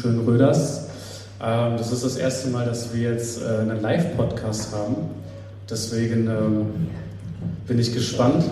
hier 0.00 0.10
im 0.10 0.16
schönen 0.16 0.26
Röders. 0.26 0.86
Ähm, 1.42 1.76
das 1.76 1.92
ist 1.92 2.04
das 2.04 2.16
erste 2.16 2.50
Mal, 2.50 2.66
dass 2.66 2.94
wir 2.94 3.10
jetzt 3.12 3.42
äh, 3.42 3.60
einen 3.60 3.80
Live-Podcast 3.80 4.74
haben. 4.74 4.96
Deswegen 5.68 6.26
ähm, 6.26 6.66
bin 7.66 7.78
ich 7.78 7.92
gespannt. 7.92 8.44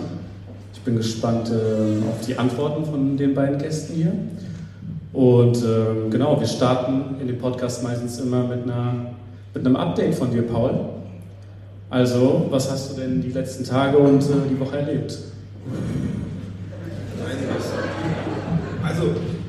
Ich 0.73 0.81
bin 0.81 0.95
gespannt 0.95 1.49
äh, 1.49 2.07
auf 2.09 2.25
die 2.25 2.37
Antworten 2.37 2.85
von 2.85 3.17
den 3.17 3.33
beiden 3.33 3.57
Gästen 3.57 3.93
hier. 3.93 4.13
Und 5.11 5.57
äh, 5.57 6.09
genau, 6.09 6.39
wir 6.39 6.47
starten 6.47 7.19
in 7.19 7.27
dem 7.27 7.37
Podcast 7.37 7.83
meistens 7.83 8.19
immer 8.19 8.43
mit, 8.43 8.63
einer, 8.63 9.07
mit 9.53 9.65
einem 9.65 9.75
Update 9.75 10.15
von 10.15 10.31
dir, 10.31 10.43
Paul. 10.43 10.71
Also, 11.89 12.47
was 12.49 12.71
hast 12.71 12.91
du 12.91 13.01
denn 13.01 13.21
die 13.21 13.31
letzten 13.31 13.63
Tage 13.63 13.97
und 13.97 14.21
äh, 14.21 14.33
die 14.49 14.59
Woche 14.59 14.77
erlebt? 14.77 15.17
Also, 18.83 19.03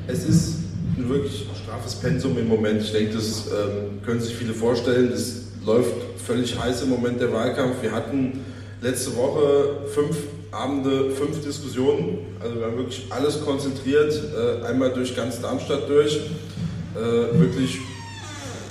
es 0.07 0.27
ist 0.27 0.55
wirklich 0.97 1.47
straffes 1.71 1.95
Pensum 1.95 2.37
im 2.37 2.49
Moment. 2.49 2.81
Ich 2.81 2.91
denke, 2.91 3.13
das 3.13 3.47
ähm, 3.47 4.01
können 4.05 4.19
sich 4.19 4.35
viele 4.35 4.53
vorstellen. 4.53 5.11
Es 5.13 5.43
läuft 5.65 5.93
völlig 6.25 6.59
heiß 6.59 6.81
im 6.81 6.89
Moment 6.89 7.21
der 7.21 7.31
Wahlkampf. 7.31 7.81
Wir 7.81 7.93
hatten 7.93 8.43
letzte 8.81 9.15
Woche 9.15 9.87
fünf 9.93 10.17
Abende, 10.51 11.11
fünf 11.11 11.41
Diskussionen. 11.41 12.19
Also 12.41 12.59
wir 12.59 12.65
haben 12.65 12.77
wirklich 12.77 13.05
alles 13.09 13.45
konzentriert, 13.45 14.13
äh, 14.13 14.65
einmal 14.65 14.91
durch 14.91 15.15
ganz 15.15 15.39
Darmstadt 15.39 15.87
durch. 15.87 16.17
Äh, 16.93 17.39
wirklich 17.39 17.79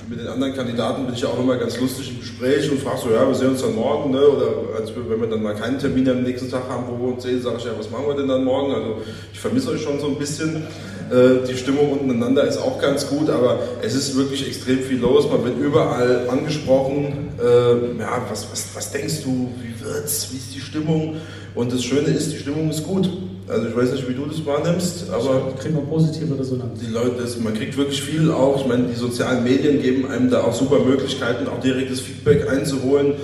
mit 0.07 0.19
den 0.19 0.27
anderen 0.27 0.53
Kandidaten 0.53 1.05
bin 1.05 1.15
ich 1.15 1.21
ja 1.21 1.29
auch 1.29 1.39
immer 1.39 1.57
ganz 1.57 1.79
lustig 1.79 2.11
im 2.11 2.19
Gespräch 2.19 2.69
und 2.69 2.81
frage 2.81 2.99
so, 2.99 3.09
ja, 3.09 3.25
wir 3.25 3.33
sehen 3.33 3.49
uns 3.49 3.61
dann 3.61 3.73
morgen, 3.73 4.11
ne? 4.11 4.21
oder 4.27 4.77
als 4.77 4.95
wir, 4.95 5.09
wenn 5.09 5.21
wir 5.21 5.27
dann 5.27 5.41
mal 5.41 5.55
keinen 5.55 5.79
Termin 5.79 6.07
am 6.07 6.21
nächsten 6.21 6.51
Tag 6.51 6.69
haben, 6.69 6.83
wo 6.87 7.03
wir 7.03 7.13
uns 7.13 7.23
sehen, 7.23 7.41
sage 7.41 7.55
ich 7.57 7.65
ja, 7.65 7.71
was 7.75 7.89
machen 7.89 8.05
wir 8.07 8.15
denn 8.15 8.27
dann 8.27 8.43
morgen? 8.43 8.75
Also 8.75 9.01
ich 9.33 9.39
vermisse 9.39 9.71
euch 9.71 9.81
schon 9.81 9.99
so 9.99 10.07
ein 10.07 10.19
bisschen. 10.19 10.67
Äh, 11.11 11.45
die 11.45 11.57
Stimmung 11.57 11.91
untereinander 11.91 12.45
ist 12.45 12.57
auch 12.57 12.79
ganz 12.79 13.07
gut, 13.07 13.29
aber 13.29 13.59
es 13.81 13.95
ist 13.95 14.15
wirklich 14.15 14.47
extrem 14.47 14.79
viel 14.79 14.99
los. 14.99 15.29
Man 15.29 15.43
wird 15.43 15.57
überall 15.59 16.29
angesprochen. 16.29 17.29
Äh, 17.37 17.99
ja, 17.99 18.25
was, 18.29 18.47
was, 18.49 18.69
was 18.73 18.91
denkst 18.91 19.23
du? 19.23 19.49
Wie 19.61 19.85
wird's? 19.85 20.29
Wie 20.31 20.37
ist 20.37 20.55
die 20.55 20.61
Stimmung? 20.61 21.17
Und 21.53 21.73
das 21.73 21.83
Schöne 21.83 22.07
ist, 22.07 22.31
die 22.31 22.37
Stimmung 22.37 22.69
ist 22.69 22.85
gut. 22.85 23.09
Also 23.49 23.67
ich 23.67 23.75
weiß 23.75 23.91
nicht, 23.91 24.07
wie 24.07 24.13
du 24.13 24.25
das 24.25 24.45
wahrnimmst, 24.45 25.09
aber 25.09 25.51
kriegt 25.59 25.75
man 25.75 25.85
positive 25.85 26.39
Resonanz. 26.39 26.79
Die 26.79 26.89
Leute, 26.89 27.21
das, 27.21 27.37
man 27.37 27.53
kriegt 27.53 27.75
wirklich 27.75 28.01
viel 28.01 28.31
auch. 28.31 28.61
Ich 28.61 28.67
meine, 28.67 28.83
die 28.83 28.95
sozialen 28.95 29.43
Medien 29.43 29.81
geben 29.81 30.07
einem 30.07 30.29
da 30.29 30.43
auch 30.43 30.53
super 30.53 30.79
Möglichkeiten, 30.79 31.47
auch 31.49 31.59
direktes 31.59 31.99
Feedback 31.99 32.49
einzuholen. 32.49 33.15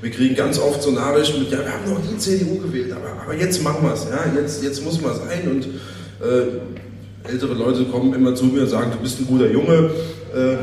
Wir 0.00 0.10
kriegen 0.10 0.34
ganz 0.34 0.58
oft 0.58 0.82
so 0.82 0.90
Nachrichten 0.90 1.40
mit, 1.40 1.50
ja, 1.50 1.58
wir 1.58 1.72
haben 1.72 1.92
noch 1.92 2.10
nie 2.10 2.16
CDU 2.16 2.58
gewählt, 2.60 2.92
aber, 2.92 3.22
aber 3.22 3.34
jetzt 3.34 3.62
machen 3.62 3.82
wir 3.82 3.92
es, 3.92 4.06
ja, 4.10 4.40
jetzt, 4.40 4.62
jetzt 4.62 4.82
muss 4.82 5.02
man 5.02 5.14
sein. 5.14 5.48
Und 5.50 5.64
äh, 6.26 6.60
ältere 7.24 7.54
Leute 7.54 7.84
kommen 7.84 8.12
immer 8.14 8.34
zu 8.34 8.44
mir 8.46 8.62
und 8.62 8.68
sagen, 8.68 8.90
du 8.92 8.98
bist 8.98 9.18
ein 9.18 9.26
guter 9.26 9.50
Junge. 9.50 9.90
Äh, 10.34 10.56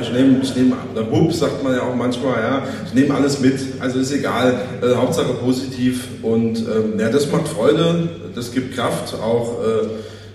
ich 0.00 0.12
nehme, 0.12 0.40
ich 0.42 0.56
nehme, 0.56 0.76
der 0.96 1.02
Bub 1.02 1.32
sagt 1.32 1.62
man 1.62 1.74
ja 1.74 1.82
auch 1.82 1.94
manchmal, 1.94 2.40
ja, 2.40 2.66
ich 2.86 2.94
nehme 2.94 3.14
alles 3.14 3.40
mit, 3.40 3.60
also 3.78 3.98
ist 3.98 4.12
egal, 4.12 4.60
äh, 4.82 4.94
Hauptsache 4.94 5.34
positiv 5.34 6.08
und 6.22 6.58
ähm, 6.58 6.98
ja, 6.98 7.10
das 7.10 7.30
macht 7.30 7.48
Freude, 7.48 8.08
das 8.34 8.50
gibt 8.50 8.74
Kraft, 8.74 9.14
auch 9.14 9.58
äh, 9.62 9.86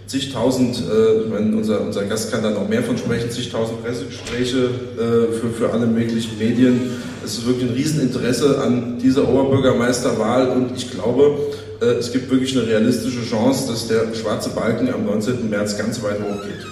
zigtausend, 0.05 0.77
äh, 0.77 1.29
meine, 1.29 1.57
unser, 1.57 1.81
unser 1.81 2.03
Gast 2.03 2.31
kann 2.31 2.43
da 2.43 2.51
noch 2.51 2.69
mehr 2.69 2.83
von 2.83 2.97
sprechen, 2.97 3.31
zigtausend 3.31 3.83
Pressegespräche 3.83 4.57
äh, 4.57 5.33
für, 5.33 5.49
für 5.49 5.73
alle 5.73 5.87
möglichen 5.87 6.37
Medien. 6.37 6.91
Es 7.23 7.39
ist 7.39 7.47
wirklich 7.47 7.71
ein 7.71 7.75
Rieseninteresse 7.75 8.61
an 8.61 8.99
dieser 8.99 9.27
Oberbürgermeisterwahl 9.27 10.49
und 10.49 10.77
ich 10.77 10.91
glaube, 10.91 11.37
äh, 11.81 11.85
es 11.85 12.11
gibt 12.11 12.29
wirklich 12.29 12.57
eine 12.57 12.67
realistische 12.67 13.23
Chance, 13.23 13.67
dass 13.71 13.87
der 13.87 14.13
schwarze 14.13 14.49
Balken 14.49 14.93
am 14.93 15.05
19. 15.05 15.49
März 15.49 15.77
ganz 15.77 16.01
weit 16.01 16.19
hochgeht. 16.19 16.65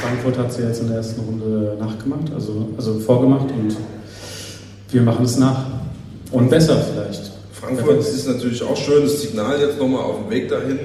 Frankfurt 0.00 0.38
hat 0.38 0.52
sie 0.52 0.62
jetzt 0.62 0.80
in 0.80 0.88
der 0.88 0.98
ersten 0.98 1.20
Runde 1.20 1.76
nachgemacht, 1.78 2.32
also, 2.34 2.68
also 2.76 2.98
vorgemacht 2.98 3.50
und 3.52 3.76
wir 4.90 5.02
machen 5.02 5.24
es 5.24 5.38
nach. 5.38 5.66
Und 6.30 6.50
besser 6.50 6.76
vielleicht. 6.92 7.30
Frankfurt 7.52 8.00
ist 8.00 8.26
natürlich 8.26 8.62
auch 8.62 8.76
schön, 8.76 9.02
das 9.02 9.20
Signal 9.20 9.60
jetzt 9.60 9.78
nochmal 9.78 10.02
auf 10.02 10.22
dem 10.22 10.30
Weg 10.30 10.48
dahin. 10.48 10.78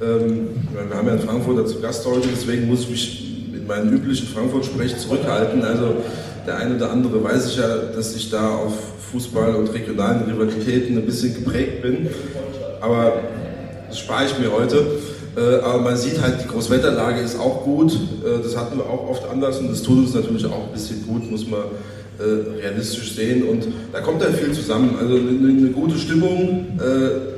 Ähm, 0.00 0.48
wir 0.72 0.96
haben 0.96 1.06
ja 1.06 1.12
einen 1.14 1.22
Frankfurter 1.22 1.66
zu 1.66 1.80
Gast 1.80 2.04
heute, 2.06 2.28
deswegen 2.28 2.66
muss 2.66 2.80
ich 2.80 2.90
mich 2.90 3.23
mit 3.64 3.68
meinen 3.68 3.92
üblichen 3.92 4.28
Frankfurt-Sprech 4.28 4.98
zurückhalten. 4.98 5.64
Also 5.64 5.96
der 6.46 6.58
eine 6.58 6.76
oder 6.76 6.90
andere 6.90 7.24
weiß 7.24 7.48
ich 7.48 7.56
ja, 7.56 7.76
dass 7.94 8.14
ich 8.14 8.30
da 8.30 8.56
auf 8.56 8.74
Fußball 9.10 9.54
und 9.54 9.72
regionalen 9.72 10.24
Rivalitäten 10.30 10.98
ein 10.98 11.06
bisschen 11.06 11.34
geprägt 11.34 11.80
bin. 11.82 12.08
Aber 12.80 13.22
das 13.88 13.98
spare 13.98 14.26
ich 14.26 14.38
mir 14.38 14.52
heute. 14.52 14.84
Äh, 15.36 15.62
aber 15.64 15.80
man 15.80 15.96
sieht 15.96 16.20
halt, 16.20 16.44
die 16.44 16.48
Großwetterlage 16.48 17.20
ist 17.20 17.38
auch 17.38 17.64
gut. 17.64 17.92
Äh, 17.92 18.42
das 18.42 18.56
hatten 18.56 18.76
wir 18.76 18.84
auch 18.84 19.08
oft 19.08 19.28
anders 19.30 19.58
und 19.58 19.70
das 19.70 19.82
tut 19.82 19.98
uns 19.98 20.14
natürlich 20.14 20.44
auch 20.44 20.66
ein 20.66 20.72
bisschen 20.72 21.04
gut, 21.06 21.28
muss 21.30 21.46
man 21.48 21.60
äh, 22.18 22.60
realistisch 22.60 23.16
sehen. 23.16 23.48
Und 23.48 23.66
da 23.92 24.00
kommt 24.00 24.20
dann 24.20 24.34
viel 24.34 24.52
zusammen. 24.52 24.96
Also 25.00 25.14
eine, 25.14 25.70
gute 25.70 25.98
Stimmung. 25.98 26.66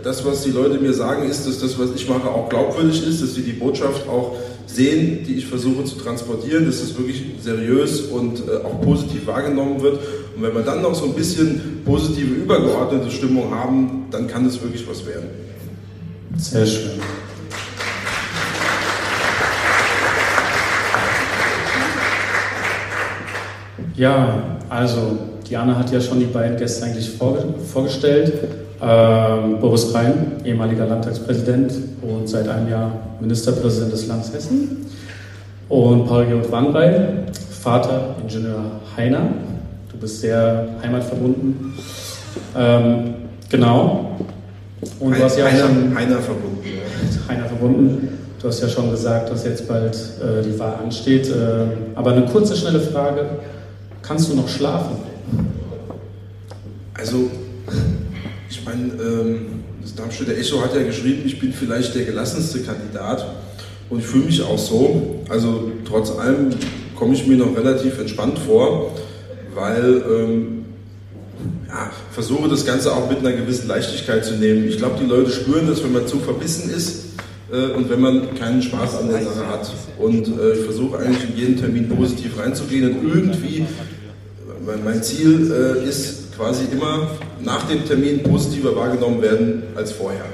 das, 0.03 0.25
was 0.25 0.43
die 0.43 0.51
Leute 0.51 0.79
mir 0.79 0.93
sagen, 0.93 1.29
ist, 1.29 1.47
dass 1.47 1.61
das, 1.61 1.79
was 1.79 1.91
ich 1.95 2.09
mache, 2.09 2.29
auch 2.29 2.49
glaubwürdig 2.49 3.07
ist, 3.07 3.23
dass 3.23 3.35
sie 3.35 3.43
die 3.43 3.53
Botschaft 3.53 4.09
auch 4.09 4.37
sehen, 4.67 5.25
die 5.27 5.37
ich 5.37 5.47
versuche 5.47 5.85
zu 5.85 5.97
transportieren, 5.97 6.67
dass 6.67 6.83
es 6.83 6.97
wirklich 6.97 7.23
seriös 7.41 8.03
und 8.03 8.43
auch 8.65 8.81
positiv 8.81 9.27
wahrgenommen 9.27 9.81
wird. 9.83 10.01
Und 10.37 10.43
wenn 10.43 10.55
wir 10.55 10.63
dann 10.63 10.83
noch 10.83 10.95
so 10.95 11.07
ein 11.07 11.15
bisschen 11.15 11.83
positive 11.85 12.35
übergeordnete 12.35 13.11
Stimmung 13.11 13.55
haben, 13.55 14.07
dann 14.11 14.27
kann 14.27 14.45
es 14.47 14.61
wirklich 14.61 14.87
was 14.89 15.07
werden. 15.07 15.29
Sehr 16.37 16.67
schön. 16.67 17.01
Ja, 23.97 24.59
also 24.69 25.19
Diana 25.49 25.79
hat 25.79 25.91
ja 25.91 26.01
schon 26.01 26.21
die 26.21 26.27
beiden 26.27 26.59
Gäste 26.59 26.85
eigentlich 26.85 27.11
vorgestellt. 27.73 28.66
Ähm, 28.81 29.59
Boris 29.59 29.95
Rhein, 29.95 30.33
ehemaliger 30.45 30.87
Landtagspräsident 30.87 31.73
und 32.03 32.29
seit 32.29 32.49
einem 32.49 32.69
Jahr 32.69 32.93
Ministerpräsident 33.21 33.93
des 33.93 34.07
Landes 34.07 34.35
Hessen. 34.35 34.87
Und 35.69 36.07
Paul 36.07 36.27
Georg 36.27 36.51
Wanrei, 36.53 37.25
Vater 37.63 38.17
Ingenieur 38.23 38.63
Heiner. 38.97 39.29
Du 39.91 39.97
bist 39.97 40.21
sehr 40.21 40.69
heimatverbunden. 40.83 41.73
Ähm, 42.57 43.15
genau. 43.51 44.17
Und 45.01 45.15
He 45.15 45.19
du 45.19 45.25
hast 45.25 45.39
ja 45.39 45.47
Heiner, 45.47 45.59
schon, 45.59 45.97
Heiner 45.97 46.19
verbunden. 46.19 46.59
Heiner 47.29 47.45
verbunden. 47.47 48.09
Du 48.41 48.49
hast 48.49 48.61
ja 48.61 48.69
schon 48.69 48.91
gesagt, 48.91 49.31
dass 49.31 49.45
jetzt 49.45 49.67
bald 49.67 49.95
äh, 49.95 50.43
die 50.45 50.59
Wahl 50.59 50.75
ansteht. 50.85 51.29
Äh, 51.31 51.95
aber 51.95 52.13
eine 52.13 52.27
kurze, 52.27 52.55
schnelle 52.55 52.81
Frage. 52.81 53.23
Kannst 54.03 54.31
du 54.31 54.37
noch 54.37 54.49
schlafen? 54.49 54.97
Also, 56.95 57.31
ich 58.49 58.65
meine, 58.65 58.93
ähm, 59.03 59.47
das 59.83 59.95
Darmstädter 59.95 60.37
Echo 60.37 60.61
hat 60.63 60.75
ja 60.75 60.83
geschrieben, 60.83 61.23
ich 61.25 61.39
bin 61.39 61.53
vielleicht 61.53 61.95
der 61.95 62.05
gelassenste 62.05 62.61
Kandidat 62.61 63.27
und 63.91 64.01
ich 64.01 64.07
fühle 64.07 64.27
mich 64.27 64.43
auch 64.43 64.59
so. 64.59 65.25
Also, 65.29 65.73
trotz 65.85 66.11
allem 66.11 66.51
komme 66.97 67.15
ich 67.15 67.27
mir 67.27 67.37
noch 67.37 67.57
relativ 67.57 67.99
entspannt 67.99 68.39
vor, 68.39 68.93
weil 69.55 70.03
ähm, 70.09 70.65
ja, 71.69 71.91
versuche 72.11 72.49
das 72.49 72.65
Ganze 72.65 72.93
auch 72.93 73.09
mit 73.09 73.19
einer 73.19 73.33
gewissen 73.33 73.69
Leichtigkeit 73.69 74.25
zu 74.25 74.35
nehmen. 74.35 74.69
Ich 74.69 74.79
glaube, 74.79 74.97
die 75.01 75.07
Leute 75.07 75.31
spüren 75.31 75.67
das, 75.67 75.83
wenn 75.83 75.93
man 75.93 76.07
zu 76.07 76.19
verbissen 76.19 76.71
ist 76.71 77.07
äh, 77.53 77.73
und 77.73 77.91
wenn 77.91 78.01
man 78.01 78.35
keinen 78.37 78.63
Spaß 78.63 78.97
an 79.01 79.09
der 79.09 79.23
Sache 79.23 79.47
hat. 79.47 79.73
Und 79.99 80.27
äh, 80.29 80.53
ich 80.53 80.65
versuche 80.65 80.99
eigentlich 80.99 81.31
in 81.31 81.37
jeden 81.37 81.57
Termin 81.59 81.89
positiv 81.89 82.39
reinzugehen 82.39 82.99
und 82.99 83.09
irgendwie 83.09 83.67
mein 84.85 85.03
Ziel 85.03 85.53
äh, 85.53 85.89
ist 85.89 86.26
quasi 86.37 86.65
immer 86.71 87.11
nach 87.43 87.67
dem 87.69 87.85
Termin 87.87 88.23
positiver 88.23 88.77
wahrgenommen 88.77 89.23
werden 89.23 89.63
als 89.75 89.93
vorher. 89.93 90.25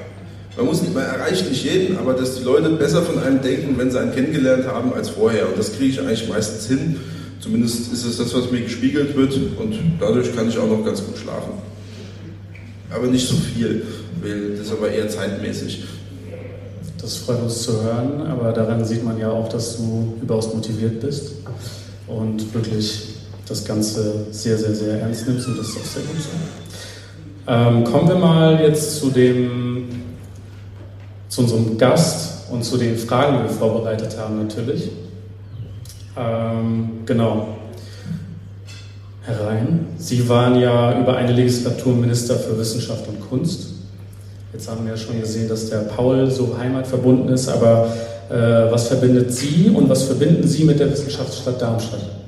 Man, 0.57 0.67
muss 0.67 0.81
nicht, 0.81 0.93
man 0.93 1.03
erreicht 1.03 1.49
nicht 1.49 1.63
jeden, 1.63 1.97
aber 1.97 2.13
dass 2.13 2.35
die 2.35 2.43
Leute 2.43 2.69
besser 2.69 3.01
von 3.01 3.17
einem 3.19 3.41
denken, 3.41 3.75
wenn 3.77 3.89
sie 3.89 3.99
einen 3.99 4.13
kennengelernt 4.13 4.67
haben, 4.67 4.93
als 4.93 5.09
vorher. 5.09 5.47
Und 5.47 5.57
das 5.57 5.73
kriege 5.73 5.89
ich 5.89 5.99
eigentlich 5.99 6.29
meistens 6.29 6.67
hin. 6.67 6.97
Zumindest 7.39 7.91
ist 7.91 8.05
es 8.05 8.17
das, 8.17 8.33
was 8.35 8.51
mir 8.51 8.61
gespiegelt 8.61 9.15
wird 9.15 9.33
und 9.33 9.75
dadurch 9.99 10.33
kann 10.35 10.47
ich 10.47 10.57
auch 10.57 10.67
noch 10.67 10.85
ganz 10.85 11.03
gut 11.03 11.17
schlafen. 11.17 11.53
Aber 12.89 13.07
nicht 13.07 13.27
so 13.27 13.35
viel, 13.35 13.83
das 14.55 14.67
ist 14.67 14.71
aber 14.71 14.89
eher 14.89 15.09
zeitmäßig. 15.09 15.83
Das 17.01 17.17
freut 17.17 17.41
uns 17.41 17.63
zu 17.63 17.83
hören, 17.83 18.21
aber 18.27 18.53
daran 18.53 18.85
sieht 18.85 19.03
man 19.03 19.17
ja 19.17 19.29
auch, 19.29 19.49
dass 19.49 19.77
du 19.77 20.17
überaus 20.21 20.53
motiviert 20.53 21.01
bist 21.01 21.33
und 22.07 22.53
wirklich 22.53 23.12
das 23.47 23.65
Ganze 23.65 24.25
sehr, 24.31 24.57
sehr, 24.57 24.73
sehr 24.73 24.99
ernst 24.99 25.27
nimmst 25.27 25.47
und 25.47 25.57
das 25.57 25.69
ist 25.69 25.77
auch 25.77 25.85
sehr 25.85 26.03
gut 26.03 26.21
so. 26.21 26.29
Ähm, 27.45 27.83
kommen 27.83 28.07
wir 28.07 28.15
mal 28.15 28.61
jetzt 28.61 28.97
zu 28.97 29.09
dem, 29.09 29.89
zu 31.27 31.41
unserem 31.41 31.77
Gast 31.77 32.49
und 32.51 32.63
zu 32.63 32.77
den 32.77 32.97
Fragen, 32.97 33.37
die 33.37 33.43
wir 33.43 33.49
vorbereitet 33.49 34.17
haben 34.17 34.37
natürlich. 34.37 34.89
Ähm, 36.17 36.89
genau. 37.05 37.47
herein. 39.23 39.87
Sie 39.97 40.27
waren 40.29 40.59
ja 40.59 40.99
über 40.99 41.17
eine 41.17 41.33
Legislatur 41.33 41.93
Minister 41.93 42.35
für 42.35 42.57
Wissenschaft 42.57 43.07
und 43.07 43.19
Kunst. 43.29 43.71
Jetzt 44.53 44.69
haben 44.69 44.85
wir 44.85 44.91
ja 44.93 44.97
schon 44.97 45.19
gesehen, 45.19 45.49
dass 45.49 45.69
der 45.69 45.79
Paul 45.79 46.29
so 46.29 46.55
heimatverbunden 46.57 47.29
ist, 47.29 47.49
aber 47.49 47.91
äh, 48.29 48.71
was 48.71 48.87
verbindet 48.87 49.33
Sie 49.33 49.71
und 49.73 49.89
was 49.89 50.03
verbinden 50.03 50.47
Sie 50.47 50.63
mit 50.63 50.79
der 50.79 50.91
Wissenschaftsstadt 50.91 51.61
Darmstadt? 51.61 52.22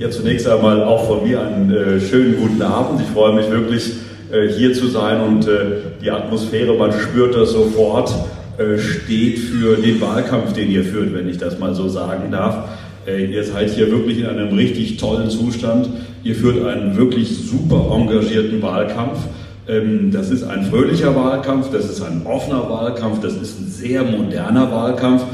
Ja, 0.00 0.08
zunächst 0.08 0.48
einmal 0.48 0.82
auch 0.82 1.06
von 1.06 1.28
mir 1.28 1.42
einen 1.42 1.70
äh, 1.70 2.00
schönen 2.00 2.34
guten 2.40 2.62
Abend. 2.62 3.02
Ich 3.02 3.08
freue 3.08 3.34
mich 3.34 3.50
wirklich, 3.50 3.92
äh, 4.32 4.48
hier 4.48 4.72
zu 4.72 4.86
sein 4.86 5.20
und 5.20 5.46
äh, 5.46 5.76
die 6.00 6.10
Atmosphäre, 6.10 6.74
man 6.74 6.90
spürt 6.90 7.34
das 7.34 7.52
sofort, 7.52 8.10
äh, 8.56 8.78
steht 8.78 9.38
für 9.38 9.76
den 9.76 10.00
Wahlkampf, 10.00 10.54
den 10.54 10.70
ihr 10.70 10.84
führt, 10.84 11.12
wenn 11.12 11.28
ich 11.28 11.36
das 11.36 11.58
mal 11.58 11.74
so 11.74 11.86
sagen 11.86 12.32
darf. 12.32 12.70
Äh, 13.06 13.26
ihr 13.26 13.44
seid 13.44 13.68
hier 13.72 13.90
wirklich 13.90 14.20
in 14.20 14.26
einem 14.26 14.56
richtig 14.56 14.96
tollen 14.96 15.28
Zustand. 15.28 15.90
Ihr 16.24 16.34
führt 16.34 16.66
einen 16.66 16.96
wirklich 16.96 17.36
super 17.36 17.94
engagierten 17.94 18.62
Wahlkampf. 18.62 19.18
Ähm, 19.68 20.12
das 20.12 20.30
ist 20.30 20.44
ein 20.44 20.64
fröhlicher 20.64 21.14
Wahlkampf, 21.14 21.70
das 21.70 21.90
ist 21.90 22.00
ein 22.00 22.22
offener 22.24 22.70
Wahlkampf, 22.70 23.20
das 23.20 23.34
ist 23.34 23.60
ein 23.60 23.66
sehr 23.66 24.02
moderner 24.02 24.72
Wahlkampf. 24.72 25.24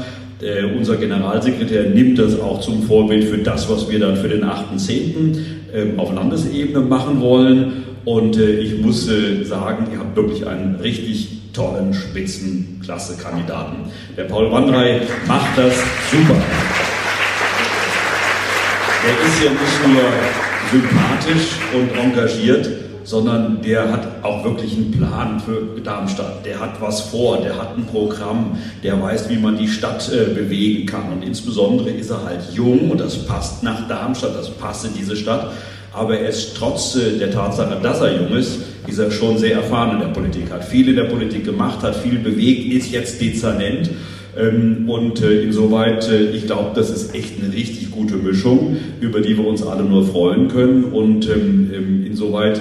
Äh, 0.41 0.65
unser 0.77 0.97
Generalsekretär 0.97 1.89
nimmt 1.89 2.19
das 2.19 2.39
auch 2.39 2.61
zum 2.61 2.83
Vorbild 2.83 3.23
für 3.25 3.39
das, 3.39 3.69
was 3.69 3.89
wir 3.89 3.99
dann 3.99 4.17
für 4.17 4.29
den 4.29 4.43
8.10. 4.43 5.37
Ähm, 5.73 5.99
auf 5.99 6.13
Landesebene 6.13 6.79
machen 6.81 7.21
wollen. 7.21 7.83
Und 8.05 8.37
äh, 8.37 8.59
ich 8.59 8.79
muss 8.79 9.09
äh, 9.09 9.43
sagen, 9.43 9.87
ihr 9.91 9.99
habt 9.99 10.15
wirklich 10.15 10.45
einen 10.45 10.75
richtig 10.75 11.29
tollen 11.53 11.93
Spitzenklasse-Kandidaten. 11.93 13.91
Der 14.15 14.25
Paul 14.25 14.51
Wandrei 14.51 15.01
macht 15.27 15.57
das 15.57 15.73
super. 16.11 16.35
Er 19.03 19.27
ist 19.27 19.43
ja 19.43 19.51
nicht 19.51 19.87
nur 19.87 20.03
sympathisch 20.71 21.57
und 21.73 21.97
engagiert, 21.97 22.69
sondern 23.07 23.61
der 23.61 23.89
hat 23.89 24.05
auch 24.21 24.43
wirklich 24.43 24.73
einen 24.73 24.91
Plan 24.91 25.39
für 25.39 25.79
Darmstadt. 25.81 26.45
Der 26.45 26.59
hat 26.59 26.81
was 26.81 26.99
vor, 26.99 27.37
der 27.37 27.57
hat 27.57 27.77
ein 27.77 27.85
Programm, 27.85 28.57
der 28.83 29.01
weiß, 29.01 29.29
wie 29.29 29.37
man 29.37 29.57
die 29.57 29.69
Stadt 29.69 30.11
äh, 30.11 30.33
bewegen 30.33 30.85
kann. 30.85 31.13
Und 31.13 31.23
insbesondere 31.23 31.89
ist 31.89 32.09
er 32.09 32.25
halt 32.25 32.41
jung 32.53 32.91
und 32.91 32.99
das 32.99 33.25
passt 33.25 33.63
nach 33.63 33.87
Darmstadt, 33.87 34.35
das 34.35 34.49
passt 34.49 34.85
in 34.87 34.91
diese 34.93 35.15
Stadt. 35.15 35.53
Aber 35.93 36.19
er 36.19 36.27
ist 36.27 36.57
trotz 36.57 36.97
äh, 36.97 37.17
der 37.17 37.31
Tatsache, 37.31 37.79
dass 37.81 38.01
er 38.01 38.13
jung 38.13 38.35
ist, 38.35 38.59
ist 38.87 38.99
er 38.99 39.09
schon 39.09 39.37
sehr 39.37 39.55
erfahren 39.55 39.91
in 39.91 39.99
der 40.01 40.13
Politik, 40.13 40.51
hat 40.51 40.65
viel 40.65 40.89
in 40.89 40.97
der 40.97 41.05
Politik 41.05 41.45
gemacht, 41.45 41.83
hat 41.83 41.95
viel 41.95 42.19
bewegt, 42.19 42.73
ist 42.73 42.91
jetzt 42.91 43.21
Dezernent. 43.21 43.89
Ähm, 44.37 44.89
und 44.89 45.21
äh, 45.21 45.43
insoweit, 45.43 46.09
äh, 46.09 46.31
ich 46.31 46.45
glaube, 46.45 46.71
das 46.75 46.89
ist 46.89 47.15
echt 47.15 47.41
eine 47.41 47.53
richtig 47.53 47.89
gute 47.89 48.17
Mischung, 48.17 48.75
über 48.99 49.21
die 49.21 49.37
wir 49.37 49.47
uns 49.47 49.65
alle 49.65 49.83
nur 49.83 50.05
freuen 50.05 50.49
können. 50.49 50.83
Und 50.85 51.27
ähm, 51.29 51.71
ähm, 51.73 52.05
insoweit 52.05 52.59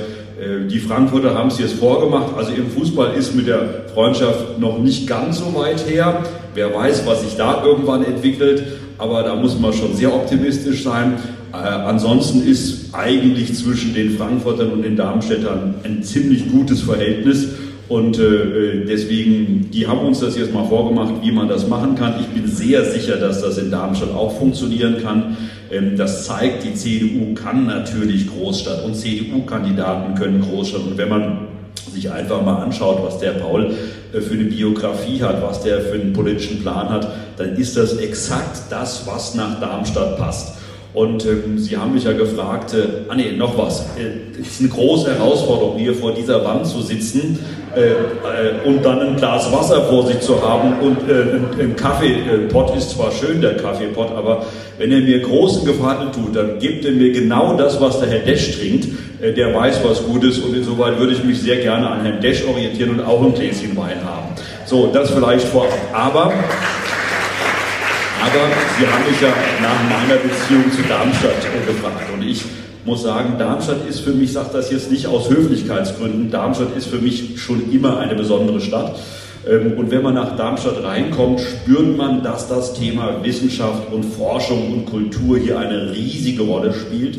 die 0.70 0.78
Frankfurter 0.80 1.34
haben 1.34 1.48
es 1.48 1.58
jetzt 1.58 1.74
vorgemacht. 1.74 2.34
Also 2.36 2.52
im 2.52 2.68
Fußball 2.70 3.14
ist 3.14 3.34
mit 3.34 3.46
der 3.46 3.86
Freundschaft 3.94 4.58
noch 4.58 4.78
nicht 4.78 5.06
ganz 5.06 5.38
so 5.38 5.54
weit 5.54 5.88
her. 5.88 6.22
Wer 6.54 6.74
weiß, 6.74 7.06
was 7.06 7.22
sich 7.22 7.36
da 7.36 7.64
irgendwann 7.64 8.04
entwickelt. 8.04 8.62
Aber 8.98 9.22
da 9.22 9.34
muss 9.34 9.58
man 9.58 9.72
schon 9.72 9.94
sehr 9.94 10.14
optimistisch 10.14 10.84
sein. 10.84 11.14
Äh, 11.52 11.56
ansonsten 11.56 12.46
ist 12.46 12.94
eigentlich 12.94 13.54
zwischen 13.54 13.94
den 13.94 14.16
Frankfurtern 14.16 14.70
und 14.70 14.82
den 14.82 14.96
Darmstädtern 14.96 15.74
ein 15.84 16.02
ziemlich 16.02 16.50
gutes 16.50 16.82
Verhältnis. 16.82 17.48
Und 17.88 18.18
äh, 18.18 18.84
deswegen, 18.84 19.70
die 19.70 19.86
haben 19.86 20.00
uns 20.00 20.18
das 20.18 20.36
jetzt 20.36 20.52
mal 20.52 20.64
vorgemacht, 20.64 21.14
wie 21.22 21.30
man 21.30 21.48
das 21.48 21.68
machen 21.68 21.94
kann. 21.94 22.14
Ich 22.20 22.26
bin 22.26 22.48
sehr 22.48 22.84
sicher, 22.84 23.16
dass 23.16 23.42
das 23.42 23.58
in 23.58 23.70
Darmstadt 23.70 24.12
auch 24.12 24.36
funktionieren 24.38 24.96
kann. 25.00 25.36
Ähm, 25.70 25.96
das 25.96 26.26
zeigt, 26.26 26.64
die 26.64 26.74
CDU 26.74 27.34
kann 27.34 27.66
natürlich 27.66 28.26
Großstadt 28.28 28.84
und 28.84 28.94
CDU-Kandidaten 28.94 30.16
können 30.16 30.40
Großstadt. 30.40 30.82
Und 30.82 30.98
wenn 30.98 31.08
man 31.08 31.38
sich 31.92 32.10
einfach 32.10 32.42
mal 32.42 32.56
anschaut, 32.56 32.98
was 33.04 33.18
der 33.18 33.32
Paul 33.32 33.72
äh, 34.12 34.20
für 34.20 34.34
eine 34.34 34.44
Biografie 34.44 35.22
hat, 35.22 35.40
was 35.40 35.62
der 35.62 35.80
für 35.80 35.94
einen 35.94 36.12
politischen 36.12 36.62
Plan 36.62 36.88
hat, 36.88 37.08
dann 37.36 37.54
ist 37.54 37.76
das 37.76 37.98
exakt 37.98 38.62
das, 38.68 39.06
was 39.06 39.36
nach 39.36 39.60
Darmstadt 39.60 40.18
passt. 40.18 40.56
Und 40.92 41.24
ähm, 41.26 41.58
Sie 41.58 41.76
haben 41.76 41.94
mich 41.94 42.04
ja 42.04 42.12
gefragt, 42.12 42.74
äh, 42.74 43.10
ah 43.10 43.14
nee, 43.14 43.30
noch 43.36 43.56
was. 43.56 43.82
Äh, 43.96 44.40
es 44.40 44.48
ist 44.48 44.60
eine 44.60 44.70
große 44.70 45.14
Herausforderung, 45.14 45.78
hier 45.78 45.94
vor 45.94 46.12
dieser 46.14 46.44
Wand 46.44 46.66
zu 46.66 46.80
sitzen 46.80 47.38
äh, 47.38 47.65
äh, 47.65 47.65
und 48.64 48.84
dann 48.84 49.00
ein 49.00 49.16
Glas 49.16 49.52
Wasser 49.52 49.82
vor 49.84 50.06
sich 50.06 50.20
zu 50.20 50.40
haben 50.42 50.80
und 50.80 51.08
äh, 51.10 51.62
ein, 51.62 51.76
Kaffeepott 51.76 52.74
ist 52.74 52.90
zwar 52.90 53.12
schön, 53.12 53.42
der 53.42 53.56
Kaffeepott, 53.56 54.12
aber 54.16 54.46
wenn 54.78 54.90
er 54.92 55.00
mir 55.00 55.20
großen 55.20 55.66
Gefallen 55.66 56.10
tut, 56.10 56.34
dann 56.34 56.58
gibt 56.58 56.86
er 56.86 56.92
mir 56.92 57.12
genau 57.12 57.54
das, 57.56 57.78
was 57.80 58.00
der 58.00 58.08
Herr 58.08 58.20
Desch 58.20 58.58
trinkt. 58.58 58.88
Äh, 59.20 59.32
der 59.32 59.54
weiß, 59.54 59.80
was 59.84 60.02
gut 60.06 60.24
ist 60.24 60.38
und 60.38 60.56
insoweit 60.56 60.98
würde 60.98 61.12
ich 61.12 61.22
mich 61.22 61.40
sehr 61.40 61.56
gerne 61.56 61.88
an 61.90 62.02
Herrn 62.02 62.20
Desch 62.20 62.44
orientieren 62.48 62.90
und 62.90 63.00
auch 63.04 63.22
ein 63.22 63.34
Gläschen 63.34 63.76
Wein 63.76 64.02
haben. 64.04 64.28
So, 64.64 64.90
das 64.92 65.10
vielleicht 65.10 65.46
vorab. 65.46 65.72
Aber 65.92 66.32
aber 68.26 68.48
Sie 68.78 68.86
haben 68.86 69.04
mich 69.08 69.20
ja 69.20 69.28
nach 69.62 69.82
meiner 69.88 70.20
Beziehung 70.20 70.72
zu 70.72 70.82
Darmstadt 70.88 71.42
gefragt. 71.66 72.10
Und 72.12 72.22
ich 72.22 72.42
muss 72.86 73.02
sagen, 73.02 73.34
Darmstadt 73.38 73.86
ist 73.88 74.00
für 74.00 74.12
mich, 74.12 74.26
ich 74.26 74.32
sage 74.32 74.50
das 74.52 74.70
jetzt 74.70 74.90
nicht 74.90 75.06
aus 75.06 75.28
Höflichkeitsgründen, 75.28 76.30
Darmstadt 76.30 76.76
ist 76.76 76.86
für 76.86 76.98
mich 76.98 77.38
schon 77.40 77.72
immer 77.72 77.98
eine 77.98 78.14
besondere 78.14 78.60
Stadt. 78.60 78.96
Ähm, 79.48 79.72
und 79.76 79.90
wenn 79.90 80.02
man 80.02 80.14
nach 80.14 80.36
Darmstadt 80.36 80.82
reinkommt, 80.82 81.40
spürt 81.40 81.96
man, 81.96 82.22
dass 82.22 82.48
das 82.48 82.74
Thema 82.74 83.22
Wissenschaft 83.22 83.92
und 83.92 84.04
Forschung 84.04 84.72
und 84.72 84.86
Kultur 84.86 85.36
hier 85.38 85.58
eine 85.58 85.92
riesige 85.92 86.42
Rolle 86.42 86.72
spielt. 86.72 87.18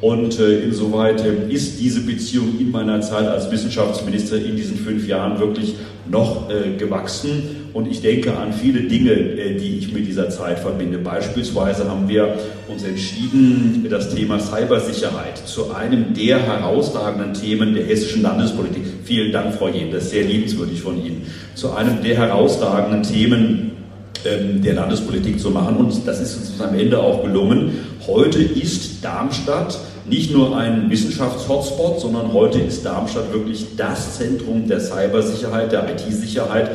Und 0.00 0.40
äh, 0.40 0.64
insoweit 0.64 1.24
äh, 1.24 1.52
ist 1.52 1.78
diese 1.78 2.00
Beziehung 2.00 2.58
in 2.58 2.70
meiner 2.70 3.00
Zeit 3.02 3.28
als 3.28 3.50
Wissenschaftsminister 3.50 4.36
in 4.36 4.56
diesen 4.56 4.76
fünf 4.76 5.06
Jahren 5.06 5.38
wirklich 5.38 5.76
noch 6.10 6.50
äh, 6.50 6.76
gewachsen. 6.76 7.61
Und 7.72 7.90
ich 7.90 8.02
denke 8.02 8.36
an 8.36 8.52
viele 8.52 8.82
Dinge, 8.82 9.12
äh, 9.12 9.56
die 9.56 9.78
ich 9.78 9.92
mit 9.92 10.06
dieser 10.06 10.28
Zeit 10.28 10.58
verbinde. 10.58 10.98
Beispielsweise 10.98 11.88
haben 11.88 12.08
wir 12.08 12.34
uns 12.68 12.84
entschieden, 12.84 13.86
das 13.88 14.14
Thema 14.14 14.38
Cybersicherheit 14.38 15.38
zu 15.46 15.72
einem 15.72 16.12
der 16.14 16.38
herausragenden 16.38 17.32
Themen 17.34 17.74
der 17.74 17.84
hessischen 17.84 18.22
Landespolitik. 18.22 18.82
Vielen 19.04 19.32
Dank, 19.32 19.54
Frau 19.54 19.68
Jen, 19.68 19.90
das 19.90 20.04
ist 20.04 20.10
sehr 20.10 20.24
liebenswürdig 20.24 20.80
von 20.80 21.02
Ihnen. 21.02 21.26
Zu 21.54 21.72
einem 21.72 22.02
der 22.02 22.16
herausragenden 22.16 23.02
Themen 23.02 23.72
ähm, 24.24 24.62
der 24.62 24.74
Landespolitik 24.74 25.40
zu 25.40 25.50
machen. 25.50 25.76
Und 25.76 26.06
das 26.06 26.20
ist 26.20 26.36
uns 26.36 26.60
am 26.60 26.78
Ende 26.78 26.98
auch 26.98 27.24
gelungen. 27.24 27.72
Heute 28.06 28.42
ist 28.42 29.02
Darmstadt 29.02 29.78
nicht 30.08 30.32
nur 30.32 30.56
ein 30.56 30.90
Wissenschaftshotspot, 30.90 32.00
sondern 32.00 32.32
heute 32.32 32.58
ist 32.58 32.84
Darmstadt 32.84 33.32
wirklich 33.32 33.76
das 33.76 34.18
Zentrum 34.18 34.68
der 34.68 34.80
Cybersicherheit, 34.80 35.72
der 35.72 35.88
IT-Sicherheit 35.88 36.70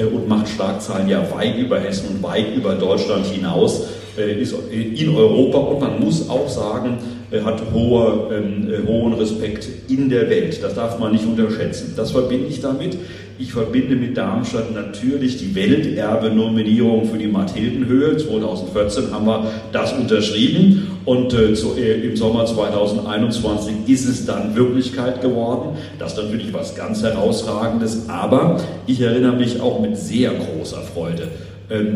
und 0.00 0.28
macht 0.28 0.48
Schlagzeilen 0.48 1.08
ja 1.08 1.22
weit 1.34 1.58
über 1.58 1.78
Hessen 1.78 2.08
und 2.08 2.22
weit 2.22 2.54
über 2.56 2.74
Deutschland 2.74 3.26
hinaus, 3.26 3.88
äh, 4.16 4.40
ist 4.40 4.54
in 4.70 5.08
Europa 5.14 5.58
und 5.58 5.80
man 5.80 6.00
muss 6.00 6.28
auch 6.28 6.48
sagen, 6.48 6.98
äh, 7.30 7.40
hat 7.40 7.62
hohe, 7.72 8.28
ähm, 8.30 8.86
hohen 8.86 9.14
Respekt 9.14 9.66
in 9.88 10.10
der 10.10 10.28
Welt. 10.28 10.62
Das 10.62 10.74
darf 10.74 10.98
man 10.98 11.12
nicht 11.12 11.24
unterschätzen. 11.24 11.94
Das 11.96 12.10
verbinde 12.10 12.46
ich 12.48 12.60
damit. 12.60 12.98
Ich 13.42 13.52
verbinde 13.52 13.96
mit 13.96 14.16
Darmstadt 14.16 14.72
natürlich 14.72 15.36
die 15.36 15.52
Welterbe-Nominierung 15.52 17.06
für 17.06 17.18
die 17.18 17.26
Mathildenhöhe. 17.26 18.16
2014 18.16 19.10
haben 19.10 19.26
wir 19.26 19.50
das 19.72 19.92
unterschrieben 19.94 20.92
und 21.04 21.34
äh, 21.34 21.56
so, 21.56 21.74
äh, 21.76 22.06
im 22.06 22.16
Sommer 22.16 22.46
2021 22.46 23.74
ist 23.88 24.08
es 24.08 24.26
dann 24.26 24.54
Wirklichkeit 24.54 25.22
geworden. 25.22 25.76
Das 25.98 26.12
ist 26.12 26.22
natürlich 26.22 26.52
was 26.52 26.76
ganz 26.76 27.02
Herausragendes, 27.02 28.08
aber 28.08 28.60
ich 28.86 29.00
erinnere 29.00 29.34
mich 29.34 29.60
auch 29.60 29.80
mit 29.80 29.96
sehr 29.96 30.30
großer 30.30 30.82
Freude 30.82 31.26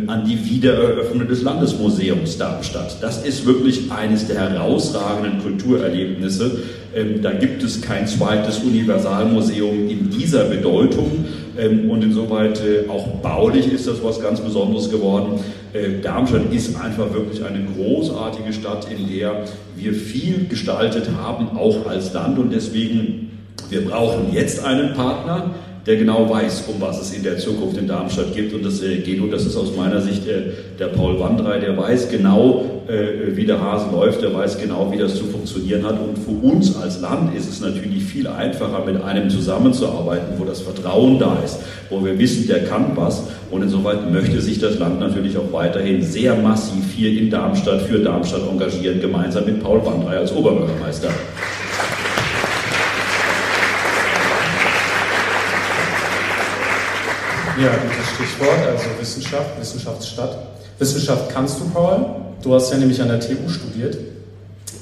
an 0.07 0.25
die 0.25 0.43
Wiedereröffnung 0.49 1.29
des 1.29 1.43
Landesmuseums 1.43 2.39
Darmstadt. 2.39 2.97
Das 3.03 3.25
ist 3.25 3.45
wirklich 3.45 3.91
eines 3.91 4.27
der 4.27 4.51
herausragenden 4.51 5.43
Kulturerlebnisse. 5.43 6.63
Ähm, 6.95 7.21
da 7.21 7.33
gibt 7.33 7.63
es 7.63 7.83
kein 7.83 8.07
zweites 8.07 8.59
Universalmuseum 8.61 9.89
in 9.89 10.09
dieser 10.09 10.45
Bedeutung 10.45 11.27
ähm, 11.59 11.91
und 11.91 12.03
insoweit 12.03 12.61
äh, 12.61 12.89
auch 12.89 13.07
baulich 13.21 13.71
ist 13.71 13.87
das 13.87 14.03
was 14.03 14.21
ganz 14.21 14.41
Besonderes 14.41 14.91
geworden. 14.91 15.41
Äh, 15.75 16.01
Darmstadt 16.01 16.53
ist 16.53 16.81
einfach 16.81 17.13
wirklich 17.13 17.45
eine 17.45 17.67
großartige 17.77 18.53
Stadt, 18.55 18.87
in 18.91 19.15
der 19.15 19.45
wir 19.77 19.93
viel 19.93 20.47
gestaltet 20.49 21.11
haben, 21.21 21.59
auch 21.59 21.87
als 21.87 22.15
Land 22.15 22.39
und 22.39 22.51
deswegen 22.51 23.27
wir 23.69 23.85
brauchen 23.85 24.33
jetzt 24.33 24.65
einen 24.65 24.95
Partner, 24.95 25.51
der 25.87 25.97
genau 25.97 26.29
weiß, 26.29 26.65
um 26.67 26.81
was 26.81 27.01
es 27.01 27.13
in 27.13 27.23
der 27.23 27.39
Zukunft 27.39 27.77
in 27.77 27.87
Darmstadt 27.87 28.35
gibt. 28.35 28.53
Und 28.53 28.65
das 28.65 28.83
äh, 28.83 28.99
geht, 28.99 29.21
und 29.21 29.31
das 29.31 29.47
ist 29.47 29.57
aus 29.57 29.77
meiner 29.77 30.01
Sicht 30.01 30.27
äh, 30.27 30.51
der 30.79 30.87
Paul 30.87 31.21
Wandrei, 31.21 31.61
der 31.61 31.77
weiß 31.77 32.11
genau, 32.11 32.83
äh, 32.89 33.37
wie 33.37 33.45
der 33.47 33.61
Hase 33.61 33.87
läuft, 33.93 34.21
der 34.21 34.35
weiß 34.35 34.59
genau, 34.59 34.91
wie 34.91 34.99
das 34.99 35.15
zu 35.15 35.25
funktionieren 35.27 35.85
hat. 35.85 36.01
Und 36.01 36.19
für 36.19 36.45
uns 36.45 36.77
als 36.77 37.01
Land 37.01 37.37
ist 37.37 37.49
es 37.49 37.61
natürlich 37.61 38.03
viel 38.03 38.27
einfacher, 38.27 38.85
mit 38.85 39.01
einem 39.01 39.31
zusammenzuarbeiten, 39.31 40.39
wo 40.39 40.45
das 40.45 40.61
Vertrauen 40.61 41.21
da 41.21 41.39
ist, 41.45 41.61
wo 41.89 42.05
wir 42.05 42.19
wissen, 42.19 42.49
der 42.49 42.65
kann 42.65 42.97
was. 42.97 43.23
Und 43.53 43.63
insoweit 43.63 44.11
möchte 44.11 44.41
sich 44.41 44.59
das 44.59 44.81
Land 44.81 44.99
natürlich 44.99 45.39
auch 45.39 45.53
weiterhin 45.53 46.03
sehr 46.03 46.35
massiv 46.35 46.93
hier 46.97 47.17
in 47.17 47.31
Darmstadt 47.31 47.83
für 47.83 48.01
Darmstadt 48.01 48.43
engagieren, 48.51 49.01
gemeinsam 49.01 49.45
mit 49.45 49.63
Paul 49.63 49.87
Wandrei 49.87 50.19
als 50.19 50.33
Oberbürgermeister. 50.35 51.11
Ja, 57.59 57.71
gutes 57.71 58.11
Stichwort, 58.15 58.67
also 58.67 58.85
Wissenschaft, 59.01 59.59
Wissenschaftsstadt. 59.59 60.39
Wissenschaft 60.79 61.31
kannst 61.33 61.59
du, 61.59 61.65
Paul. 61.71 62.05
Du 62.43 62.53
hast 62.53 62.71
ja 62.71 62.77
nämlich 62.77 63.01
an 63.01 63.09
der 63.09 63.19
TU 63.19 63.49
studiert. 63.49 63.97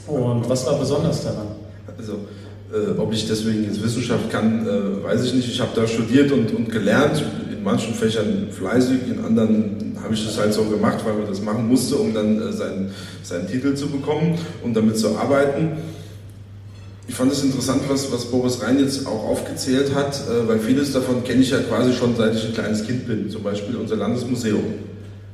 Und 0.09 0.49
was 0.49 0.67
war 0.67 0.79
besonders 0.79 1.23
daran? 1.23 1.47
Also, 1.97 2.15
äh, 2.73 2.99
ob 2.99 3.13
ich 3.13 3.29
deswegen 3.29 3.63
jetzt 3.63 3.81
Wissenschaft 3.81 4.29
kann, 4.29 4.67
äh, 4.67 5.05
weiß 5.05 5.25
ich 5.25 5.35
nicht. 5.35 5.49
Ich 5.49 5.61
habe 5.61 5.71
da 5.73 5.87
studiert 5.87 6.33
und, 6.33 6.53
und 6.53 6.69
gelernt, 6.69 7.23
in 7.53 7.63
manchen 7.63 7.95
Fächern 7.95 8.49
fleißig, 8.51 9.03
in 9.09 9.25
anderen 9.25 9.97
habe 10.03 10.13
ich 10.13 10.25
das 10.25 10.37
halt 10.37 10.53
so 10.53 10.65
gemacht, 10.65 10.99
weil 11.05 11.15
man 11.15 11.29
das 11.29 11.41
machen 11.41 11.69
musste, 11.69 11.95
um 11.95 12.13
dann 12.13 12.43
äh, 12.43 12.53
seinen, 12.53 12.91
seinen 13.23 13.47
Titel 13.47 13.75
zu 13.75 13.87
bekommen 13.89 14.37
und 14.65 14.75
damit 14.77 14.99
zu 14.99 15.17
arbeiten. 15.17 15.79
Ich 17.07 17.15
fand 17.15 17.31
es 17.31 17.45
interessant, 17.45 17.83
was, 17.89 18.11
was 18.11 18.25
Boris 18.27 18.63
Rhein 18.63 18.79
jetzt 18.79 19.07
auch 19.07 19.29
aufgezählt 19.29 19.95
hat, 19.95 20.15
äh, 20.27 20.49
weil 20.49 20.59
vieles 20.59 20.93
davon 20.93 21.23
kenne 21.23 21.43
ich 21.43 21.51
ja 21.51 21.59
quasi 21.59 21.93
schon 21.93 22.17
seit 22.17 22.35
ich 22.35 22.47
ein 22.47 22.55
kleines 22.55 22.87
Kind 22.87 23.07
bin. 23.07 23.29
Zum 23.29 23.43
Beispiel 23.43 23.77
unser 23.77 23.97
Landesmuseum. 23.97 24.65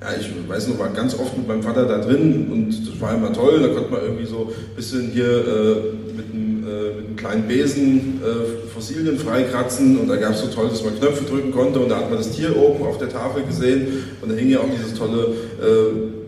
Ja, 0.00 0.08
ich 0.18 0.30
weiß 0.48 0.68
noch, 0.68 0.78
war 0.78 0.88
ganz 0.88 1.14
oft 1.14 1.36
mit 1.36 1.46
meinem 1.46 1.62
Vater 1.62 1.86
da 1.86 1.98
drin 1.98 2.48
und 2.50 2.70
das 2.70 3.00
war 3.00 3.14
immer 3.14 3.32
toll. 3.32 3.60
Da 3.60 3.68
konnte 3.68 3.90
man 3.90 4.02
irgendwie 4.02 4.26
so 4.26 4.50
ein 4.50 4.74
bisschen 4.74 5.10
hier 5.12 5.26
äh, 5.26 5.74
mit, 6.16 6.32
einem, 6.32 6.64
äh, 6.64 6.94
mit, 6.96 7.06
einem, 7.06 7.16
kleinen 7.16 7.46
Besen 7.46 8.20
äh, 8.24 8.68
Fossilien 8.74 9.18
freikratzen 9.18 9.98
und 9.98 10.08
da 10.08 10.16
gab 10.16 10.32
es 10.32 10.40
so 10.40 10.46
toll, 10.48 10.70
dass 10.70 10.82
man 10.82 10.98
Knöpfe 10.98 11.24
drücken 11.24 11.52
konnte 11.52 11.78
und 11.78 11.90
da 11.90 11.98
hat 11.98 12.08
man 12.08 12.18
das 12.18 12.32
Tier 12.32 12.56
oben 12.56 12.82
auf 12.84 12.98
der 12.98 13.10
Tafel 13.10 13.44
gesehen 13.44 14.04
und 14.22 14.32
da 14.32 14.34
hing 14.34 14.48
ja 14.48 14.60
auch 14.60 14.70
dieses 14.74 14.94
tolle 14.94 15.34
äh, 15.60 16.19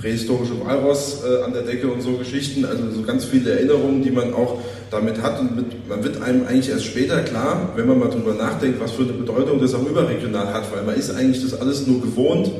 prähistorische 0.00 0.64
Walross 0.64 1.22
äh, 1.24 1.42
an 1.42 1.52
der 1.52 1.62
Decke 1.62 1.88
und 1.88 2.00
so 2.00 2.12
Geschichten. 2.12 2.64
Also 2.64 2.90
so 2.94 3.02
ganz 3.02 3.24
viele 3.24 3.52
Erinnerungen, 3.52 4.02
die 4.02 4.10
man 4.10 4.32
auch 4.34 4.58
damit 4.90 5.20
hat. 5.22 5.40
Und 5.40 5.56
mit, 5.56 5.88
man 5.88 6.02
wird 6.02 6.22
einem 6.22 6.46
eigentlich 6.46 6.70
erst 6.70 6.84
später 6.84 7.20
klar, 7.22 7.72
wenn 7.76 7.86
man 7.86 7.98
mal 7.98 8.08
drüber 8.08 8.34
nachdenkt, 8.34 8.80
was 8.80 8.92
für 8.92 9.02
eine 9.02 9.12
Bedeutung 9.12 9.60
das 9.60 9.74
auch 9.74 9.86
überregional 9.86 10.52
hat, 10.52 10.72
weil 10.74 10.84
man 10.84 10.96
ist 10.96 11.14
eigentlich 11.14 11.42
das 11.42 11.60
alles 11.60 11.86
nur 11.86 12.00
gewohnt, 12.00 12.50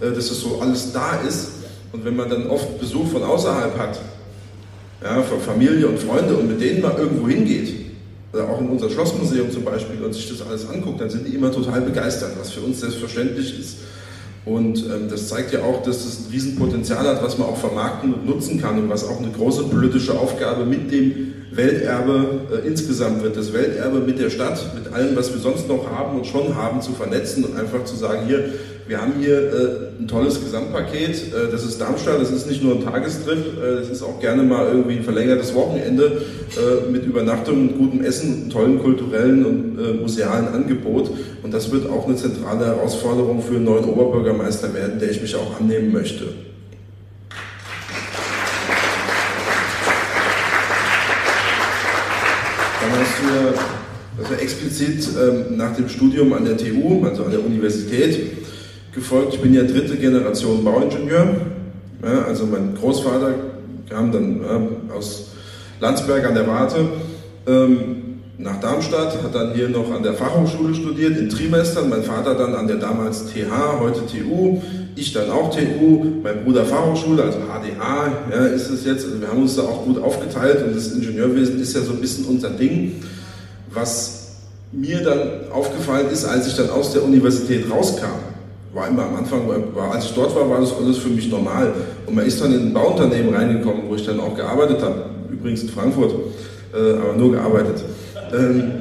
äh, 0.00 0.12
dass 0.12 0.28
das 0.28 0.40
so 0.40 0.60
alles 0.60 0.92
da 0.92 1.20
ist. 1.26 1.50
Und 1.92 2.04
wenn 2.04 2.16
man 2.16 2.28
dann 2.28 2.48
oft 2.48 2.80
Besuch 2.80 3.08
von 3.08 3.22
außerhalb 3.22 3.78
hat, 3.78 4.00
ja, 5.02 5.22
von 5.22 5.40
Familie 5.40 5.86
und 5.86 5.98
Freunde 5.98 6.34
und 6.34 6.48
mit 6.48 6.60
denen 6.60 6.80
mal 6.80 6.94
irgendwo 6.98 7.28
hingeht, 7.28 7.84
oder 8.32 8.48
auch 8.48 8.60
in 8.60 8.68
unser 8.68 8.90
Schlossmuseum 8.90 9.50
zum 9.52 9.64
Beispiel 9.64 10.02
und 10.02 10.12
sich 10.12 10.28
das 10.28 10.46
alles 10.46 10.68
anguckt, 10.68 11.00
dann 11.00 11.08
sind 11.08 11.26
die 11.26 11.34
immer 11.34 11.52
total 11.52 11.80
begeistert, 11.82 12.32
was 12.38 12.50
für 12.50 12.60
uns 12.60 12.80
selbstverständlich 12.80 13.58
ist. 13.58 13.76
Und 14.44 14.84
ähm, 14.84 15.08
das 15.08 15.28
zeigt 15.28 15.52
ja 15.52 15.62
auch, 15.62 15.82
dass 15.82 16.04
es 16.04 16.20
ein 16.20 16.30
Riesenpotenzial 16.30 17.06
hat, 17.06 17.22
was 17.22 17.38
man 17.38 17.48
auch 17.48 17.56
vermarkten 17.56 18.12
und 18.12 18.26
nutzen 18.26 18.60
kann 18.60 18.78
und 18.78 18.90
was 18.90 19.08
auch 19.08 19.18
eine 19.18 19.30
große 19.30 19.64
politische 19.64 20.18
Aufgabe 20.18 20.66
mit 20.66 20.92
dem 20.92 21.43
Welterbe 21.56 22.40
äh, 22.52 22.66
insgesamt 22.66 23.22
wird. 23.22 23.36
Das 23.36 23.52
Welterbe 23.52 24.00
mit 24.00 24.18
der 24.18 24.30
Stadt, 24.30 24.60
mit 24.74 24.92
allem, 24.92 25.16
was 25.16 25.32
wir 25.32 25.40
sonst 25.40 25.68
noch 25.68 25.90
haben 25.90 26.18
und 26.18 26.26
schon 26.26 26.54
haben, 26.54 26.80
zu 26.80 26.92
vernetzen 26.92 27.44
und 27.44 27.56
einfach 27.56 27.84
zu 27.84 27.96
sagen, 27.96 28.26
hier, 28.26 28.44
wir 28.86 29.00
haben 29.00 29.14
hier 29.18 29.38
äh, 29.38 30.02
ein 30.02 30.08
tolles 30.08 30.40
Gesamtpaket. 30.40 31.32
Äh, 31.32 31.50
das 31.50 31.64
ist 31.64 31.80
Darmstadt, 31.80 32.20
das 32.20 32.30
ist 32.30 32.48
nicht 32.48 32.62
nur 32.62 32.74
ein 32.74 32.84
Tagestrip, 32.84 33.38
äh, 33.38 33.76
das 33.80 33.88
ist 33.88 34.02
auch 34.02 34.20
gerne 34.20 34.42
mal 34.42 34.66
irgendwie 34.66 34.96
ein 34.96 35.04
verlängertes 35.04 35.54
Wochenende 35.54 36.22
äh, 36.56 36.90
mit 36.90 37.06
Übernachtung 37.06 37.68
und 37.68 37.78
gutem 37.78 38.04
Essen 38.04 38.50
tollen 38.50 38.78
kulturellen 38.80 39.44
und 39.46 39.78
äh, 39.78 39.92
musealen 39.94 40.48
Angebot. 40.48 41.10
Und 41.42 41.54
das 41.54 41.72
wird 41.72 41.88
auch 41.88 42.06
eine 42.06 42.16
zentrale 42.16 42.66
Herausforderung 42.66 43.42
für 43.42 43.56
einen 43.56 43.64
neuen 43.64 43.84
Oberbürgermeister 43.84 44.74
werden, 44.74 44.98
der 44.98 45.10
ich 45.10 45.22
mich 45.22 45.34
auch 45.34 45.58
annehmen 45.58 45.92
möchte. 45.92 46.24
Dann 52.80 53.00
hast 53.00 53.18
du 53.18 53.26
ja 53.34 53.54
also 54.18 54.34
explizit 54.74 55.08
ähm, 55.16 55.56
nach 55.56 55.74
dem 55.76 55.88
Studium 55.88 56.32
an 56.32 56.44
der 56.44 56.56
TU, 56.56 57.04
also 57.04 57.24
an 57.24 57.30
der 57.30 57.44
Universität, 57.44 58.32
gefolgt. 58.92 59.34
Ich 59.34 59.40
bin 59.40 59.54
ja 59.54 59.62
dritte 59.62 59.96
Generation 59.96 60.64
Bauingenieur. 60.64 61.36
Ja, 62.02 62.24
also 62.24 62.46
mein 62.46 62.74
Großvater 62.74 63.34
kam 63.88 64.12
dann 64.12 64.40
ja, 64.42 64.94
aus 64.94 65.28
Landsberg 65.80 66.26
an 66.26 66.34
der 66.34 66.46
Warte 66.46 66.86
ähm, 67.46 68.20
nach 68.36 68.60
Darmstadt, 68.60 69.22
hat 69.22 69.34
dann 69.34 69.54
hier 69.54 69.68
noch 69.68 69.92
an 69.92 70.02
der 70.02 70.14
Fachhochschule 70.14 70.74
studiert, 70.74 71.16
in 71.16 71.28
Trimestern. 71.28 71.88
Mein 71.88 72.02
Vater 72.02 72.34
dann 72.34 72.54
an 72.54 72.66
der 72.66 72.76
damals 72.76 73.26
TH, 73.26 73.80
heute 73.80 74.00
TU. 74.06 74.60
Ich 74.96 75.12
dann 75.12 75.30
auch 75.30 75.50
TU, 75.50 76.04
mein 76.22 76.44
Bruder 76.44 76.64
Fachhochschule, 76.64 77.22
also 77.22 77.38
HDH 77.38 78.12
ja, 78.30 78.46
ist 78.46 78.70
es 78.70 78.84
jetzt. 78.84 79.06
Also 79.06 79.20
wir 79.20 79.28
haben 79.28 79.42
uns 79.42 79.56
da 79.56 79.62
auch 79.62 79.84
gut 79.84 80.00
aufgeteilt 80.00 80.64
und 80.66 80.76
das 80.76 80.92
Ingenieurwesen 80.92 81.60
ist 81.60 81.74
ja 81.74 81.82
so 81.82 81.92
ein 81.92 82.00
bisschen 82.00 82.26
unser 82.26 82.50
Ding. 82.50 83.02
Was 83.72 84.13
mir 84.74 85.02
dann 85.02 85.50
aufgefallen 85.52 86.10
ist, 86.10 86.24
als 86.24 86.46
ich 86.46 86.56
dann 86.56 86.70
aus 86.70 86.92
der 86.92 87.04
Universität 87.04 87.70
rauskam, 87.70 88.06
war 88.72 88.88
immer 88.88 89.04
am 89.04 89.16
Anfang, 89.16 89.42
war, 89.74 89.92
als 89.92 90.06
ich 90.06 90.12
dort 90.14 90.34
war, 90.34 90.48
war 90.50 90.60
das 90.60 90.74
alles 90.76 90.98
für 90.98 91.08
mich 91.08 91.30
normal. 91.30 91.72
Und 92.06 92.14
man 92.14 92.26
ist 92.26 92.40
dann 92.40 92.52
in 92.52 92.68
ein 92.68 92.74
Bauunternehmen 92.74 93.32
reingekommen, 93.32 93.82
wo 93.88 93.94
ich 93.94 94.04
dann 94.04 94.18
auch 94.18 94.34
gearbeitet 94.34 94.82
habe, 94.82 95.06
übrigens 95.30 95.62
in 95.62 95.68
Frankfurt, 95.68 96.12
äh, 96.74 96.98
aber 96.98 97.12
nur 97.16 97.32
gearbeitet. 97.32 97.84
Ähm, 98.32 98.72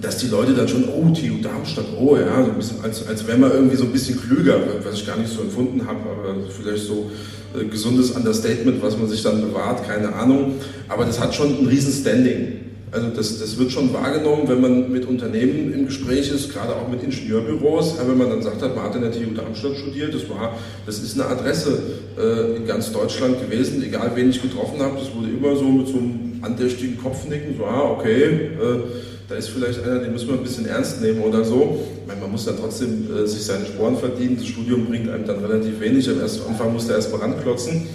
dass 0.00 0.18
die 0.18 0.28
Leute 0.28 0.54
dann 0.54 0.66
schon, 0.66 0.84
oh, 0.88 1.12
TU 1.12 1.42
Darmstadt, 1.42 1.84
oh 1.98 2.16
ja, 2.16 2.42
so 2.42 2.50
ein 2.50 2.56
bisschen, 2.56 2.82
als, 2.82 3.06
als 3.06 3.26
wäre 3.26 3.36
man 3.36 3.50
irgendwie 3.52 3.76
so 3.76 3.84
ein 3.84 3.92
bisschen 3.92 4.18
klüger, 4.18 4.58
was 4.82 4.94
ich 4.94 5.06
gar 5.06 5.16
nicht 5.16 5.30
so 5.30 5.42
empfunden 5.42 5.86
habe, 5.86 5.98
aber 5.98 6.34
vielleicht 6.48 6.84
so 6.84 7.10
äh, 7.58 7.64
gesundes 7.64 8.12
Understatement, 8.12 8.82
was 8.82 8.96
man 8.96 9.08
sich 9.08 9.22
dann 9.22 9.40
bewahrt, 9.40 9.86
keine 9.86 10.14
Ahnung. 10.14 10.54
Aber 10.88 11.04
das 11.04 11.20
hat 11.20 11.34
schon 11.34 11.58
ein 11.58 11.66
riesen 11.66 11.92
Standing. 11.92 12.59
Also 12.92 13.08
das, 13.08 13.38
das 13.38 13.56
wird 13.56 13.70
schon 13.70 13.92
wahrgenommen, 13.92 14.48
wenn 14.48 14.60
man 14.60 14.90
mit 14.90 15.06
Unternehmen 15.06 15.72
im 15.72 15.86
Gespräch 15.86 16.30
ist, 16.30 16.52
gerade 16.52 16.74
auch 16.74 16.88
mit 16.88 17.02
Ingenieurbüros. 17.02 17.96
Wenn 18.04 18.18
man 18.18 18.30
dann 18.30 18.42
sagt 18.42 18.62
hat, 18.62 18.74
man 18.74 18.84
hat 18.84 18.96
in 18.96 19.02
der 19.02 19.12
TU 19.12 19.32
Darmstadt 19.34 19.76
studiert, 19.76 20.12
das 20.12 20.28
war, 20.28 20.56
das 20.86 20.98
ist 20.98 21.14
eine 21.14 21.30
Adresse 21.30 21.78
äh, 22.18 22.56
in 22.56 22.66
ganz 22.66 22.92
Deutschland 22.92 23.40
gewesen, 23.40 23.82
egal 23.84 24.10
wen 24.16 24.30
ich 24.30 24.42
getroffen 24.42 24.80
habe, 24.80 24.98
das 24.98 25.14
wurde 25.14 25.28
immer 25.28 25.54
so 25.56 25.64
mit 25.64 25.86
so 25.86 25.98
einem 25.98 26.40
andächtigen 26.42 26.98
Kopfnicken, 26.98 27.56
so, 27.56 27.64
ah, 27.64 27.90
okay, 27.92 28.24
äh, 28.24 28.80
da 29.28 29.36
ist 29.36 29.50
vielleicht 29.50 29.84
einer, 29.84 30.00
den 30.00 30.10
müssen 30.10 30.28
wir 30.28 30.34
ein 30.34 30.42
bisschen 30.42 30.66
ernst 30.66 31.00
nehmen 31.00 31.22
oder 31.22 31.44
so. 31.44 31.78
Ich 32.02 32.08
meine, 32.08 32.20
man 32.20 32.32
muss 32.32 32.46
dann 32.46 32.56
trotzdem 32.58 33.06
äh, 33.14 33.24
sich 33.28 33.44
seine 33.44 33.64
Sporen 33.64 33.96
verdienen. 33.96 34.36
Das 34.36 34.46
Studium 34.46 34.86
bringt 34.86 35.08
einem 35.08 35.24
dann 35.24 35.44
relativ 35.44 35.78
wenig. 35.78 36.10
Am 36.10 36.18
ersten 36.18 36.48
Anfang 36.48 36.72
muss 36.72 36.88
er 36.88 36.96
erstmal 36.96 37.20
ranklotzen. 37.20 37.86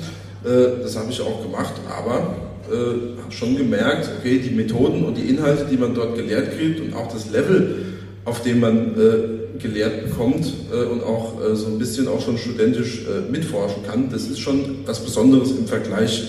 Äh, 0.45 0.81
das 0.81 0.95
habe 0.95 1.11
ich 1.11 1.19
auch 1.19 1.43
gemacht, 1.43 1.73
aber 1.89 2.35
äh, 2.71 3.21
habe 3.21 3.31
schon 3.31 3.57
gemerkt, 3.57 4.09
okay, 4.19 4.39
die 4.39 4.49
Methoden 4.49 5.05
und 5.05 5.15
die 5.15 5.29
Inhalte, 5.29 5.65
die 5.69 5.77
man 5.77 5.93
dort 5.93 6.15
gelehrt 6.15 6.57
kriegt 6.57 6.79
und 6.79 6.93
auch 6.93 7.11
das 7.11 7.29
Level, 7.31 7.85
auf 8.25 8.41
dem 8.41 8.59
man 8.59 8.97
äh, 8.97 9.59
gelehrt 9.59 10.09
bekommt 10.09 10.45
äh, 10.71 10.85
und 10.85 11.03
auch 11.03 11.41
äh, 11.41 11.55
so 11.55 11.67
ein 11.67 11.77
bisschen 11.77 12.07
auch 12.07 12.21
schon 12.21 12.37
studentisch 12.37 13.05
äh, 13.05 13.31
mitforschen 13.31 13.83
kann, 13.87 14.09
das 14.09 14.23
ist 14.23 14.39
schon 14.39 14.79
was 14.85 14.99
Besonderes 14.99 15.51
im 15.51 15.67
Vergleich 15.67 16.23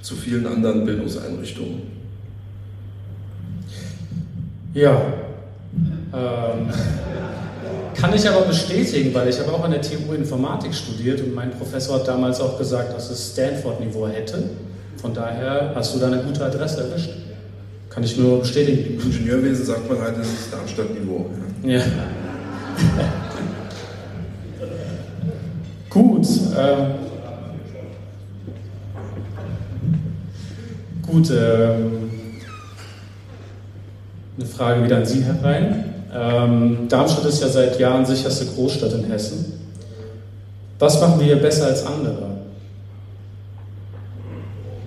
zu 0.00 0.14
vielen 0.14 0.46
anderen 0.46 0.84
Bildungseinrichtungen. 0.84 1.82
Ja, 4.74 5.00
ähm, 6.14 6.68
kann 7.94 8.14
ich 8.14 8.28
aber 8.28 8.46
bestätigen, 8.46 9.14
weil 9.14 9.28
ich 9.28 9.38
habe 9.38 9.52
auch 9.52 9.62
an 9.62 9.70
der 9.70 9.82
TU 9.82 10.12
Informatik 10.12 10.74
studiert 10.74 11.20
und 11.20 11.34
mein 11.34 11.50
Professor 11.50 11.96
hat 11.96 12.08
damals 12.08 12.40
auch 12.40 12.58
gesagt, 12.58 12.94
dass 12.94 13.10
es 13.10 13.32
Stanford-Niveau 13.32 14.08
hätte. 14.08 14.42
Von 14.96 15.14
daher 15.14 15.72
hast 15.74 15.94
du 15.94 15.98
da 15.98 16.06
eine 16.06 16.18
gute 16.18 16.44
Adresse 16.44 16.82
erwischt. 16.82 17.10
Kann 17.90 18.04
ich 18.04 18.16
nur 18.16 18.40
bestätigen. 18.40 18.94
Im 18.94 19.00
Ingenieurwesen 19.00 19.66
sagt 19.66 19.88
man 19.88 20.00
halt, 20.00 20.16
das 20.18 20.26
ist 20.26 20.52
Darmstadt-Niveau. 20.52 21.26
Ja. 21.62 21.78
ja. 21.78 21.84
gut. 25.90 26.26
Ähm, 26.56 26.86
gut. 31.06 31.30
Ähm, 31.30 32.02
eine 34.38 34.46
Frage 34.46 34.84
wieder 34.84 34.96
an 34.96 35.04
Sie 35.04 35.22
herein. 35.22 35.84
Ähm, 36.14 36.88
Darmstadt 36.88 37.26
ist 37.26 37.42
ja 37.42 37.48
seit 37.48 37.78
Jahren 37.78 38.06
sicherste 38.06 38.46
Großstadt 38.46 38.92
in 38.94 39.04
Hessen. 39.04 39.52
Was 40.78 41.00
machen 41.00 41.20
wir 41.20 41.26
hier 41.26 41.40
besser 41.40 41.66
als 41.66 41.86
andere? 41.86 42.41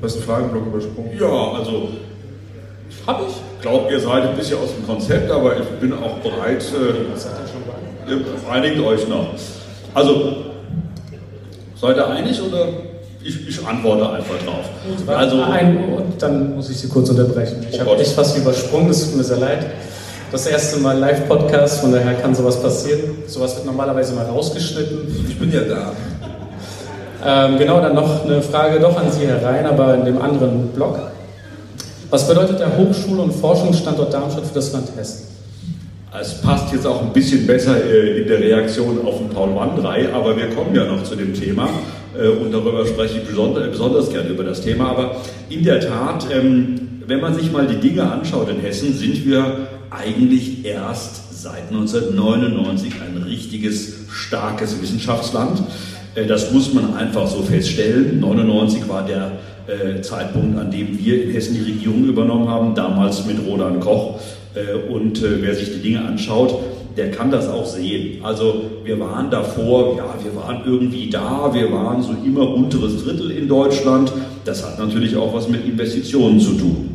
Du 0.06 0.12
hast 0.12 0.18
einen 0.18 0.26
Fragenblock 0.26 0.68
übersprungen. 0.68 1.18
Ja, 1.20 1.58
also 1.58 1.90
habe 3.08 3.24
ich. 3.28 3.36
Ich 3.56 3.62
glaube, 3.62 3.92
ihr 3.92 4.00
seid 4.00 4.22
ein 4.22 4.36
bisschen 4.36 4.60
aus 4.60 4.70
dem 4.76 4.86
Konzept, 4.86 5.32
aber 5.32 5.58
ich 5.58 5.66
bin 5.80 5.94
auch 5.94 6.18
bereit. 6.20 6.62
Äh, 6.62 7.12
Was 7.12 7.26
hat 7.26 7.34
er 7.42 7.48
schon 7.48 8.20
Ihr 8.20 8.52
einigt 8.52 8.80
euch 8.82 9.08
noch. 9.08 9.30
Also, 9.96 10.36
seid 11.82 11.98
ihr 11.98 12.08
einig 12.08 12.40
oder 12.40 12.68
ich, 13.24 13.48
ich 13.50 13.66
antworte 13.66 14.08
einfach 14.08 14.36
drauf? 14.46 14.70
Also, 15.08 15.42
Ein, 15.42 15.96
und 15.96 16.22
dann 16.22 16.56
muss 16.56 16.70
ich 16.70 16.78
Sie 16.78 16.88
kurz 16.88 17.10
unterbrechen. 17.10 17.66
Ich 17.72 17.82
oh 17.82 17.90
habe 17.90 18.00
echt 18.00 18.12
fast 18.12 18.38
übersprungen, 18.38 18.90
das 18.90 19.06
tut 19.06 19.18
mir 19.18 19.24
sehr 19.24 19.38
leid. 19.38 19.66
Das 20.32 20.46
erste 20.46 20.82
Mal 20.82 21.00
Live-Podcast, 21.00 21.80
von 21.80 21.92
daher 21.92 22.14
kann 22.14 22.36
sowas 22.36 22.62
passieren. 22.62 23.24
Sowas 23.26 23.56
wird 23.56 23.66
normalerweise 23.66 24.14
mal 24.14 24.28
rausgeschnitten. 24.28 25.26
Ich 25.28 25.40
bin 25.40 25.52
ja 25.52 25.62
da. 25.62 25.94
Ähm, 27.28 27.58
genau, 27.58 27.82
dann 27.82 27.96
noch 27.96 28.24
eine 28.24 28.42
Frage 28.42 28.80
doch 28.80 28.96
an 28.98 29.12
Sie 29.12 29.26
herein, 29.26 29.66
aber 29.66 29.96
in 29.96 30.06
dem 30.06 30.22
anderen 30.22 30.68
Blog. 30.70 31.00
Was 32.12 32.28
bedeutet 32.28 32.60
der 32.60 32.78
Hochschul- 32.78 33.20
und 33.20 33.34
Forschungsstandort 33.34 34.14
Darmstadt 34.14 34.46
für 34.46 34.54
das 34.54 34.72
Land 34.72 34.90
Hessen? 34.96 35.28
Es 36.18 36.40
passt 36.42 36.72
jetzt 36.72 36.86
auch 36.86 37.02
ein 37.02 37.12
bisschen 37.12 37.46
besser 37.46 37.84
äh, 37.84 38.22
in 38.22 38.28
der 38.28 38.40
Reaktion 38.40 39.06
auf 39.06 39.18
den 39.18 39.30
Paul 39.30 39.56
Wandrei, 39.56 40.08
aber 40.14 40.38
wir 40.38 40.50
kommen 40.52 40.74
ja 40.74 40.86
noch 40.86 41.04
zu 41.04 41.16
dem 41.16 41.34
Thema 41.34 41.68
äh, 42.18 42.28
und 42.28 42.54
darüber 42.54 42.86
spreche 42.86 43.18
ich 43.18 43.28
besonders, 43.28 43.70
besonders 43.72 44.10
gerne 44.10 44.30
über 44.30 44.44
das 44.44 44.62
Thema. 44.62 44.92
Aber 44.92 45.18
in 45.50 45.64
der 45.64 45.82
Tat, 45.82 46.28
ähm, 46.32 47.02
wenn 47.08 47.20
man 47.20 47.34
sich 47.34 47.52
mal 47.52 47.68
die 47.68 47.76
Dinge 47.76 48.10
anschaut 48.10 48.50
in 48.50 48.60
Hessen, 48.60 48.94
sind 48.94 49.26
wir 49.26 49.68
eigentlich 49.90 50.64
erst 50.66 51.42
seit 51.42 51.70
1999 51.70 52.94
ein 53.02 53.22
richtiges, 53.24 53.94
starkes 54.10 54.82
Wissenschaftsland. 54.82 55.64
Äh, 56.16 56.26
das 56.26 56.52
muss 56.52 56.74
man 56.74 56.96
einfach 56.96 57.28
so 57.28 57.42
feststellen. 57.44 58.16
1999 58.16 58.90
war 58.90 59.06
der 59.06 59.34
äh, 59.68 60.02
Zeitpunkt, 60.02 60.58
an 60.58 60.72
dem 60.72 60.98
wir 60.98 61.24
in 61.24 61.32
Hessen 61.32 61.56
die 61.56 61.72
Regierung 61.72 62.06
übernommen 62.06 62.50
haben, 62.50 62.74
damals 62.74 63.26
mit 63.26 63.38
Roland 63.46 63.82
Koch. 63.82 64.20
Äh, 64.56 64.92
und 64.92 65.22
wer 65.22 65.54
sich 65.54 65.74
die 65.74 65.82
Dinge 65.82 66.06
anschaut, 66.06 66.60
der 66.96 67.12
kann 67.12 67.30
das 67.30 67.50
auch 67.50 67.66
sehen. 67.66 68.24
Also 68.24 68.64
wir 68.86 68.98
waren 69.00 69.30
davor, 69.30 69.98
ja, 69.98 70.16
wir 70.24 70.34
waren 70.36 70.62
irgendwie 70.66 71.10
da, 71.10 71.52
wir 71.54 71.70
waren 71.74 72.02
so 72.02 72.16
immer 72.26 72.50
unteres 72.54 73.04
Drittel 73.04 73.32
in 73.32 73.50
Deutschland. 73.50 74.14
Das 74.46 74.66
hat 74.66 74.80
natürlich 74.80 75.18
auch 75.18 75.34
was 75.34 75.50
mit 75.50 75.66
Investitionen 75.66 76.40
zu 76.40 76.54
tun. 76.54 76.95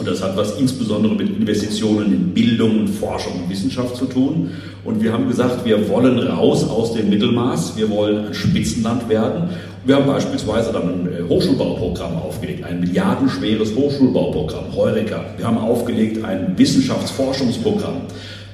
Und 0.00 0.08
das 0.08 0.22
hat 0.22 0.34
was 0.34 0.58
insbesondere 0.58 1.14
mit 1.14 1.28
Investitionen 1.28 2.06
in 2.06 2.32
Bildung 2.32 2.80
und 2.80 2.88
Forschung 2.88 3.34
und 3.34 3.50
Wissenschaft 3.50 3.96
zu 3.96 4.06
tun. 4.06 4.50
Und 4.82 5.02
wir 5.02 5.12
haben 5.12 5.28
gesagt, 5.28 5.66
wir 5.66 5.90
wollen 5.90 6.18
raus 6.18 6.66
aus 6.66 6.94
dem 6.94 7.10
Mittelmaß, 7.10 7.76
wir 7.76 7.90
wollen 7.90 8.28
ein 8.28 8.34
Spitzenland 8.34 9.10
werden. 9.10 9.50
Wir 9.84 9.96
haben 9.96 10.06
beispielsweise 10.06 10.72
dann 10.72 10.82
ein 11.04 11.08
äh, 11.12 11.28
Hochschulbauprogramm 11.28 12.16
aufgelegt, 12.16 12.64
ein 12.64 12.80
milliardenschweres 12.80 13.74
Hochschulbauprogramm, 13.76 14.74
Heureka. 14.74 15.22
Wir 15.36 15.46
haben 15.46 15.58
aufgelegt 15.58 16.24
ein 16.24 16.54
Wissenschaftsforschungsprogramm. 16.56 18.00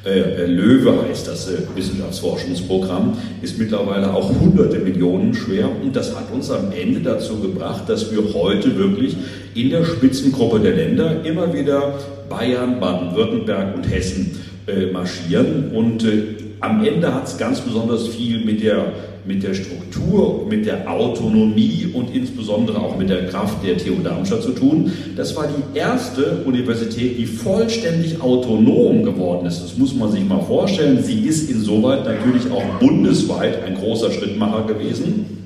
Äh, 0.06 0.20
äh, 0.20 0.46
Löwe 0.46 1.02
heißt 1.02 1.26
das 1.26 1.50
Wissenschaftsforschungsprogramm, 1.74 3.18
ist 3.42 3.58
mittlerweile 3.58 4.14
auch 4.14 4.30
hunderte 4.40 4.78
Millionen 4.78 5.34
schwer. 5.34 5.68
Und 5.82 5.96
das 5.96 6.14
hat 6.16 6.32
uns 6.32 6.48
am 6.50 6.70
Ende 6.70 7.00
dazu 7.00 7.40
gebracht, 7.40 7.88
dass 7.88 8.12
wir 8.12 8.32
heute 8.32 8.78
wirklich 8.78 9.16
in 9.54 9.70
der 9.70 9.84
Spitzengruppe 9.84 10.60
der 10.60 10.76
Länder 10.76 11.24
immer 11.24 11.52
wieder 11.52 11.98
Bayern, 12.28 12.78
Baden-Württemberg 12.78 13.74
und 13.74 13.90
Hessen 13.90 14.38
marschieren. 14.92 15.70
Und 15.72 16.04
am 16.60 16.84
Ende 16.84 17.14
hat 17.14 17.26
es 17.26 17.36
ganz 17.36 17.60
besonders 17.60 18.08
viel 18.08 18.44
mit 18.44 18.62
der 18.62 18.92
mit 19.26 19.42
der 19.42 19.54
Struktur, 19.54 20.46
mit 20.48 20.66
der 20.66 20.88
Autonomie 20.90 21.88
und 21.92 22.14
insbesondere 22.14 22.78
auch 22.78 22.96
mit 22.96 23.10
der 23.10 23.26
Kraft 23.26 23.64
der 23.66 23.76
TU 23.76 24.00
Darmstadt 24.02 24.42
zu 24.42 24.52
tun. 24.52 24.92
Das 25.16 25.34
war 25.34 25.48
die 25.48 25.78
erste 25.78 26.42
Universität, 26.44 27.18
die 27.18 27.26
vollständig 27.26 28.20
autonom 28.20 29.02
geworden 29.02 29.46
ist. 29.46 29.62
Das 29.62 29.76
muss 29.76 29.94
man 29.94 30.12
sich 30.12 30.24
mal 30.24 30.42
vorstellen. 30.42 31.02
Sie 31.02 31.26
ist 31.26 31.50
insoweit 31.50 32.04
natürlich 32.04 32.50
auch 32.50 32.64
bundesweit 32.78 33.64
ein 33.64 33.74
großer 33.74 34.12
Schrittmacher 34.12 34.66
gewesen. 34.66 35.45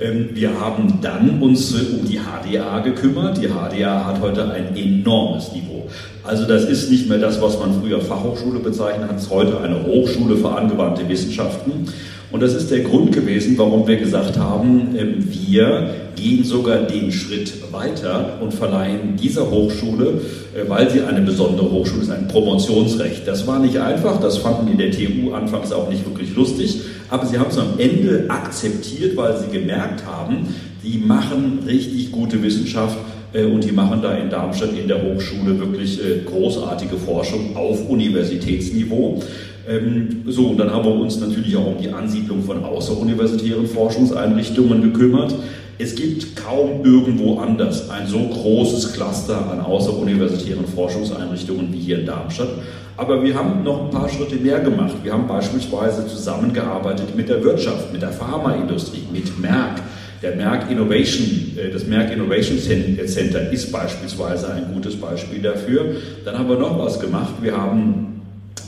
Ähm, 0.00 0.30
wir 0.32 0.58
haben 0.60 0.98
dann 1.00 1.40
uns 1.40 1.72
äh, 1.74 1.94
um 1.94 2.04
die 2.04 2.18
HDA 2.18 2.80
gekümmert. 2.80 3.38
Die 3.38 3.48
HDA 3.48 4.04
hat 4.06 4.20
heute 4.20 4.50
ein 4.50 4.76
enormes 4.76 5.52
Niveau. 5.52 5.88
Also 6.24 6.46
das 6.46 6.64
ist 6.64 6.90
nicht 6.90 7.08
mehr 7.08 7.18
das, 7.18 7.40
was 7.40 7.58
man 7.58 7.80
früher 7.80 8.00
Fachhochschule 8.00 8.58
bezeichnet 8.58 9.08
hat, 9.08 9.16
es 9.18 9.24
ist 9.24 9.30
heute 9.30 9.60
eine 9.60 9.84
Hochschule 9.84 10.36
für 10.36 10.50
angewandte 10.50 11.08
Wissenschaften. 11.08 11.86
Und 12.34 12.40
das 12.42 12.52
ist 12.52 12.68
der 12.72 12.80
Grund 12.80 13.12
gewesen, 13.12 13.56
warum 13.58 13.86
wir 13.86 13.96
gesagt 13.96 14.36
haben, 14.36 14.96
ähm, 14.98 15.24
wir 15.30 15.94
gehen 16.16 16.42
sogar 16.42 16.78
den 16.78 17.12
Schritt 17.12 17.70
weiter 17.70 18.38
und 18.40 18.52
verleihen 18.52 19.14
dieser 19.14 19.48
Hochschule, 19.52 20.20
äh, 20.52 20.68
weil 20.68 20.90
sie 20.90 21.02
eine 21.02 21.20
besondere 21.20 21.70
Hochschule 21.70 22.02
ist, 22.02 22.10
ein 22.10 22.26
Promotionsrecht. 22.26 23.28
Das 23.28 23.46
war 23.46 23.60
nicht 23.60 23.78
einfach, 23.78 24.20
das 24.20 24.38
fanden 24.38 24.66
in 24.66 24.78
der 24.78 24.90
TU 24.90 25.32
anfangs 25.32 25.70
auch 25.70 25.88
nicht 25.88 26.04
wirklich 26.04 26.34
lustig, 26.34 26.80
aber 27.08 27.24
sie 27.24 27.38
haben 27.38 27.50
es 27.50 27.58
am 27.58 27.78
Ende 27.78 28.24
akzeptiert, 28.26 29.16
weil 29.16 29.36
sie 29.38 29.56
gemerkt 29.56 30.04
haben, 30.04 30.52
die 30.82 30.98
machen 30.98 31.60
richtig 31.68 32.10
gute 32.10 32.42
Wissenschaft 32.42 32.96
äh, 33.32 33.44
und 33.44 33.62
die 33.62 33.70
machen 33.70 34.02
da 34.02 34.12
in 34.12 34.28
Darmstadt 34.28 34.76
in 34.76 34.88
der 34.88 35.00
Hochschule 35.04 35.56
wirklich 35.60 36.00
äh, 36.00 36.22
großartige 36.24 36.96
Forschung 36.96 37.56
auf 37.56 37.88
Universitätsniveau. 37.88 39.22
Ähm, 39.68 40.24
so, 40.26 40.48
und 40.48 40.58
dann 40.58 40.70
haben 40.70 40.84
wir 40.84 40.94
uns 40.94 41.18
natürlich 41.20 41.56
auch 41.56 41.66
um 41.66 41.78
die 41.78 41.90
Ansiedlung 41.90 42.42
von 42.42 42.64
außeruniversitären 42.64 43.66
Forschungseinrichtungen 43.66 44.82
gekümmert. 44.82 45.34
Es 45.78 45.96
gibt 45.96 46.36
kaum 46.36 46.84
irgendwo 46.84 47.38
anders 47.38 47.90
ein 47.90 48.06
so 48.06 48.18
großes 48.18 48.92
Cluster 48.92 49.50
an 49.50 49.60
außeruniversitären 49.60 50.66
Forschungseinrichtungen 50.66 51.72
wie 51.72 51.78
hier 51.78 52.00
in 52.00 52.06
Darmstadt. 52.06 52.50
Aber 52.96 53.24
wir 53.24 53.34
haben 53.34 53.64
noch 53.64 53.84
ein 53.84 53.90
paar 53.90 54.08
Schritte 54.08 54.36
mehr 54.36 54.60
gemacht. 54.60 54.94
Wir 55.02 55.12
haben 55.12 55.26
beispielsweise 55.26 56.06
zusammengearbeitet 56.06 57.16
mit 57.16 57.28
der 57.28 57.42
Wirtschaft, 57.42 57.92
mit 57.92 58.02
der 58.02 58.12
Pharmaindustrie, 58.12 59.02
mit 59.12 59.36
Merck. 59.40 59.80
Der 60.22 60.36
Merck 60.36 60.70
Innovation, 60.70 61.26
äh, 61.56 61.70
das 61.70 61.86
Merck 61.86 62.12
Innovation 62.12 62.58
Center 62.58 63.50
ist 63.50 63.72
beispielsweise 63.72 64.52
ein 64.52 64.72
gutes 64.72 64.96
Beispiel 64.96 65.42
dafür. 65.42 65.96
Dann 66.24 66.38
haben 66.38 66.48
wir 66.48 66.56
noch 66.56 66.78
was 66.78 67.00
gemacht. 67.00 67.34
Wir 67.42 67.56
haben 67.56 68.22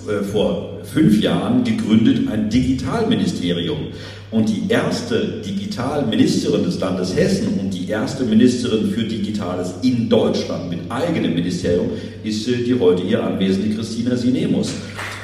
äh, 0.09 0.25
vor 0.25 0.76
fünf 0.93 1.21
Jahren 1.21 1.65
gegründet 1.65 2.29
ein 2.31 2.51
Digitalministerium. 2.51 3.89
Und 4.31 4.49
die 4.49 4.65
erste 4.69 5.41
Digitalministerin 5.45 6.65
des 6.65 6.81
Landes 6.81 7.15
Hessen 7.15 7.61
und 7.61 7.71
die 7.71 7.89
erste 7.89 8.25
Ministerin 8.25 8.91
für 8.91 9.05
Digitales 9.05 9.75
in 9.83 10.09
Deutschland 10.09 10.69
mit 10.69 10.81
eigenem 10.91 11.35
Ministerium 11.35 11.91
ist 12.25 12.49
äh, 12.49 12.57
die 12.65 12.79
heute 12.79 13.05
hier 13.05 13.23
anwesende 13.23 13.75
Christina 13.75 14.17
Sinemus. 14.17 14.73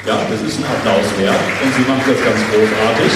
Ja, 0.07 0.21
das 0.31 0.41
ist 0.49 0.59
ein 0.59 0.65
Applaus 0.65 1.07
wert 1.19 1.35
und 1.65 1.75
sie 1.75 1.91
macht 1.91 2.09
das 2.09 2.25
ganz 2.25 2.41
großartig. 2.51 3.13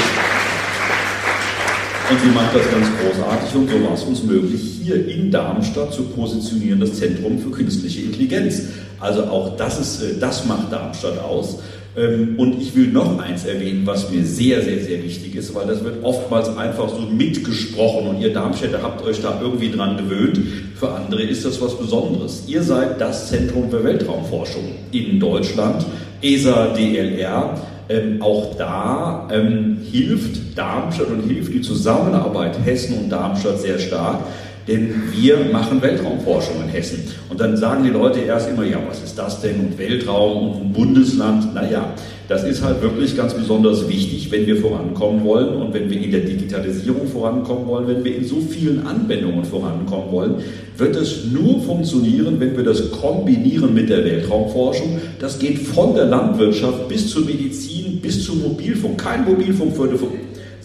Und 2.09 2.21
sie 2.21 2.29
macht 2.29 2.55
das 2.55 2.71
ganz 2.71 2.87
großartig 3.01 3.55
und 3.57 3.71
so 3.71 3.85
war 3.85 3.95
es 3.95 4.03
uns 4.05 4.23
möglich, 4.23 4.61
hier 4.83 5.09
in 5.09 5.31
Darmstadt 5.31 5.93
zu 5.93 6.05
positionieren, 6.05 6.79
das 6.79 6.95
Zentrum 6.95 7.39
für 7.39 7.51
künstliche 7.51 8.03
Intelligenz. 8.03 8.63
Also 9.01 9.25
auch 9.25 9.57
das, 9.57 9.81
ist, 9.81 10.03
äh, 10.03 10.19
das 10.19 10.47
macht 10.47 10.73
Darmstadt 10.73 11.19
aus. 11.19 11.59
Ähm, 11.97 12.35
und 12.37 12.61
ich 12.61 12.77
will 12.77 12.89
noch 12.89 13.19
eins 13.19 13.45
erwähnen, 13.47 13.83
was 13.87 14.11
mir 14.11 14.23
sehr, 14.25 14.63
sehr, 14.63 14.81
sehr 14.81 15.03
wichtig 15.03 15.35
ist, 15.35 15.55
weil 15.55 15.67
das 15.67 15.83
wird 15.83 16.05
oftmals 16.05 16.55
einfach 16.57 16.89
so 16.91 17.01
mitgesprochen 17.01 18.09
und 18.09 18.21
ihr 18.21 18.33
Darmstädter 18.33 18.83
habt 18.83 19.03
euch 19.03 19.23
da 19.23 19.41
irgendwie 19.41 19.71
dran 19.71 19.97
gewöhnt. 19.97 20.39
Für 20.75 20.91
andere 20.91 21.23
ist 21.23 21.45
das 21.45 21.61
was 21.61 21.79
Besonderes. 21.79 22.45
Ihr 22.47 22.63
seid 22.63 23.01
das 23.01 23.29
Zentrum 23.29 23.71
für 23.71 23.83
Weltraumforschung 23.83 24.65
in 24.93 25.19
Deutschland, 25.19 25.87
ESA 26.21 26.75
DLR. 26.75 27.55
Ähm, 27.89 28.21
auch 28.21 28.57
da 28.57 29.29
ähm, 29.33 29.79
hilft 29.91 30.59
Darmstadt 30.59 31.09
und 31.09 31.23
hilft 31.23 31.55
die 31.55 31.61
Zusammenarbeit 31.61 32.59
Hessen 32.65 32.99
und 32.99 33.11
Darmstadt 33.11 33.61
sehr 33.61 33.79
stark. 33.79 34.25
Denn 34.69 34.95
wir 35.13 35.39
machen 35.53 35.81
Weltraumforschung 35.81 36.63
in 36.65 36.69
Hessen. 36.69 37.05
Und 37.29 37.41
dann 37.41 37.57
sagen 37.57 37.85
die 37.85 37.91
Leute 37.91 38.21
erst 38.21 38.51
immer, 38.51 38.65
ja, 38.65 38.79
was 38.89 39.03
ist 39.03 39.17
das 39.17 39.41
denn? 39.41 39.61
Und 39.61 39.79
Weltraum 39.79 40.61
und 40.61 40.73
Bundesland. 40.73 41.55
Naja, 41.55 41.95
das 42.29 42.43
ist 42.43 42.65
halt 42.65 42.83
wirklich 42.83 43.17
ganz 43.17 43.35
besonders 43.35 43.89
wichtig, 43.89 44.33
wenn 44.33 44.47
wir 44.47 44.57
vorankommen 44.57 45.25
wollen 45.25 45.55
und 45.55 45.73
wenn 45.73 45.89
wir 45.89 46.03
in 46.03 46.11
der 46.11 46.21
Digitalisierung 46.21 47.07
vorankommen 47.07 47.69
wollen, 47.69 47.87
wenn 47.87 48.05
wir 48.05 48.17
in 48.17 48.25
so 48.25 48.41
vielen 48.41 48.85
Anwendungen 48.85 49.45
vorankommen 49.45 50.11
wollen, 50.11 50.35
wird 50.77 50.97
es 50.97 51.27
nur 51.27 51.63
funktionieren, 51.63 52.41
wenn 52.41 52.57
wir 52.57 52.65
das 52.65 52.91
kombinieren 52.91 53.73
mit 53.73 53.89
der 53.89 54.05
Weltraumforschung. 54.05 54.99
Das 55.21 55.39
geht 55.39 55.59
von 55.59 55.95
der 55.95 56.07
Landwirtschaft 56.07 56.89
bis 56.89 57.09
zur 57.09 57.25
Medizin, 57.25 58.01
bis 58.01 58.25
zum 58.25 58.43
Mobilfunk. 58.43 58.99
Kein 58.99 59.25
Mobilfunk 59.25 59.79
würde 59.79 59.97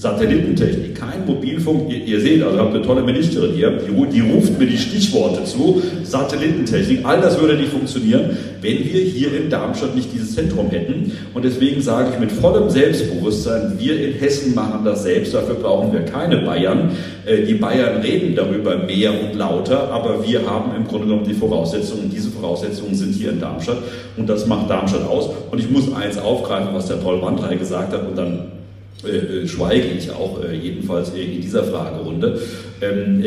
Satellitentechnik, 0.01 0.95
kein 0.95 1.27
Mobilfunk. 1.27 1.91
Ihr, 1.91 2.03
ihr 2.03 2.21
seht, 2.21 2.41
also 2.41 2.57
habt 2.57 2.73
eine 2.73 2.83
tolle 2.83 3.03
Ministerin 3.03 3.53
hier, 3.53 3.69
die, 3.69 4.09
die, 4.09 4.21
ruft 4.21 4.57
mir 4.57 4.65
die 4.65 4.79
Stichworte 4.79 5.43
zu. 5.43 5.79
Satellitentechnik, 6.03 7.01
all 7.03 7.21
das 7.21 7.39
würde 7.39 7.53
nicht 7.53 7.69
funktionieren, 7.69 8.35
wenn 8.61 8.79
wir 8.79 8.99
hier 8.99 9.39
in 9.39 9.51
Darmstadt 9.51 9.95
nicht 9.95 10.11
dieses 10.11 10.33
Zentrum 10.33 10.71
hätten. 10.71 11.11
Und 11.35 11.45
deswegen 11.45 11.83
sage 11.83 12.13
ich 12.13 12.19
mit 12.19 12.31
vollem 12.31 12.71
Selbstbewusstsein, 12.71 13.75
wir 13.77 14.03
in 14.03 14.13
Hessen 14.13 14.55
machen 14.55 14.83
das 14.83 15.03
selbst, 15.03 15.35
dafür 15.35 15.53
brauchen 15.53 15.93
wir 15.93 16.01
keine 16.01 16.37
Bayern. 16.37 16.93
Äh, 17.27 17.43
die 17.43 17.53
Bayern 17.53 18.01
reden 18.01 18.35
darüber 18.35 18.77
mehr 18.77 19.11
und 19.11 19.37
lauter, 19.37 19.91
aber 19.91 20.25
wir 20.25 20.49
haben 20.49 20.75
im 20.75 20.87
Grunde 20.87 21.05
genommen 21.05 21.27
die 21.27 21.35
Voraussetzungen. 21.35 22.09
Diese 22.09 22.31
Voraussetzungen 22.31 22.95
sind 22.95 23.13
hier 23.13 23.29
in 23.29 23.39
Darmstadt 23.39 23.77
und 24.17 24.27
das 24.27 24.47
macht 24.47 24.67
Darmstadt 24.67 25.07
aus. 25.07 25.29
Und 25.51 25.59
ich 25.59 25.69
muss 25.69 25.93
eins 25.93 26.17
aufgreifen, 26.17 26.69
was 26.73 26.87
der 26.87 26.95
Paul 26.95 27.21
Wandrei 27.21 27.53
gesagt 27.53 27.93
hat 27.93 28.07
und 28.07 28.17
dann 28.17 28.60
äh, 29.03 29.43
äh, 29.43 29.47
schweige 29.47 29.87
ich 29.87 30.11
auch 30.11 30.43
äh, 30.43 30.55
jedenfalls 30.55 31.09
in 31.09 31.41
dieser 31.41 31.63
Fragerunde. 31.63 32.39
Ähm, 32.81 33.23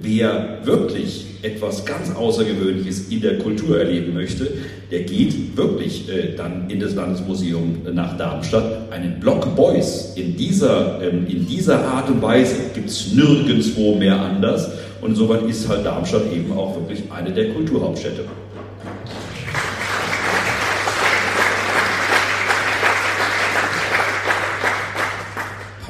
wer 0.00 0.58
wirklich 0.64 1.26
etwas 1.42 1.84
ganz 1.84 2.14
Außergewöhnliches 2.14 3.08
in 3.08 3.20
der 3.20 3.38
Kultur 3.38 3.78
erleben 3.78 4.14
möchte, 4.14 4.48
der 4.90 5.02
geht 5.02 5.56
wirklich 5.56 6.08
dann 6.36 6.68
in 6.68 6.78
das 6.78 6.94
Landesmuseum 6.94 7.78
nach 7.92 8.16
Darmstadt. 8.16 8.92
Einen 8.92 9.18
Block 9.18 9.56
Boys 9.56 10.12
in 10.16 10.36
dieser, 10.36 11.00
ähm, 11.02 11.26
in 11.28 11.46
dieser 11.46 11.84
Art 11.84 12.08
und 12.08 12.20
Weise 12.22 12.54
gibt 12.74 12.90
es 12.90 13.12
nirgendwo 13.12 13.94
mehr 13.96 14.20
anders. 14.20 14.70
Und 15.00 15.10
insoweit 15.10 15.42
ist 15.48 15.68
halt 15.68 15.84
Darmstadt 15.84 16.32
eben 16.32 16.52
auch 16.52 16.76
wirklich 16.76 17.02
eine 17.10 17.32
der 17.32 17.50
Kulturhauptstädte. 17.50 18.22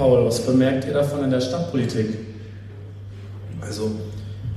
Paul, 0.02 0.24
was 0.24 0.40
bemerkt 0.44 0.84
ihr 0.84 0.94
davon 0.94 1.22
in 1.22 1.30
der 1.30 1.40
Stadtpolitik? 1.40 2.08
Also 3.60 3.92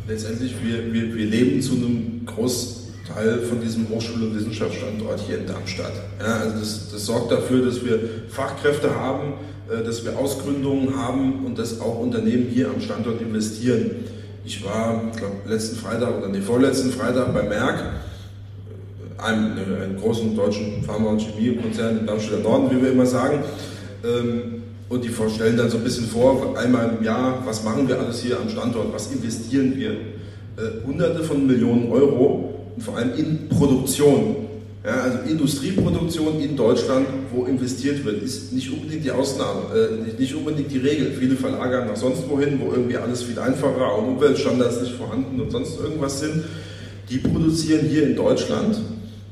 letztendlich, 0.08 0.56
wir, 0.64 0.92
wir, 0.92 1.14
wir 1.14 1.26
leben 1.28 1.62
zu 1.62 1.74
einem 1.74 2.26
Großteil 2.26 3.44
von 3.48 3.62
diesem 3.62 3.88
Hochschul- 3.90 4.24
und 4.24 4.36
Wissenschaftsstandort 4.36 5.20
hier 5.20 5.38
in 5.38 5.46
Darmstadt. 5.46 5.94
Ja, 6.20 6.38
also 6.38 6.58
das, 6.58 6.90
das 6.92 7.06
sorgt 7.06 7.32
dafür, 7.32 7.64
dass 7.64 7.86
wir 7.86 8.00
Fachkräfte 8.28 8.96
haben, 8.96 9.34
äh, 9.70 9.84
dass 9.84 10.04
wir 10.04 10.18
Ausgründungen 10.18 10.98
haben 10.98 11.46
und 11.46 11.60
dass 11.60 11.80
auch 11.80 12.00
Unternehmen 12.00 12.48
hier 12.52 12.72
am 12.72 12.82
Standort 12.82 13.22
investieren. 13.22 13.92
Ich 14.46 14.66
war, 14.66 15.12
ich 15.16 15.52
letzten 15.52 15.76
Freitag 15.76 16.18
oder 16.18 16.30
nee, 16.30 16.42
vorletzten 16.42 16.90
Freitag 16.90 17.36
bei 17.36 17.44
Merck, 17.44 17.84
äh, 19.20 19.22
einem, 19.22 19.58
einem 19.80 20.00
großen 20.00 20.36
deutschen 20.36 20.84
Pharma- 20.84 21.12
und 21.12 21.20
Chemiekonzern 21.20 22.00
im 22.00 22.08
Darmstädter 22.08 22.40
Norden, 22.40 22.76
wie 22.76 22.82
wir 22.82 22.94
immer 22.94 23.06
sagen. 23.06 23.44
Ähm, 24.04 24.55
und 24.90 25.04
die 25.04 25.10
stellen 25.10 25.58
dann 25.58 25.70
so 25.70 25.78
ein 25.78 25.84
bisschen 25.84 26.06
vor, 26.06 26.56
einmal 26.58 26.98
im 26.98 27.04
Jahr, 27.04 27.42
was 27.46 27.64
machen 27.64 27.88
wir 27.88 28.00
alles 28.00 28.22
hier 28.22 28.40
am 28.40 28.50
Standort, 28.50 28.94
was 28.94 29.12
investieren 29.12 29.74
wir. 29.76 29.92
Äh, 29.92 30.86
Hunderte 30.86 31.24
von 31.24 31.46
Millionen 31.46 31.92
Euro 31.92 32.54
und 32.76 32.82
vor 32.82 32.98
allem 32.98 33.14
in 33.18 33.50
Produktion. 33.50 34.38
Ja, 34.86 35.02
also 35.02 35.18
Industrieproduktion 35.28 36.40
in 36.40 36.56
Deutschland, 36.56 37.08
wo 37.34 37.46
investiert 37.46 38.06
wird, 38.06 38.22
ist 38.22 38.54
nicht 38.54 38.72
unbedingt 38.72 39.04
die 39.04 39.10
Ausnahme, 39.10 39.62
äh, 39.74 40.22
nicht 40.22 40.36
unbedingt 40.36 40.72
die 40.72 40.78
Regel. 40.78 41.12
Viele 41.20 41.36
verlagern 41.36 41.88
nach 41.88 41.96
sonst 41.96 42.30
wohin, 42.30 42.60
wo 42.62 42.72
irgendwie 42.72 42.98
alles 42.98 43.24
viel 43.24 43.40
einfacher 43.40 43.98
und 43.98 44.10
Umweltstandards 44.10 44.82
nicht 44.82 44.94
vorhanden 44.94 45.42
und 45.42 45.52
sonst 45.52 45.80
irgendwas 45.80 46.20
sind. 46.20 46.44
Die 47.10 47.18
produzieren 47.18 47.88
hier 47.88 48.04
in 48.04 48.16
Deutschland 48.16 48.78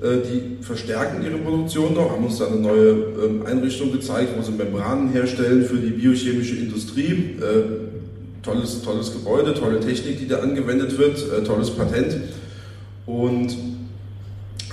die 0.02 0.64
verstärken 0.64 1.24
ihre 1.24 1.38
Produktion 1.38 1.94
noch, 1.94 2.12
haben 2.12 2.26
uns 2.26 2.38
da 2.38 2.48
eine 2.48 2.58
neue 2.58 2.90
ähm, 2.90 3.46
Einrichtung 3.46 3.92
gezeigt, 3.92 4.30
wo 4.38 4.42
sie 4.42 4.52
Membranen 4.52 5.10
herstellen 5.12 5.66
für 5.66 5.78
die 5.78 5.92
biochemische 5.92 6.56
Industrie. 6.56 7.38
Äh, 7.40 8.44
tolles, 8.44 8.82
tolles 8.82 9.14
Gebäude, 9.14 9.54
tolle 9.54 9.80
Technik, 9.80 10.20
die 10.20 10.28
da 10.28 10.40
angewendet 10.40 10.98
wird, 10.98 11.18
äh, 11.32 11.44
tolles 11.44 11.72
Patent. 11.72 12.18
Und 13.06 13.56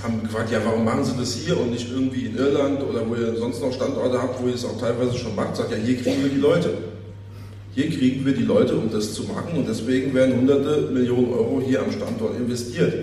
haben 0.03 0.23
gefragt, 0.23 0.51
ja, 0.51 0.59
warum 0.65 0.83
machen 0.83 1.03
Sie 1.03 1.13
das 1.17 1.35
hier 1.35 1.59
und 1.59 1.71
nicht 1.71 1.89
irgendwie 1.91 2.25
in 2.25 2.37
Irland 2.37 2.81
oder 2.81 3.07
wo 3.07 3.15
ihr 3.15 3.35
sonst 3.35 3.61
noch 3.61 3.71
Standorte 3.71 4.21
habt, 4.21 4.41
wo 4.41 4.47
ihr 4.47 4.55
es 4.55 4.65
auch 4.65 4.79
teilweise 4.79 5.17
schon 5.17 5.35
macht? 5.35 5.55
Sagt, 5.55 5.71
ja, 5.71 5.77
hier 5.77 5.97
kriegen 5.97 6.23
wir 6.23 6.29
die 6.29 6.39
Leute. 6.39 6.69
Hier 7.73 7.89
kriegen 7.89 8.25
wir 8.25 8.33
die 8.33 8.43
Leute, 8.43 8.75
um 8.75 8.91
das 8.91 9.13
zu 9.13 9.23
machen 9.23 9.57
und 9.57 9.67
deswegen 9.69 10.13
werden 10.13 10.35
hunderte 10.35 10.89
Millionen 10.91 11.31
Euro 11.31 11.61
hier 11.65 11.81
am 11.81 11.91
Standort 11.91 12.35
investiert. 12.35 12.93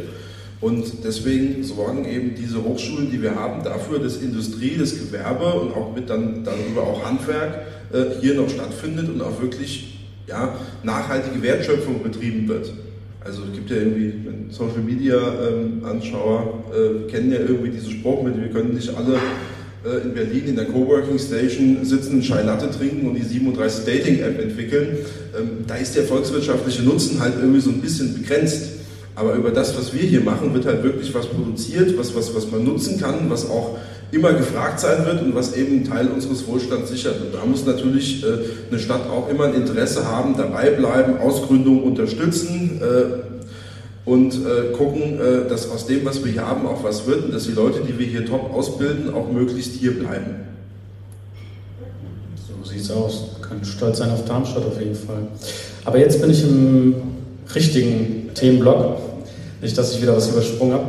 Und 0.61 1.05
deswegen 1.05 1.63
sorgen 1.63 2.05
eben 2.05 2.35
diese 2.35 2.65
Hochschulen, 2.65 3.11
die 3.11 3.23
wir 3.23 3.37
haben, 3.37 3.63
dafür, 3.63 4.01
dass 4.01 4.17
Industrie, 4.17 4.77
das 4.79 4.99
Gewerbe 4.99 5.53
und 5.53 5.73
auch 5.75 5.95
mit 5.95 6.11
dann 6.11 6.43
darüber 6.45 6.83
auch 6.83 7.05
Handwerk 7.05 7.67
äh, 7.93 8.21
hier 8.21 8.35
noch 8.35 8.49
stattfindet 8.49 9.09
und 9.09 9.23
auch 9.23 9.41
wirklich 9.41 9.99
ja, 10.27 10.57
nachhaltige 10.83 11.41
Wertschöpfung 11.43 12.03
betrieben 12.03 12.49
wird. 12.49 12.73
Also 13.21 13.43
es 13.45 13.53
gibt 13.53 13.71
ja 13.71 13.77
irgendwie, 13.77 14.15
Social 14.51 14.81
Media 14.81 15.17
ähm, 15.17 15.85
Anschauer 15.85 16.65
äh, 16.73 17.11
kennen 17.11 17.31
ja 17.31 17.41
irgendwie 17.41 17.71
diesen 17.71 17.93
Spruch 17.93 18.23
mit, 18.23 18.41
wir 18.41 18.49
können 18.49 18.75
nicht 18.75 18.91
alle 18.97 19.19
äh, 19.85 20.03
in 20.03 20.15
Berlin 20.15 20.45
in 20.49 20.57
der 20.57 20.65
Coworking 20.67 21.19
Station 21.19 21.85
sitzen, 21.85 22.21
Chai 22.23 22.43
Latte 22.43 22.71
trinken 22.71 23.09
und 23.09 23.15
die 23.15 23.23
37 23.23 23.85
Dating 23.85 24.21
App 24.21 24.41
entwickeln. 24.41 24.99
Ähm, 25.39 25.51
da 25.67 25.77
ist 25.77 25.95
der 25.95 26.05
volkswirtschaftliche 26.05 26.83
Nutzen 26.83 27.21
halt 27.21 27.35
irgendwie 27.39 27.61
so 27.61 27.71
ein 27.71 27.81
bisschen 27.81 28.15
begrenzt. 28.15 28.78
Aber 29.19 29.35
über 29.35 29.51
das, 29.51 29.77
was 29.77 29.93
wir 29.93 30.03
hier 30.03 30.21
machen, 30.21 30.55
wird 30.55 30.65
halt 30.65 30.85
wirklich 30.85 31.13
was 31.13 31.27
produziert, 31.27 31.99
was, 31.99 32.15
was, 32.15 32.33
was 32.37 32.49
man 32.53 32.63
nutzen 32.63 33.01
kann, 33.01 33.29
was 33.29 33.51
auch 33.51 33.77
immer 34.13 34.33
gefragt 34.33 34.79
sein 34.79 35.05
wird 35.05 35.21
und 35.23 35.35
was 35.35 35.57
eben 35.57 35.79
einen 35.79 35.85
Teil 35.85 36.07
unseres 36.09 36.47
Wohlstands 36.47 36.89
sichert. 36.89 37.21
Und 37.21 37.35
da 37.35 37.45
muss 37.45 37.67
natürlich 37.67 38.23
äh, 38.23 38.29
eine 38.71 38.79
Stadt 38.79 39.11
auch 39.11 39.29
immer 39.29 39.47
ein 39.47 39.55
Interesse 39.55 40.07
haben, 40.07 40.37
dabei 40.37 40.71
bleiben, 40.71 41.19
Ausgründung 41.19 41.83
unterstützen 41.83 42.81
äh, 42.81 44.09
und 44.09 44.35
äh, 44.35 44.73
gucken, 44.77 45.21
äh, 45.21 45.49
dass 45.49 45.69
aus 45.69 45.87
dem, 45.87 46.05
was 46.05 46.25
wir 46.25 46.31
hier 46.31 46.47
haben, 46.47 46.65
auch 46.65 46.85
was 46.85 47.09
wird 47.09 47.25
und 47.25 47.35
dass 47.35 47.45
die 47.45 47.53
Leute, 47.53 47.81
die 47.81 47.99
wir 47.99 48.07
hier 48.07 48.25
top 48.25 48.55
ausbilden, 48.55 49.13
auch 49.13 49.33
möglichst 49.33 49.73
hier 49.73 49.99
bleiben. 49.99 50.47
So 52.47 52.71
sieht's 52.71 52.89
aus. 52.93 53.31
Wir 53.37 53.49
können 53.49 53.65
stolz 53.65 53.99
sein 53.99 54.11
auf 54.11 54.25
Darmstadt 54.27 54.65
auf 54.65 54.81
jeden 54.81 54.95
Fall. 54.95 55.27
Aber 55.85 55.99
jetzt 55.99 56.21
bin 56.21 56.31
ich 56.31 56.45
im 56.45 56.95
richtigen 57.53 58.31
Themenblock. 58.35 59.08
Nicht, 59.61 59.77
dass 59.77 59.95
ich 59.95 60.03
wieder 60.03 60.17
was 60.17 60.29
übersprungen 60.29 60.75
habe. 60.75 60.87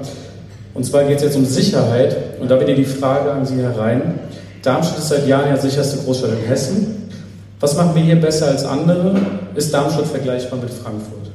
Und 0.74 0.86
zwar 0.86 1.04
geht 1.04 1.18
es 1.18 1.24
jetzt 1.24 1.36
um 1.36 1.46
Sicherheit. 1.46 2.40
Und 2.40 2.50
da 2.50 2.60
wieder 2.60 2.76
die 2.76 2.86
Frage 2.86 3.32
an 3.32 3.46
Sie 3.46 3.58
herein. 3.58 4.20
Darmstadt 4.62 5.00
ist 5.00 5.10
seit 5.10 5.28
Jahren 5.28 5.50
ja 5.50 5.58
sicherste 5.58 6.04
Großstadt 6.04 6.32
in 6.32 6.48
Hessen. 6.48 7.10
Was 7.60 7.76
machen 7.76 7.96
wir 7.96 8.04
hier 8.04 8.16
besser 8.16 8.48
als 8.48 8.64
andere? 8.64 9.16
Ist 9.56 9.74
Darmstadt 9.74 10.08
vergleichbar 10.08 10.60
mit 10.60 10.70
Frankfurt? 10.70 11.32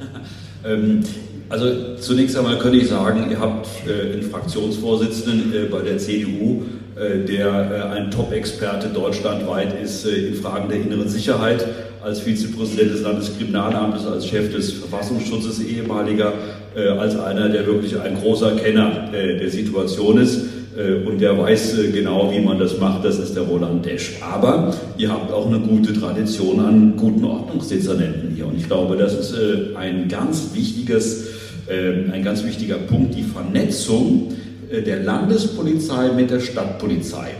Ähm, 0.64 1.04
also 1.48 1.94
zunächst 2.00 2.36
einmal 2.36 2.58
könnte 2.58 2.78
ich 2.78 2.88
sagen, 2.88 3.30
ihr 3.30 3.38
habt 3.38 3.68
äh, 3.86 4.14
einen 4.14 4.22
Fraktionsvorsitzenden 4.22 5.54
äh, 5.54 5.66
bei 5.66 5.80
der 5.80 5.96
CDU, 5.98 6.62
äh, 6.96 7.24
der 7.24 7.92
ein 7.92 8.10
Top-Experte 8.10 8.88
deutschlandweit 8.88 9.80
ist 9.80 10.04
in 10.06 10.34
Fragen 10.34 10.68
der 10.68 10.80
inneren 10.80 11.08
Sicherheit 11.08 11.64
als 12.02 12.20
Vizepräsident 12.20 12.94
des 12.94 13.02
Landeskriminalamtes, 13.02 14.06
als 14.06 14.26
Chef 14.26 14.52
des 14.52 14.72
Verfassungsschutzes 14.72 15.60
ehemaliger, 15.60 16.32
äh, 16.76 16.88
als 16.88 17.18
einer, 17.18 17.48
der 17.48 17.66
wirklich 17.66 17.98
ein 17.98 18.16
großer 18.16 18.50
Kenner 18.56 19.08
äh, 19.10 19.38
der 19.38 19.48
Situation 19.48 20.18
ist. 20.18 20.40
Äh, 20.76 21.06
und 21.08 21.22
der 21.22 21.38
weiß 21.38 21.78
äh, 21.78 21.90
genau, 21.90 22.30
wie 22.30 22.40
man 22.40 22.58
das 22.58 22.78
macht, 22.78 23.02
das 23.02 23.18
ist 23.18 23.34
der 23.34 23.44
Roland 23.44 23.86
Desch. 23.86 24.16
Aber 24.20 24.74
ihr 24.98 25.10
habt 25.10 25.32
auch 25.32 25.46
eine 25.46 25.58
gute 25.60 25.94
Tradition 25.94 26.60
an 26.60 26.96
guten 26.98 27.24
Ordnungsdezernenten 27.24 28.34
hier. 28.34 28.46
Und 28.46 28.58
ich 28.58 28.66
glaube, 28.66 28.96
das 28.96 29.14
ist 29.14 29.34
ein 29.74 30.08
ganz 30.08 30.50
wichtiges, 30.52 31.28
ein 31.68 32.22
ganz 32.22 32.44
wichtiger 32.44 32.76
Punkt, 32.76 33.16
die 33.16 33.22
Vernetzung 33.22 34.34
der 34.70 35.00
Landespolizei 35.00 36.12
mit 36.12 36.30
der 36.30 36.40
Stadtpolizei. 36.40 37.30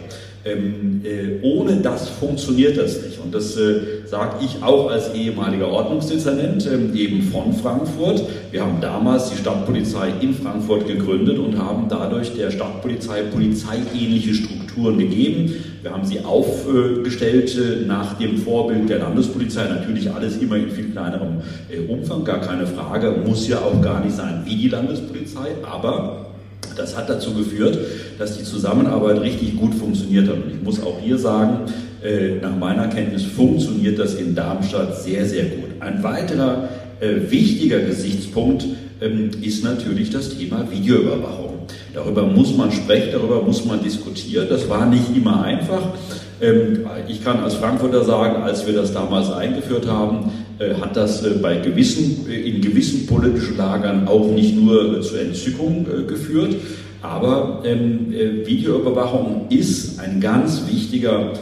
Ähm, 0.46 1.00
äh, 1.04 1.44
ohne 1.44 1.76
das 1.76 2.08
funktioniert 2.08 2.78
das 2.78 3.02
nicht. 3.02 3.18
Und 3.22 3.34
das 3.34 3.56
äh, 3.56 4.06
sage 4.06 4.44
ich 4.44 4.62
auch 4.62 4.90
als 4.90 5.12
ehemaliger 5.12 5.68
Ordnungsdezernent 5.68 6.68
ähm, 6.72 6.94
eben 6.94 7.22
von 7.22 7.52
Frankfurt. 7.52 8.22
Wir 8.52 8.62
haben 8.62 8.80
damals 8.80 9.30
die 9.30 9.36
Stadtpolizei 9.36 10.12
in 10.20 10.34
Frankfurt 10.34 10.86
gegründet 10.86 11.38
und 11.38 11.58
haben 11.58 11.86
dadurch 11.88 12.34
der 12.34 12.50
Stadtpolizei 12.50 13.22
polizeiähnliche 13.22 14.34
Strukturen 14.34 14.98
gegeben. 14.98 15.52
Wir 15.82 15.92
haben 15.92 16.04
sie 16.04 16.20
aufgestellt 16.20 17.56
äh, 17.56 17.84
nach 17.84 18.14
dem 18.18 18.38
Vorbild 18.38 18.88
der 18.88 19.00
Landespolizei. 19.00 19.64
Natürlich 19.68 20.12
alles 20.12 20.36
immer 20.38 20.56
in 20.56 20.70
viel 20.70 20.90
kleinerem 20.90 21.38
äh, 21.68 21.92
Umfang, 21.92 22.24
gar 22.24 22.40
keine 22.40 22.66
Frage. 22.66 23.16
Muss 23.24 23.48
ja 23.48 23.58
auch 23.58 23.80
gar 23.82 24.04
nicht 24.04 24.14
sein 24.14 24.42
wie 24.44 24.56
die 24.56 24.68
Landespolizei, 24.68 25.48
aber 25.68 26.25
das 26.76 26.96
hat 26.96 27.08
dazu 27.08 27.34
geführt, 27.34 27.78
dass 28.18 28.38
die 28.38 28.44
Zusammenarbeit 28.44 29.20
richtig 29.20 29.56
gut 29.56 29.74
funktioniert 29.74 30.28
hat. 30.28 30.36
Und 30.36 30.50
ich 30.50 30.62
muss 30.62 30.82
auch 30.82 30.98
hier 31.00 31.18
sagen, 31.18 31.72
äh, 32.02 32.36
nach 32.40 32.56
meiner 32.56 32.88
Kenntnis 32.88 33.24
funktioniert 33.24 33.98
das 33.98 34.14
in 34.14 34.34
Darmstadt 34.34 35.00
sehr, 35.02 35.26
sehr 35.26 35.44
gut. 35.44 35.70
Ein 35.80 36.02
weiterer 36.02 36.68
äh, 37.00 37.30
wichtiger 37.30 37.80
Gesichtspunkt 37.80 38.64
ähm, 39.00 39.30
ist 39.42 39.64
natürlich 39.64 40.10
das 40.10 40.36
Thema 40.36 40.66
Videoüberwachung. 40.70 41.54
Darüber 41.92 42.24
muss 42.24 42.56
man 42.56 42.70
sprechen, 42.70 43.08
darüber 43.12 43.42
muss 43.42 43.64
man 43.64 43.82
diskutieren. 43.82 44.46
Das 44.48 44.68
war 44.68 44.86
nicht 44.86 45.16
immer 45.16 45.42
einfach. 45.42 45.94
Ähm, 46.40 46.86
ich 47.08 47.24
kann 47.24 47.40
als 47.40 47.54
Frankfurter 47.54 48.04
sagen, 48.04 48.42
als 48.42 48.66
wir 48.66 48.74
das 48.74 48.92
damals 48.92 49.32
eingeführt 49.32 49.86
haben, 49.86 50.30
äh, 50.58 50.74
hat 50.80 50.96
das 50.96 51.22
äh, 51.22 51.30
bei 51.42 51.56
gewissen, 51.56 52.26
äh, 52.30 52.48
in 52.48 52.62
gewissen 52.62 53.06
politischen 53.06 53.58
Lagern 53.58 54.08
auch 54.08 54.30
nicht 54.30 54.56
nur 54.56 55.02
zur 55.02 55.20
Entzückung 55.20 55.86
geführt, 56.06 56.56
aber 57.02 57.62
ähm, 57.64 58.12
Videoüberwachung 58.44 59.46
ist 59.50 60.00
ein 60.00 60.20
ganz 60.20 60.62
wichtiger 60.66 61.32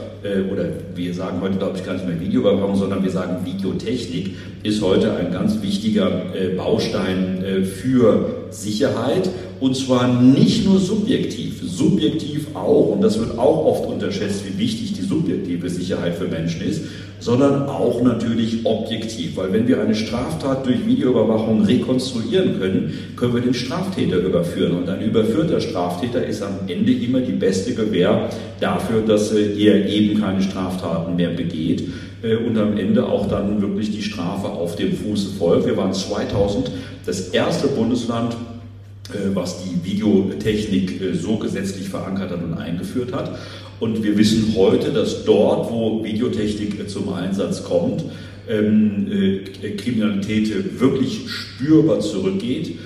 oder 0.51 0.65
wir 0.95 1.13
sagen 1.13 1.39
heute, 1.43 1.59
glaube 1.59 1.77
ich, 1.77 1.85
gar 1.85 1.93
nicht 1.93 2.09
mehr 2.09 2.19
Videoüberwachung, 2.19 2.77
sondern 2.77 3.03
wir 3.05 3.11
sagen 3.11 3.45
Videotechnik, 3.45 4.35
ist 4.63 4.81
heute 4.81 5.15
ein 5.15 5.31
ganz 5.31 5.61
wichtiger 5.61 6.23
Baustein 6.57 7.45
für 7.65 8.44
Sicherheit 8.55 9.31
und 9.61 9.77
zwar 9.77 10.21
nicht 10.21 10.67
nur 10.67 10.79
subjektiv, 10.79 11.61
subjektiv 11.65 12.49
auch, 12.55 12.91
und 12.91 13.03
das 13.03 13.19
wird 13.19 13.39
auch 13.39 13.65
oft 13.65 13.87
unterschätzt, 13.87 14.45
wie 14.47 14.59
wichtig 14.59 14.93
die 14.95 15.03
subjektive 15.03 15.71
Sicherheit 15.71 16.15
für 16.15 16.27
Menschen 16.27 16.63
ist, 16.63 16.83
sondern 17.21 17.69
auch 17.69 18.03
natürlich 18.03 18.67
objektiv. 18.67 19.37
Weil 19.37 19.53
wenn 19.53 19.67
wir 19.67 19.81
eine 19.81 19.95
Straftat 19.95 20.67
durch 20.67 20.85
Videoüberwachung 20.87 21.63
rekonstruieren 21.63 22.59
können, 22.59 22.93
können 23.17 23.35
wir 23.35 23.41
den 23.41 23.55
Straftäter 23.55 24.19
überführen. 24.19 24.73
Und 24.73 24.89
ein 24.91 25.01
überführter 25.01 25.61
Straftäter 25.61 26.25
ist 26.27 26.43
am 26.43 26.59
Ende 26.67 26.93
immer 26.93 27.21
die 27.21 27.33
beste 27.33 27.75
Gewähr 27.75 28.29
dafür, 28.61 29.01
dass 29.01 29.33
er 29.33 29.89
eben 29.89 30.21
keine 30.21 30.43
Straftaten 30.43 31.17
mehr 31.17 31.31
begeht 31.31 31.85
äh, 32.23 32.37
und 32.37 32.59
am 32.59 32.77
Ende 32.77 33.07
auch 33.07 33.29
dann 33.29 33.63
wirklich 33.63 33.91
die 33.91 34.03
Strafe 34.03 34.49
auf 34.49 34.77
dem 34.77 34.93
Fuße 34.95 35.31
folgt. 35.39 35.67
Wir 35.67 35.77
waren 35.77 35.95
2000 35.95 36.71
das 37.07 37.29
erste 37.29 37.69
Bundesland, 37.69 38.37
was 39.35 39.63
die 39.63 39.85
Videotechnik 39.85 40.99
so 41.13 41.37
gesetzlich 41.37 41.91
verankert 41.91 42.31
hat 42.31 42.43
und 42.43 42.55
eingeführt 42.55 43.13
hat. 43.13 43.39
Und 43.79 44.03
wir 44.03 44.17
wissen 44.17 44.55
heute, 44.57 44.93
dass 44.93 45.25
dort, 45.25 45.71
wo 45.71 46.03
Videotechnik 46.03 46.89
zum 46.89 47.13
Einsatz 47.13 47.65
kommt, 47.65 48.05
ähm, 48.49 49.41
Kriminalität 49.77 50.81
wirklich 50.81 51.29
spürbar 51.29 52.01
zurückgeht. 52.01 52.79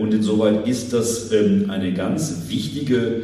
Und 0.00 0.14
insoweit 0.14 0.66
ist 0.66 0.94
das 0.94 1.30
ähm, 1.32 1.66
eine 1.68 1.92
ganz 1.92 2.44
wichtige 2.48 3.22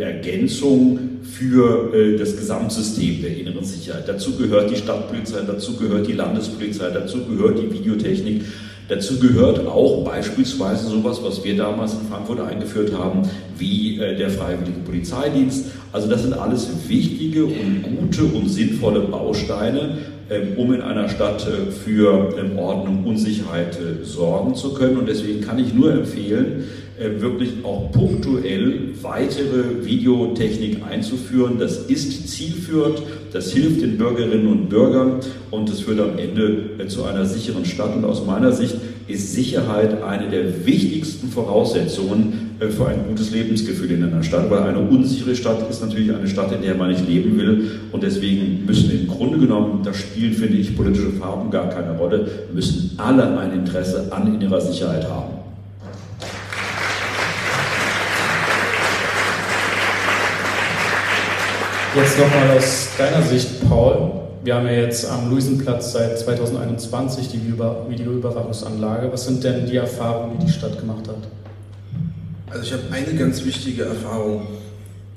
Ergänzung 0.00 0.98
für 1.24 2.16
das 2.16 2.36
Gesamtsystem 2.36 3.22
der 3.22 3.36
inneren 3.36 3.64
Sicherheit. 3.64 4.08
Dazu 4.08 4.36
gehört 4.36 4.70
die 4.70 4.76
Stadtpolizei, 4.76 5.40
dazu 5.46 5.76
gehört 5.76 6.06
die 6.06 6.12
Landespolizei, 6.12 6.90
dazu 6.90 7.24
gehört 7.24 7.58
die 7.58 7.72
Videotechnik. 7.72 8.42
Dazu 8.90 9.20
gehört 9.20 9.68
auch 9.68 10.04
beispielsweise 10.04 10.88
sowas, 10.88 11.20
was 11.22 11.44
wir 11.44 11.56
damals 11.56 11.94
in 11.94 12.00
Frankfurt 12.10 12.40
eingeführt 12.40 12.92
haben, 12.92 13.22
wie 13.56 14.00
äh, 14.00 14.16
der 14.16 14.30
Freiwillige 14.30 14.80
Polizeidienst. 14.80 15.66
Also 15.92 16.08
das 16.08 16.22
sind 16.22 16.32
alles 16.32 16.68
wichtige 16.88 17.44
und 17.44 17.84
gute 17.84 18.24
und 18.24 18.48
sinnvolle 18.48 19.02
Bausteine, 19.02 19.98
ähm, 20.28 20.54
um 20.56 20.74
in 20.74 20.82
einer 20.82 21.08
Stadt 21.08 21.46
äh, 21.46 21.70
für 21.70 22.34
ähm, 22.36 22.58
Ordnung 22.58 23.04
und 23.04 23.16
Sicherheit 23.18 23.78
äh, 23.78 24.04
sorgen 24.04 24.56
zu 24.56 24.74
können. 24.74 24.96
Und 24.96 25.08
deswegen 25.08 25.40
kann 25.40 25.60
ich 25.60 25.72
nur 25.72 25.92
empfehlen, 25.92 26.64
wirklich 27.00 27.64
auch 27.64 27.90
punktuell 27.92 28.90
weitere 29.00 29.84
Videotechnik 29.84 30.78
einzuführen. 30.88 31.58
Das 31.58 31.78
ist 31.86 32.28
zielführend, 32.28 33.02
das 33.32 33.52
hilft 33.52 33.80
den 33.82 33.96
Bürgerinnen 33.96 34.46
und 34.46 34.68
Bürgern 34.68 35.20
und 35.50 35.70
es 35.70 35.80
führt 35.80 36.00
am 36.00 36.18
Ende 36.18 36.86
zu 36.88 37.04
einer 37.04 37.24
sicheren 37.24 37.64
Stadt. 37.64 37.96
Und 37.96 38.04
aus 38.04 38.26
meiner 38.26 38.52
Sicht 38.52 38.76
ist 39.08 39.32
Sicherheit 39.32 40.02
eine 40.02 40.28
der 40.28 40.66
wichtigsten 40.66 41.28
Voraussetzungen 41.28 42.56
äh, 42.60 42.68
für 42.68 42.86
ein 42.86 43.06
gutes 43.08 43.30
Lebensgefühl 43.32 43.90
in 43.90 44.04
einer 44.04 44.22
Stadt, 44.22 44.50
weil 44.50 44.62
eine 44.62 44.78
unsichere 44.78 45.34
Stadt 45.34 45.68
ist 45.68 45.82
natürlich 45.82 46.14
eine 46.14 46.28
Stadt, 46.28 46.52
in 46.52 46.62
der 46.62 46.74
man 46.74 46.90
nicht 46.90 47.08
leben 47.08 47.36
will 47.38 47.70
und 47.92 48.02
deswegen 48.02 48.64
müssen 48.66 48.90
im 48.90 49.08
Grunde 49.08 49.38
genommen, 49.38 49.80
da 49.82 49.92
spielen, 49.94 50.34
finde 50.34 50.58
ich, 50.58 50.76
politische 50.76 51.10
Farben 51.10 51.50
gar 51.50 51.68
keine 51.70 51.96
Rolle, 51.96 52.28
müssen 52.52 52.92
alle 52.98 53.38
ein 53.38 53.52
Interesse 53.52 54.12
an 54.12 54.34
innerer 54.34 54.60
Sicherheit 54.60 55.08
haben. 55.08 55.39
Jetzt 61.96 62.16
nochmal 62.20 62.56
aus 62.56 62.88
deiner 62.96 63.20
Sicht, 63.20 63.68
Paul. 63.68 64.12
Wir 64.44 64.54
haben 64.54 64.66
ja 64.66 64.74
jetzt 64.74 65.10
am 65.10 65.28
Luisenplatz 65.28 65.92
seit 65.92 66.16
2021 66.20 67.28
die 67.30 67.40
Videoüberwachungsanlage. 67.42 69.12
Was 69.12 69.24
sind 69.24 69.42
denn 69.42 69.66
die 69.66 69.74
Erfahrungen, 69.74 70.38
die 70.38 70.46
die 70.46 70.52
Stadt 70.52 70.78
gemacht 70.78 71.08
hat? 71.08 71.16
Also 72.48 72.62
ich 72.62 72.72
habe 72.72 72.84
eine 72.92 73.18
ganz 73.18 73.44
wichtige 73.44 73.86
Erfahrung. 73.86 74.46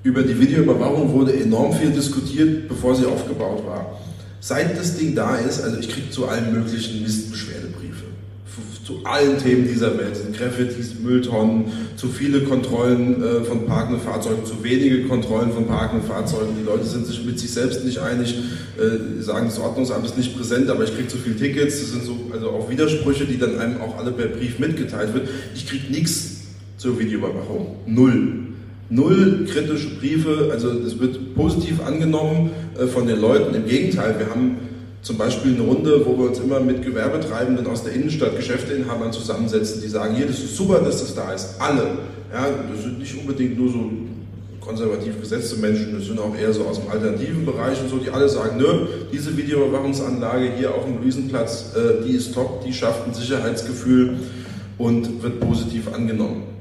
Über 0.02 0.24
die 0.24 0.40
Videoüberwachung 0.40 1.14
wurde 1.14 1.40
enorm 1.40 1.74
viel 1.74 1.92
diskutiert, 1.92 2.68
bevor 2.68 2.96
sie 2.96 3.06
aufgebaut 3.06 3.64
war. 3.68 4.00
Seit 4.40 4.76
das 4.76 4.98
Ding 4.98 5.14
da 5.14 5.36
ist, 5.36 5.64
also 5.64 5.78
ich 5.78 5.88
kriege 5.88 6.10
zu 6.10 6.28
allen 6.28 6.52
möglichen 6.54 7.04
Mistbeschwerdebriefe 7.04 7.83
zu 8.84 9.00
allen 9.06 9.38
Themen 9.38 9.68
dieser 9.68 9.98
Welt 9.98 10.16
sind. 10.16 10.38
Graffitis, 10.38 10.96
Mülltonnen, 11.02 11.66
zu 11.96 12.10
viele 12.10 12.42
Kontrollen 12.42 13.24
äh, 13.24 13.44
von 13.44 13.66
parkenden 13.66 14.02
Fahrzeugen, 14.02 14.46
zu 14.46 14.62
wenige 14.62 15.04
Kontrollen 15.08 15.52
von 15.54 15.68
parkenden 15.68 16.08
Fahrzeugen. 16.08 16.56
Die 16.60 16.66
Leute 16.66 16.84
sind 16.84 17.06
sich 17.06 17.24
mit 17.26 17.40
sich 17.40 17.52
selbst 17.52 17.86
nicht 17.86 18.00
einig, 18.00 18.36
äh, 18.78 19.22
sagen, 19.22 19.46
das 19.46 19.60
Ordnungsamt 19.60 20.06
ist 20.06 20.18
nicht 20.18 20.36
präsent, 20.36 20.70
aber 20.70 20.84
ich 20.84 20.94
kriege 20.94 21.08
zu 21.08 21.18
viele 21.18 21.38
Tickets. 21.38 21.80
Das 21.80 21.92
sind 21.92 22.04
so 22.04 22.18
also 22.34 22.50
auch 22.50 22.70
Widersprüche, 22.70 23.26
die 23.26 23.38
dann 23.38 23.58
einem 23.58 23.80
auch 23.80 23.98
alle 23.98 24.12
per 24.12 24.28
Brief 24.28 24.60
mitgeteilt 24.60 25.14
wird. 25.14 25.30
Ich 25.56 25.66
kriege 25.66 25.90
nichts 25.90 26.42
zur 26.78 27.00
Videoüberwachung. 27.00 27.78
Null. 27.86 28.40
Null 28.90 29.48
kritische 29.50 29.96
Briefe, 29.96 30.50
also 30.52 30.70
es 30.70 31.00
wird 31.00 31.36
positiv 31.36 31.82
angenommen 31.86 32.52
äh, 32.78 32.86
von 32.88 33.08
den 33.08 33.22
Leuten. 33.22 33.56
Im 33.56 33.66
Gegenteil, 33.66 34.16
wir 34.20 34.30
haben 34.30 34.58
zum 35.04 35.18
Beispiel 35.18 35.54
eine 35.54 35.64
Runde, 35.64 36.06
wo 36.06 36.18
wir 36.18 36.30
uns 36.30 36.40
immer 36.40 36.62
mit 36.62 36.82
Gewerbetreibenden 36.82 37.68
aus 37.68 37.84
der 37.84 37.94
Innenstadt, 37.94 38.38
Geschäfteinhabern 38.38 39.12
zusammensetzen, 39.12 39.82
die 39.82 39.90
sagen, 39.90 40.16
hier, 40.16 40.26
das 40.26 40.40
ist 40.40 40.56
super, 40.56 40.80
dass 40.80 41.02
das 41.02 41.14
da 41.14 41.34
ist. 41.34 41.56
Alle. 41.60 41.84
Ja, 42.32 42.48
das 42.72 42.82
sind 42.82 43.00
nicht 43.00 43.16
unbedingt 43.20 43.60
nur 43.60 43.70
so 43.70 43.92
konservativ 44.62 45.20
gesetzte 45.20 45.58
Menschen, 45.58 45.94
das 45.98 46.06
sind 46.06 46.20
auch 46.20 46.34
eher 46.36 46.54
so 46.54 46.64
aus 46.64 46.80
dem 46.80 46.90
alternativen 46.90 47.46
Bereich 47.46 47.82
und 47.82 47.90
so, 47.90 47.98
die 47.98 48.10
alle 48.10 48.30
sagen, 48.30 48.58
nö, 48.58 48.88
diese 49.12 49.36
Videoüberwachungsanlage 49.36 50.54
hier 50.58 50.74
auf 50.74 50.86
dem 50.86 51.04
Luisenplatz, 51.04 51.74
äh, 51.76 52.08
die 52.08 52.14
ist 52.14 52.34
top, 52.34 52.64
die 52.64 52.72
schafft 52.72 53.06
ein 53.06 53.14
Sicherheitsgefühl 53.14 54.16
und 54.78 55.22
wird 55.22 55.42
positiv 55.42 55.94
angenommen. 55.94 56.53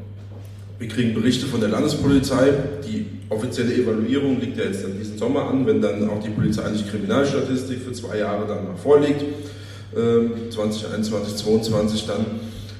Wir 0.83 0.89
kriegen 0.89 1.15
Berichte 1.15 1.47
von 1.47 1.61
der 1.61 1.69
Landespolizei. 1.69 2.53
Die 2.85 3.07
offizielle 3.29 3.73
Evaluierung 3.73 4.41
liegt 4.41 4.59
ja 4.59 4.65
jetzt 4.65 4.83
dann 4.83 4.99
diesen 4.99 5.17
Sommer 5.17 5.49
an, 5.49 5.65
wenn 5.65 5.81
dann 5.81 6.11
auch 6.11 6.21
die 6.21 6.31
polizeiliche 6.31 6.87
Kriminalstatistik 6.87 7.83
für 7.83 7.93
zwei 7.93 8.19
Jahre 8.19 8.49
dann 8.49 8.65
mal 8.67 8.75
vorliegt, 8.75 9.23
2021, 9.93 11.37
2022 11.37 12.07
dann, 12.09 12.27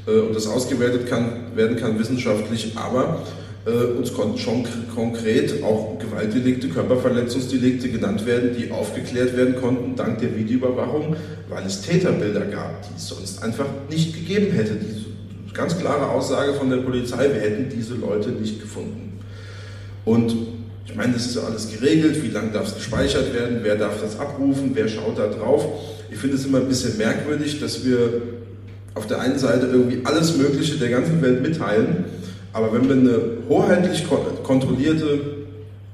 äh, 0.09 0.19
und 0.19 0.35
das 0.35 0.49
ausgewertet 0.49 1.07
kann, 1.09 1.55
werden 1.55 1.77
kann 1.77 1.97
wissenschaftlich. 1.97 2.73
Aber 2.75 3.23
äh, 3.67 3.71
uns 3.97 4.13
konnten 4.13 4.37
schon 4.37 4.67
konkret 4.93 5.63
auch 5.63 5.97
Gewaltdelikte, 6.01 6.71
Körperverletzungsdelikte 6.71 7.89
genannt 7.89 8.27
werden, 8.27 8.57
die 8.59 8.73
aufgeklärt 8.73 9.37
werden 9.37 9.55
konnten 9.61 9.95
dank 9.95 10.19
der 10.19 10.37
Videoüberwachung, 10.37 11.15
weil 11.49 11.65
es 11.65 11.83
Täterbilder 11.83 12.47
gab, 12.47 12.83
die 12.83 12.97
es 12.97 13.07
sonst 13.07 13.45
einfach 13.45 13.67
nicht 13.89 14.13
gegeben 14.13 14.51
hätte, 14.51 14.75
die 14.75 15.02
Ganz 15.55 15.79
klare 15.79 16.09
Aussage 16.09 16.55
von 16.55 16.71
der 16.71 16.79
Polizei, 16.79 17.29
wir 17.33 17.41
hätten 17.41 17.69
diese 17.69 17.95
Leute 17.95 18.31
nicht 18.31 18.61
gefunden. 18.61 19.21
Und 20.05 20.35
ich 20.87 20.95
meine, 20.95 21.13
das 21.13 21.27
ist 21.27 21.37
ja 21.37 21.43
alles 21.43 21.71
geregelt, 21.71 22.23
wie 22.23 22.29
lange 22.29 22.51
darf 22.53 22.69
es 22.69 22.75
gespeichert 22.75 23.35
werden, 23.35 23.61
wer 23.63 23.77
darf 23.77 24.01
das 24.01 24.19
abrufen, 24.19 24.71
wer 24.75 24.89
schaut 24.89 25.19
da 25.19 25.29
drauf. 25.29 25.67
Ich 26.11 26.19
finde 26.19 26.37
es 26.37 26.45
immer 26.45 26.59
ein 26.59 26.69
bisschen 26.69 26.97
merkwürdig, 26.97 27.61
dass 27.61 27.85
wir 27.85 28.23
auf 28.95 29.07
der 29.07 29.21
einen 29.21 29.39
Seite 29.39 29.67
irgendwie 29.67 30.01
alles 30.05 30.37
Mögliche 30.37 30.77
der 30.77 30.91
ganzen 30.91 31.23
Welt 31.23 31.43
mitteilen, 31.43 32.05
aber 32.53 32.73
wenn 32.73 32.89
wir 32.89 32.97
eine 32.97 33.21
hoheitlich 33.49 34.05
kontrollierte 34.43 35.21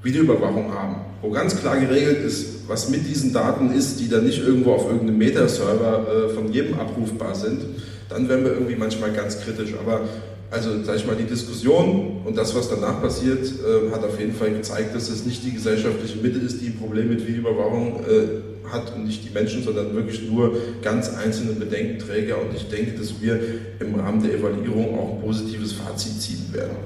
Videoüberwachung 0.03 0.73
haben, 0.73 0.97
wo 1.23 1.31
ganz 1.31 1.57
klar 1.57 1.79
geregelt 1.79 2.25
ist, 2.25 2.68
was 2.68 2.90
mit 2.90 3.07
diesen 3.07 3.33
Daten 3.33 3.73
ist, 3.73 4.01
die 4.01 4.09
dann 4.09 4.25
nicht 4.25 4.40
irgendwo 4.40 4.73
auf 4.73 4.87
irgendeinem 4.87 5.18
Metaserver 5.18 6.07
äh, 6.07 6.35
von 6.35 6.53
jedem 6.53 6.79
abrufbar 6.79 7.35
sind, 7.35 7.61
dann 8.09 8.29
werden 8.29 8.44
wir 8.44 8.53
irgendwie 8.53 8.77
manchmal 8.77 9.12
ganz 9.12 9.40
kritisch. 9.40 9.75
Aber 9.79 10.09
also, 10.51 10.83
sag 10.83 10.97
ich 10.97 11.07
mal, 11.07 11.16
die 11.16 11.25
Diskussion 11.25 12.23
und 12.25 12.37
das, 12.37 12.55
was 12.55 12.71
danach 12.71 13.03
passiert, 13.03 13.47
äh, 13.47 13.92
hat 13.92 14.03
auf 14.03 14.18
jeden 14.18 14.35
Fall 14.35 14.51
gezeigt, 14.53 14.94
dass 14.94 15.11
es 15.11 15.27
nicht 15.27 15.44
die 15.44 15.53
gesellschaftliche 15.53 16.18
Mitte 16.18 16.38
ist, 16.38 16.61
die 16.62 16.68
ein 16.68 16.79
Problem 16.79 17.09
mit 17.11 17.27
Videoüberwachung 17.27 18.01
äh, 18.01 18.68
hat 18.73 18.94
und 18.94 19.07
nicht 19.07 19.25
die 19.25 19.31
Menschen, 19.31 19.62
sondern 19.62 19.94
wirklich 19.94 20.23
nur 20.29 20.57
ganz 20.83 21.11
einzelne 21.14 21.53
Bedenkenträger. 21.53 22.40
Und 22.40 22.55
ich 22.57 22.68
denke, 22.68 22.99
dass 22.99 23.21
wir 23.21 23.38
im 23.81 23.94
Rahmen 23.94 24.23
der 24.23 24.35
Evaluierung 24.35 24.99
auch 24.99 25.14
ein 25.16 25.21
positives 25.21 25.73
Fazit 25.73 26.21
ziehen 26.21 26.47
werden. 26.53 26.77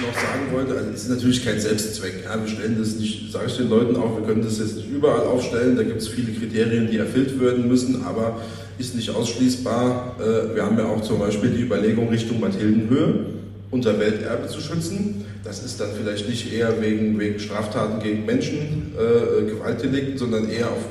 noch 0.00 0.09
sagen 0.20 0.52
wollte, 0.52 0.76
also 0.76 0.90
es 0.90 1.02
ist 1.02 1.10
natürlich 1.10 1.44
kein 1.44 1.60
Selbstzweck. 1.60 2.24
Ja, 2.24 2.40
wir 2.40 2.48
stellen 2.48 2.76
das 2.78 2.96
nicht, 2.96 3.32
sage 3.32 3.46
ich 3.48 3.56
den 3.56 3.68
Leuten 3.68 3.96
auch, 3.96 4.18
wir 4.18 4.26
können 4.26 4.42
das 4.42 4.58
jetzt 4.58 4.76
nicht 4.76 4.90
überall 4.90 5.26
aufstellen, 5.26 5.76
da 5.76 5.82
gibt 5.82 6.00
es 6.00 6.08
viele 6.08 6.32
Kriterien, 6.32 6.90
die 6.90 6.98
erfüllt 6.98 7.40
werden 7.40 7.68
müssen, 7.68 8.04
aber 8.04 8.40
ist 8.78 8.94
nicht 8.94 9.10
ausschließbar. 9.10 10.16
Äh, 10.18 10.54
wir 10.54 10.64
haben 10.64 10.78
ja 10.78 10.86
auch 10.86 11.02
zum 11.02 11.18
Beispiel 11.18 11.50
die 11.50 11.62
Überlegung 11.62 12.08
Richtung 12.08 12.40
Mathildenhöhe, 12.40 13.26
unser 13.70 13.98
Welterbe 14.00 14.48
zu 14.48 14.60
schützen. 14.60 15.24
Das 15.44 15.64
ist 15.64 15.80
dann 15.80 15.88
vielleicht 15.96 16.28
nicht 16.28 16.52
eher 16.52 16.80
wegen, 16.80 17.18
wegen 17.18 17.38
Straftaten 17.38 18.02
gegen 18.02 18.26
Menschen, 18.26 18.92
äh, 18.96 19.50
Gewaltdelikten, 19.50 20.18
sondern 20.18 20.48
eher 20.50 20.66
auf 20.66 20.84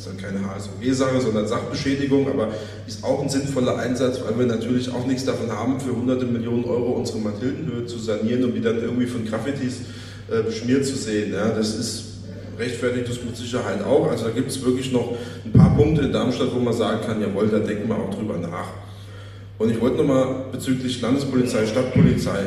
ist 0.00 0.06
dann 0.06 0.16
keine 0.16 0.40
HSOG-Sache, 0.46 1.20
sondern 1.20 1.46
Sachbeschädigung, 1.46 2.26
aber 2.28 2.48
ist 2.86 3.04
auch 3.04 3.22
ein 3.22 3.28
sinnvoller 3.28 3.76
Einsatz, 3.76 4.18
weil 4.24 4.38
wir 4.38 4.46
natürlich 4.46 4.90
auch 4.90 5.06
nichts 5.06 5.26
davon 5.26 5.52
haben, 5.52 5.78
für 5.78 5.94
hunderte 5.94 6.24
Millionen 6.24 6.64
Euro 6.64 6.92
unsere 6.92 7.18
Mathildenhöhe 7.18 7.84
zu 7.84 7.98
sanieren 7.98 8.44
und 8.44 8.54
die 8.54 8.62
dann 8.62 8.80
irgendwie 8.80 9.06
von 9.06 9.26
Graffitis 9.26 9.80
äh, 10.30 10.42
beschmiert 10.42 10.86
zu 10.86 10.96
sehen. 10.96 11.34
Ja, 11.34 11.50
das 11.50 11.74
ist 11.74 12.04
rechtfertigt 12.58 13.08
das 13.10 13.22
mit 13.22 13.36
Sicherheit 13.36 13.84
auch. 13.84 14.10
Also 14.10 14.24
da 14.24 14.30
gibt 14.30 14.50
es 14.50 14.64
wirklich 14.64 14.90
noch 14.90 15.16
ein 15.44 15.52
paar 15.52 15.76
Punkte 15.76 16.02
in 16.02 16.12
Darmstadt, 16.12 16.48
wo 16.54 16.60
man 16.60 16.72
sagen 16.72 17.00
kann, 17.04 17.20
jawohl, 17.20 17.48
da 17.48 17.58
denken 17.58 17.88
wir 17.88 17.96
auch 17.96 18.14
drüber 18.14 18.38
nach. 18.38 18.68
Und 19.58 19.70
ich 19.70 19.80
wollte 19.82 19.98
nochmal 19.98 20.44
bezüglich 20.50 20.98
Landespolizei, 21.02 21.66
Stadtpolizei 21.66 22.38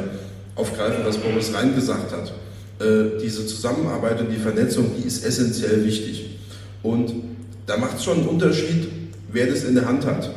aufgreifen, 0.56 1.06
was 1.06 1.18
Boris 1.18 1.54
Rhein 1.54 1.76
gesagt 1.76 2.12
hat. 2.12 2.34
Äh, 2.80 3.20
diese 3.22 3.46
Zusammenarbeit 3.46 4.22
und 4.22 4.32
die 4.32 4.38
Vernetzung, 4.40 4.90
die 4.98 5.08
ist 5.08 5.24
essentiell 5.24 5.86
wichtig. 5.86 6.40
Und 6.82 7.33
da 7.66 7.78
macht 7.78 7.98
es 7.98 8.04
schon 8.04 8.20
einen 8.20 8.28
Unterschied, 8.28 8.88
wer 9.32 9.48
das 9.48 9.64
in 9.64 9.76
der 9.76 9.88
Hand 9.88 10.06
hat. 10.06 10.30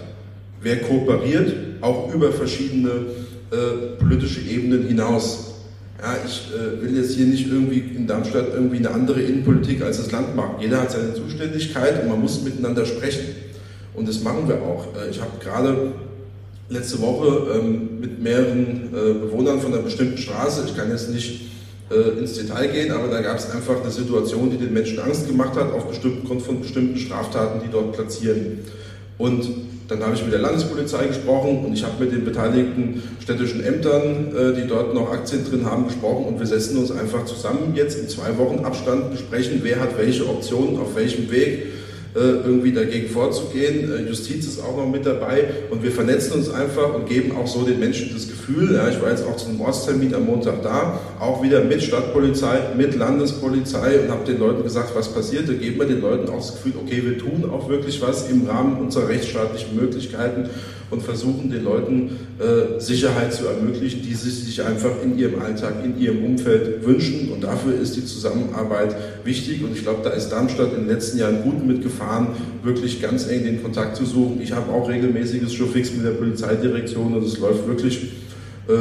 Wer 0.61 0.81
kooperiert, 0.81 1.55
auch 1.81 2.13
über 2.13 2.33
verschiedene 2.33 2.91
äh, 3.51 3.99
politische 3.99 4.41
Ebenen 4.41 4.87
hinaus. 4.87 5.55
ja, 6.01 6.17
ich 6.25 6.49
äh, 6.55 6.83
will 6.83 6.97
jetzt 6.97 7.15
hier 7.15 7.27
nicht 7.27 7.47
irgendwie 7.47 7.79
in 7.79 8.07
Darmstadt 8.07 8.49
irgendwie 8.55 8.79
eine 8.79 8.91
andere 8.91 9.21
Innenpolitik 9.21 9.83
als 9.83 9.99
das 9.99 10.11
Land 10.11 10.35
machen. 10.35 10.57
Jeder 10.61 10.81
hat 10.83 10.91
seine 10.91 11.15
Zuständigkeit 11.15 12.03
und 12.03 12.09
man 12.09 12.21
muss 12.21 12.43
miteinander 12.43 12.85
sprechen. 12.87 13.35
Und 13.95 14.09
das 14.09 14.23
machen 14.23 14.49
wir 14.49 14.63
auch. 14.63 14.89
Äh, 14.97 15.11
ich 15.11 15.21
habe 15.21 15.33
gerade 15.43 15.93
letzte 16.69 17.01
Woche 17.01 17.59
ähm, 17.59 18.01
mit 18.01 18.23
mehreren 18.23 18.89
äh, 18.93 19.13
Bewohnern 19.15 19.61
von 19.61 19.73
einer 19.73 19.83
bestimmten 19.83 20.19
Straße, 20.19 20.65
ich 20.67 20.77
kann 20.77 20.91
jetzt 20.91 21.11
nicht 21.11 21.43
äh, 21.91 22.19
ins 22.19 22.35
Detail 22.35 22.69
gehen, 22.69 22.93
aber 22.93 23.09
da 23.09 23.21
gab 23.21 23.39
es 23.39 23.51
einfach 23.51 23.81
eine 23.81 23.91
Situation, 23.91 24.51
die 24.51 24.57
den 24.57 24.73
Menschen 24.73 24.99
Angst 24.99 25.27
gemacht 25.27 25.57
hat, 25.57 25.73
auf 25.73 25.87
bestimmten, 25.87 26.41
von 26.41 26.61
bestimmten 26.61 26.99
Straftaten, 26.99 27.61
die 27.65 27.71
dort 27.71 27.93
platzieren. 27.93 28.61
Und 29.19 29.49
dann 29.89 30.03
habe 30.03 30.15
ich 30.15 30.23
mit 30.23 30.33
der 30.33 30.41
Landespolizei 30.41 31.07
gesprochen 31.07 31.65
und 31.65 31.73
ich 31.73 31.85
habe 31.85 32.03
mit 32.03 32.13
den 32.13 32.25
beteiligten 32.25 33.03
städtischen 33.21 33.65
Ämtern, 33.65 34.35
äh, 34.37 34.61
die 34.61 34.67
dort 34.67 34.95
noch 34.95 35.13
Aktien 35.13 35.45
drin 35.49 35.65
haben, 35.65 35.87
gesprochen 35.87 36.25
und 36.25 36.39
wir 36.41 36.47
setzen 36.47 36.79
uns 36.79 36.91
einfach 36.91 37.25
zusammen 37.25 37.73
jetzt 37.75 37.99
in 37.99 38.09
zwei 38.09 38.37
Wochen 38.37 38.65
Abstand, 38.65 39.13
besprechen, 39.13 39.61
wer 39.63 39.81
hat 39.81 39.97
welche 39.97 40.29
Optionen, 40.29 40.79
auf 40.79 40.97
welchem 40.97 41.31
Weg 41.31 41.67
irgendwie 42.21 42.73
dagegen 42.73 43.09
vorzugehen. 43.09 43.93
Äh, 43.93 44.09
Justiz 44.09 44.47
ist 44.47 44.61
auch 44.61 44.77
noch 44.77 44.89
mit 44.89 45.05
dabei 45.05 45.45
und 45.71 45.83
wir 45.83 45.91
vernetzen 45.93 46.33
uns 46.33 46.51
einfach 46.51 46.95
und 46.95 47.07
geben 47.07 47.37
auch 47.37 47.47
so 47.47 47.63
den 47.63 47.79
Menschen 47.79 48.11
das 48.15 48.27
Gefühl, 48.27 48.75
ja, 48.75 48.89
ich 48.89 49.01
war 49.03 49.11
jetzt 49.11 49.25
auch 49.27 49.37
zu 49.37 49.49
einem 49.49 49.61
Ortstermin 49.61 50.15
am 50.15 50.25
Montag 50.27 50.63
da, 50.63 51.01
auch 51.21 51.43
wieder 51.43 51.63
mit 51.63 51.83
Stadtpolizei, 51.83 52.59
mit 52.77 52.97
Landespolizei 52.97 54.01
und 54.01 54.11
habe 54.11 54.25
den 54.25 54.39
Leuten 54.39 54.63
gesagt, 54.63 54.95
was 54.95 55.13
passiert. 55.13 55.49
Da 55.49 55.53
geben 55.53 55.79
wir 55.79 55.87
den 55.87 56.01
Leuten 56.01 56.29
auch 56.31 56.39
das 56.39 56.53
Gefühl, 56.53 56.73
okay, 56.83 57.03
wir 57.05 57.19
tun 57.19 57.49
auch 57.51 57.69
wirklich 57.69 58.01
was 58.01 58.31
im 58.31 58.47
Rahmen 58.47 58.79
unserer 58.79 59.09
rechtsstaatlichen 59.09 59.77
Möglichkeiten 59.77 60.49
und 60.91 61.03
versuchen 61.03 61.51
den 61.51 61.65
Leuten 61.65 62.11
äh, 62.39 62.81
Sicherheit 62.81 63.33
zu 63.33 63.47
ermöglichen, 63.47 64.03
die 64.03 64.15
sie 64.15 64.31
sich 64.31 64.63
einfach 64.63 65.03
in 65.03 65.19
ihrem 65.19 65.41
Alltag, 65.41 65.75
in 65.85 65.99
ihrem 65.99 66.25
Umfeld 66.25 66.85
wünschen. 66.87 67.33
Und 67.33 67.43
dafür 67.43 67.75
ist 67.75 67.97
die 67.97 68.05
Zusammenarbeit 68.05 68.95
wichtig. 69.25 69.65
Und 69.65 69.77
ich 69.77 69.83
glaube, 69.83 70.01
da 70.05 70.11
ist 70.11 70.29
Darmstadt 70.29 70.73
in 70.75 70.87
den 70.87 70.89
letzten 70.89 71.19
Jahren 71.19 71.43
gut 71.43 71.67
mitgefahren, 71.67 72.29
wirklich 72.63 73.03
ganz 73.03 73.29
eng 73.29 73.45
den 73.45 73.63
Kontakt 73.63 73.97
zu 73.97 74.05
suchen. 74.05 74.41
Ich 74.41 74.53
habe 74.53 74.71
auch 74.73 74.89
regelmäßiges 74.89 75.53
Showfix 75.55 75.93
mit 75.93 76.05
der 76.05 76.13
Polizeidirektion 76.13 77.15
und 77.15 77.25
es 77.25 77.39
läuft 77.39 77.67
wirklich 77.67 78.13
äh, 78.69 78.73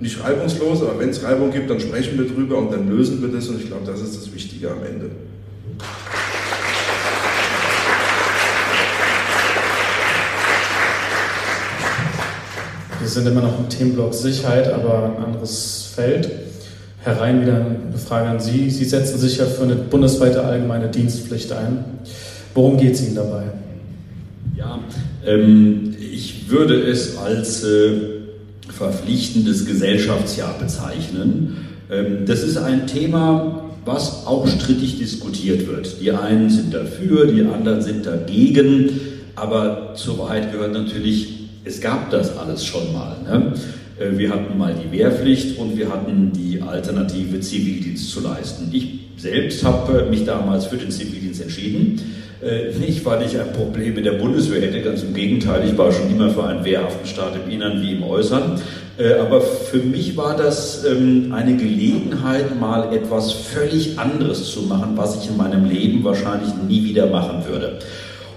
nicht 0.00 0.22
reibungslos, 0.22 0.82
aber 0.82 0.98
wenn 0.98 1.10
es 1.10 1.22
Reibung 1.22 1.50
gibt, 1.50 1.68
dann 1.68 1.78
sprechen 1.78 2.18
wir 2.18 2.26
drüber 2.26 2.58
und 2.58 2.72
dann 2.72 2.88
lösen 2.88 3.20
wir 3.20 3.28
das. 3.28 3.48
Und 3.48 3.60
ich 3.60 3.66
glaube, 3.66 3.84
das 3.86 4.00
ist 4.00 4.16
das 4.16 4.32
Wichtige 4.32 4.70
am 4.70 4.82
Ende. 4.82 5.10
Sind 13.14 13.26
immer 13.26 13.42
noch 13.42 13.58
im 13.58 13.68
Themenblock 13.68 14.14
Sicherheit, 14.14 14.72
aber 14.72 15.04
ein 15.16 15.24
anderes 15.24 15.92
Feld. 15.94 16.30
Herr 17.02 17.20
Rhein, 17.20 17.42
wieder 17.42 17.56
eine 17.56 17.98
Frage 17.98 18.28
an 18.28 18.40
Sie. 18.40 18.68
Sie 18.70 18.84
setzen 18.84 19.18
sich 19.18 19.38
ja 19.38 19.46
für 19.46 19.62
eine 19.62 19.76
bundesweite 19.76 20.44
allgemeine 20.44 20.88
Dienstpflicht 20.88 21.50
ein. 21.52 21.84
Worum 22.54 22.76
geht 22.76 22.94
es 22.94 23.06
Ihnen 23.06 23.14
dabei? 23.14 23.44
Ja, 24.56 24.78
ähm, 25.26 25.94
ich 25.98 26.50
würde 26.50 26.74
es 26.74 27.16
als 27.16 27.64
äh, 27.64 27.92
verpflichtendes 28.68 29.64
Gesellschaftsjahr 29.64 30.58
bezeichnen. 30.58 31.68
Ähm, 31.90 32.26
das 32.26 32.42
ist 32.42 32.58
ein 32.58 32.86
Thema, 32.86 33.70
was 33.84 34.26
auch 34.26 34.46
strittig 34.46 34.98
diskutiert 34.98 35.66
wird. 35.66 36.00
Die 36.02 36.12
einen 36.12 36.50
sind 36.50 36.74
dafür, 36.74 37.26
die 37.26 37.42
anderen 37.42 37.80
sind 37.80 38.04
dagegen, 38.04 38.90
aber 39.36 39.94
zur 39.94 40.18
Wahrheit 40.18 40.52
gehört 40.52 40.74
natürlich 40.74 41.39
es 41.64 41.80
gab 41.80 42.10
das 42.10 42.36
alles 42.36 42.64
schon 42.64 42.92
mal. 42.92 43.16
Ne? 43.24 43.52
Äh, 43.98 44.18
wir 44.18 44.30
hatten 44.30 44.56
mal 44.56 44.74
die 44.74 44.96
Wehrpflicht 44.96 45.58
und 45.58 45.76
wir 45.76 45.88
hatten 45.90 46.32
die 46.32 46.60
Alternative, 46.60 47.40
Zivildienst 47.40 48.10
zu 48.10 48.20
leisten. 48.20 48.68
Ich 48.72 49.00
selbst 49.16 49.62
habe 49.64 50.06
mich 50.08 50.24
damals 50.24 50.66
für 50.66 50.76
den 50.76 50.90
Zivildienst 50.90 51.42
entschieden. 51.42 52.00
Äh, 52.42 52.74
nicht, 52.78 53.04
weil 53.04 53.26
ich 53.26 53.38
ein 53.38 53.52
Problem 53.52 53.94
mit 53.94 54.06
der 54.06 54.12
Bundeswehr 54.12 54.62
hätte, 54.62 54.80
ganz 54.80 55.02
im 55.02 55.12
Gegenteil, 55.12 55.62
ich 55.66 55.76
war 55.76 55.92
schon 55.92 56.10
immer 56.10 56.30
für 56.30 56.44
einen 56.44 56.64
wehrhaften 56.64 57.06
Staat 57.06 57.34
im 57.44 57.52
Innern 57.52 57.82
wie 57.82 57.92
im 57.92 58.02
Äußern. 58.02 58.58
Äh, 58.96 59.14
aber 59.14 59.42
für 59.42 59.78
mich 59.78 60.16
war 60.16 60.36
das 60.36 60.84
ähm, 60.86 61.34
eine 61.34 61.56
Gelegenheit, 61.56 62.58
mal 62.58 62.94
etwas 62.94 63.32
völlig 63.32 63.98
anderes 63.98 64.50
zu 64.50 64.62
machen, 64.62 64.92
was 64.96 65.22
ich 65.22 65.28
in 65.28 65.36
meinem 65.36 65.68
Leben 65.68 66.02
wahrscheinlich 66.02 66.50
nie 66.66 66.82
wieder 66.84 67.06
machen 67.06 67.44
würde. 67.46 67.78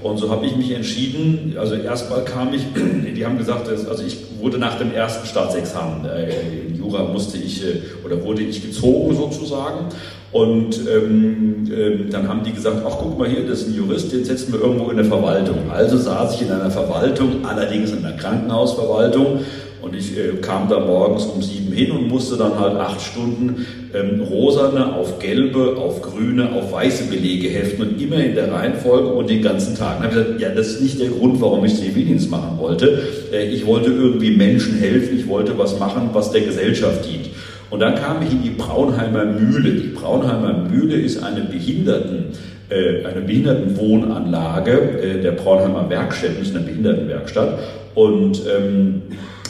Und 0.04 0.18
so 0.18 0.30
habe 0.30 0.46
ich 0.46 0.56
mich 0.56 0.72
entschieden, 0.72 1.56
also 1.58 1.76
erstmal 1.76 2.26
kam 2.26 2.54
ich, 2.54 2.62
die 3.16 3.26
haben 3.26 3.38
gesagt, 3.38 3.70
also 3.70 4.04
ich 4.04 4.18
wurde 4.40 4.58
nach 4.58 4.78
dem 4.78 4.94
ersten 4.94 5.26
Staatsexamen, 5.26 6.06
äh, 6.06 6.68
in 6.68 6.76
Jura 6.76 7.04
musste 7.04 7.38
ich, 7.38 7.64
äh, 7.64 7.82
oder 8.06 8.22
wurde 8.24 8.42
ich 8.42 8.62
gezogen 8.62 9.16
sozusagen. 9.16 9.86
Und 10.34 10.80
ähm, 10.90 11.64
äh, 11.72 12.10
dann 12.10 12.28
haben 12.28 12.44
die 12.44 12.52
gesagt, 12.52 12.78
ach 12.86 12.98
guck 13.00 13.18
mal 13.18 13.30
hier, 13.30 13.48
das 13.48 13.62
ist 13.62 13.68
ein 13.70 13.76
Jurist, 13.76 14.12
den 14.12 14.26
setzen 14.26 14.52
wir 14.52 14.60
irgendwo 14.60 14.90
in 14.90 14.98
der 14.98 15.06
Verwaltung. 15.06 15.72
Also 15.72 15.96
saß 15.98 16.36
ich 16.36 16.42
in 16.42 16.52
einer 16.52 16.72
Verwaltung, 16.72 17.46
allerdings 17.46 17.92
in 17.92 18.04
einer 18.04 18.18
Krankenhausverwaltung 18.18 19.40
und 19.84 19.96
ich 19.98 20.18
äh, 20.18 20.38
kam 20.42 20.70
da 20.70 20.80
morgens 20.80 21.26
um 21.26 21.42
sieben 21.42 21.74
hin 21.74 21.92
und 21.92 22.08
musste 22.08 22.38
dann 22.38 22.58
halt 22.58 22.78
acht 22.78 23.02
Stunden 23.02 23.66
ähm, 23.94 24.22
rosane 24.22 24.96
auf 24.96 25.20
gelbe, 25.20 25.76
auf 25.78 26.02
grüne, 26.02 26.54
auf 26.54 26.72
weiße 26.72 27.10
Belege 27.10 27.50
heften 27.50 27.90
und 27.90 28.02
immer 28.02 28.16
in 28.16 28.34
der 28.34 28.50
Reihenfolge 28.50 29.10
und 29.10 29.30
den 29.30 29.42
ganzen 29.42 29.76
Tag. 29.76 29.98
Dann 29.98 30.10
habe 30.10 30.20
ich 30.20 30.26
gesagt, 30.26 30.42
ja, 30.42 30.50
das 30.50 30.68
ist 30.68 30.82
nicht 30.82 31.02
der 31.02 31.10
Grund, 31.10 31.42
warum 31.42 31.66
ich 31.66 31.76
Zivildienst 31.76 32.32
machen 32.32 32.58
wollte. 32.60 32.98
Äh, 33.34 33.50
ich 33.50 33.66
wollte 33.66 33.92
irgendwie 33.92 34.32
Menschen 34.32 34.78
helfen, 34.78 35.20
ich 35.20 35.28
wollte 35.28 35.58
was 35.58 35.78
machen, 35.78 36.10
was 36.14 36.32
der 36.32 36.42
Gesellschaft 36.42 37.06
dient. 37.06 37.30
Und 37.70 37.82
dann 37.82 37.96
kam 37.96 38.22
ich 38.22 38.32
in 38.32 38.42
die 38.42 38.52
Braunheimer 38.52 39.26
Mühle. 39.26 39.72
Die 39.72 39.90
Braunheimer 39.90 40.70
Mühle 40.70 40.96
ist 40.96 41.22
eine 41.22 41.42
Behinderten, 41.42 42.28
äh, 42.70 43.04
eine 43.04 43.20
Behindertenwohnanlage 43.20 44.72
äh, 44.72 45.22
der 45.22 45.32
Braunheimer 45.32 45.90
Werkstätten, 45.90 46.42
ist 46.42 46.56
eine 46.56 46.64
Behindertenwerkstatt. 46.64 47.60
Und 47.96 48.42
ähm, 48.48 49.02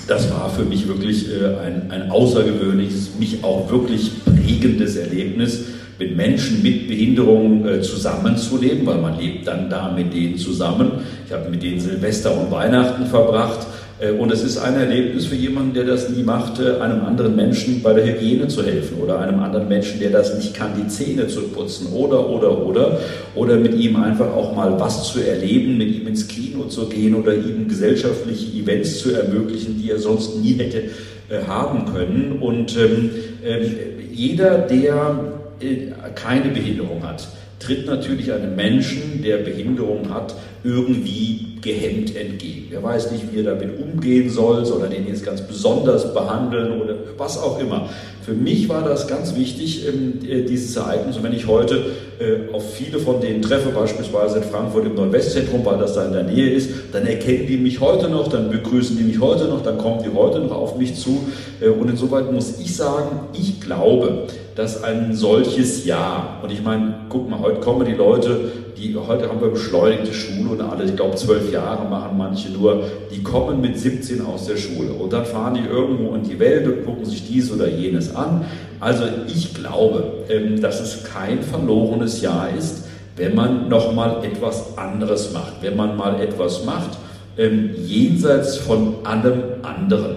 das 0.08 0.30
war 0.32 0.50
für 0.50 0.64
mich 0.64 0.88
wirklich 0.88 1.30
äh, 1.30 1.56
ein, 1.66 1.92
ein 1.92 2.12
außergewöhnliches, 2.12 3.12
mich 3.20 3.44
auch 3.44 3.72
wirklich 3.72 4.12
prägendes 4.26 4.96
Erlebnis, 4.96 5.66
mit 6.00 6.18
Menschen 6.18 6.64
mit 6.64 6.88
Behinderung 6.88 7.66
äh, 7.66 7.82
zusammenzuleben, 7.82 8.86
weil 8.86 8.98
man 8.98 9.18
lebt 9.18 9.48
dann 9.48 9.70
da 9.70 9.92
mit 9.92 10.14
denen 10.14 10.38
zusammen. 10.38 10.92
Ich 11.26 11.32
habe 11.32 11.50
mit 11.50 11.62
denen 11.62 11.80
Silvester 11.80 12.36
und 12.38 12.52
Weihnachten 12.52 13.06
verbracht 13.06 13.68
und 14.12 14.32
es 14.32 14.44
ist 14.44 14.58
ein 14.58 14.76
Erlebnis 14.76 15.28
für 15.28 15.36
jemanden, 15.36 15.74
der 15.74 15.86
das 15.86 16.10
nie 16.10 16.24
machte, 16.24 16.82
einem 16.82 17.06
anderen 17.06 17.36
Menschen 17.36 17.82
bei 17.82 17.94
der 17.94 18.06
Hygiene 18.06 18.48
zu 18.48 18.64
helfen 18.64 18.98
oder 18.98 19.20
einem 19.20 19.40
anderen 19.40 19.68
Menschen, 19.68 20.00
der 20.00 20.10
das 20.10 20.36
nicht 20.36 20.54
kann, 20.54 20.72
die 20.78 20.88
Zähne 20.88 21.28
zu 21.28 21.44
putzen 21.44 21.88
oder, 21.94 22.30
oder, 22.30 22.66
oder. 22.66 23.00
Oder 23.36 23.58
mit 23.58 23.76
ihm 23.76 23.96
einfach 23.96 24.34
auch 24.34 24.56
mal 24.56 24.80
was 24.80 25.12
zu 25.12 25.20
erleben, 25.20 25.78
mit 25.78 25.96
ihm 25.96 26.08
ins 26.08 26.28
Kino 26.28 26.66
zu 26.66 26.88
gehen 26.90 27.16
oder 27.16 27.34
ihm 27.34 27.68
gesellschaftliche 27.68 28.58
Events 28.58 29.00
zu 29.00 29.12
ermöglichen, 29.12 29.80
die 29.82 29.92
er 29.92 30.00
sonst 30.00 30.38
nie 30.42 30.54
hätte 30.54 30.84
äh, 31.30 31.44
haben 31.48 31.86
können. 31.94 32.40
Und 32.42 32.78
ähm, 32.78 33.10
äh, 33.44 33.66
jeder, 34.12 34.58
der 34.58 35.34
äh, 35.60 35.92
keine 36.16 36.50
Behinderung 36.50 37.04
hat, 37.04 37.28
tritt 37.60 37.86
natürlich 37.86 38.32
einem 38.34 38.56
Menschen, 38.56 39.22
der 39.24 39.38
Behinderung 39.38 40.14
hat, 40.14 40.36
irgendwie 40.64 41.53
gehemmt 41.64 42.16
entgegen. 42.16 42.72
Er 42.74 42.84
weiß 42.84 43.12
nicht, 43.12 43.32
wie 43.32 43.40
er 43.40 43.56
damit 43.56 43.80
umgehen 43.80 44.30
soll, 44.30 44.66
soll 44.66 44.82
er 44.82 44.90
den 44.90 45.08
jetzt 45.08 45.26
ganz 45.26 45.42
besonders 45.42 46.14
behandeln 46.14 46.82
oder 46.82 46.96
was 47.18 47.38
auch 47.38 47.60
immer. 47.60 47.90
Für 48.24 48.34
mich 48.34 48.70
war 48.70 48.84
das 48.84 49.08
ganz 49.08 49.36
wichtig, 49.36 49.88
ähm, 49.88 50.20
äh, 50.28 50.44
dieses 50.44 50.76
Ereignis. 50.76 51.18
Und 51.18 51.24
wenn 51.24 51.34
ich 51.34 51.48
heute 51.48 51.76
äh, 52.20 52.54
auf 52.54 52.74
viele 52.74 53.00
von 53.00 53.20
denen 53.20 53.42
treffe, 53.42 53.70
beispielsweise 53.70 54.38
in 54.38 54.44
Frankfurt 54.44 54.86
im 54.86 54.96
Nordwestzentrum, 54.96 55.66
weil 55.66 55.78
das 55.78 55.94
da 55.94 56.06
in 56.06 56.14
der 56.14 56.24
Nähe 56.24 56.50
ist, 56.50 56.70
dann 56.92 57.06
erkennen 57.06 57.48
die 57.48 57.58
mich 57.58 57.82
heute 57.82 58.08
noch, 58.08 58.28
dann 58.28 58.50
begrüßen 58.50 58.98
die 58.98 59.04
mich 59.04 59.20
heute 59.20 59.46
noch, 59.46 59.62
dann 59.62 59.78
kommen 59.78 60.04
die 60.04 60.16
heute 60.16 60.40
noch 60.40 60.52
auf 60.52 60.78
mich 60.78 60.96
zu. 60.96 61.26
Äh, 61.62 61.70
und 61.70 61.90
insoweit 61.90 62.32
muss 62.32 62.60
ich 62.60 62.76
sagen, 62.76 63.28
ich 63.34 63.60
glaube, 63.60 64.28
dass 64.56 64.84
ein 64.84 65.14
solches 65.14 65.86
Jahr, 65.86 66.40
und 66.44 66.52
ich 66.52 66.62
meine, 66.62 66.96
guck 67.10 67.30
mal, 67.30 67.40
heute 67.40 67.60
kommen 67.60 67.86
die 67.86 67.94
Leute, 67.94 68.52
die, 68.84 68.96
heute 68.96 69.30
haben 69.30 69.40
wir 69.40 69.50
beschleunigte 69.50 70.14
Schule 70.14 70.50
und 70.50 70.62
alle, 70.62 70.84
ich 70.84 70.96
glaube, 70.96 71.16
zwölf 71.16 71.52
Jahre 71.52 71.88
machen 71.90 72.18
manche 72.18 72.52
nur, 72.52 72.84
die 73.14 73.24
kommen 73.24 73.62
mit 73.62 73.80
17 73.80 74.26
aus 74.26 74.48
der 74.48 74.58
Schule 74.58 74.92
und 74.94 75.14
dann 75.14 75.26
fahren 75.26 75.54
die 75.56 75.68
irgendwo 75.68 76.14
in 76.16 76.24
die 76.24 76.38
Welt 76.40 76.68
und 76.68 76.86
gucken 76.86 77.06
sich 77.06 77.28
dies 77.28 77.52
oder 77.52 77.70
jenes 77.70 78.16
an. 78.16 78.46
Also 78.80 79.04
ich 79.28 79.54
glaube, 79.54 80.26
ähm, 80.30 80.60
dass 80.62 80.82
es 80.82 81.04
kein 81.04 81.42
verlorenes 81.42 82.22
Jahr 82.22 82.50
ist, 82.58 82.84
wenn 83.16 83.36
man 83.36 83.70
nochmal 83.70 84.24
etwas 84.26 84.78
anderes 84.78 85.32
macht, 85.32 85.54
wenn 85.62 85.76
man 85.76 85.96
mal 85.96 86.20
etwas 86.20 86.66
macht, 86.66 86.98
ähm, 87.38 87.72
jenseits 87.86 88.58
von 88.58 88.96
allem 89.06 89.44
anderen. 89.62 90.16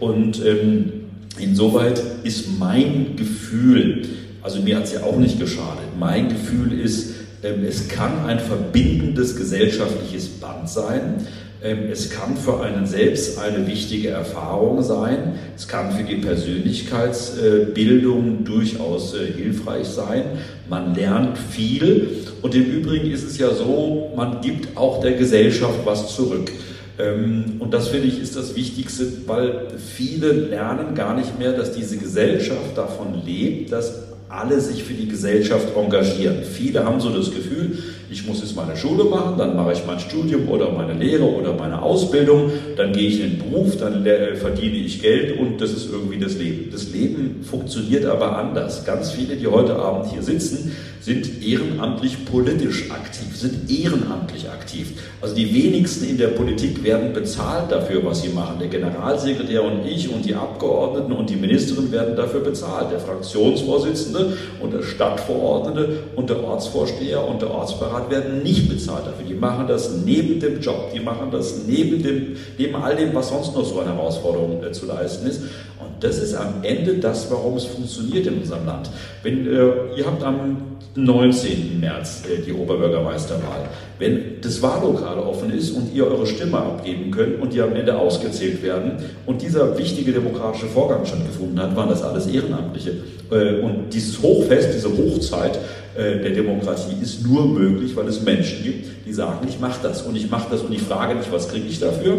Und 0.00 0.44
ähm, 0.44 0.92
insoweit 1.38 2.02
ist 2.22 2.58
mein 2.58 3.16
Gefühl, 3.16 4.02
also 4.42 4.60
mir 4.60 4.76
hat 4.76 4.84
es 4.84 4.94
ja 4.94 5.02
auch 5.02 5.16
nicht 5.16 5.40
geschadet, 5.40 5.84
mein 5.98 6.28
Gefühl 6.28 6.78
ist, 6.78 7.15
es 7.66 7.88
kann 7.88 8.26
ein 8.26 8.40
verbindendes 8.40 9.36
gesellschaftliches 9.36 10.28
Band 10.28 10.68
sein, 10.68 11.26
Ähm, 11.62 11.84
es 11.90 12.10
kann 12.10 12.36
für 12.36 12.60
einen 12.60 12.84
selbst 12.86 13.38
eine 13.38 13.66
wichtige 13.66 14.10
Erfahrung 14.10 14.82
sein. 14.82 15.38
Es 15.56 15.66
kann 15.66 15.90
für 15.92 16.04
die 16.04 16.16
Persönlichkeitsbildung 16.16 18.44
durchaus 18.44 19.14
äh, 19.14 19.32
hilfreich 19.32 19.86
sein. 19.86 20.24
Man 20.68 20.94
lernt 20.94 21.38
viel. 21.38 22.08
Und 22.42 22.54
im 22.54 22.64
Übrigen 22.64 23.10
ist 23.10 23.24
es 23.24 23.38
ja 23.38 23.54
so, 23.54 24.12
man 24.14 24.42
gibt 24.42 24.76
auch 24.76 25.00
der 25.00 25.12
Gesellschaft 25.12 25.78
was 25.84 26.14
zurück. 26.14 26.52
Ähm, 26.98 27.54
und 27.58 27.72
das 27.72 27.88
finde 27.88 28.08
ich 28.08 28.20
ist 28.20 28.36
das 28.36 28.54
Wichtigste, 28.54 29.06
weil 29.26 29.68
viele 29.78 30.32
lernen 30.32 30.94
gar 30.94 31.16
nicht 31.16 31.38
mehr, 31.38 31.52
dass 31.52 31.72
diese 31.72 31.96
Gesellschaft 31.96 32.76
davon 32.76 33.22
lebt, 33.24 33.72
dass 33.72 34.05
alle 34.28 34.60
sich 34.60 34.84
für 34.84 34.94
die 34.94 35.08
Gesellschaft 35.08 35.68
engagieren. 35.76 36.42
Viele 36.42 36.84
haben 36.84 37.00
so 37.00 37.10
das 37.10 37.30
Gefühl, 37.30 37.78
ich 38.10 38.26
muss 38.26 38.40
jetzt 38.40 38.56
meine 38.56 38.76
Schule 38.76 39.04
machen, 39.04 39.36
dann 39.38 39.56
mache 39.56 39.72
ich 39.72 39.84
mein 39.86 39.98
Studium 39.98 40.48
oder 40.48 40.70
meine 40.70 40.94
Lehre 40.94 41.24
oder 41.24 41.52
meine 41.52 41.82
Ausbildung, 41.82 42.50
dann 42.76 42.92
gehe 42.92 43.08
ich 43.08 43.20
in 43.20 43.30
den 43.30 43.38
Beruf, 43.38 43.76
dann 43.76 44.04
verdiene 44.36 44.76
ich 44.76 45.02
Geld 45.02 45.38
und 45.38 45.60
das 45.60 45.72
ist 45.72 45.90
irgendwie 45.90 46.18
das 46.18 46.36
Leben. 46.36 46.70
Das 46.70 46.92
Leben 46.92 47.42
funktioniert 47.42 48.04
aber 48.04 48.36
anders. 48.38 48.84
Ganz 48.84 49.12
viele, 49.12 49.36
die 49.36 49.46
heute 49.46 49.76
Abend 49.76 50.12
hier 50.12 50.22
sitzen, 50.22 50.72
sind 51.06 51.40
ehrenamtlich 51.40 52.24
politisch 52.24 52.90
aktiv, 52.90 53.36
sind 53.36 53.70
ehrenamtlich 53.70 54.50
aktiv. 54.50 54.88
Also 55.20 55.36
die 55.36 55.54
wenigsten 55.54 56.04
in 56.08 56.18
der 56.18 56.28
Politik 56.28 56.82
werden 56.82 57.12
bezahlt 57.12 57.70
dafür, 57.70 58.04
was 58.04 58.22
sie 58.22 58.30
machen. 58.30 58.58
Der 58.58 58.66
Generalsekretär 58.66 59.62
und 59.62 59.86
ich 59.86 60.12
und 60.12 60.24
die 60.24 60.34
Abgeordneten 60.34 61.12
und 61.12 61.30
die 61.30 61.36
Ministerin 61.36 61.92
werden 61.92 62.16
dafür 62.16 62.40
bezahlt. 62.40 62.90
Der 62.90 62.98
Fraktionsvorsitzende 62.98 64.36
und 64.60 64.72
der 64.72 64.82
Stadtverordnete 64.82 66.00
und 66.16 66.28
der 66.28 66.42
Ortsvorsteher 66.42 67.24
und 67.24 67.40
der 67.40 67.52
Ortsberat 67.96 68.10
werden 68.10 68.42
nicht 68.42 68.68
bezahlt 68.68 69.06
dafür. 69.06 69.26
Die 69.26 69.34
machen 69.34 69.66
das 69.66 69.90
neben 70.04 70.40
dem 70.40 70.60
Job, 70.60 70.90
die 70.94 71.00
machen 71.00 71.30
das 71.30 71.66
neben, 71.66 72.02
dem, 72.02 72.36
neben 72.58 72.76
all 72.76 72.96
dem, 72.96 73.14
was 73.14 73.28
sonst 73.28 73.54
noch 73.54 73.64
so 73.64 73.80
eine 73.80 73.94
Herausforderung 73.94 74.62
äh, 74.62 74.72
zu 74.72 74.86
leisten 74.86 75.26
ist. 75.26 75.42
Das 76.00 76.18
ist 76.18 76.34
am 76.34 76.62
Ende 76.62 76.94
das, 76.94 77.30
warum 77.30 77.56
es 77.56 77.64
funktioniert 77.64 78.26
in 78.26 78.38
unserem 78.38 78.66
Land. 78.66 78.90
Wenn, 79.22 79.46
äh, 79.46 79.96
ihr 79.96 80.06
habt 80.06 80.22
am 80.22 80.76
19. 80.96 81.78
März 81.78 82.22
äh, 82.26 82.42
die 82.42 82.52
Oberbürgermeisterwahl. 82.52 83.68
Wenn 83.98 84.40
das 84.40 84.60
Wahllokal 84.62 85.18
offen 85.18 85.50
ist 85.50 85.70
und 85.70 85.94
ihr 85.94 86.06
eure 86.06 86.26
Stimme 86.26 86.58
abgeben 86.58 87.10
könnt 87.10 87.40
und 87.40 87.52
die 87.52 87.60
am 87.60 87.74
Ende 87.74 87.98
ausgezählt 87.98 88.62
werden 88.62 88.92
und 89.26 89.42
dieser 89.42 89.76
wichtige 89.78 90.12
demokratische 90.12 90.66
Vorgang 90.66 91.04
stattgefunden 91.04 91.60
hat, 91.60 91.76
waren 91.76 91.88
das 91.88 92.02
alles 92.02 92.26
Ehrenamtliche. 92.26 92.92
Äh, 93.30 93.60
und 93.60 93.92
dieses 93.92 94.22
Hochfest, 94.22 94.70
diese 94.74 94.88
Hochzeit 94.88 95.58
äh, 95.96 96.20
der 96.22 96.30
Demokratie 96.30 96.96
ist 97.02 97.26
nur 97.26 97.46
möglich, 97.46 97.94
weil 97.94 98.08
es 98.08 98.22
Menschen 98.22 98.64
gibt, 98.64 99.06
die 99.06 99.12
sagen, 99.12 99.46
ich 99.48 99.60
mache 99.60 99.80
das 99.82 100.02
und 100.02 100.16
ich 100.16 100.30
mache 100.30 100.48
das 100.50 100.62
und 100.62 100.72
ich 100.72 100.82
frage 100.82 101.14
nicht, 101.14 101.30
was 101.30 101.48
kriege 101.48 101.66
ich 101.68 101.78
dafür. 101.78 102.16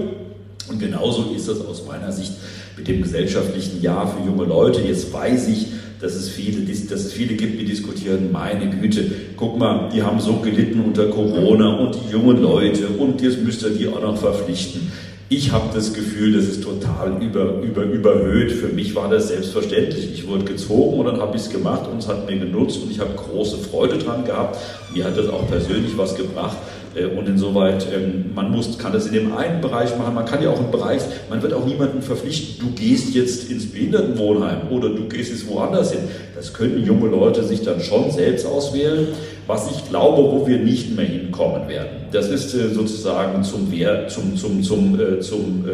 Und 0.69 0.80
genauso 0.80 1.32
ist 1.36 1.47
das 1.47 1.65
aus 1.65 1.86
meiner 1.88 2.11
Sicht 2.11 2.34
mit 2.78 2.88
dem 2.88 3.01
gesellschaftlichen 3.01 3.82
Jahr 3.82 4.07
für 4.07 4.25
junge 4.25 4.45
Leute. 4.45 4.82
Jetzt 4.82 5.11
weiß 5.11 5.47
ich, 5.49 5.67
dass 5.99 6.13
es 6.13 6.30
viele, 6.30 6.61
dass 6.61 6.99
es 6.99 7.11
viele 7.11 7.36
gibt, 7.36 7.59
die 7.59 7.65
diskutieren, 7.65 8.32
meine 8.32 8.69
Güte, 8.69 9.11
guck 9.36 9.57
mal, 9.57 9.89
die 9.93 10.03
haben 10.03 10.19
so 10.19 10.38
gelitten 10.38 10.82
unter 10.82 11.07
Corona 11.09 11.78
und 11.78 11.95
die 11.95 12.11
jungen 12.11 12.41
Leute 12.41 12.88
und 12.88 13.21
jetzt 13.21 13.41
müsst 13.43 13.63
ihr 13.63 13.71
die 13.71 13.88
auch 13.88 14.01
noch 14.01 14.17
verpflichten. 14.17 14.91
Ich 15.30 15.51
habe 15.51 15.65
das 15.73 15.93
Gefühl, 15.93 16.34
das 16.34 16.45
ist 16.45 16.63
total 16.63 17.21
über, 17.21 17.61
über, 17.61 17.84
überhöht. 17.84 18.49
Für 18.49 18.69
mich 18.69 18.95
war 18.95 19.09
das 19.09 19.28
selbstverständlich. 19.28 20.09
Ich 20.13 20.25
wurde 20.25 20.45
gezogen 20.45 20.99
und 20.99 21.05
dann 21.05 21.19
habe 21.19 21.36
ich 21.36 21.43
es 21.43 21.49
gemacht 21.49 21.89
und 21.91 21.97
es 21.97 22.07
hat 22.07 22.30
mir 22.30 22.38
genutzt 22.38 22.80
und 22.82 22.89
ich 22.91 23.01
habe 23.01 23.13
große 23.13 23.57
Freude 23.57 23.97
dran 23.97 24.23
gehabt. 24.23 24.57
Mir 24.93 25.03
hat 25.03 25.17
das 25.17 25.28
auch 25.28 25.45
persönlich 25.49 25.97
was 25.97 26.15
gebracht. 26.15 26.55
Äh, 26.97 27.05
und 27.05 27.27
insoweit, 27.27 27.87
ähm, 27.93 28.31
man 28.33 28.51
muss, 28.51 28.77
kann 28.77 28.93
das 28.93 29.07
in 29.07 29.13
dem 29.13 29.35
einen 29.35 29.61
Bereich 29.61 29.97
machen, 29.97 30.15
man 30.15 30.25
kann 30.25 30.41
ja 30.41 30.49
auch 30.49 30.59
im 30.59 30.71
Bereich, 30.71 31.01
man 31.29 31.41
wird 31.41 31.53
auch 31.53 31.65
niemanden 31.65 32.01
verpflichten, 32.01 32.65
du 32.65 32.73
gehst 32.73 33.13
jetzt 33.13 33.49
ins 33.49 33.67
Behindertenwohnheim 33.67 34.69
oder 34.69 34.89
du 34.89 35.07
gehst 35.07 35.31
jetzt 35.31 35.47
woanders 35.47 35.91
hin. 35.91 36.01
Das 36.35 36.53
können 36.53 36.83
junge 36.85 37.09
Leute 37.09 37.43
sich 37.43 37.63
dann 37.63 37.81
schon 37.81 38.11
selbst 38.11 38.45
auswählen. 38.45 39.07
Was 39.47 39.71
ich 39.71 39.87
glaube, 39.87 40.23
wo 40.23 40.45
wir 40.45 40.57
nicht 40.57 40.93
mehr 40.93 41.05
hinkommen 41.05 41.69
werden, 41.69 42.07
das 42.11 42.27
ist 42.27 42.53
äh, 42.53 42.69
sozusagen 42.69 43.43
zum 43.43 43.71
Wehr, 43.71 44.09
zum, 44.09 44.35
zum, 44.35 44.61
zum, 44.61 44.99
äh, 44.99 45.19
zum, 45.21 45.65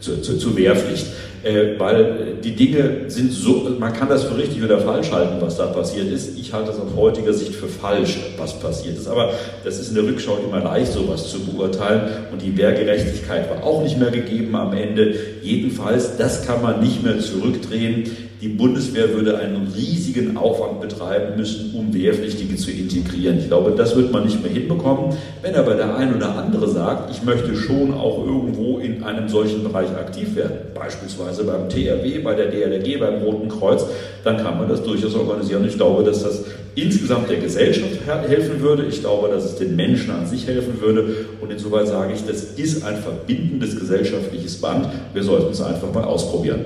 zu, 0.00 0.22
zu, 0.22 0.38
zur 0.38 0.56
Wehrpflicht. 0.56 1.06
Weil 1.78 2.36
die 2.44 2.54
Dinge 2.54 3.06
sind 3.08 3.32
so, 3.32 3.68
man 3.76 3.92
kann 3.92 4.08
das 4.08 4.22
für 4.22 4.38
richtig 4.38 4.62
oder 4.62 4.78
falsch 4.78 5.10
halten, 5.10 5.38
was 5.40 5.56
da 5.56 5.66
passiert 5.66 6.08
ist. 6.08 6.38
Ich 6.38 6.52
halte 6.52 6.68
das 6.68 6.78
aus 6.78 6.94
heutiger 6.94 7.32
Sicht 7.32 7.56
für 7.56 7.66
falsch, 7.66 8.16
was 8.36 8.60
passiert 8.60 8.96
ist. 8.96 9.08
Aber 9.08 9.32
das 9.64 9.80
ist 9.80 9.88
in 9.88 9.96
der 9.96 10.04
Rückschau 10.04 10.38
immer 10.46 10.62
leicht, 10.62 10.92
sowas 10.92 11.28
zu 11.28 11.40
beurteilen. 11.40 12.02
Und 12.30 12.42
die 12.42 12.56
Wehrgerechtigkeit 12.56 13.50
war 13.50 13.64
auch 13.64 13.82
nicht 13.82 13.98
mehr 13.98 14.12
gegeben 14.12 14.54
am 14.54 14.72
Ende. 14.72 15.16
Jedenfalls, 15.42 16.16
das 16.16 16.46
kann 16.46 16.62
man 16.62 16.78
nicht 16.80 17.02
mehr 17.02 17.18
zurückdrehen. 17.18 18.04
Die 18.42 18.48
Bundeswehr 18.48 19.14
würde 19.14 19.38
einen 19.38 19.68
riesigen 19.72 20.36
Aufwand 20.36 20.80
betreiben 20.80 21.36
müssen, 21.36 21.76
um 21.76 21.94
Wehrpflichtige 21.94 22.56
zu 22.56 22.72
integrieren. 22.72 23.38
Ich 23.38 23.46
glaube, 23.46 23.70
das 23.76 23.94
wird 23.94 24.10
man 24.10 24.24
nicht 24.24 24.42
mehr 24.42 24.50
hinbekommen. 24.50 25.16
Wenn 25.42 25.54
aber 25.54 25.74
der 25.74 25.94
ein 25.96 26.12
oder 26.12 26.34
andere 26.36 26.68
sagt, 26.68 27.12
ich 27.12 27.22
möchte 27.22 27.54
schon 27.54 27.94
auch 27.94 28.26
irgendwo 28.26 28.78
in 28.78 29.04
einem 29.04 29.28
solchen 29.28 29.62
Bereich 29.62 29.90
aktiv 29.90 30.34
werden, 30.34 30.56
beispielsweise 30.74 31.44
beim 31.44 31.68
TRW, 31.68 32.18
bei 32.18 32.34
der 32.34 32.50
DLRG, 32.50 32.98
beim 32.98 33.22
Roten 33.22 33.48
Kreuz, 33.48 33.84
dann 34.24 34.38
kann 34.38 34.58
man 34.58 34.68
das 34.68 34.82
durchaus 34.82 35.14
organisieren. 35.14 35.64
Ich 35.64 35.76
glaube, 35.76 36.02
dass 36.02 36.24
das 36.24 36.42
insgesamt 36.74 37.30
der 37.30 37.36
Gesellschaft 37.36 37.92
helfen 38.26 38.60
würde. 38.60 38.86
Ich 38.86 39.02
glaube, 39.02 39.28
dass 39.28 39.44
es 39.44 39.54
den 39.54 39.76
Menschen 39.76 40.10
an 40.10 40.26
sich 40.26 40.48
helfen 40.48 40.80
würde. 40.80 41.26
Und 41.40 41.52
insoweit 41.52 41.86
sage 41.86 42.14
ich, 42.14 42.26
das 42.26 42.42
ist 42.42 42.84
ein 42.84 42.96
verbindendes 42.96 43.78
gesellschaftliches 43.78 44.60
Band. 44.60 44.88
Wir 45.14 45.22
sollten 45.22 45.52
es 45.52 45.60
einfach 45.60 45.94
mal 45.94 46.02
ausprobieren. 46.02 46.64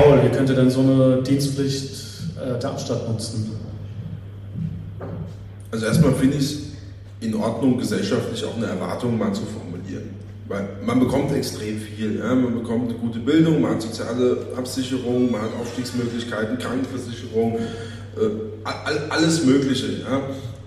Paul, 0.00 0.22
wie 0.24 0.34
könnte 0.34 0.54
denn 0.54 0.70
so 0.70 0.80
eine 0.80 1.22
Dienstpflicht 1.22 1.92
äh, 2.38 2.58
Darmstadt 2.58 3.06
nutzen? 3.08 3.50
Also 5.70 5.86
erstmal 5.86 6.14
finde 6.14 6.38
ich 6.38 6.42
es 6.42 6.58
in 7.20 7.34
Ordnung, 7.34 7.78
gesellschaftlich 7.78 8.42
auch 8.44 8.56
eine 8.56 8.66
Erwartung 8.66 9.18
mal 9.18 9.32
zu 9.34 9.42
formulieren. 9.42 10.14
Weil 10.48 10.68
man 10.86 11.00
bekommt 11.00 11.32
extrem 11.32 11.78
viel. 11.78 12.18
Ja? 12.18 12.34
Man 12.34 12.54
bekommt 12.54 12.88
eine 12.88 12.98
gute 12.98 13.18
Bildung, 13.18 13.60
man 13.60 13.72
hat 13.72 13.82
soziale 13.82 14.38
Absicherung, 14.56 15.30
man 15.30 15.42
hat 15.42 15.50
Aufstiegsmöglichkeiten, 15.60 16.58
Krankenversicherung, 16.58 17.58
äh, 18.16 18.70
alles 19.10 19.44
Mögliche. 19.44 20.00
Ja? 20.00 20.22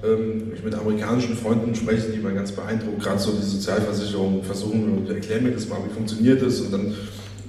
Ähm, 0.07 0.51
ich 0.55 0.63
mit 0.63 0.75
amerikanischen 0.75 1.35
Freunden 1.35 1.73
spreche, 1.73 2.11
die 2.11 2.19
mal 2.19 2.35
ganz 2.35 2.51
beeindruckt, 2.51 3.01
gerade 3.01 3.19
so 3.19 3.31
die 3.31 3.45
Sozialversicherung 3.45 4.43
versuchen 4.43 4.93
und 4.93 5.09
mir 5.09 5.51
das 5.51 5.67
mal, 5.67 5.79
wie 5.89 5.93
funktioniert 5.93 6.41
das 6.41 6.61
und 6.61 6.71
dann 6.71 6.93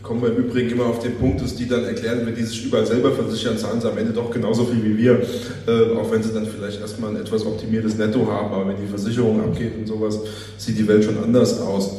kommen 0.05 0.21
wir 0.21 0.29
im 0.29 0.37
Übrigen 0.37 0.71
immer 0.71 0.85
auf 0.85 0.99
den 0.99 1.17
Punkt, 1.17 1.41
dass 1.41 1.57
die 1.57 1.67
dann 1.67 1.85
erklären, 1.85 2.21
wenn 2.25 2.35
die 2.35 2.43
sich 2.43 2.67
überall 2.67 2.87
selber 2.87 3.11
versichern, 3.13 3.57
zahlen 3.57 3.81
sie 3.81 3.91
am 3.91 3.97
Ende 3.97 4.13
doch 4.13 4.31
genauso 4.31 4.67
viel 4.67 4.85
wie 4.85 4.99
wir, 4.99 5.23
äh, 5.67 5.97
auch 5.97 6.11
wenn 6.13 6.23
sie 6.23 6.33
dann 6.33 6.47
vielleicht 6.47 6.81
erstmal 6.81 7.11
ein 7.11 7.17
etwas 7.17 7.45
optimiertes 7.47 7.97
Netto 7.97 8.31
haben, 8.31 8.53
aber 8.53 8.69
wenn 8.69 8.77
die 8.77 8.87
Versicherung 8.87 9.41
abgeht 9.41 9.73
und 9.79 9.89
sowas, 9.89 10.19
sieht 10.59 10.79
die 10.79 10.87
Welt 10.87 11.05
schon 11.05 11.17
anders 11.23 11.59
aus. 11.59 11.91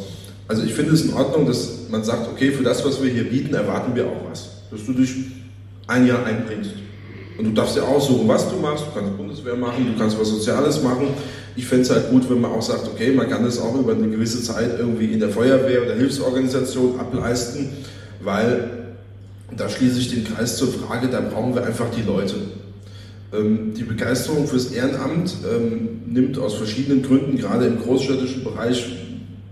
Also 0.47 0.64
ich 0.64 0.74
finde 0.74 0.93
es 0.93 1.03
in 1.03 1.14
Ordnung, 1.14 1.47
dass 1.47 1.89
man 1.89 2.03
sagt, 2.03 2.30
okay, 2.32 2.51
für 2.51 2.64
das, 2.64 2.86
was 2.86 3.01
wir 3.03 3.12
hier 3.12 3.24
bieten, 3.24 3.56
erwarten 3.56 3.95
wir 3.95 4.06
auch 4.06 4.30
was. 4.30 4.49
Dass 4.70 4.86
du 4.86 4.93
dich 4.93 5.16
ein 5.88 6.06
Jahr 6.06 6.24
einbringst. 6.24 6.72
Und 7.39 7.45
du 7.45 7.51
darfst 7.51 7.76
dir 7.76 7.84
aussuchen, 7.84 8.28
was 8.28 8.47
du 8.49 8.58
machst. 8.58 8.86
Du 8.86 8.97
kannst 8.97 9.18
Bundeswehr 9.18 9.56
machen, 9.56 9.88
du 9.91 9.99
kannst 9.99 10.20
was 10.20 10.30
Soziales 10.30 10.82
machen. 10.84 11.08
Ich 11.56 11.66
fände 11.66 11.84
es 11.84 11.89
halt 11.89 12.12
gut, 12.12 12.30
wenn 12.30 12.39
man 12.39 12.51
auch 12.51 12.62
sagt, 12.62 12.88
okay, 12.88 13.12
man 13.12 13.28
kann 13.28 13.43
das 13.43 13.60
auch 13.60 13.74
über 13.78 13.93
eine 13.93 14.08
gewisse 14.08 14.43
Zeit 14.43 14.78
irgendwie 14.78 15.06
in 15.06 15.20
der 15.20 15.30
Feuerwehr 15.30 15.82
oder 15.84 15.95
Hilfsorganisation 15.95 16.99
ableisten 16.99 17.70
weil 18.26 18.69
da 19.55 19.69
schließe 19.69 19.99
ich 19.99 20.09
den 20.09 20.23
Kreis 20.26 20.57
zur 20.57 20.69
Frage, 20.69 21.07
da 21.07 21.21
brauchen 21.21 21.55
wir 21.55 21.63
einfach 21.63 21.89
die 21.95 22.01
Leute. 22.01 22.36
Ähm, 23.34 23.73
die 23.76 23.84
Begeisterung 23.84 24.47
fürs 24.47 24.71
Ehrenamt 24.71 25.36
ähm, 25.49 26.01
nimmt 26.07 26.38
aus 26.38 26.55
verschiedenen 26.55 27.03
Gründen, 27.03 27.38
gerade 27.38 27.65
im 27.65 27.80
großstädtischen 27.80 28.43
Bereich, 28.43 28.86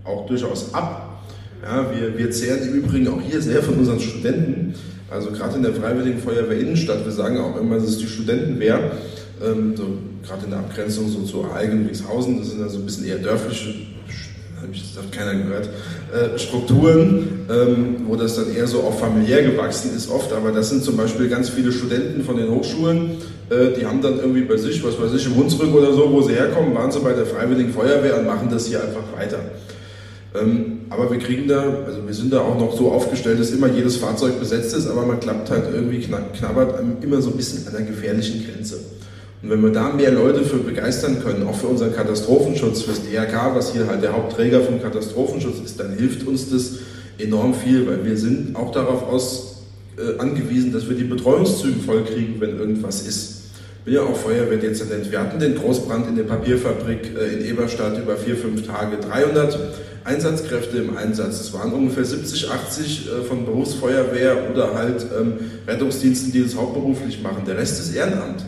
auch 0.04 0.26
durchaus 0.26 0.74
ab. 0.74 1.22
Ja, 1.62 1.90
wir, 1.94 2.18
wir 2.18 2.30
zehren 2.30 2.68
im 2.68 2.74
Übrigen 2.74 3.08
auch 3.08 3.20
hier 3.22 3.40
sehr 3.40 3.62
von 3.62 3.78
unseren 3.78 4.00
Studenten. 4.00 4.74
Also 5.10 5.30
gerade 5.30 5.56
in 5.56 5.62
der 5.62 5.72
Freiwilligen 5.72 6.18
Feuerwehr 6.18 6.58
Innenstadt, 6.58 7.04
wir 7.04 7.12
sagen 7.12 7.38
auch 7.38 7.58
immer, 7.58 7.76
es 7.76 7.84
ist 7.84 8.00
die 8.00 8.06
Studentenwehr, 8.06 8.92
ähm, 9.42 9.74
so, 9.76 9.86
gerade 10.26 10.44
in 10.44 10.50
der 10.50 10.58
Abgrenzung 10.58 11.08
so 11.08 11.22
zu 11.22 11.50
Eigen 11.50 11.82
und 11.82 11.88
Wixhausen, 11.88 12.38
das 12.38 12.50
sind 12.50 12.60
ja 12.60 12.68
so 12.68 12.78
ein 12.78 12.84
bisschen 12.84 13.06
eher 13.06 13.18
dörfliche 13.18 13.74
das 14.72 15.02
hat 15.02 15.12
keiner 15.12 15.34
gehört, 15.34 15.68
äh, 16.12 16.38
Strukturen, 16.38 17.46
ähm, 17.50 17.96
wo 18.06 18.16
das 18.16 18.36
dann 18.36 18.54
eher 18.54 18.66
so 18.66 18.80
auch 18.80 18.98
familiär 18.98 19.42
gewachsen 19.42 19.94
ist 19.96 20.10
oft, 20.10 20.32
aber 20.32 20.52
das 20.52 20.70
sind 20.70 20.84
zum 20.84 20.96
Beispiel 20.96 21.28
ganz 21.28 21.48
viele 21.48 21.72
Studenten 21.72 22.22
von 22.24 22.36
den 22.36 22.50
Hochschulen, 22.50 23.18
äh, 23.50 23.78
die 23.78 23.86
haben 23.86 24.00
dann 24.00 24.18
irgendwie 24.18 24.42
bei 24.42 24.56
sich, 24.56 24.82
was 24.84 25.00
weiß 25.00 25.12
ich, 25.14 25.26
im 25.26 25.36
Hunsrück 25.36 25.74
oder 25.74 25.92
so, 25.92 26.10
wo 26.10 26.22
sie 26.22 26.34
herkommen, 26.34 26.74
waren 26.74 26.90
sie 26.90 27.00
bei 27.00 27.12
der 27.12 27.26
Freiwilligen 27.26 27.72
Feuerwehr 27.72 28.18
und 28.18 28.26
machen 28.26 28.48
das 28.50 28.66
hier 28.66 28.82
einfach 28.82 29.04
weiter. 29.16 29.40
Ähm, 30.34 30.80
aber 30.90 31.10
wir 31.10 31.18
kriegen 31.18 31.46
da, 31.46 31.62
also 31.86 32.06
wir 32.06 32.14
sind 32.14 32.32
da 32.32 32.40
auch 32.40 32.58
noch 32.58 32.76
so 32.76 32.90
aufgestellt, 32.90 33.38
dass 33.38 33.50
immer 33.50 33.68
jedes 33.68 33.96
Fahrzeug 33.96 34.40
besetzt 34.40 34.74
ist, 34.74 34.88
aber 34.88 35.06
man 35.06 35.20
klappt 35.20 35.50
halt 35.50 35.66
irgendwie, 35.72 36.00
knabbert 36.00 36.80
immer 37.02 37.22
so 37.22 37.30
ein 37.30 37.36
bisschen 37.36 37.66
an 37.68 37.74
der 37.74 37.82
gefährlichen 37.82 38.44
Grenze. 38.44 38.80
Und 39.44 39.50
wenn 39.50 39.62
wir 39.62 39.72
da 39.72 39.90
mehr 39.90 40.10
Leute 40.10 40.42
für 40.42 40.56
begeistern 40.56 41.22
können, 41.22 41.46
auch 41.46 41.54
für 41.54 41.66
unseren 41.66 41.94
Katastrophenschutz, 41.94 42.80
fürs 42.80 43.02
DRK, 43.04 43.54
was 43.54 43.74
hier 43.74 43.86
halt 43.86 44.02
der 44.02 44.14
Hauptträger 44.14 44.62
vom 44.62 44.80
Katastrophenschutz 44.80 45.60
ist, 45.62 45.78
dann 45.78 45.92
hilft 45.92 46.26
uns 46.26 46.50
das 46.50 46.76
enorm 47.18 47.52
viel, 47.52 47.86
weil 47.86 48.06
wir 48.06 48.16
sind 48.16 48.56
auch 48.56 48.72
darauf 48.72 49.02
aus, 49.02 49.64
äh, 49.98 50.18
angewiesen, 50.18 50.72
dass 50.72 50.88
wir 50.88 50.96
die 50.96 51.04
Betreuungszüge 51.04 51.78
vollkriegen, 51.80 52.40
wenn 52.40 52.58
irgendwas 52.58 53.06
ist. 53.06 53.42
Ich 53.80 53.84
bin 53.84 53.94
ja 53.94 54.00
auch 54.00 54.16
Feuerwehrdezernent. 54.16 55.12
Wir 55.12 55.20
hatten 55.20 55.38
den 55.38 55.56
Großbrand 55.56 56.08
in 56.08 56.16
der 56.16 56.24
Papierfabrik 56.24 57.10
äh, 57.14 57.34
in 57.34 57.44
Eberstadt 57.44 57.98
über 57.98 58.16
vier, 58.16 58.36
fünf 58.36 58.66
Tage. 58.66 58.96
300 58.96 59.58
Einsatzkräfte 60.04 60.78
im 60.78 60.96
Einsatz. 60.96 61.38
Es 61.42 61.52
waren 61.52 61.74
ungefähr 61.74 62.06
70, 62.06 62.50
80 62.50 63.08
äh, 63.08 63.24
von 63.24 63.44
Berufsfeuerwehr 63.44 64.50
oder 64.50 64.72
halt 64.72 65.04
ähm, 65.20 65.34
Rettungsdiensten, 65.68 66.32
die 66.32 66.42
das 66.42 66.56
hauptberuflich 66.56 67.22
machen. 67.22 67.42
Der 67.46 67.58
Rest 67.58 67.78
ist 67.78 67.94
Ehrenamt. 67.94 68.46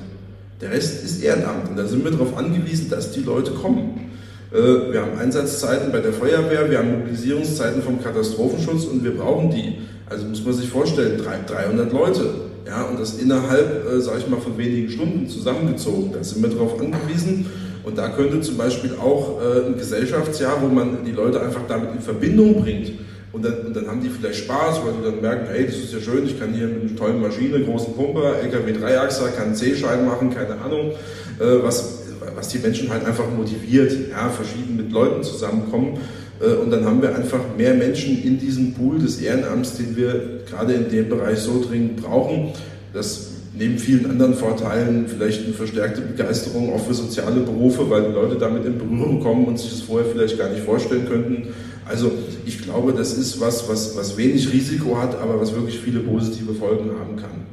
Der 0.61 0.71
Rest 0.71 1.05
ist 1.05 1.23
Ehrenamt 1.23 1.69
und 1.69 1.77
da 1.77 1.87
sind 1.87 2.03
wir 2.03 2.11
darauf 2.11 2.37
angewiesen, 2.37 2.89
dass 2.89 3.13
die 3.13 3.21
Leute 3.21 3.51
kommen. 3.51 4.11
Äh, 4.53 4.93
wir 4.93 5.03
haben 5.03 5.19
Einsatzzeiten 5.19 5.93
bei 5.93 6.01
der 6.01 6.13
Feuerwehr, 6.13 6.71
wir 6.71 6.79
haben 6.79 7.01
Mobilisierungszeiten 7.01 7.83
vom 7.83 8.03
Katastrophenschutz 8.03 8.85
und 8.85 9.05
wir 9.05 9.17
brauchen 9.17 9.51
die. 9.51 9.79
Also 10.09 10.27
muss 10.27 10.45
man 10.45 10.55
sich 10.55 10.69
vorstellen, 10.69 11.21
300 11.47 11.93
Leute. 11.93 12.35
Ja, 12.67 12.85
und 12.85 12.99
das 12.99 13.19
innerhalb, 13.19 13.87
äh, 13.87 14.01
sage 14.01 14.21
ich 14.21 14.29
mal, 14.29 14.41
von 14.41 14.57
wenigen 14.57 14.89
Stunden 14.89 15.29
zusammengezogen. 15.29 16.13
Da 16.13 16.25
sind 16.25 16.43
wir 16.43 16.51
darauf 16.51 16.81
angewiesen. 16.81 17.47
Und 17.85 17.99
da 17.99 18.09
könnte 18.09 18.41
zum 18.41 18.57
Beispiel 18.57 18.95
auch 19.01 19.41
äh, 19.41 19.67
ein 19.67 19.77
Gesellschaftsjahr, 19.77 20.61
wo 20.63 20.67
man 20.67 21.05
die 21.05 21.13
Leute 21.13 21.41
einfach 21.41 21.63
damit 21.69 21.93
in 21.95 22.01
Verbindung 22.01 22.63
bringt, 22.63 22.93
und 23.37 23.45
dann, 23.45 23.66
und 23.66 23.76
dann 23.76 23.87
haben 23.87 24.01
die 24.01 24.09
vielleicht 24.09 24.45
Spaß, 24.45 24.80
weil 24.82 24.95
die 24.99 25.05
dann 25.05 25.20
merken, 25.20 25.47
hey, 25.51 25.66
das 25.66 25.76
ist 25.76 25.93
ja 25.93 26.01
schön, 26.01 26.24
ich 26.24 26.41
kann 26.41 26.55
hier 26.55 26.68
mit 26.68 26.89
einer 26.89 26.97
tollen 26.97 27.20
Maschine, 27.20 27.62
großen 27.62 27.93
Pumper, 27.93 28.41
LKW 28.43 28.72
Dreiachser, 28.72 29.28
kann 29.28 29.55
C-Schein 29.55 30.07
machen, 30.07 30.34
keine 30.34 30.59
Ahnung, 30.59 30.93
äh, 31.39 31.62
was, 31.62 31.99
was 32.34 32.49
die 32.49 32.59
Menschen 32.61 32.89
halt 32.89 33.05
einfach 33.05 33.30
motiviert, 33.30 33.93
ja, 34.11 34.30
verschieden 34.30 34.78
mit 34.78 34.91
Leuten 34.91 35.22
zusammenkommen. 35.22 35.99
Äh, 36.41 36.55
und 36.55 36.70
dann 36.70 36.87
haben 36.87 37.03
wir 37.03 37.14
einfach 37.14 37.41
mehr 37.59 37.74
Menschen 37.74 38.24
in 38.24 38.39
diesem 38.39 38.72
Pool 38.72 39.01
des 39.01 39.20
Ehrenamts, 39.20 39.76
den 39.76 39.95
wir 39.99 40.41
gerade 40.49 40.72
in 40.72 40.89
dem 40.89 41.11
Bereich 41.11 41.41
so 41.41 41.62
dringend 41.62 41.97
brauchen. 42.03 42.55
Das 42.95 43.32
neben 43.59 43.78
vielen 43.78 44.09
anderen 44.09 44.32
Vorteilen 44.32 45.07
vielleicht 45.09 45.45
eine 45.45 45.53
verstärkte 45.53 46.01
Begeisterung 46.01 46.72
auch 46.72 46.87
für 46.87 46.95
soziale 46.95 47.41
Berufe, 47.41 47.91
weil 47.91 48.05
die 48.05 48.12
Leute 48.12 48.37
damit 48.37 48.64
in 48.64 48.78
Berührung 48.78 49.20
kommen 49.20 49.45
und 49.45 49.59
sich 49.59 49.70
das 49.70 49.80
vorher 49.80 50.11
vielleicht 50.11 50.39
gar 50.39 50.49
nicht 50.49 50.62
vorstellen 50.62 51.07
könnten. 51.07 51.49
Also 51.89 52.11
ich 52.45 52.62
glaube, 52.62 52.93
das 52.93 53.12
ist 53.14 53.41
was, 53.41 53.68
was, 53.68 53.97
was 53.97 54.16
wenig 54.16 54.53
Risiko 54.53 54.99
hat, 54.99 55.14
aber 55.20 55.41
was 55.41 55.55
wirklich 55.55 55.78
viele 55.78 56.01
positive 56.01 56.53
Folgen 56.55 56.91
haben 56.99 57.16
kann. 57.16 57.47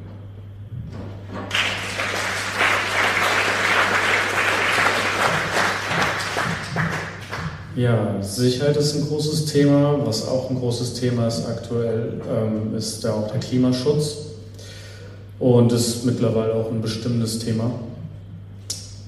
Ja, 7.76 8.22
Sicherheit 8.22 8.76
ist 8.76 8.94
ein 8.94 9.06
großes 9.06 9.46
Thema. 9.46 9.98
Was 10.04 10.28
auch 10.28 10.48
ein 10.50 10.56
großes 10.56 10.94
Thema 10.94 11.26
ist 11.26 11.46
aktuell, 11.46 12.20
ähm, 12.30 12.76
ist 12.76 13.04
auch 13.06 13.28
der 13.30 13.40
Klimaschutz. 13.40 14.18
Und 15.40 15.72
ist 15.72 16.04
mittlerweile 16.04 16.54
auch 16.54 16.70
ein 16.70 16.80
bestimmendes 16.80 17.40
Thema. 17.40 17.70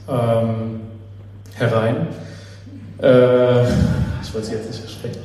Ähm, 0.09 0.81
herein. 1.55 2.09
Äh, 2.99 3.66
wollte 4.37 4.49
Sie 4.49 4.55
jetzt 4.55 4.70
nicht 4.70 4.84
erschrecken. 4.84 5.18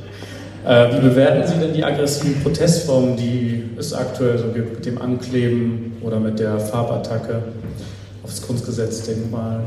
Äh, 0.66 0.96
wie 0.96 1.08
bewerten 1.08 1.46
Sie 1.46 1.58
denn 1.58 1.74
die 1.74 1.84
aggressiven 1.84 2.42
Protestformen, 2.42 3.16
die 3.16 3.64
es 3.78 3.92
aktuell 3.92 4.38
so 4.38 4.48
gibt, 4.48 4.74
mit 4.74 4.86
dem 4.86 5.00
Ankleben 5.00 5.96
oder 6.02 6.18
mit 6.18 6.38
der 6.38 6.58
Farbattacke 6.58 7.42
aufs 8.22 8.40
Kunstgesetzdenkmal? 8.42 9.60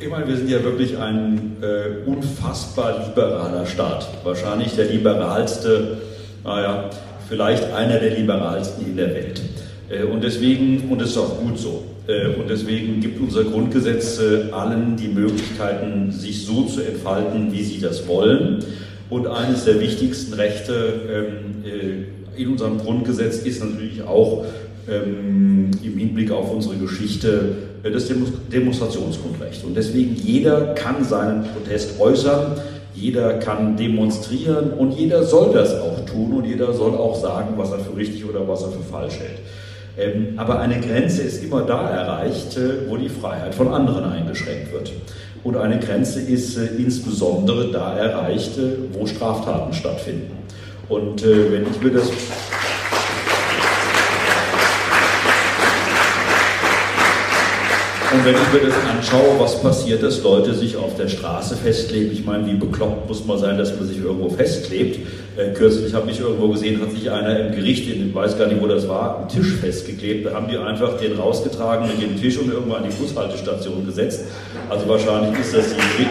Ich 0.00 0.08
meine, 0.08 0.26
wir 0.26 0.36
sind 0.36 0.50
ja 0.50 0.62
wirklich 0.62 0.98
ein 0.98 1.56
äh, 1.62 2.08
unfassbar 2.08 3.06
liberaler 3.06 3.66
Staat. 3.66 4.08
Wahrscheinlich 4.24 4.74
der 4.74 4.86
liberalste, 4.86 5.98
naja, 6.44 6.90
vielleicht 7.28 7.72
einer 7.72 7.98
der 7.98 8.10
liberalsten 8.10 8.86
in 8.86 8.96
der 8.96 9.14
Welt. 9.14 9.40
Äh, 9.88 10.04
und 10.04 10.24
deswegen, 10.24 10.90
und 10.90 11.00
das 11.00 11.10
ist 11.10 11.18
auch 11.18 11.38
gut 11.38 11.58
so, 11.58 11.84
äh, 12.10 12.28
und 12.40 12.48
deswegen 12.50 13.00
gibt 13.00 13.20
unser 13.20 13.44
Grundgesetz 13.44 14.18
äh, 14.18 14.50
allen 14.52 14.96
die 14.96 15.08
Möglichkeiten, 15.08 16.10
sich 16.10 16.44
so 16.44 16.64
zu 16.64 16.80
entfalten, 16.80 17.52
wie 17.52 17.62
sie 17.62 17.80
das 17.80 18.06
wollen. 18.08 18.64
Und 19.10 19.26
eines 19.26 19.64
der 19.64 19.80
wichtigsten 19.80 20.34
Rechte 20.34 21.32
ähm, 21.64 21.64
in 22.36 22.48
unserem 22.48 22.78
Grundgesetz 22.78 23.38
ist 23.38 23.62
natürlich 23.62 24.02
auch 24.02 24.44
ähm, 24.88 25.70
im 25.82 25.98
Hinblick 25.98 26.30
auf 26.30 26.52
unsere 26.52 26.76
Geschichte 26.76 27.56
das 27.82 28.10
Demonstrationsgrundrecht. 28.52 29.64
Und 29.64 29.76
deswegen 29.76 30.14
jeder 30.14 30.74
kann 30.74 31.04
seinen 31.04 31.44
Protest 31.44 31.98
äußern, 31.98 32.52
jeder 32.94 33.34
kann 33.34 33.76
demonstrieren 33.76 34.72
und 34.72 34.92
jeder 34.92 35.24
soll 35.24 35.54
das 35.54 35.74
auch 35.80 36.04
tun 36.04 36.32
und 36.34 36.44
jeder 36.44 36.72
soll 36.72 36.94
auch 36.94 37.16
sagen, 37.20 37.54
was 37.56 37.72
er 37.72 37.78
für 37.78 37.96
richtig 37.96 38.24
oder 38.28 38.46
was 38.46 38.62
er 38.62 38.70
für 38.70 38.82
falsch 38.82 39.18
hält. 39.18 39.38
Ähm, 39.98 40.34
aber 40.36 40.60
eine 40.60 40.80
Grenze 40.80 41.22
ist 41.22 41.42
immer 41.42 41.62
da 41.62 41.88
erreicht, 41.88 42.56
äh, 42.56 42.88
wo 42.88 42.96
die 42.96 43.08
Freiheit 43.08 43.54
von 43.54 43.68
anderen 43.68 44.04
eingeschränkt 44.04 44.72
wird. 44.72 44.92
Und 45.42 45.56
eine 45.56 45.78
Grenze 45.78 46.20
ist 46.20 46.56
äh, 46.56 46.66
insbesondere 46.76 47.70
da 47.70 47.96
erreicht, 47.96 48.58
äh, 48.58 48.76
wo 48.92 49.06
Straftaten 49.06 49.72
stattfinden. 49.72 50.32
Und 50.88 51.22
wenn 51.22 51.64
ich 51.70 51.80
mir 51.80 51.92
das 51.92 52.10
Und 58.12 58.24
wenn 58.24 58.34
ich 58.34 58.52
mir 58.52 58.68
das 58.68 58.74
anschaue, 58.90 59.38
was 59.38 59.62
passiert, 59.62 60.02
dass 60.02 60.20
Leute 60.24 60.52
sich 60.52 60.76
auf 60.76 60.96
der 60.96 61.06
Straße 61.06 61.54
festkleben, 61.54 62.10
ich 62.10 62.24
meine, 62.24 62.44
wie 62.44 62.54
bekloppt 62.54 63.08
muss 63.08 63.24
man 63.24 63.38
sein, 63.38 63.56
dass 63.56 63.76
man 63.76 63.86
sich 63.86 63.98
irgendwo 63.98 64.28
festklebt. 64.30 65.06
Äh, 65.40 65.52
kürzlich 65.54 65.94
habe 65.94 66.10
ich 66.10 66.20
irgendwo 66.20 66.48
gesehen, 66.48 66.80
hat 66.82 66.90
sich 66.90 67.10
einer 67.10 67.38
im 67.38 67.54
Gericht, 67.54 67.88
ich 67.88 68.14
weiß 68.14 68.36
gar 68.36 68.46
nicht, 68.46 68.60
wo 68.60 68.66
das 68.66 68.86
war, 68.88 69.18
einen 69.18 69.28
Tisch 69.28 69.54
festgeklebt. 69.54 70.26
Da 70.26 70.34
haben 70.34 70.48
die 70.48 70.58
einfach 70.58 70.98
den 70.98 71.14
rausgetragen 71.16 71.88
mit 71.88 72.02
dem 72.02 72.20
Tisch 72.20 72.36
und 72.38 72.52
irgendwo 72.52 72.74
an 72.74 72.84
die 72.84 72.94
Bushaltestation 72.94 73.86
gesetzt. 73.86 74.26
Also 74.68 74.86
wahrscheinlich 74.88 75.38
ist 75.40 75.54
das 75.54 75.68
die 75.68 76.06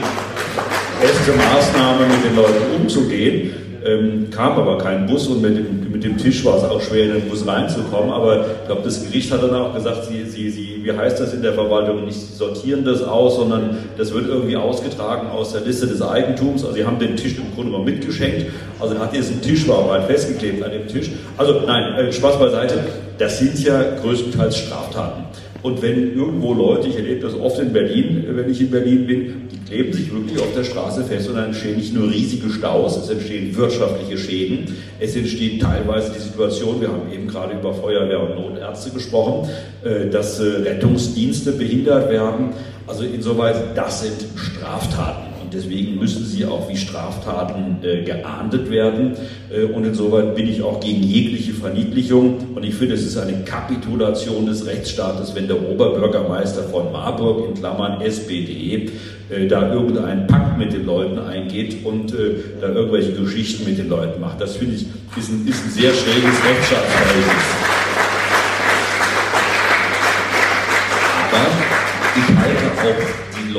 beste 1.02 1.32
Maßnahme, 1.34 2.08
mit 2.08 2.26
den 2.26 2.36
Leuten 2.36 2.82
umzugehen. 2.82 3.52
Ähm, 3.86 4.30
kam 4.32 4.54
aber 4.54 4.78
kein 4.78 5.06
Bus 5.06 5.28
und 5.28 5.42
mit 5.42 5.58
dem, 5.58 5.79
mit 5.92 6.04
dem 6.04 6.18
Tisch 6.18 6.44
war 6.46 6.58
es 6.58 6.64
auch 6.64 6.82
schwer, 6.82 7.06
in 7.06 7.14
den 7.14 7.30
Bus 7.30 7.46
reinzukommen. 7.46 8.12
Aber 8.12 8.42
ich 8.42 8.66
glaube, 8.66 8.82
das 8.84 9.04
Gericht 9.04 9.32
hat 9.32 9.44
dann 9.44 9.54
auch 9.56 9.74
gesagt, 9.74 10.06
sie, 10.06 10.24
sie, 10.26 10.50
sie, 10.50 10.82
wie 10.84 10.92
heißt 10.92 11.20
das 11.20 11.34
in 11.34 11.42
der 11.42 11.54
Verwaltung, 11.54 12.06
nicht 12.06 12.20
sortieren 12.36 12.86
das 12.86 13.02
aus, 13.02 13.38
sondern 13.38 13.78
das 13.98 14.14
wird 14.14 14.28
irgendwie 14.28 14.58
ausgetragen 14.58 15.30
aus 15.30 15.54
der 15.54 15.62
Liste 15.62 15.88
des 15.88 16.02
Eigentums. 16.02 16.64
Also 16.64 16.76
sie 16.76 16.86
haben 16.86 17.00
den 17.00 17.16
Tisch 17.16 17.38
im 17.38 17.54
Grunde 17.56 17.72
mal 17.72 17.84
mitgeschenkt. 17.84 18.48
Also 18.80 18.98
hat 18.98 19.16
diesen 19.16 19.42
Tisch 19.42 19.68
war 19.68 19.80
auch 19.80 20.06
festgeklebt 20.06 20.64
an 20.64 20.72
dem 20.72 20.88
Tisch. 20.88 21.10
Also 21.38 21.62
nein, 21.66 21.94
äh, 21.96 22.12
Spaß 22.12 22.40
beiseite. 22.40 22.76
Das 23.18 23.40
sind 23.40 23.60
ja 23.60 23.82
größtenteils 24.02 24.58
Straftaten. 24.58 25.24
Und 25.62 25.82
wenn 25.82 26.16
irgendwo 26.16 26.54
Leute, 26.54 26.88
ich 26.88 26.96
erlebe 26.96 27.22
das 27.22 27.34
oft 27.34 27.60
in 27.60 27.74
Berlin, 27.74 28.24
wenn 28.30 28.50
ich 28.50 28.62
in 28.62 28.72
Berlin 28.72 29.06
bin, 29.06 29.34
die 29.52 29.58
kleben 29.70 29.94
sich 29.94 30.12
wirklich 30.12 30.40
auf 30.40 30.54
der 30.56 30.64
Straße 30.64 31.04
fest 31.04 31.28
und 31.28 31.36
dann 31.36 31.48
entstehen 31.48 31.76
nicht 31.76 31.94
nur 31.94 32.10
riesige 32.10 32.50
Staus, 32.50 32.98
es 32.98 33.10
entstehen 33.10 33.56
wirtschaftliche 33.56 34.18
Schäden, 34.18 34.76
es 35.00 35.16
entsteht 35.16 35.62
teilweise 35.62 36.14
die 36.14 36.20
Situation, 36.20 36.80
wir 36.80 36.88
haben 36.88 37.12
eben 37.14 37.28
gerade 37.28 37.54
über 37.54 37.74
Feuerwehr 37.74 38.22
und 38.22 38.36
Notärzte 38.36 38.92
gesprochen, 38.92 39.50
äh, 39.84 40.10
dass 40.10 40.40
äh, 40.40 40.44
Rettungsdienste 40.44 41.52
behindert 41.52 42.10
werden. 42.10 42.50
Also 42.88 43.04
insoweit, 43.04 43.56
das 43.76 44.02
sind 44.02 44.26
Straftaten. 44.36 45.29
Deswegen 45.54 46.00
müssen 46.00 46.26
sie 46.26 46.46
auch 46.46 46.70
wie 46.70 46.78
Straftaten 46.78 47.78
äh, 47.84 48.04
geahndet 48.04 48.70
werden. 48.70 49.14
Äh, 49.50 49.64
und 49.64 49.86
insoweit 49.86 50.36
bin 50.36 50.48
ich 50.48 50.62
auch 50.62 50.80
gegen 50.80 51.04
jegliche 51.04 51.54
Verniedlichung. 51.54 52.38
Und 52.56 52.64
ich 52.64 52.76
finde, 52.76 52.96
es 52.96 53.06
ist 53.06 53.18
eine 53.18 53.44
Kapitulation 53.44 54.46
des 54.46 54.66
Rechtsstaates, 54.66 55.36
wenn 55.36 55.48
der 55.48 55.62
Oberbürgermeister 55.62 56.64
von 56.64 56.92
Marburg 56.92 57.50
in 57.50 57.54
Klammern 57.56 58.02
SPD 58.02 58.90
äh, 59.30 59.48
da 59.48 59.74
irgendeinen 59.74 60.28
Pakt 60.28 60.58
mit 60.58 60.74
den 60.74 60.86
Leuten 60.86 61.20
eingeht 61.20 61.86
und 61.86 62.14
äh, 62.14 62.36
da 62.62 62.70
irgendwelche 62.70 63.14
Geschichten 63.14 63.66
mit 63.66 63.78
den 63.78 63.90
Leuten 63.90 64.20
macht. 64.20 64.42
Das 64.42 64.56
finde 64.56 64.76
ich 64.76 64.86
ist 65.18 65.30
ein, 65.30 65.48
ist 65.48 65.66
ein 65.66 65.72
sehr 65.72 65.94
schräges 65.94 66.44
Rechtsstaatsverhältnis. 66.46 67.79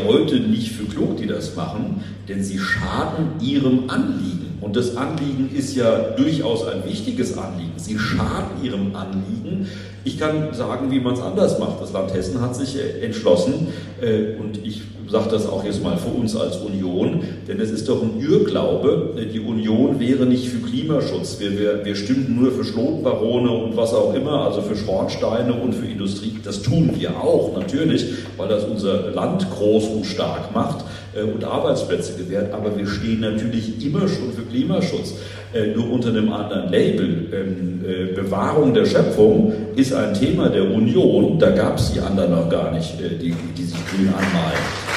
Leute 0.04 0.40
nicht 0.40 0.72
für 0.72 0.84
klug, 0.84 1.16
die 1.16 1.26
das 1.26 1.56
machen, 1.56 2.02
denn 2.28 2.42
sie 2.42 2.58
schaden 2.58 3.40
ihrem 3.40 3.88
Anliegen. 3.88 4.58
Und 4.60 4.76
das 4.76 4.96
Anliegen 4.96 5.50
ist 5.54 5.74
ja 5.74 6.10
durchaus 6.16 6.66
ein 6.66 6.84
wichtiges 6.84 7.36
Anliegen. 7.38 7.72
Sie 7.76 7.98
schaden 7.98 8.62
ihrem 8.62 8.94
Anliegen. 8.94 9.66
Ich 10.04 10.18
kann 10.18 10.52
sagen, 10.52 10.90
wie 10.90 11.00
man 11.00 11.14
es 11.14 11.20
anders 11.20 11.58
macht. 11.58 11.80
Das 11.80 11.92
Land 11.92 12.12
Hessen 12.12 12.40
hat 12.40 12.54
sich 12.54 12.76
äh, 12.76 13.00
entschlossen, 13.04 13.68
äh, 14.00 14.36
und 14.38 14.64
ich 14.64 14.82
sage 15.10 15.28
das 15.30 15.46
auch 15.46 15.64
jetzt 15.64 15.82
mal 15.82 15.96
für 15.96 16.10
uns 16.10 16.36
als 16.36 16.58
Union, 16.58 17.22
denn 17.48 17.60
es 17.60 17.70
ist 17.70 17.88
doch 17.88 18.02
ein 18.02 18.20
Irrglaube, 18.20 19.14
die 19.32 19.40
Union 19.40 19.98
wäre 19.98 20.24
nicht 20.24 20.48
für 20.48 20.58
Klimaschutz. 20.58 21.40
Wir, 21.40 21.58
wir, 21.58 21.84
wir 21.84 21.96
stimmen 21.96 22.38
nur 22.40 22.52
für 22.52 22.64
Schlotbarone 22.64 23.50
und 23.50 23.76
was 23.76 23.92
auch 23.92 24.14
immer, 24.14 24.44
also 24.44 24.62
für 24.62 24.76
Schornsteine 24.76 25.52
und 25.52 25.74
für 25.74 25.86
Industrie. 25.86 26.36
Das 26.44 26.62
tun 26.62 26.90
wir 26.96 27.16
auch, 27.20 27.56
natürlich, 27.56 28.06
weil 28.36 28.48
das 28.48 28.64
unser 28.64 29.10
Land 29.10 29.50
groß 29.50 29.88
und 29.88 30.06
stark 30.06 30.54
macht 30.54 30.84
äh, 31.14 31.22
und 31.22 31.44
Arbeitsplätze 31.44 32.16
gewährt. 32.16 32.52
Aber 32.54 32.76
wir 32.76 32.86
stehen 32.86 33.20
natürlich 33.20 33.84
immer 33.84 34.00
schon 34.00 34.32
für 34.32 34.42
Klimaschutz, 34.42 35.14
äh, 35.52 35.74
nur 35.74 35.90
unter 35.90 36.10
einem 36.10 36.32
anderen 36.32 36.70
Label. 36.70 37.26
Ähm, 37.32 37.80
äh, 37.84 38.14
Bewahrung 38.14 38.74
der 38.74 38.86
Schöpfung 38.86 39.52
ist 39.74 39.92
ein 39.92 40.14
Thema 40.14 40.48
der 40.48 40.70
Union, 40.70 41.38
da 41.38 41.50
gab 41.50 41.78
es 41.78 41.92
die 41.92 42.00
anderen 42.00 42.32
noch 42.32 42.48
gar 42.48 42.70
nicht, 42.72 42.94
die, 43.00 43.34
die 43.56 43.64
sich 43.64 43.78
grün 43.88 44.08
anmalen. 44.08 44.89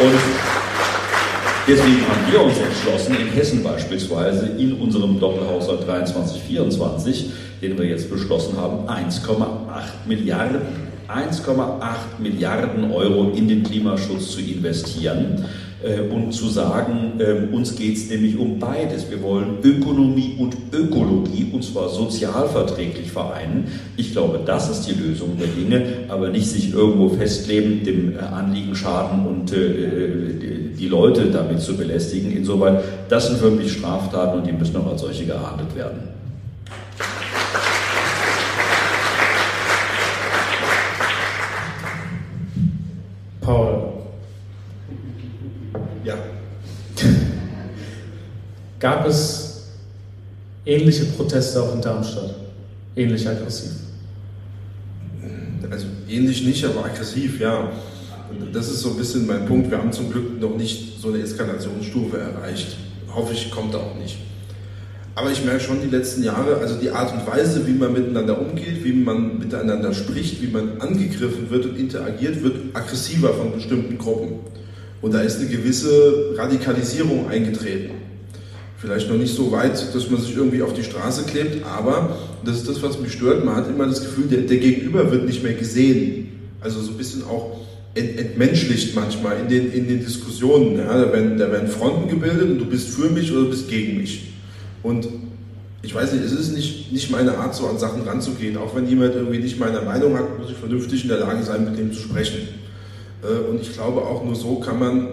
Und 0.00 0.18
deswegen 1.68 2.00
haben 2.08 2.32
wir 2.32 2.42
uns 2.42 2.58
entschlossen, 2.58 3.16
in 3.20 3.28
Hessen 3.28 3.62
beispielsweise 3.62 4.46
in 4.58 4.72
unserem 4.74 5.20
Doppelhaushalt 5.20 5.82
23-24, 5.88 7.24
den 7.60 7.76
wir 7.76 7.84
jetzt 7.84 8.10
beschlossen 8.10 8.56
haben, 8.56 8.88
1,8 8.88 9.36
Milliarden 10.06 10.60
1,8 11.10 12.20
Milliarden 12.20 12.92
Euro 12.92 13.32
in 13.34 13.48
den 13.48 13.64
Klimaschutz 13.64 14.30
zu 14.30 14.40
investieren 14.40 15.44
und 16.12 16.32
zu 16.32 16.48
sagen, 16.48 17.12
äh, 17.18 17.54
uns 17.54 17.74
geht 17.74 17.96
es 17.96 18.10
nämlich 18.10 18.36
um 18.38 18.58
beides. 18.58 19.10
Wir 19.10 19.22
wollen 19.22 19.58
Ökonomie 19.62 20.36
und 20.38 20.56
Ökologie 20.72 21.50
und 21.52 21.64
zwar 21.64 21.88
sozialverträglich 21.88 23.10
vereinen. 23.10 23.68
Ich 23.96 24.12
glaube, 24.12 24.40
das 24.44 24.70
ist 24.70 24.82
die 24.86 24.92
Lösung 24.92 25.38
der 25.38 25.48
Dinge, 25.48 25.82
aber 26.08 26.28
nicht 26.28 26.48
sich 26.48 26.74
irgendwo 26.74 27.08
festleben, 27.08 27.82
dem 27.84 28.14
äh, 28.14 28.18
Anliegen 28.18 28.74
schaden 28.74 29.26
und 29.26 29.52
äh, 29.52 30.74
die 30.78 30.88
Leute 30.88 31.26
damit 31.30 31.60
zu 31.60 31.76
belästigen. 31.76 32.30
Insoweit, 32.30 32.82
das 33.08 33.28
sind 33.28 33.38
für 33.38 33.50
mich 33.50 33.72
Straftaten 33.72 34.40
und 34.40 34.46
die 34.46 34.52
müssen 34.52 34.76
auch 34.76 34.86
als 34.86 35.00
solche 35.00 35.24
geahndet 35.24 35.74
werden. 35.74 36.19
Gab 48.80 49.06
es 49.06 49.66
ähnliche 50.64 51.04
Proteste 51.04 51.62
auch 51.62 51.74
in 51.74 51.82
Darmstadt? 51.82 52.34
Ähnlich 52.96 53.28
aggressiv? 53.28 53.72
Also 55.70 55.86
ähnlich 56.08 56.44
nicht, 56.44 56.64
aber 56.64 56.86
aggressiv, 56.86 57.38
ja. 57.38 57.70
Das 58.52 58.70
ist 58.70 58.80
so 58.80 58.90
ein 58.90 58.96
bisschen 58.96 59.26
mein 59.26 59.44
Punkt. 59.44 59.70
Wir 59.70 59.78
haben 59.78 59.92
zum 59.92 60.10
Glück 60.10 60.40
noch 60.40 60.56
nicht 60.56 60.98
so 60.98 61.08
eine 61.08 61.18
Eskalationsstufe 61.18 62.18
erreicht. 62.18 62.78
Hoffe 63.14 63.34
ich, 63.34 63.50
kommt 63.50 63.74
auch 63.74 63.94
nicht. 63.96 64.16
Aber 65.14 65.30
ich 65.30 65.44
merke 65.44 65.60
schon 65.60 65.82
die 65.82 65.94
letzten 65.94 66.22
Jahre, 66.22 66.56
also 66.56 66.76
die 66.76 66.90
Art 66.90 67.12
und 67.12 67.26
Weise, 67.26 67.66
wie 67.66 67.72
man 67.72 67.92
miteinander 67.92 68.40
umgeht, 68.40 68.82
wie 68.82 68.92
man 68.92 69.38
miteinander 69.38 69.92
spricht, 69.92 70.40
wie 70.40 70.46
man 70.46 70.80
angegriffen 70.80 71.50
wird 71.50 71.66
und 71.66 71.76
interagiert, 71.76 72.42
wird 72.42 72.74
aggressiver 72.74 73.34
von 73.34 73.52
bestimmten 73.52 73.98
Gruppen. 73.98 74.38
Und 75.02 75.12
da 75.12 75.20
ist 75.20 75.38
eine 75.38 75.48
gewisse 75.48 76.34
Radikalisierung 76.38 77.28
eingetreten. 77.28 78.09
Vielleicht 78.80 79.10
noch 79.10 79.18
nicht 79.18 79.34
so 79.34 79.52
weit, 79.52 79.94
dass 79.94 80.08
man 80.08 80.20
sich 80.22 80.34
irgendwie 80.34 80.62
auf 80.62 80.72
die 80.72 80.82
Straße 80.82 81.24
klebt, 81.24 81.66
aber 81.66 82.16
das 82.46 82.56
ist 82.56 82.68
das, 82.68 82.82
was 82.82 82.98
mich 82.98 83.12
stört. 83.12 83.44
Man 83.44 83.54
hat 83.54 83.68
immer 83.68 83.86
das 83.86 84.00
Gefühl, 84.00 84.26
der, 84.26 84.40
der 84.40 84.56
Gegenüber 84.56 85.10
wird 85.12 85.26
nicht 85.26 85.42
mehr 85.42 85.52
gesehen. 85.52 86.28
Also 86.62 86.80
so 86.80 86.92
ein 86.92 86.96
bisschen 86.96 87.22
auch 87.24 87.58
ent, 87.92 88.18
entmenschlicht 88.18 88.94
manchmal 88.94 89.40
in 89.40 89.48
den, 89.48 89.70
in 89.70 89.86
den 89.86 90.00
Diskussionen. 90.00 90.78
Ja, 90.78 90.98
da, 90.98 91.12
werden, 91.12 91.36
da 91.36 91.52
werden 91.52 91.68
Fronten 91.68 92.08
gebildet 92.08 92.52
und 92.52 92.58
du 92.58 92.64
bist 92.64 92.88
für 92.88 93.10
mich 93.10 93.30
oder 93.30 93.42
du 93.42 93.50
bist 93.50 93.68
gegen 93.68 93.98
mich. 93.98 94.32
Und 94.82 95.06
ich 95.82 95.94
weiß 95.94 96.14
nicht, 96.14 96.24
es 96.24 96.32
ist 96.32 96.54
nicht, 96.54 96.90
nicht 96.90 97.10
meine 97.10 97.36
Art, 97.36 97.54
so 97.54 97.66
an 97.66 97.78
Sachen 97.78 98.00
ranzugehen. 98.02 98.56
Auch 98.56 98.74
wenn 98.74 98.86
jemand 98.86 99.14
irgendwie 99.14 99.40
nicht 99.40 99.58
meiner 99.58 99.82
Meinung 99.82 100.16
hat, 100.16 100.38
muss 100.38 100.50
ich 100.50 100.56
vernünftig 100.56 101.02
in 101.02 101.10
der 101.10 101.18
Lage 101.18 101.42
sein, 101.42 101.66
mit 101.66 101.78
dem 101.78 101.92
zu 101.92 102.00
sprechen. 102.00 102.48
Äh, 103.22 103.50
und 103.50 103.60
ich 103.60 103.74
glaube, 103.74 104.00
auch 104.00 104.24
nur 104.24 104.34
so 104.34 104.58
kann 104.58 104.78
man 104.78 105.08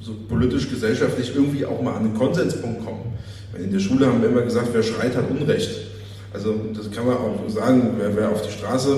so 0.00 0.12
politisch, 0.28 0.70
gesellschaftlich 0.70 1.32
irgendwie 1.34 1.66
auch 1.66 1.82
mal 1.82 1.94
an 1.94 2.04
den 2.04 2.14
Konsenspunkt 2.14 2.84
kommen. 2.84 3.07
In 3.62 3.72
der 3.72 3.80
Schule 3.80 4.06
haben 4.06 4.22
wir 4.22 4.28
immer 4.28 4.42
gesagt, 4.42 4.68
wer 4.72 4.82
schreit, 4.82 5.16
hat 5.16 5.24
Unrecht. 5.30 5.70
Also 6.32 6.54
das 6.74 6.90
kann 6.90 7.06
man 7.06 7.16
auch 7.16 7.48
sagen, 7.48 7.94
wer, 7.98 8.14
wer 8.16 8.30
auf 8.30 8.42
die 8.42 8.52
Straße 8.52 8.96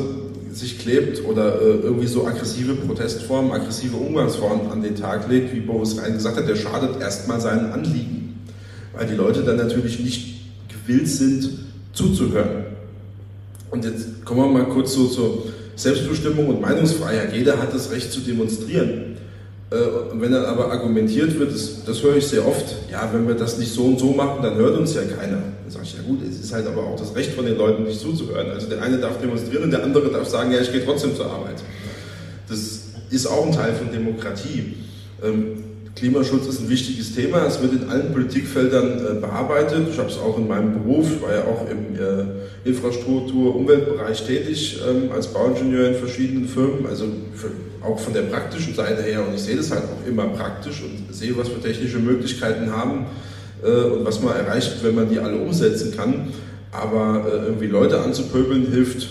sich 0.53 0.79
klebt 0.79 1.25
oder 1.25 1.61
äh, 1.61 1.65
irgendwie 1.83 2.07
so 2.07 2.27
aggressive 2.27 2.75
Protestformen, 2.75 3.53
aggressive 3.53 3.97
Umgangsformen 3.97 4.71
an 4.71 4.83
den 4.83 4.97
Tag 4.97 5.29
legt, 5.29 5.55
wie 5.55 5.61
Boris 5.61 5.97
Rhein 5.99 6.15
gesagt 6.15 6.37
hat, 6.37 6.49
der 6.49 6.57
schadet 6.57 7.01
erstmal 7.01 7.41
seinen 7.41 7.73
Anliegen. 7.73 8.41
Weil 8.93 9.07
die 9.07 9.15
Leute 9.15 9.43
dann 9.43 9.57
natürlich 9.57 10.01
nicht 10.01 10.41
gewillt 10.69 11.09
sind, 11.09 11.51
zuzuhören. 11.93 12.65
Und 13.71 13.85
jetzt 13.85 14.25
kommen 14.25 14.41
wir 14.53 14.63
mal 14.63 14.69
kurz 14.69 14.95
so 14.95 15.07
zur 15.07 15.45
Selbstbestimmung 15.77 16.49
und 16.49 16.61
Meinungsfreiheit. 16.61 17.33
Jeder 17.33 17.59
hat 17.59 17.73
das 17.73 17.91
Recht 17.93 18.13
zu 18.13 18.21
demonstrieren. 18.21 19.10
Äh, 19.71 19.77
wenn 20.15 20.33
dann 20.33 20.47
aber 20.47 20.73
argumentiert 20.73 21.39
wird, 21.39 21.55
das, 21.55 21.85
das, 21.85 22.03
höre 22.03 22.17
ich 22.17 22.27
sehr 22.27 22.45
oft, 22.45 22.75
ja, 22.91 23.09
wenn 23.13 23.29
wir 23.29 23.37
das 23.37 23.57
nicht 23.57 23.73
so 23.73 23.85
und 23.85 24.01
so 24.01 24.11
machen, 24.11 24.43
dann 24.43 24.57
hört 24.57 24.77
uns 24.77 24.95
ja 24.95 25.03
keiner. 25.03 25.37
Dann 25.63 25.71
sage 25.71 25.85
ich, 25.85 25.95
ja 25.95 26.03
gut, 26.03 26.19
es 26.29 26.41
ist 26.41 26.53
halt 26.53 26.67
aber 26.67 26.83
auch 26.83 26.99
das 26.99 27.15
Recht 27.15 27.35
von 27.35 27.45
den 27.45 27.57
Leuten, 27.57 27.85
nicht 27.85 28.01
zuzuhören. 28.01 28.51
Also 28.51 28.69
der 28.69 28.83
eine 28.83 28.99
darf 28.99 29.21
demonstrieren 29.21 29.65
und 29.65 29.71
der 29.71 29.85
andere 29.85 30.11
darf 30.11 30.27
sagen, 30.27 30.51
ja, 30.51 30.61
ich 30.61 30.73
gehe 30.73 30.85
trotzdem 30.85 31.15
zur 31.15 31.27
Arbeit. 31.27 31.63
Das 32.49 32.81
ist 33.11 33.27
auch 33.29 33.47
ein 33.47 33.53
Teil 33.53 33.75
von 33.75 33.93
Demokratie. 33.93 34.75
Ähm, 35.23 35.63
Klimaschutz 35.95 36.49
ist 36.49 36.63
ein 36.63 36.69
wichtiges 36.69 37.15
Thema. 37.15 37.47
Es 37.47 37.63
wird 37.63 37.73
in 37.75 37.89
allen 37.89 38.13
Politikfeldern 38.13 39.19
äh, 39.19 39.21
bearbeitet. 39.21 39.87
Ich 39.93 39.99
habe 39.99 40.09
es 40.09 40.19
auch 40.19 40.37
in 40.37 40.49
meinem 40.49 40.83
Beruf, 40.83 41.23
war 41.23 41.33
ja 41.33 41.45
auch 41.45 41.71
im 41.71 41.95
äh, 41.95 42.69
Infrastruktur-, 42.69 43.55
Umweltbereich 43.55 44.27
tätig 44.27 44.81
ähm, 44.89 45.13
als 45.13 45.29
Bauingenieur 45.29 45.91
in 45.91 45.95
verschiedenen 45.95 46.49
Firmen. 46.49 46.87
Also 46.89 47.05
für, 47.35 47.51
auch 47.83 47.99
von 47.99 48.13
der 48.13 48.23
praktischen 48.23 48.75
Seite 48.75 49.03
her. 49.03 49.27
Und 49.27 49.35
ich 49.35 49.43
sehe 49.43 49.57
das 49.57 49.71
halt 49.71 49.85
auch 49.85 50.07
immer 50.07 50.27
praktisch 50.29 50.83
und 50.83 51.15
sehe, 51.15 51.37
was 51.37 51.49
wir 51.49 51.61
technische 51.61 51.99
Möglichkeiten 51.99 52.71
haben 52.71 53.07
äh, 53.63 53.67
und 53.67 54.05
was 54.05 54.21
man 54.21 54.37
erreicht, 54.37 54.83
wenn 54.83 54.95
man 54.95 55.09
die 55.09 55.19
alle 55.19 55.37
umsetzen 55.37 55.97
kann. 55.97 56.33
Aber 56.73 57.27
äh, 57.27 57.47
irgendwie 57.47 57.67
Leute 57.67 58.01
anzupöbeln 58.01 58.71
hilft 58.71 59.09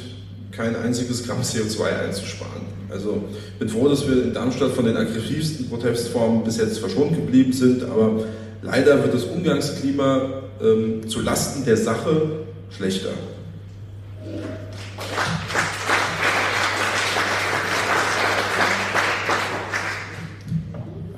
kein 0.51 0.75
einziges 0.75 1.25
Gramm 1.25 1.41
CO2 1.41 1.83
einzusparen. 2.05 2.79
Also 2.89 3.23
ich 3.53 3.59
bin 3.59 3.69
froh, 3.69 3.87
dass 3.87 4.07
wir 4.07 4.23
in 4.23 4.33
Darmstadt 4.33 4.71
von 4.71 4.85
den 4.85 4.97
aggressivsten 4.97 5.69
Protestformen 5.69 6.43
bis 6.43 6.57
jetzt 6.57 6.79
verschont 6.79 7.15
geblieben 7.15 7.53
sind, 7.53 7.83
aber 7.83 8.23
leider 8.61 9.01
wird 9.03 9.13
das 9.13 9.25
Umgangsklima 9.25 10.43
ähm, 10.61 11.07
zu 11.07 11.21
Lasten 11.21 11.65
der 11.65 11.77
Sache 11.77 12.45
schlechter. 12.75 13.09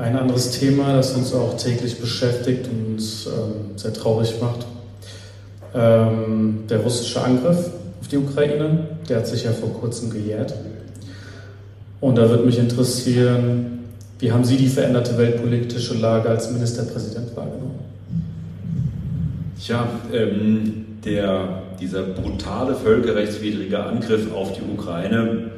Ein 0.01 0.17
anderes 0.17 0.49
Thema, 0.49 0.95
das 0.95 1.13
uns 1.13 1.31
auch 1.31 1.55
täglich 1.57 1.99
beschäftigt 1.99 2.67
und 2.67 2.97
ähm, 2.97 3.77
sehr 3.77 3.93
traurig 3.93 4.33
macht, 4.41 4.65
ähm, 5.75 6.63
der 6.67 6.79
russische 6.79 7.21
Angriff 7.21 7.69
auf 7.99 8.07
die 8.07 8.17
Ukraine, 8.17 8.87
der 9.07 9.17
hat 9.17 9.27
sich 9.27 9.43
ja 9.43 9.51
vor 9.51 9.71
kurzem 9.73 10.09
gejährt. 10.09 10.55
Und 11.99 12.17
da 12.17 12.27
würde 12.27 12.45
mich 12.45 12.57
interessieren, 12.57 13.83
wie 14.17 14.31
haben 14.31 14.43
Sie 14.43 14.57
die 14.57 14.69
veränderte 14.69 15.19
weltpolitische 15.19 15.93
Lage 15.93 16.29
als 16.29 16.49
Ministerpräsident 16.49 17.35
wahrgenommen? 17.35 17.79
Tja, 19.63 19.87
ähm, 20.11 20.85
der, 21.05 21.61
dieser 21.79 22.01
brutale 22.01 22.73
völkerrechtswidrige 22.73 23.83
Angriff 23.83 24.33
auf 24.33 24.53
die 24.53 24.63
Ukraine 24.63 25.51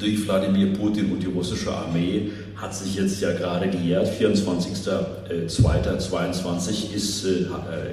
durch 0.00 0.26
Wladimir 0.26 0.72
Putin 0.72 1.12
und 1.12 1.22
die 1.22 1.28
russische 1.28 1.72
Armee 1.72 2.32
hat 2.56 2.74
sich 2.74 2.96
jetzt 2.96 3.20
ja 3.20 3.32
gerade 3.32 3.68
gejährt. 3.68 4.08
24.02.22 4.08 6.94
ist, 6.94 7.24
äh, 7.24 7.46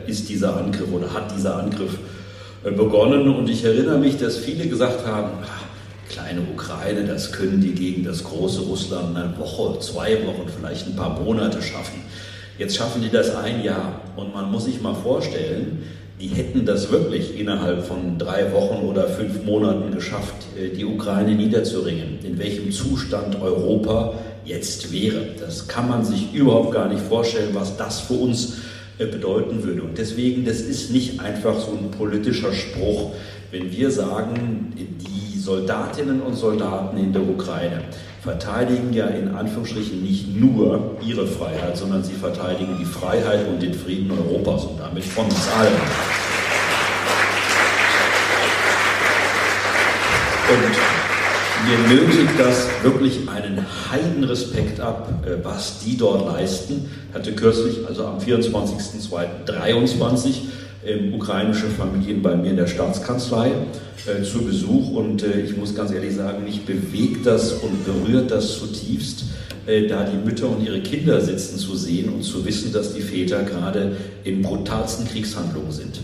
ist 0.08 0.30
dieser 0.30 0.58
Angriff 0.58 0.92
oder 0.92 1.14
hat 1.14 1.36
dieser 1.36 1.58
Angriff 1.58 1.98
äh, 2.64 2.72
begonnen. 2.72 3.30
Und 3.30 3.50
ich 3.50 3.64
erinnere 3.64 3.98
mich, 3.98 4.18
dass 4.18 4.38
viele 4.38 4.68
gesagt 4.68 5.06
haben, 5.06 5.32
kleine 6.10 6.42
Ukraine, 6.42 7.06
das 7.06 7.32
können 7.32 7.62
die 7.62 7.74
gegen 7.74 8.04
das 8.04 8.24
große 8.24 8.62
Russland 8.62 9.16
eine 9.16 9.38
Woche, 9.38 9.80
zwei 9.80 10.26
Wochen, 10.26 10.50
vielleicht 10.56 10.88
ein 10.88 10.96
paar 10.96 11.20
Monate 11.20 11.62
schaffen. 11.62 12.02
Jetzt 12.58 12.76
schaffen 12.76 13.02
die 13.02 13.10
das 13.10 13.36
ein 13.36 13.64
Jahr. 13.64 14.02
Und 14.16 14.34
man 14.34 14.52
muss 14.52 14.66
sich 14.66 14.82
mal 14.82 14.94
vorstellen, 14.94 15.84
die 16.20 16.28
hätten 16.28 16.66
das 16.66 16.92
wirklich 16.92 17.40
innerhalb 17.40 17.84
von 17.84 18.20
drei 18.20 18.54
Wochen 18.54 18.86
oder 18.86 19.08
fünf 19.08 19.44
Monaten 19.44 19.92
geschafft, 19.92 20.36
äh, 20.56 20.70
die 20.70 20.86
Ukraine 20.86 21.34
niederzuringen. 21.34 22.20
In 22.24 22.38
welchem 22.38 22.72
Zustand 22.72 23.42
Europa 23.42 24.14
jetzt 24.46 24.92
wäre. 24.92 25.26
Das 25.40 25.68
kann 25.68 25.88
man 25.90 26.04
sich 26.04 26.34
überhaupt 26.34 26.72
gar 26.74 26.88
nicht 26.88 27.02
vorstellen, 27.02 27.54
was 27.54 27.78
das 27.78 28.02
für 28.02 28.14
uns 28.14 28.58
äh, 28.98 29.06
bedeuten 29.06 29.64
würde. 29.64 29.84
Und 29.84 29.98
deswegen, 29.98 30.46
das 30.46 30.62
ist 30.62 30.92
nicht 30.92 31.20
einfach 31.20 31.60
so 31.60 31.72
ein 31.72 31.92
politischer 31.92 32.54
Spruch, 32.54 33.14
wenn 33.52 33.72
wir 33.72 33.92
sagen, 33.92 34.74
die 34.76 35.40
Soldatinnen 35.40 36.22
und 36.22 36.36
Soldaten 36.36 36.98
in 36.98 37.12
der 37.12 37.22
Ukraine, 37.22 37.82
verteidigen 38.22 38.94
ja 38.94 39.08
in 39.08 39.34
Anführungsstrichen 39.36 40.04
nicht 40.04 40.36
nur 40.36 40.98
ihre 41.06 41.26
Freiheit, 41.26 41.76
sondern 41.76 42.04
sie 42.04 42.14
verteidigen 42.14 42.78
die 42.80 42.86
Freiheit 42.86 43.48
und 43.48 43.62
den 43.62 43.74
Frieden 43.74 44.12
Europas 44.12 44.66
und 44.66 44.80
damit 44.80 45.04
von 45.04 45.26
uns 45.26 45.48
allen. 45.58 45.74
Und 50.52 50.91
mir 51.68 51.96
nötigt 51.96 52.38
das 52.38 52.68
wirklich 52.84 53.28
einen 53.30 53.66
Heidenrespekt 53.92 54.80
ab, 54.80 55.26
äh, 55.26 55.44
was 55.44 55.80
die 55.80 55.98
dort 55.98 56.24
leisten. 56.26 56.90
Ich 57.10 57.16
hatte 57.16 57.34
kürzlich, 57.34 57.80
also 57.88 58.06
am 58.06 58.20
24.02.23, 58.20 60.36
ähm, 60.86 61.14
ukrainische 61.14 61.68
Familien 61.68 62.22
bei 62.22 62.36
mir 62.36 62.52
in 62.52 62.58
der 62.58 62.68
Staatskanzlei 62.68 63.52
äh, 64.08 64.24
zu 64.24 64.44
Besuch 64.44 64.92
und 64.92 65.24
äh, 65.24 65.42
ich 65.42 65.56
muss 65.56 65.76
ganz 65.76 65.92
ehrlich 65.92 66.16
sagen, 66.16 66.44
mich 66.44 66.66
bewegt 66.66 67.26
das 67.26 67.54
und 67.54 67.86
berührt 67.86 68.32
das 68.32 68.58
zutiefst, 68.58 69.26
äh, 69.68 69.88
da 69.88 70.04
die 70.04 70.18
Mütter 70.18 70.50
und 70.50 70.66
ihre 70.66 70.82
Kinder 70.82 71.22
sitzen 71.22 71.60
zu 71.60 71.76
sehen 71.76 72.10
und 72.10 72.24
zu 72.24 72.44
wissen, 72.46 72.74
dass 72.74 72.96
die 72.96 73.02
Väter 73.02 73.44
gerade 73.44 73.96
in 74.24 74.42
brutalsten 74.42 75.08
Kriegshandlungen 75.08 75.72
sind. 75.72 76.00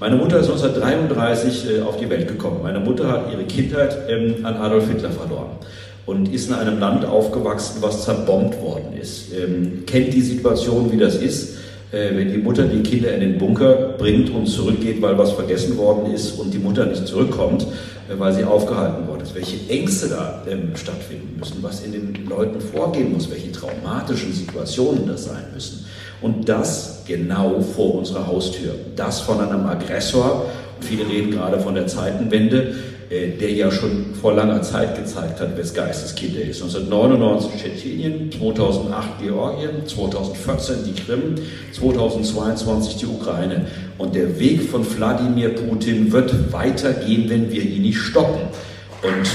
Meine 0.00 0.16
Mutter 0.16 0.38
ist 0.38 0.50
1933 0.50 1.78
äh, 1.78 1.80
auf 1.82 1.96
die 1.96 2.08
Welt 2.08 2.28
gekommen. 2.28 2.60
Meine 2.62 2.80
Mutter 2.80 3.08
hat 3.08 3.32
ihre 3.32 3.44
Kindheit 3.44 3.96
ähm, 4.08 4.44
an 4.44 4.56
Adolf 4.56 4.88
Hitler 4.88 5.10
verloren 5.10 5.50
und 6.06 6.32
ist 6.32 6.48
in 6.48 6.54
einem 6.54 6.78
Land 6.78 7.04
aufgewachsen, 7.04 7.78
was 7.80 8.04
zerbombt 8.04 8.60
worden 8.60 8.96
ist. 9.00 9.32
Ähm, 9.32 9.84
kennt 9.86 10.14
die 10.14 10.22
Situation, 10.22 10.90
wie 10.92 10.98
das 10.98 11.16
ist 11.16 11.58
äh, 11.92 12.14
wenn 12.14 12.30
die 12.30 12.38
Mutter 12.38 12.64
die 12.64 12.82
Kinder 12.82 13.12
in 13.14 13.20
den 13.20 13.38
Bunker 13.38 13.94
bringt 13.98 14.30
und 14.30 14.46
zurückgeht, 14.46 15.00
weil 15.00 15.16
was 15.16 15.32
vergessen 15.32 15.76
worden 15.78 16.12
ist 16.12 16.32
und 16.32 16.52
die 16.52 16.58
Mutter 16.58 16.84
nicht 16.84 17.06
zurückkommt, 17.06 17.62
äh, 17.62 18.18
weil 18.18 18.32
sie 18.32 18.44
aufgehalten 18.44 19.08
worden 19.08 19.22
ist, 19.22 19.34
welche 19.34 19.56
Ängste 19.70 20.08
da 20.08 20.42
ähm, 20.48 20.72
stattfinden 20.74 21.36
müssen, 21.38 21.62
was 21.62 21.82
in 21.82 21.92
den 21.92 22.26
Leuten 22.28 22.60
vorgehen 22.60 23.12
muss, 23.12 23.30
welche 23.30 23.52
traumatischen 23.52 24.32
Situationen 24.32 25.06
das 25.06 25.24
sein 25.24 25.44
müssen. 25.54 25.86
Und 26.20 26.48
das 26.48 27.04
genau 27.06 27.60
vor 27.60 27.96
unserer 27.96 28.26
Haustür. 28.26 28.74
Das 28.96 29.20
von 29.20 29.40
einem 29.40 29.66
Aggressor, 29.66 30.46
und 30.76 30.84
viele 30.84 31.08
reden 31.08 31.30
gerade 31.30 31.58
von 31.60 31.74
der 31.74 31.86
Zeitenwende, 31.86 32.74
äh, 33.10 33.30
der 33.38 33.52
ja 33.52 33.70
schon 33.70 34.14
vor 34.20 34.34
langer 34.34 34.60
Zeit 34.60 34.94
gezeigt 34.94 35.40
hat, 35.40 35.56
wes 35.56 35.72
Geisteskind 35.72 36.36
ist. 36.36 36.60
1999 36.62 37.62
Tschetschenien, 37.62 38.30
2008 38.30 39.08
Georgien, 39.22 39.86
2014 39.86 40.76
die 40.84 40.92
Krim, 40.92 41.34
2022 41.72 42.96
die 42.96 43.06
Ukraine. 43.06 43.66
Und 43.96 44.14
der 44.14 44.38
Weg 44.38 44.62
von 44.62 44.84
Wladimir 44.84 45.54
Putin 45.54 46.12
wird 46.12 46.52
weitergehen, 46.52 47.30
wenn 47.30 47.50
wir 47.50 47.62
ihn 47.62 47.82
nicht 47.82 47.98
stoppen. 47.98 48.42
Und, 49.02 49.10
und 49.10 49.26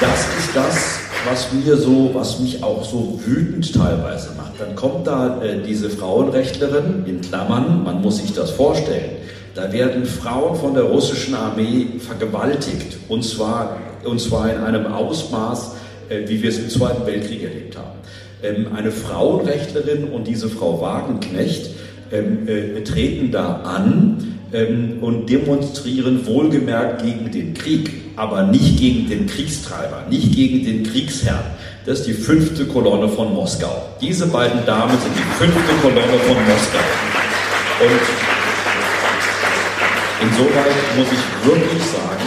das 0.00 0.20
ist 0.38 0.54
das, 0.54 1.07
was 1.26 1.52
mir 1.52 1.76
so, 1.76 2.10
was 2.12 2.38
mich 2.40 2.62
auch 2.62 2.84
so 2.84 3.20
wütend 3.24 3.74
teilweise 3.74 4.30
macht. 4.36 4.60
Dann 4.60 4.74
kommt 4.74 5.06
da 5.06 5.42
äh, 5.42 5.62
diese 5.66 5.90
Frauenrechtlerin 5.90 7.04
in 7.06 7.20
Klammern, 7.20 7.82
man 7.84 8.02
muss 8.02 8.18
sich 8.18 8.32
das 8.32 8.50
vorstellen 8.50 9.18
da 9.58 9.72
werden 9.72 10.04
Frauen 10.04 10.54
von 10.54 10.74
der 10.74 10.84
russischen 10.84 11.34
Armee 11.34 11.98
vergewaltigt 11.98 12.96
und 13.08 13.24
zwar, 13.24 13.76
und 14.04 14.20
zwar 14.20 14.54
in 14.54 14.58
einem 14.58 14.86
Ausmaß, 14.86 15.74
äh, 16.08 16.28
wie 16.28 16.40
wir 16.40 16.50
es 16.50 16.58
im 16.58 16.68
Zweiten 16.68 17.04
Weltkrieg 17.04 17.42
erlebt 17.42 17.76
haben. 17.76 17.98
Ähm, 18.40 18.68
eine 18.76 18.92
Frauenrechtlerin 18.92 20.04
und 20.04 20.28
diese 20.28 20.48
Frau 20.48 20.80
Wagenknecht 20.80 21.70
ähm, 22.12 22.46
äh, 22.46 22.84
treten 22.84 23.32
da 23.32 23.62
an 23.64 24.37
ähm, 24.52 24.98
und 25.00 25.28
demonstrieren 25.28 26.26
wohlgemerkt 26.26 27.02
gegen 27.02 27.30
den 27.30 27.54
Krieg, 27.54 27.90
aber 28.16 28.44
nicht 28.44 28.78
gegen 28.78 29.08
den 29.08 29.26
Kriegstreiber, 29.26 30.04
nicht 30.08 30.34
gegen 30.34 30.64
den 30.64 30.82
Kriegsherrn. 30.84 31.44
Das 31.86 32.00
ist 32.00 32.08
die 32.08 32.14
fünfte 32.14 32.66
Kolonne 32.66 33.08
von 33.08 33.32
Moskau. 33.32 33.82
Diese 34.00 34.26
beiden 34.26 34.64
Damen 34.66 34.98
sind 34.98 35.12
die 35.16 35.44
fünfte 35.44 35.74
Kolonne 35.80 36.18
von 36.26 36.36
Moskau. 36.46 36.84
Und 37.80 38.28
Insoweit 40.20 40.74
muss 40.96 41.06
ich 41.12 41.46
wirklich 41.46 41.82
sagen, 41.84 42.17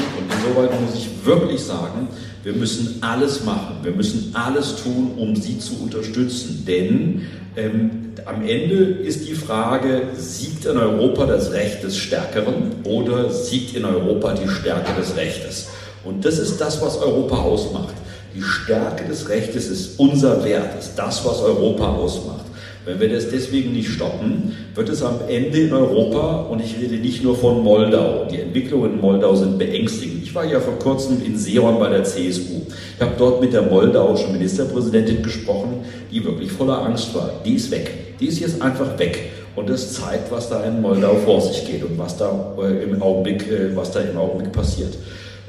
und 0.51 0.65
insoweit 0.65 0.81
muss 0.81 0.95
ich 0.95 1.25
wirklich 1.25 1.61
sagen, 1.61 2.07
wir 2.43 2.53
müssen 2.53 2.97
alles 3.01 3.43
machen, 3.43 3.77
wir 3.83 3.91
müssen 3.91 4.31
alles 4.33 4.75
tun, 4.83 5.11
um 5.17 5.35
sie 5.35 5.59
zu 5.59 5.75
unterstützen. 5.81 6.63
Denn 6.67 7.27
ähm, 7.55 8.13
am 8.25 8.41
Ende 8.41 8.75
ist 8.75 9.27
die 9.27 9.33
Frage, 9.33 10.03
siegt 10.15 10.65
in 10.65 10.77
Europa 10.77 11.25
das 11.25 11.51
Recht 11.51 11.83
des 11.83 11.97
Stärkeren 11.97 12.71
oder 12.83 13.29
siegt 13.29 13.75
in 13.75 13.85
Europa 13.85 14.33
die 14.33 14.49
Stärke 14.49 14.99
des 14.99 15.15
Rechtes? 15.15 15.67
Und 16.03 16.25
das 16.25 16.39
ist 16.39 16.59
das, 16.59 16.81
was 16.81 16.97
Europa 16.97 17.37
ausmacht. 17.37 17.93
Die 18.35 18.41
Stärke 18.41 19.05
des 19.07 19.29
Rechtes 19.29 19.67
ist 19.67 19.99
unser 19.99 20.43
Wert, 20.43 20.79
ist 20.79 20.95
das, 20.95 21.23
was 21.25 21.41
Europa 21.41 21.89
ausmacht. 21.91 22.45
Wenn 22.91 22.99
wir 22.99 23.09
das 23.09 23.29
deswegen 23.29 23.71
nicht 23.71 23.89
stoppen, 23.89 24.53
wird 24.75 24.89
es 24.89 25.01
am 25.01 25.19
Ende 25.29 25.61
in 25.61 25.71
Europa, 25.71 26.47
und 26.49 26.61
ich 26.61 26.77
rede 26.77 26.95
nicht 26.95 27.23
nur 27.23 27.37
von 27.37 27.63
Moldau, 27.63 28.27
die 28.29 28.41
Entwicklungen 28.41 28.95
in 28.95 28.99
Moldau 28.99 29.33
sind 29.33 29.57
beängstigend. 29.57 30.23
Ich 30.23 30.35
war 30.35 30.43
ja 30.43 30.59
vor 30.59 30.77
kurzem 30.77 31.21
in 31.25 31.37
Seeon 31.37 31.79
bei 31.79 31.89
der 31.89 32.03
CSU. 32.03 32.63
Ich 32.95 33.01
habe 33.01 33.13
dort 33.17 33.39
mit 33.39 33.53
der 33.53 33.61
moldauischen 33.61 34.33
Ministerpräsidentin 34.33 35.23
gesprochen, 35.23 35.85
die 36.11 36.21
wirklich 36.21 36.51
voller 36.51 36.83
Angst 36.85 37.15
war. 37.15 37.31
Die 37.45 37.53
ist 37.53 37.71
weg. 37.71 38.17
Die 38.19 38.25
ist 38.25 38.41
jetzt 38.41 38.61
einfach 38.61 38.99
weg. 38.99 39.31
Und 39.55 39.69
das 39.69 39.93
zeigt, 39.93 40.29
was 40.29 40.49
da 40.49 40.61
in 40.63 40.81
Moldau 40.81 41.15
vor 41.15 41.39
sich 41.39 41.65
geht 41.65 41.83
und 41.83 41.97
was 41.97 42.17
da 42.17 42.55
äh, 42.61 42.83
im 42.83 43.01
Augenblick, 43.01 43.49
äh, 43.49 43.73
was 43.73 43.91
da 43.91 44.01
im 44.01 44.17
Augenblick 44.17 44.51
passiert. 44.51 44.97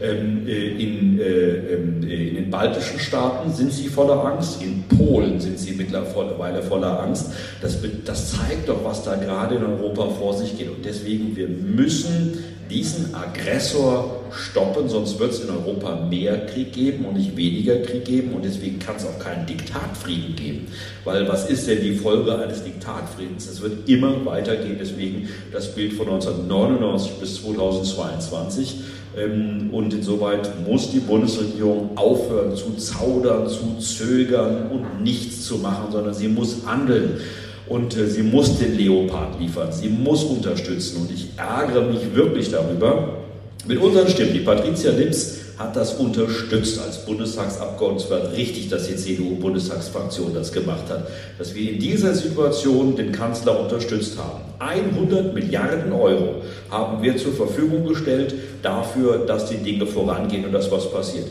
Ähm, 0.02 0.48
äh, 0.48 0.82
in, 0.82 1.20
äh, 1.20 1.22
ähm, 1.22 2.02
äh, 2.02 2.28
in, 2.28 2.34
den 2.34 2.50
baltischen 2.50 2.98
Staaten 2.98 3.52
sind 3.52 3.72
sie 3.72 3.86
voller 3.86 4.24
Angst, 4.24 4.60
in 4.60 4.82
Polen 4.88 5.38
sind 5.38 5.60
sie 5.60 5.72
mittlerweile 5.72 6.60
voller 6.60 7.00
Angst. 7.00 7.26
Das, 7.60 7.78
das 8.04 8.32
zeigt 8.32 8.68
doch, 8.68 8.84
was 8.84 9.04
da 9.04 9.14
gerade 9.14 9.54
in 9.54 9.64
Europa 9.64 10.08
vor 10.18 10.34
sich 10.34 10.58
geht. 10.58 10.70
Und 10.70 10.84
deswegen, 10.84 11.36
wir 11.36 11.46
müssen 11.46 12.42
diesen 12.68 13.14
Aggressor 13.14 14.22
stoppen, 14.32 14.88
sonst 14.88 15.20
wird 15.20 15.32
es 15.32 15.44
in 15.44 15.50
Europa 15.50 16.06
mehr 16.08 16.46
Krieg 16.46 16.72
geben 16.72 17.04
und 17.04 17.16
nicht 17.16 17.36
weniger 17.36 17.76
Krieg 17.78 18.04
geben. 18.04 18.32
Und 18.32 18.44
deswegen 18.44 18.80
kann 18.80 18.96
es 18.96 19.04
auch 19.04 19.18
keinen 19.20 19.46
Diktatfrieden 19.46 20.34
geben. 20.34 20.66
Weil 21.04 21.28
was 21.28 21.48
ist 21.48 21.68
denn 21.68 21.80
die 21.80 21.94
Folge 21.94 22.36
eines 22.36 22.64
Diktatfriedens? 22.64 23.46
Es 23.46 23.60
wird 23.60 23.88
immer 23.88 24.24
weitergehen. 24.24 24.78
Deswegen 24.80 25.28
das 25.52 25.72
Bild 25.74 25.92
von 25.92 26.08
1999 26.08 27.12
bis 27.20 27.42
2022 27.42 28.76
ähm, 28.76 29.01
und 29.14 29.92
insoweit 29.92 30.50
muss 30.66 30.90
die 30.90 31.00
Bundesregierung 31.00 31.90
aufhören 31.96 32.56
zu 32.56 32.74
zaudern, 32.76 33.46
zu 33.46 33.78
zögern 33.78 34.70
und 34.70 35.02
nichts 35.02 35.44
zu 35.44 35.58
machen, 35.58 35.92
sondern 35.92 36.14
sie 36.14 36.28
muss 36.28 36.66
handeln. 36.66 37.20
Und 37.68 37.96
äh, 37.96 38.06
sie 38.06 38.22
muss 38.22 38.58
den 38.58 38.76
Leopard 38.76 39.38
liefern, 39.38 39.70
sie 39.70 39.88
muss 39.88 40.24
unterstützen. 40.24 41.02
Und 41.02 41.12
ich 41.12 41.28
ärgere 41.36 41.82
mich 41.82 42.14
wirklich 42.14 42.50
darüber, 42.50 43.18
mit 43.66 43.78
unseren 43.80 44.08
Stimmen, 44.08 44.32
die 44.32 44.40
Patricia 44.40 44.90
Lips 44.90 45.41
hat 45.58 45.76
das 45.76 45.94
unterstützt 45.94 46.80
als 46.80 47.04
Bundestagsabgeordnete. 47.04 48.04
Es 48.04 48.10
war 48.10 48.32
richtig, 48.32 48.68
dass 48.68 48.86
die 48.86 48.96
CDU-Bundestagsfraktion 48.96 50.34
das 50.34 50.52
gemacht 50.52 50.84
hat, 50.88 51.06
dass 51.38 51.54
wir 51.54 51.72
in 51.72 51.78
dieser 51.78 52.14
Situation 52.14 52.96
den 52.96 53.12
Kanzler 53.12 53.60
unterstützt 53.60 54.16
haben. 54.18 54.40
100 54.58 55.34
Milliarden 55.34 55.92
Euro 55.92 56.42
haben 56.70 57.02
wir 57.02 57.16
zur 57.16 57.32
Verfügung 57.32 57.86
gestellt 57.86 58.34
dafür, 58.62 59.26
dass 59.26 59.48
die 59.48 59.56
Dinge 59.56 59.86
vorangehen 59.86 60.44
und 60.44 60.52
dass 60.52 60.70
was 60.70 60.90
passiert. 60.90 61.26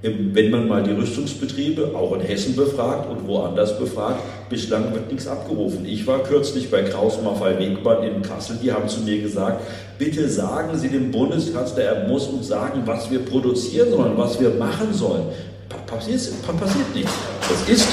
Wenn 0.00 0.50
man 0.52 0.68
mal 0.68 0.84
die 0.84 0.92
Rüstungsbetriebe 0.92 1.90
auch 1.92 2.14
in 2.14 2.20
Hessen 2.20 2.54
befragt 2.54 3.10
und 3.10 3.26
woanders 3.26 3.76
befragt, 3.80 4.20
bislang 4.48 4.94
wird 4.94 5.10
nichts 5.10 5.26
abgerufen. 5.26 5.84
Ich 5.84 6.06
war 6.06 6.22
kürzlich 6.22 6.70
bei 6.70 6.82
Kraus 6.82 7.20
Maffei 7.20 7.58
Wegbahn 7.58 8.04
in 8.04 8.22
Kassel, 8.22 8.58
die 8.62 8.70
haben 8.70 8.88
zu 8.88 9.00
mir 9.00 9.20
gesagt, 9.20 9.60
bitte 9.98 10.28
sagen 10.28 10.78
Sie 10.78 10.88
dem 10.88 11.10
Bundeskanzler, 11.10 11.82
er 11.82 12.08
muss 12.08 12.28
uns 12.28 12.46
sagen, 12.46 12.82
was 12.84 13.10
wir 13.10 13.18
produzieren 13.24 13.90
sollen, 13.90 14.12
was 14.16 14.40
wir 14.40 14.50
machen 14.50 14.92
sollen. 14.92 15.24
Passiert, 15.86 16.20
passiert 16.46 16.94
nichts. 16.94 17.12
Es 17.50 17.68
ist, 17.68 17.88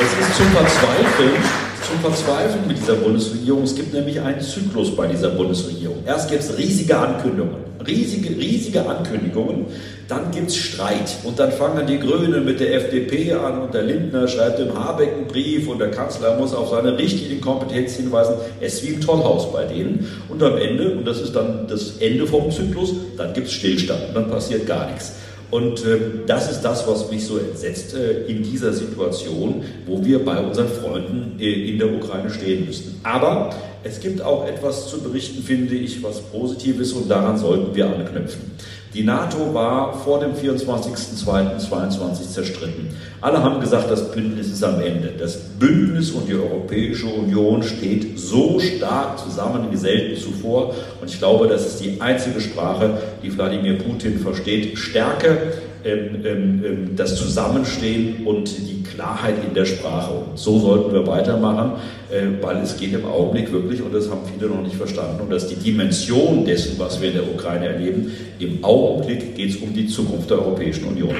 es 0.00 0.28
ist 0.28 0.36
zum 0.36 0.46
Verzweifeln, 0.48 1.67
zum 1.88 2.00
Verzweifeln 2.00 2.66
mit 2.66 2.76
dieser 2.76 2.94
Bundesregierung. 2.94 3.62
Es 3.62 3.74
gibt 3.74 3.94
nämlich 3.94 4.20
einen 4.20 4.40
Zyklus 4.42 4.94
bei 4.94 5.06
dieser 5.06 5.30
Bundesregierung. 5.30 5.96
Erst 6.06 6.30
gibt 6.30 6.42
es 6.42 6.58
riesige 6.58 6.98
Ankündigungen, 6.98 7.64
riesige, 7.86 8.28
riesige 8.36 8.86
Ankündigungen, 8.86 9.66
dann 10.06 10.30
gibt 10.30 10.48
es 10.48 10.56
Streit 10.56 11.16
und 11.24 11.38
dann 11.38 11.50
fangen 11.50 11.86
die 11.86 11.98
Grünen 11.98 12.44
mit 12.44 12.60
der 12.60 12.74
FDP 12.74 13.32
an 13.32 13.62
und 13.62 13.72
der 13.72 13.84
Lindner 13.84 14.28
schreibt 14.28 14.58
dem 14.58 14.74
Habeck 14.74 15.14
einen 15.14 15.26
Brief 15.28 15.66
und 15.68 15.78
der 15.78 15.90
Kanzler 15.90 16.36
muss 16.36 16.54
auf 16.54 16.70
seine 16.70 16.98
richtige 16.98 17.40
Kompetenz 17.40 17.94
hinweisen. 17.94 18.34
Es 18.60 18.74
ist 18.74 18.86
wie 18.86 18.94
ein 18.94 19.00
Tollhaus 19.00 19.50
bei 19.50 19.64
denen 19.64 20.10
und 20.28 20.42
am 20.42 20.58
Ende, 20.58 20.92
und 20.92 21.06
das 21.06 21.20
ist 21.20 21.34
dann 21.34 21.66
das 21.68 21.96
Ende 22.00 22.26
vom 22.26 22.50
Zyklus, 22.50 22.94
dann 23.16 23.32
gibt 23.32 23.46
es 23.46 23.54
Stillstand 23.54 24.08
und 24.08 24.14
dann 24.14 24.30
passiert 24.30 24.66
gar 24.66 24.90
nichts. 24.90 25.12
Und 25.50 25.84
äh, 25.84 25.98
das 26.26 26.50
ist 26.50 26.60
das, 26.60 26.86
was 26.86 27.10
mich 27.10 27.26
so 27.26 27.38
entsetzt 27.38 27.94
äh, 27.94 28.26
in 28.26 28.42
dieser 28.42 28.72
Situation, 28.72 29.64
wo 29.86 30.04
wir 30.04 30.22
bei 30.24 30.38
unseren 30.38 30.68
Freunden 30.68 31.40
äh, 31.40 31.70
in 31.70 31.78
der 31.78 31.94
Ukraine 31.94 32.28
stehen 32.30 32.66
müssen. 32.66 33.00
Aber 33.02 33.50
es 33.82 34.00
gibt 34.00 34.20
auch 34.20 34.46
etwas 34.46 34.88
zu 34.88 35.00
berichten, 35.00 35.42
finde 35.42 35.74
ich, 35.74 36.02
was 36.02 36.20
Positives 36.20 36.92
und 36.92 37.10
daran 37.10 37.38
sollten 37.38 37.74
wir 37.74 37.86
anknüpfen. 37.86 38.50
Die 38.94 39.04
NATO 39.04 39.52
war 39.52 39.92
vor 39.92 40.20
dem 40.20 40.32
24.02.22 40.32 42.30
zerstritten. 42.32 42.88
Alle 43.20 43.42
haben 43.42 43.60
gesagt, 43.60 43.90
das 43.90 44.10
Bündnis 44.12 44.48
ist 44.48 44.64
am 44.64 44.80
Ende. 44.80 45.12
Das 45.18 45.36
Bündnis 45.36 46.12
und 46.12 46.26
die 46.26 46.34
Europäische 46.34 47.06
Union 47.06 47.62
steht 47.62 48.18
so 48.18 48.58
stark 48.58 49.18
zusammen 49.18 49.68
wie 49.70 49.76
selten 49.76 50.18
zuvor. 50.18 50.74
Und 51.00 51.10
ich 51.10 51.18
glaube, 51.18 51.48
das 51.48 51.66
ist 51.66 51.84
die 51.84 52.00
einzige 52.00 52.40
Sprache, 52.40 52.98
die 53.22 53.36
Wladimir 53.36 53.78
Putin 53.78 54.18
versteht. 54.18 54.78
Stärke, 54.78 55.52
ähm, 55.84 56.24
ähm, 56.24 56.64
ähm, 56.64 56.96
das 56.96 57.14
Zusammenstehen 57.14 58.26
und 58.26 58.48
die 58.48 58.82
Klarheit 58.82 59.36
in 59.46 59.54
der 59.54 59.64
Sprache. 59.64 60.12
Und 60.12 60.38
so 60.38 60.58
sollten 60.58 60.92
wir 60.92 61.06
weitermachen, 61.06 61.72
äh, 62.10 62.42
weil 62.42 62.56
es 62.58 62.76
geht 62.76 62.92
im 62.94 63.04
Augenblick 63.04 63.52
wirklich, 63.52 63.80
und 63.80 63.94
das 63.94 64.10
haben 64.10 64.22
viele 64.26 64.50
noch 64.50 64.62
nicht 64.62 64.74
verstanden, 64.74 65.20
und 65.20 65.30
das 65.30 65.44
ist 65.44 65.56
die 65.56 65.70
Dimension 65.70 66.44
dessen, 66.44 66.78
was 66.78 67.00
wir 67.00 67.10
in 67.10 67.14
der 67.14 67.28
Ukraine 67.32 67.66
erleben. 67.68 68.12
Im 68.40 68.64
Augenblick 68.64 69.36
geht 69.36 69.50
es 69.50 69.56
um 69.56 69.72
die 69.72 69.86
Zukunft 69.86 70.30
der 70.30 70.38
Europäischen 70.38 70.84
Union. 70.84 71.14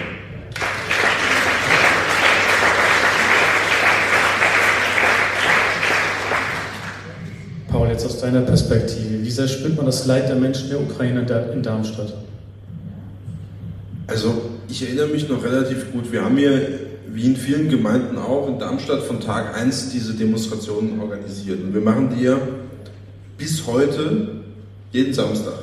Paul, 7.69 7.89
jetzt 7.89 8.05
aus 8.07 8.21
deiner 8.21 8.41
Perspektive, 8.41 9.23
wie 9.23 9.31
sehr 9.31 9.47
spürt 9.47 9.77
man 9.77 9.87
das 9.87 10.05
Leid 10.07 10.29
der 10.29 10.37
Menschen 10.37 10.69
der 10.69 10.81
Ukraine 10.81 11.25
in 11.53 11.63
Darmstadt? 11.63 12.13
Also 14.09 14.41
ich 14.69 14.83
erinnere 14.83 15.09
mich 15.09 15.29
noch 15.29 15.45
relativ 15.45 15.93
gut. 15.93 16.11
Wir 16.11 16.25
haben 16.25 16.39
hier, 16.39 16.81
wie 17.09 17.27
in 17.27 17.37
vielen 17.37 17.69
Gemeinden 17.69 18.17
auch, 18.17 18.49
in 18.49 18.59
Darmstadt 18.59 19.03
von 19.03 19.21
Tag 19.21 19.55
1 19.55 19.91
diese 19.91 20.15
Demonstrationen 20.15 20.99
organisiert. 20.99 21.63
Und 21.63 21.75
wir 21.75 21.83
machen 21.83 22.15
die 22.17 22.25
ja 22.25 22.39
bis 23.37 23.67
heute 23.67 24.41
jeden 24.93 25.13
Samstag. 25.13 25.59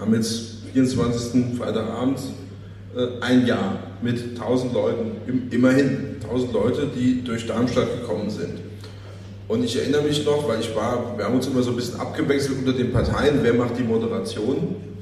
Haben 0.00 0.14
jetzt 0.14 0.64
24. 0.72 1.56
Freitagabend 1.56 2.18
äh, 2.96 3.22
ein 3.22 3.46
Jahr 3.46 3.78
mit 4.02 4.20
1000 4.36 4.74
Leuten, 4.74 5.12
immerhin 5.52 6.16
1000 6.24 6.52
Leute, 6.52 6.88
die 6.92 7.22
durch 7.22 7.46
Darmstadt 7.46 8.00
gekommen 8.00 8.30
sind. 8.30 8.58
Und 9.46 9.62
ich 9.62 9.78
erinnere 9.78 10.02
mich 10.02 10.24
noch, 10.24 10.48
weil 10.48 10.58
ich 10.58 10.74
war, 10.74 11.16
wir 11.16 11.24
haben 11.24 11.36
uns 11.36 11.46
immer 11.46 11.62
so 11.62 11.70
ein 11.70 11.76
bisschen 11.76 12.00
abgewechselt 12.00 12.58
unter 12.58 12.72
den 12.72 12.92
Parteien, 12.92 13.38
wer 13.42 13.54
macht 13.54 13.78
die 13.78 13.84
Moderation. 13.84 14.93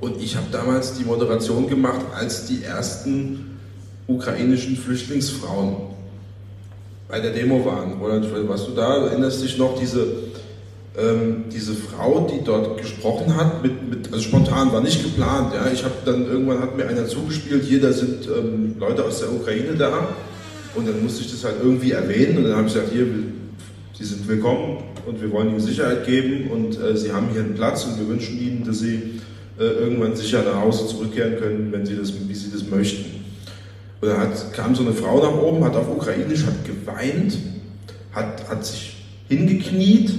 Und 0.00 0.20
ich 0.22 0.36
habe 0.36 0.46
damals 0.52 0.94
die 0.94 1.04
Moderation 1.04 1.68
gemacht, 1.68 2.00
als 2.14 2.46
die 2.46 2.62
ersten 2.62 3.58
ukrainischen 4.06 4.76
Flüchtlingsfrauen 4.76 5.76
bei 7.08 7.20
der 7.20 7.32
Demo 7.32 7.64
waren. 7.64 7.94
Roland, 8.00 8.26
warst 8.48 8.68
du 8.68 8.72
da? 8.72 9.06
Erinnerst 9.06 9.42
dich 9.42 9.58
noch, 9.58 9.78
diese, 9.78 10.06
ähm, 10.98 11.44
diese 11.52 11.74
Frau, 11.74 12.28
die 12.30 12.44
dort 12.44 12.78
gesprochen 12.78 13.36
hat, 13.36 13.62
mit, 13.62 13.88
mit, 13.88 14.12
also 14.12 14.20
spontan, 14.24 14.72
war 14.72 14.80
nicht 14.80 15.02
geplant. 15.02 15.54
Ja? 15.54 15.70
Ich 15.72 15.84
habe 15.84 15.94
dann, 16.04 16.26
irgendwann 16.26 16.60
hat 16.60 16.76
mir 16.76 16.86
einer 16.88 17.06
zugespielt, 17.06 17.64
hier, 17.64 17.80
da 17.80 17.92
sind 17.92 18.26
ähm, 18.26 18.76
Leute 18.78 19.04
aus 19.04 19.20
der 19.20 19.32
Ukraine 19.32 19.74
da. 19.76 20.08
Und 20.74 20.86
dann 20.86 21.02
musste 21.02 21.22
ich 21.22 21.30
das 21.30 21.44
halt 21.44 21.56
irgendwie 21.62 21.92
erwähnen. 21.92 22.38
Und 22.38 22.44
dann 22.44 22.56
habe 22.56 22.66
ich 22.66 22.74
gesagt, 22.74 22.92
hier, 22.92 23.06
Sie 23.94 24.04
sind 24.04 24.28
willkommen 24.28 24.78
und 25.06 25.22
wir 25.22 25.32
wollen 25.32 25.48
Ihnen 25.48 25.60
Sicherheit 25.60 26.04
geben 26.04 26.50
und 26.50 26.78
äh, 26.78 26.94
Sie 26.98 27.12
haben 27.12 27.28
hier 27.32 27.40
einen 27.40 27.54
Platz 27.54 27.84
und 27.84 27.98
wir 27.98 28.06
wünschen 28.06 28.38
Ihnen, 28.38 28.62
dass 28.66 28.80
Sie 28.80 29.15
äh, 29.58 29.64
irgendwann 29.64 30.14
sicher 30.14 30.42
nach 30.42 30.60
Hause 30.60 30.86
zurückkehren 30.86 31.38
können, 31.38 31.72
wenn 31.72 31.86
sie 31.86 31.96
das, 31.96 32.12
wie 32.28 32.34
sie 32.34 32.50
das 32.50 32.68
möchten. 32.68 33.24
Und 34.00 34.08
dann 34.08 34.18
hat, 34.18 34.52
kam 34.52 34.74
so 34.74 34.82
eine 34.82 34.92
Frau 34.92 35.18
nach 35.22 35.34
oben, 35.40 35.64
hat 35.64 35.74
auf 35.76 35.88
Ukrainisch, 35.88 36.44
hat 36.44 36.64
geweint, 36.64 37.38
hat, 38.12 38.48
hat 38.48 38.64
sich 38.64 38.96
hingekniet. 39.28 40.12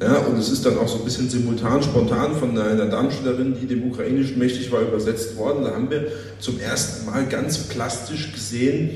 Ja, 0.00 0.16
und 0.20 0.38
es 0.38 0.50
ist 0.50 0.64
dann 0.64 0.78
auch 0.78 0.88
so 0.88 0.98
ein 0.98 1.04
bisschen 1.04 1.28
simultan, 1.28 1.82
spontan 1.82 2.34
von 2.34 2.56
einer 2.56 2.86
Darmstädterin, 2.86 3.54
die 3.60 3.66
dem 3.66 3.86
Ukrainischen 3.90 4.38
mächtig 4.38 4.72
war, 4.72 4.80
übersetzt 4.80 5.36
worden. 5.36 5.64
Da 5.64 5.72
haben 5.72 5.90
wir 5.90 6.06
zum 6.38 6.58
ersten 6.58 7.04
Mal 7.04 7.26
ganz 7.26 7.58
plastisch 7.58 8.32
gesehen, 8.32 8.92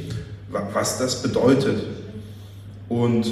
was 0.48 0.96
das 0.96 1.20
bedeutet. 1.20 1.82
Und 2.88 3.26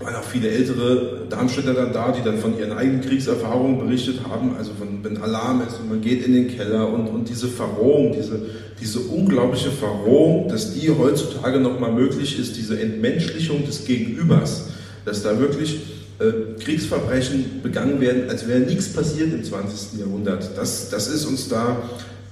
waren 0.00 0.16
auch 0.16 0.24
viele 0.24 0.50
ältere 0.50 1.26
Darmstädter 1.30 1.74
dann 1.74 1.92
da, 1.92 2.12
die 2.12 2.22
dann 2.22 2.38
von 2.38 2.58
ihren 2.58 2.72
eigenen 2.72 3.00
Kriegserfahrungen 3.00 3.78
berichtet 3.78 4.20
haben, 4.28 4.56
also 4.56 4.72
von, 4.78 5.02
wenn 5.02 5.18
Alarm 5.18 5.62
ist 5.66 5.78
und 5.80 5.88
man 5.88 6.00
geht 6.00 6.26
in 6.26 6.34
den 6.34 6.48
Keller 6.48 6.92
und, 6.92 7.06
und 7.06 7.28
diese 7.28 7.48
Verrohung, 7.48 8.12
diese, 8.12 8.40
diese 8.80 8.98
unglaubliche 9.00 9.70
Verrohung, 9.70 10.48
dass 10.48 10.74
die 10.74 10.90
heutzutage 10.90 11.60
nochmal 11.60 11.92
möglich 11.92 12.38
ist, 12.38 12.56
diese 12.56 12.80
Entmenschlichung 12.80 13.64
des 13.64 13.84
Gegenübers, 13.84 14.68
dass 15.04 15.22
da 15.22 15.38
wirklich 15.38 15.80
äh, 16.18 16.60
Kriegsverbrechen 16.62 17.62
begangen 17.62 18.00
werden, 18.00 18.28
als 18.28 18.48
wäre 18.48 18.60
nichts 18.60 18.92
passiert 18.92 19.32
im 19.32 19.44
20. 19.44 20.00
Jahrhundert. 20.00 20.56
Das, 20.56 20.90
das 20.90 21.08
ist 21.08 21.24
uns 21.24 21.48
da 21.48 21.82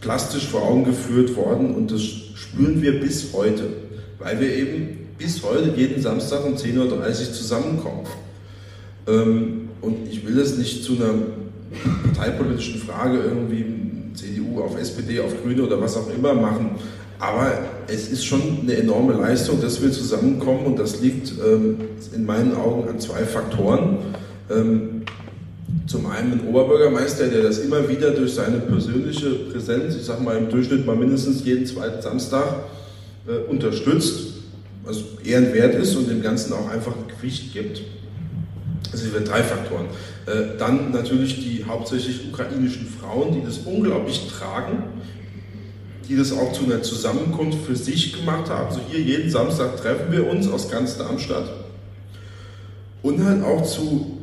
plastisch 0.01 0.49
vor 0.49 0.63
Augen 0.63 0.85
geführt 0.85 1.37
worden 1.37 1.75
und 1.75 1.93
das 1.93 2.03
spüren 2.03 2.83
wir 2.83 3.01
bis 3.01 3.33
heute, 3.33 3.69
weil 4.19 4.41
wir 4.41 4.53
eben 4.53 5.02
bis 5.23 5.43
heute 5.43 5.73
jeden 5.77 6.03
Samstag 6.03 6.45
um 6.45 6.55
10.30 6.55 6.79
Uhr 6.79 7.33
zusammenkommen. 7.33 8.07
Ähm, 9.07 9.69
und 9.81 10.09
ich 10.11 10.27
will 10.27 10.35
das 10.35 10.57
nicht 10.57 10.85
zu 10.85 10.97
einer 10.97 11.15
parteipolitischen 12.05 12.81
Frage 12.81 13.19
irgendwie 13.19 13.65
CDU 14.15 14.61
auf 14.61 14.79
SPD, 14.79 15.21
auf 15.21 15.33
Grüne 15.43 15.63
oder 15.63 15.81
was 15.81 15.97
auch 15.97 16.11
immer 16.13 16.35
machen. 16.35 16.73
Aber 17.19 17.53
es 17.87 18.09
ist 18.09 18.25
schon 18.25 18.61
eine 18.63 18.75
enorme 18.75 19.13
Leistung, 19.13 19.61
dass 19.61 19.81
wir 19.81 19.93
zusammenkommen 19.93 20.67
und 20.67 20.79
das 20.79 21.01
liegt 21.01 21.33
ähm, 21.45 21.77
in 22.15 22.27
meinen 22.27 22.57
Augen 22.57 22.89
an 22.89 22.99
zwei 22.99 23.25
Faktoren. 23.25 23.99
Ähm, 24.51 25.03
zum 25.87 26.07
einen 26.07 26.33
ein 26.33 26.49
Oberbürgermeister, 26.49 27.29
der 27.29 27.43
das 27.43 27.59
immer 27.59 27.89
wieder 27.89 28.11
durch 28.11 28.35
seine 28.35 28.59
persönliche 28.59 29.31
Präsenz, 29.53 29.95
ich 29.95 30.05
sage 30.05 30.23
mal 30.23 30.37
im 30.37 30.49
Durchschnitt 30.49 30.85
mal 30.85 30.97
mindestens 30.97 31.45
jeden 31.45 31.65
zweiten 31.67 32.03
Samstag, 32.03 32.65
äh, 33.27 33.51
unterstützt 33.51 34.32
was 34.85 34.99
ehrenwert 35.25 35.75
ist 35.75 35.95
und 35.97 36.09
dem 36.09 36.23
Ganzen 36.23 36.53
auch 36.53 36.69
einfach 36.69 36.93
ein 36.97 37.09
Gewicht 37.09 37.53
gibt. 37.53 37.83
Also 38.91 39.09
sind 39.09 39.29
drei 39.29 39.43
Faktoren. 39.43 39.87
Äh, 40.27 40.59
dann 40.59 40.91
natürlich 40.91 41.37
die 41.37 41.65
hauptsächlich 41.65 42.29
ukrainischen 42.29 42.87
Frauen, 42.87 43.33
die 43.33 43.45
das 43.45 43.59
unglaublich 43.59 44.29
tragen, 44.29 44.85
die 46.09 46.17
das 46.17 46.33
auch 46.33 46.53
zu 46.53 46.65
einer 46.65 46.83
Zusammenkunft 46.83 47.65
für 47.65 47.77
sich 47.77 48.13
gemacht 48.13 48.51
haben. 48.51 48.69
Also 48.69 48.81
hier 48.91 49.01
jeden 49.01 49.31
Samstag 49.31 49.77
treffen 49.77 50.13
wir 50.13 50.29
uns 50.29 50.49
aus 50.49 50.71
ganz 50.71 50.99
Darmstadt. 50.99 51.51
Und 53.03 53.25
halt 53.25 53.43
auch 53.43 53.65
zu 53.65 54.19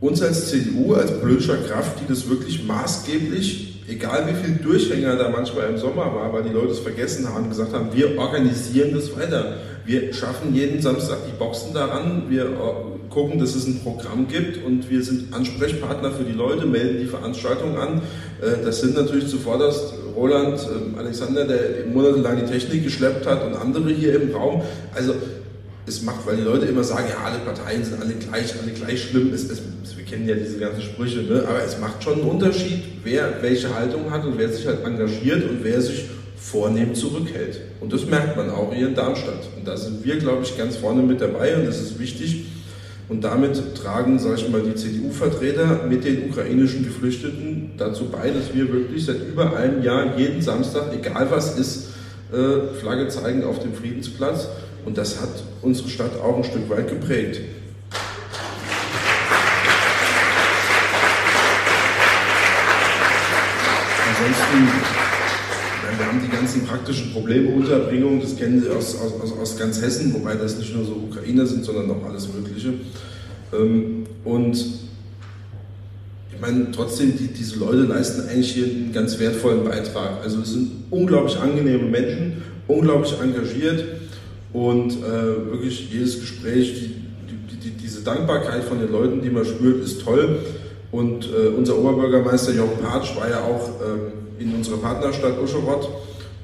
uns 0.00 0.20
als 0.20 0.50
CDU, 0.50 0.94
als 0.94 1.18
politischer 1.20 1.56
Kraft, 1.58 2.00
die 2.00 2.12
das 2.12 2.28
wirklich 2.28 2.64
maßgeblich 2.64 3.71
egal 3.92 4.26
wie 4.26 4.34
viel 4.34 4.56
Durchhänger 4.56 5.16
da 5.16 5.28
manchmal 5.28 5.68
im 5.68 5.78
Sommer 5.78 6.14
war, 6.14 6.32
weil 6.32 6.42
die 6.42 6.52
Leute 6.52 6.72
es 6.72 6.78
vergessen 6.78 7.28
haben, 7.28 7.48
gesagt 7.48 7.72
haben, 7.72 7.88
wir 7.92 8.18
organisieren 8.18 8.94
das 8.94 9.14
weiter. 9.16 9.56
Wir 9.84 10.12
schaffen 10.14 10.54
jeden 10.54 10.80
Samstag 10.80 11.18
die 11.26 11.36
Boxen 11.36 11.74
daran, 11.74 12.24
wir 12.28 12.44
äh, 12.44 13.10
gucken, 13.10 13.38
dass 13.38 13.54
es 13.54 13.66
ein 13.66 13.80
Programm 13.80 14.28
gibt 14.28 14.64
und 14.64 14.88
wir 14.88 15.02
sind 15.02 15.34
Ansprechpartner 15.34 16.12
für 16.12 16.24
die 16.24 16.32
Leute, 16.32 16.66
melden 16.66 17.00
die 17.00 17.06
Veranstaltung 17.06 17.76
an. 17.76 18.00
Äh, 18.40 18.64
das 18.64 18.80
sind 18.80 18.94
natürlich 18.96 19.28
zuvorderst 19.28 19.94
Roland, 20.14 20.60
ähm, 20.70 20.98
Alexander, 20.98 21.44
der 21.44 21.86
monatelang 21.92 22.36
die 22.44 22.50
Technik 22.50 22.84
geschleppt 22.84 23.26
hat 23.26 23.44
und 23.44 23.54
andere 23.54 23.90
hier 23.90 24.20
im 24.20 24.32
Raum. 24.34 24.62
Also 24.94 25.14
es 25.86 26.02
macht, 26.02 26.26
weil 26.26 26.36
die 26.36 26.42
Leute 26.42 26.66
immer 26.66 26.84
sagen, 26.84 27.06
ja, 27.08 27.24
alle 27.24 27.38
Parteien 27.38 27.84
sind 27.84 28.00
alle 28.00 28.14
gleich, 28.14 28.54
alle 28.60 28.72
gleich 28.72 29.02
schlimm. 29.02 29.32
Es, 29.34 29.50
es, 29.50 29.62
wir 29.96 30.04
kennen 30.04 30.28
ja 30.28 30.34
diese 30.34 30.58
ganzen 30.58 30.82
Sprüche, 30.82 31.22
ne? 31.22 31.44
aber 31.48 31.62
es 31.64 31.78
macht 31.78 32.02
schon 32.02 32.20
einen 32.20 32.30
Unterschied, 32.30 32.82
wer 33.02 33.42
welche 33.42 33.74
Haltung 33.74 34.10
hat 34.10 34.24
und 34.24 34.38
wer 34.38 34.48
sich 34.48 34.66
halt 34.66 34.84
engagiert 34.84 35.48
und 35.48 35.64
wer 35.64 35.80
sich 35.80 36.04
vornehm 36.36 36.94
zurückhält. 36.94 37.60
Und 37.80 37.92
das 37.92 38.06
merkt 38.06 38.36
man 38.36 38.50
auch 38.50 38.72
hier 38.72 38.88
in 38.88 38.94
Darmstadt. 38.94 39.48
Und 39.56 39.66
da 39.66 39.76
sind 39.76 40.04
wir, 40.04 40.16
glaube 40.18 40.44
ich, 40.44 40.56
ganz 40.56 40.76
vorne 40.76 41.02
mit 41.02 41.20
dabei 41.20 41.56
und 41.56 41.66
das 41.66 41.80
ist 41.80 41.98
wichtig. 41.98 42.46
Und 43.08 43.22
damit 43.24 43.74
tragen, 43.76 44.18
sage 44.18 44.36
ich 44.36 44.48
mal, 44.48 44.62
die 44.62 44.74
CDU-Vertreter 44.74 45.86
mit 45.88 46.04
den 46.04 46.30
ukrainischen 46.30 46.84
Geflüchteten 46.84 47.72
dazu 47.76 48.06
bei, 48.06 48.30
dass 48.30 48.54
wir 48.54 48.72
wirklich 48.72 49.04
seit 49.04 49.20
über 49.28 49.56
einem 49.56 49.82
Jahr 49.82 50.18
jeden 50.18 50.40
Samstag, 50.40 50.92
egal 50.94 51.28
was 51.30 51.58
ist, 51.58 51.88
äh, 52.32 52.74
Flagge 52.80 53.08
zeigen 53.08 53.44
auf 53.44 53.58
dem 53.58 53.74
Friedensplatz 53.74 54.48
und 54.84 54.96
das 54.96 55.20
hat 55.20 55.42
unsere 55.62 55.88
Stadt 55.88 56.18
auch 56.20 56.36
ein 56.36 56.44
Stück 56.44 56.68
weit 56.70 56.88
geprägt. 56.88 57.40
Ansonsten, 64.08 64.68
wir 65.98 66.06
haben 66.06 66.20
die 66.24 66.34
ganzen 66.34 66.66
praktischen 66.66 67.12
Probleme, 67.12 67.50
Unterbringung, 67.50 68.20
das 68.20 68.36
kennen 68.36 68.62
Sie 68.62 68.70
aus, 68.70 68.96
aus, 68.98 69.32
aus 69.38 69.58
ganz 69.58 69.80
Hessen, 69.82 70.14
wobei 70.14 70.34
das 70.34 70.56
nicht 70.56 70.74
nur 70.74 70.84
so 70.84 70.92
Ukrainer 70.92 71.46
sind, 71.46 71.64
sondern 71.64 71.90
auch 71.90 72.04
alles 72.08 72.28
Mögliche. 72.32 72.74
Ähm, 73.52 74.06
und 74.24 74.56
meine, 76.42 76.70
trotzdem, 76.72 77.16
die, 77.16 77.28
diese 77.28 77.58
Leute 77.58 77.82
leisten 77.82 78.28
eigentlich 78.28 78.52
hier 78.52 78.66
einen 78.66 78.92
ganz 78.92 79.18
wertvollen 79.18 79.64
Beitrag. 79.64 80.22
Also 80.22 80.40
es 80.42 80.50
sind 80.50 80.72
unglaublich 80.90 81.38
angenehme 81.38 81.84
Menschen, 81.84 82.42
unglaublich 82.66 83.14
engagiert 83.22 83.84
und 84.52 84.92
äh, 84.92 85.52
wirklich 85.52 85.90
jedes 85.90 86.20
Gespräch, 86.20 86.74
die, 86.74 86.88
die, 87.30 87.36
die, 87.48 87.56
die, 87.56 87.70
diese 87.70 88.02
Dankbarkeit 88.02 88.64
von 88.64 88.80
den 88.80 88.90
Leuten, 88.90 89.22
die 89.22 89.30
man 89.30 89.44
spürt, 89.44 89.82
ist 89.82 90.02
toll. 90.02 90.40
Und 90.90 91.26
äh, 91.26 91.48
unser 91.56 91.78
Oberbürgermeister 91.78 92.52
Jochen 92.52 92.82
Patsch 92.82 93.16
war 93.16 93.30
ja 93.30 93.40
auch 93.40 93.80
äh, 93.80 94.42
in 94.42 94.52
unserer 94.54 94.78
Partnerstadt 94.78 95.40
Uscherott 95.40 95.88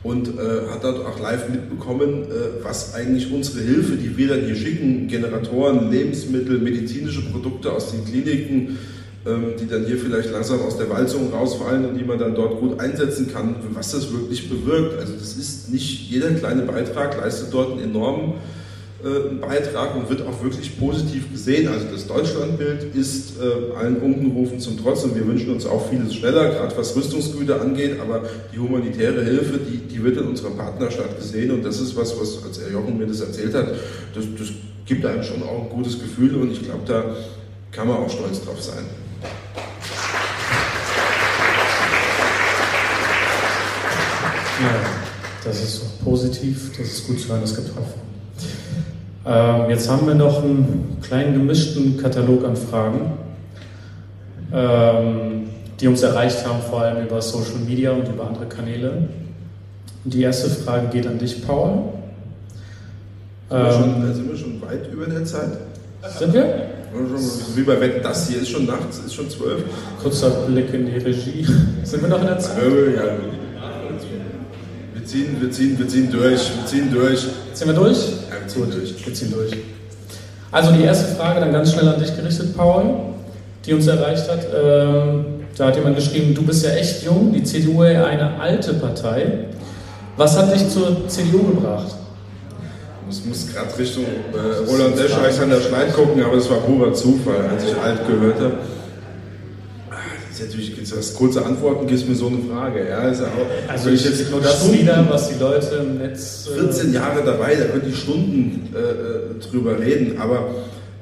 und 0.05 0.29
äh, 0.29 0.71
hat 0.71 0.85
dort 0.85 1.05
auch 1.05 1.21
live 1.21 1.49
mitbekommen, 1.49 2.23
äh, 2.23 2.65
was 2.65 2.95
eigentlich 2.95 3.31
unsere 3.33 3.65
Hilfe, 3.65 3.97
die 3.97 4.17
wir 4.17 4.29
dann 4.29 4.45
hier 4.45 4.55
schicken, 4.55 5.09
Generatoren, 5.09 5.91
Lebensmittel, 5.91 6.59
medizinische 6.59 7.23
Produkte 7.23 7.73
aus 7.73 7.91
den 7.91 8.05
Kliniken, 8.05 8.79
die 9.25 9.67
dann 9.67 9.85
hier 9.85 9.99
vielleicht 9.99 10.31
langsam 10.31 10.63
aus 10.63 10.79
der 10.79 10.89
Walzung 10.89 11.33
rausfallen 11.33 11.85
und 11.85 11.99
die 11.99 12.05
man 12.05 12.19
dann 12.19 12.35
dort 12.35 12.61
gut 12.61 12.81
einsetzen 12.81 13.31
kann, 13.31 13.57
was 13.75 13.93
das 13.93 14.13
wirklich 14.13 14.49
bewirkt. 14.49 14.99
Also 14.99 15.13
das 15.13 15.37
ist 15.37 15.71
nicht 15.71 16.09
jeder 16.09 16.31
kleine 16.31 16.63
Beitrag 16.63 17.21
leistet 17.21 17.53
dort 17.53 17.73
einen 17.73 17.83
enormen 17.83 18.35
äh, 19.05 19.35
Beitrag 19.41 19.95
und 19.95 20.11
wird 20.11 20.23
auch 20.23 20.43
wirklich 20.43 20.77
positiv 20.77 21.31
gesehen. 21.31 21.69
Also 21.69 21.87
das 21.93 22.09
Deutschlandbild 22.09 22.97
ist 22.97 23.35
äh, 23.41 23.77
allen 23.77 23.99
Unkenrufen 23.99 24.59
zum 24.59 24.77
Trotz 24.77 25.05
und 25.05 25.15
wir 25.15 25.25
wünschen 25.25 25.53
uns 25.53 25.67
auch 25.67 25.89
vieles 25.89 26.17
schneller, 26.17 26.49
gerade 26.49 26.77
was 26.77 26.97
Rüstungsgüter 26.97 27.61
angeht, 27.61 28.01
aber 28.01 28.23
die 28.53 28.59
humanitäre 28.59 29.23
Hilfe, 29.23 29.59
die, 29.59 29.79
die 29.79 30.03
wird 30.03 30.17
in 30.17 30.27
unserer 30.27 30.51
Partnerstadt 30.51 31.17
gesehen 31.17 31.53
und 31.53 31.65
das 31.65 31.81
ist 31.81 31.97
was, 31.97 32.19
was 32.21 32.43
als 32.45 32.61
Herr 32.61 32.73
Jochen 32.73 32.99
mir 32.99 33.07
das 33.07 33.21
erzählt 33.21 33.55
hat, 33.55 33.69
das, 34.15 34.25
das 34.37 34.49
gibt 34.85 35.07
einem 35.07 35.23
schon 35.23 35.45
auch 35.45 35.63
ein 35.63 35.69
gutes 35.69 36.01
Gefühl 36.01 36.35
und 36.35 36.51
ich 36.51 36.65
glaube, 36.65 36.83
da 36.87 37.05
kann 37.71 37.87
man 37.87 37.99
auch 37.99 38.11
stolz 38.11 38.45
drauf 38.45 38.61
sein. 38.61 38.85
Ja, 44.61 44.71
das 45.45 45.63
ist 45.63 45.83
auch 45.83 46.05
positiv, 46.05 46.77
das 46.77 46.89
ist 46.89 47.07
gut 47.07 47.21
zu 47.21 47.29
hören, 47.29 47.43
das 47.43 47.55
getroffen. 47.55 48.01
Ähm, 49.25 49.71
jetzt 49.71 49.89
haben 49.89 50.07
wir 50.07 50.15
noch 50.15 50.43
einen 50.43 50.97
kleinen 51.03 51.35
gemischten 51.35 51.97
Katalog 51.97 52.45
an 52.45 52.57
Fragen, 52.57 53.13
ähm, 54.53 55.51
die 55.79 55.87
uns 55.87 56.03
erreicht 56.03 56.47
haben, 56.47 56.61
vor 56.63 56.83
allem 56.83 57.07
über 57.07 57.23
Social 57.23 57.59
Media 57.67 57.93
und 57.93 58.09
über 58.09 58.27
andere 58.27 58.47
Kanäle. 58.47 59.09
Die 60.05 60.23
erste 60.23 60.49
Frage 60.49 60.89
geht 60.89 61.07
an 61.07 61.19
dich, 61.19 61.47
Paul. 61.47 61.83
Sind 63.51 63.59
wir, 63.59 63.73
schon, 63.73 63.85
ähm, 63.85 64.15
sind 64.15 64.31
wir 64.31 64.37
schon 64.37 64.63
weit 64.63 64.93
über 64.93 65.07
der 65.07 65.25
Zeit? 65.25 65.59
Sind 66.19 66.33
wir? 66.33 66.78
Wie 67.55 67.63
bei 67.63 67.81
Wetten, 67.81 68.03
das 68.03 68.29
hier 68.29 68.41
ist 68.41 68.49
schon 68.51 68.67
nachts, 68.67 68.99
ist 68.99 69.15
schon 69.15 69.29
zwölf. 69.29 69.63
Kurzer 70.03 70.31
Blick 70.47 70.73
in 70.73 70.87
die 70.87 70.99
Regie. 70.99 71.47
Sind 71.85 72.03
wir 72.03 72.09
noch 72.09 72.21
in 72.21 72.27
der 72.27 72.39
Zeit? 72.39 72.57
Ja, 72.97 73.03
wir 74.95 75.05
ziehen, 75.05 75.37
wir 75.41 75.51
ziehen, 75.51 75.79
wir 75.79 75.89
ziehen 75.89 76.11
durch, 76.11 76.51
wir 76.57 76.67
ziehen 76.67 76.91
durch. 76.93 77.27
Ziehen 77.53 77.69
wir 77.69 77.75
durch? 77.75 77.99
Ja, 77.99 78.41
wir 78.41 78.49
ziehen 78.49 78.65
Gut, 78.65 78.75
durch. 78.75 79.07
Wir 79.07 79.15
ziehen 79.15 79.33
durch. 79.33 79.53
Also 80.51 80.73
die 80.73 80.83
erste 80.83 81.15
Frage 81.15 81.41
dann 81.41 81.53
ganz 81.53 81.73
schnell 81.73 81.89
an 81.89 82.01
dich 82.01 82.17
gerichtet, 82.17 82.57
Paul, 82.57 82.85
die 83.67 83.75
uns 83.75 83.87
erreicht 83.87 84.29
hat. 84.31 84.47
Ähm, 84.55 85.25
da 85.57 85.67
hat 85.67 85.77
jemand 85.77 85.97
geschrieben, 85.97 86.35
du 86.35 86.43
bist 86.43 86.65
ja 86.65 86.71
echt 86.71 87.05
jung, 87.05 87.33
die 87.33 87.43
CDU 87.43 87.83
ist 87.83 87.97
eine 87.97 88.41
alte 88.41 88.75
Partei. 88.75 89.47
Was 90.17 90.39
hat 90.39 90.55
dich 90.55 90.69
zur 90.69 91.07
CDU 91.09 91.55
gebracht? 91.55 91.95
Ich 93.11 93.25
muss 93.25 93.49
gerade 93.53 93.79
Richtung 93.79 94.05
äh, 94.05 94.69
Roland 94.69 94.99
Desch, 94.99 95.15
Alexander 95.15 95.61
Schleid 95.61 95.95
gucken, 95.95 96.23
aber 96.23 96.37
das 96.37 96.51
war 96.51 96.59
purer 96.59 96.93
Zufall, 96.93 97.49
als 97.51 97.65
ich 97.65 97.77
alt 97.77 98.07
gehört 98.07 98.41
habe. 98.41 98.59
Das 100.29 100.41
ist 100.41 100.47
natürlich, 100.47 100.91
das 100.91 101.15
kurze 101.15 101.45
Antworten 101.45 101.87
gibt 101.87 102.07
mir 102.09 102.15
so 102.15 102.29
eine 102.29 102.39
Frage. 102.39 102.87
Ja, 102.89 103.11
auch, 103.11 103.71
also 103.71 103.91
ich 103.91 104.05
jetzt 104.05 104.31
nur 104.31 104.41
das 104.41 104.59
Stunden, 104.59 104.81
wieder, 104.81 105.07
was 105.09 105.31
die 105.31 105.39
Leute 105.41 105.77
im 105.77 105.99
Netz. 105.99 106.49
Äh 106.55 106.61
14 106.61 106.93
Jahre 106.93 107.25
dabei, 107.25 107.55
da 107.55 107.65
könnte 107.65 107.89
ich 107.89 107.99
Stunden 107.99 108.69
äh, 108.75 108.79
äh, 108.79 109.51
drüber 109.51 109.81
reden, 109.81 110.19
aber 110.21 110.51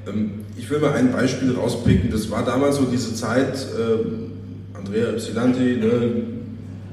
ähm, 0.09 0.45
ich 0.57 0.71
will 0.71 0.79
mal 0.79 0.93
ein 0.93 1.13
Beispiel 1.13 1.55
rauspicken. 1.55 2.11
Das 2.11 2.31
war 2.31 2.45
damals 2.45 2.77
so 2.77 2.85
diese 2.85 3.15
Zeit, 3.15 3.55
äh, 3.77 4.79
Andrea 4.79 5.11
Ypsilanti, 5.11 5.77
ne, 5.77 6.13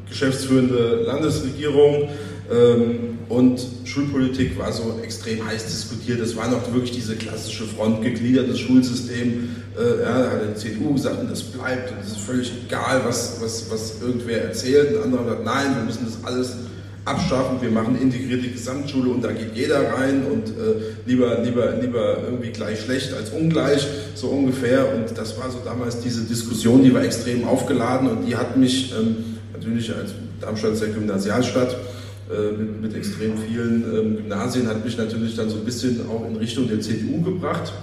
geschäftsführende 0.10 1.04
Landesregierung. 1.06 2.10
Ähm, 2.52 3.13
und 3.30 3.60
Schulpolitik 3.86 4.58
war 4.58 4.72
so 4.72 5.00
extrem 5.04 5.46
heiß 5.46 5.66
diskutiert. 5.66 6.20
Es 6.20 6.36
war 6.36 6.50
noch 6.50 6.74
wirklich 6.74 6.92
diese 6.92 7.16
klassische 7.16 7.64
Front, 7.66 8.02
gegliedertes 8.02 8.60
Schulsystem. 8.60 9.50
Äh, 9.78 10.02
ja, 10.02 10.24
da 10.24 10.32
hat 10.32 10.42
die 10.56 10.60
CDU 10.60 10.94
gesagt, 10.94 11.18
das 11.30 11.44
bleibt 11.44 11.92
und 11.92 11.98
es 12.02 12.12
ist 12.12 12.20
völlig 12.20 12.52
egal, 12.68 13.02
was, 13.06 13.42
was, 13.42 13.70
was 13.70 14.02
irgendwer 14.02 14.44
erzählt. 14.44 14.98
Ein 14.98 15.04
anderer 15.04 15.26
sagt, 15.26 15.46
nein, 15.46 15.76
wir 15.76 15.84
müssen 15.84 16.06
das 16.06 16.24
alles 16.24 16.56
abschaffen, 17.06 17.62
wir 17.62 17.72
machen 17.72 18.00
integrierte 18.02 18.48
Gesamtschule 18.48 19.10
und 19.10 19.24
da 19.24 19.32
geht 19.32 19.56
jeder 19.56 19.94
rein 19.94 20.24
und 20.26 20.50
äh, 20.50 20.82
lieber, 21.06 21.40
lieber, 21.42 21.74
lieber 21.82 22.20
irgendwie 22.24 22.52
gleich 22.52 22.82
schlecht 22.82 23.14
als 23.14 23.32
ungleich, 23.32 23.86
so 24.16 24.28
ungefähr. 24.28 24.94
Und 24.94 25.18
das 25.18 25.38
war 25.38 25.50
so 25.52 25.60
damals 25.66 26.00
diese 26.00 26.22
Diskussion, 26.22 26.84
die 26.84 26.94
war 26.94 27.04
extrem 27.04 27.46
aufgeladen 27.46 28.10
und 28.10 28.26
die 28.26 28.36
hat 28.36 28.56
mich 28.58 28.94
ähm, 28.98 29.38
natürlich 29.54 29.94
als 29.94 30.12
Darmstadt 30.40 30.78
sehr 30.78 30.90
Gymnasialstadt 30.90 31.76
mit, 32.58 32.82
mit, 32.82 32.96
extrem 32.96 33.38
vielen 33.38 33.84
ähm, 33.84 34.18
Gymnasien 34.18 34.68
hat 34.68 34.84
mich 34.84 34.98
natürlich 34.98 35.36
dann 35.36 35.50
so 35.50 35.58
ein 35.58 35.66
bisschen 35.66 36.00
auch 36.10 36.26
in 36.26 36.36
Richtung 36.38 36.68
der 36.68 36.80
CDU 36.80 37.22
gebracht. 37.22 37.74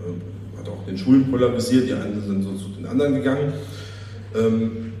Äh, 0.00 0.58
hat 0.58 0.68
auch 0.68 0.84
den 0.86 0.96
Schulen 0.96 1.30
polarisiert, 1.30 1.88
die 1.88 1.94
einen 1.94 2.22
sind 2.26 2.42
so 2.42 2.52
zu 2.52 2.68
den 2.76 2.86
anderen 2.86 3.14
gegangen. 3.16 3.52
Ähm, 4.36 4.92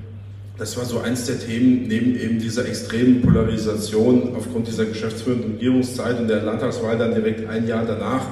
das 0.58 0.76
war 0.76 0.84
so 0.84 0.98
eins 0.98 1.26
der 1.26 1.38
Themen, 1.38 1.86
neben 1.86 2.18
eben 2.18 2.40
dieser 2.40 2.66
extremen 2.66 3.22
Polarisation 3.22 4.34
aufgrund 4.36 4.66
dieser 4.66 4.86
geschäftsführenden 4.86 5.52
Regierungszeit 5.52 6.18
und 6.18 6.26
der 6.26 6.42
Landtagswahl 6.42 6.98
dann 6.98 7.14
direkt 7.14 7.48
ein 7.48 7.68
Jahr 7.68 7.84
danach, 7.86 8.22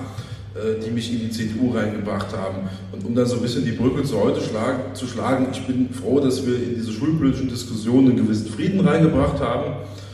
äh, 0.57 0.85
die 0.85 0.91
mich 0.91 1.12
in 1.12 1.21
die 1.21 1.31
CDU 1.31 1.71
reingebracht 1.71 2.37
haben. 2.37 2.69
Und 2.91 3.05
um 3.05 3.14
dann 3.14 3.27
so 3.27 3.37
ein 3.37 3.43
bisschen 3.43 3.64
die 3.64 3.71
Brücke 3.71 4.03
zu 4.03 4.21
heute 4.21 4.41
schlagen, 4.41 4.95
zu 4.95 5.07
schlagen, 5.07 5.47
ich 5.53 5.64
bin 5.64 5.91
froh, 5.91 6.19
dass 6.19 6.45
wir 6.45 6.57
in 6.57 6.75
diese 6.75 6.91
schulpolitischen 6.91 7.49
Diskussionen 7.49 8.09
einen 8.09 8.17
gewissen 8.17 8.49
Frieden 8.49 8.81
reingebracht 8.81 9.41
haben 9.41 9.67
äh, 9.71 10.06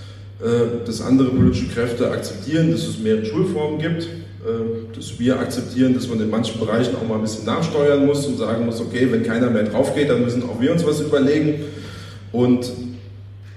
dass 0.86 1.00
andere 1.00 1.28
politische 1.28 1.68
Kräfte 1.68 2.10
akzeptieren, 2.10 2.72
dass 2.72 2.86
es 2.86 2.98
mehrere 2.98 3.24
Schulformen 3.24 3.78
gibt, 3.78 4.02
äh, 4.02 4.96
dass 4.96 5.18
wir 5.20 5.38
akzeptieren, 5.38 5.94
dass 5.94 6.08
man 6.08 6.20
in 6.20 6.28
manchen 6.28 6.58
Bereichen 6.58 6.96
auch 6.96 7.06
mal 7.06 7.14
ein 7.14 7.22
bisschen 7.22 7.46
nachsteuern 7.46 8.04
muss 8.04 8.26
und 8.26 8.38
sagen 8.38 8.66
muss, 8.66 8.80
okay, 8.80 9.06
wenn 9.10 9.22
keiner 9.22 9.50
mehr 9.50 9.62
drauf 9.62 9.94
geht, 9.94 10.10
dann 10.10 10.22
müssen 10.24 10.42
auch 10.42 10.60
wir 10.60 10.72
uns 10.72 10.84
was 10.84 11.00
überlegen. 11.00 11.64
Und 12.32 12.72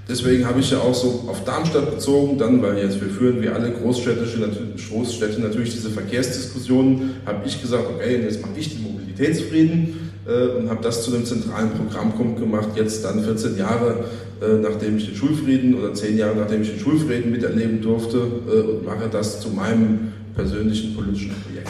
deswegen 0.07 0.45
habe 0.45 0.59
ich 0.59 0.69
ja 0.69 0.77
auch 0.77 0.93
so 0.93 1.25
auf 1.27 1.43
Darmstadt 1.43 1.89
bezogen, 1.89 2.37
dann, 2.37 2.61
weil 2.61 2.77
jetzt 2.77 3.01
wir 3.01 3.09
führen 3.09 3.41
wie 3.41 3.47
alle 3.47 3.71
Großstädtische, 3.71 4.47
Großstädte 4.89 5.41
natürlich 5.41 5.71
diese 5.71 5.89
Verkehrsdiskussionen, 5.89 7.15
habe 7.25 7.47
ich 7.47 7.59
gesagt, 7.59 7.85
okay, 7.89 8.21
jetzt 8.21 8.43
mache 8.43 8.53
ich 8.57 8.75
den 8.75 8.83
Mobilitätsfrieden 8.83 9.73
äh, 9.81 10.04
und 10.25 10.69
habe 10.69 10.81
das 10.81 11.03
zu 11.03 11.13
einem 11.13 11.25
zentralen 11.25 11.69
Programmpunkt 11.71 12.39
gemacht, 12.39 12.69
jetzt 12.75 13.05
dann 13.05 13.23
14 13.23 13.57
Jahre 13.57 14.05
äh, 14.41 14.57
nachdem 14.61 14.97
ich 14.97 15.05
den 15.05 15.15
Schulfrieden 15.15 15.75
oder 15.75 15.93
zehn 15.93 16.17
Jahre 16.17 16.35
nachdem 16.35 16.61
ich 16.61 16.71
den 16.71 16.79
Schulfrieden 16.79 17.31
miterleben 17.31 17.81
durfte 17.81 18.17
äh, 18.17 18.61
und 18.69 18.85
mache 18.85 19.07
das 19.09 19.39
zu 19.39 19.49
meinem 19.49 20.11
persönlichen 20.35 20.93
politischen 20.93 21.33
Projekt. 21.41 21.69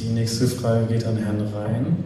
Die 0.00 0.08
nächste 0.08 0.48
Frage 0.48 0.86
geht 0.86 1.06
an 1.06 1.16
Herrn 1.16 1.40
Rhein. 1.54 1.96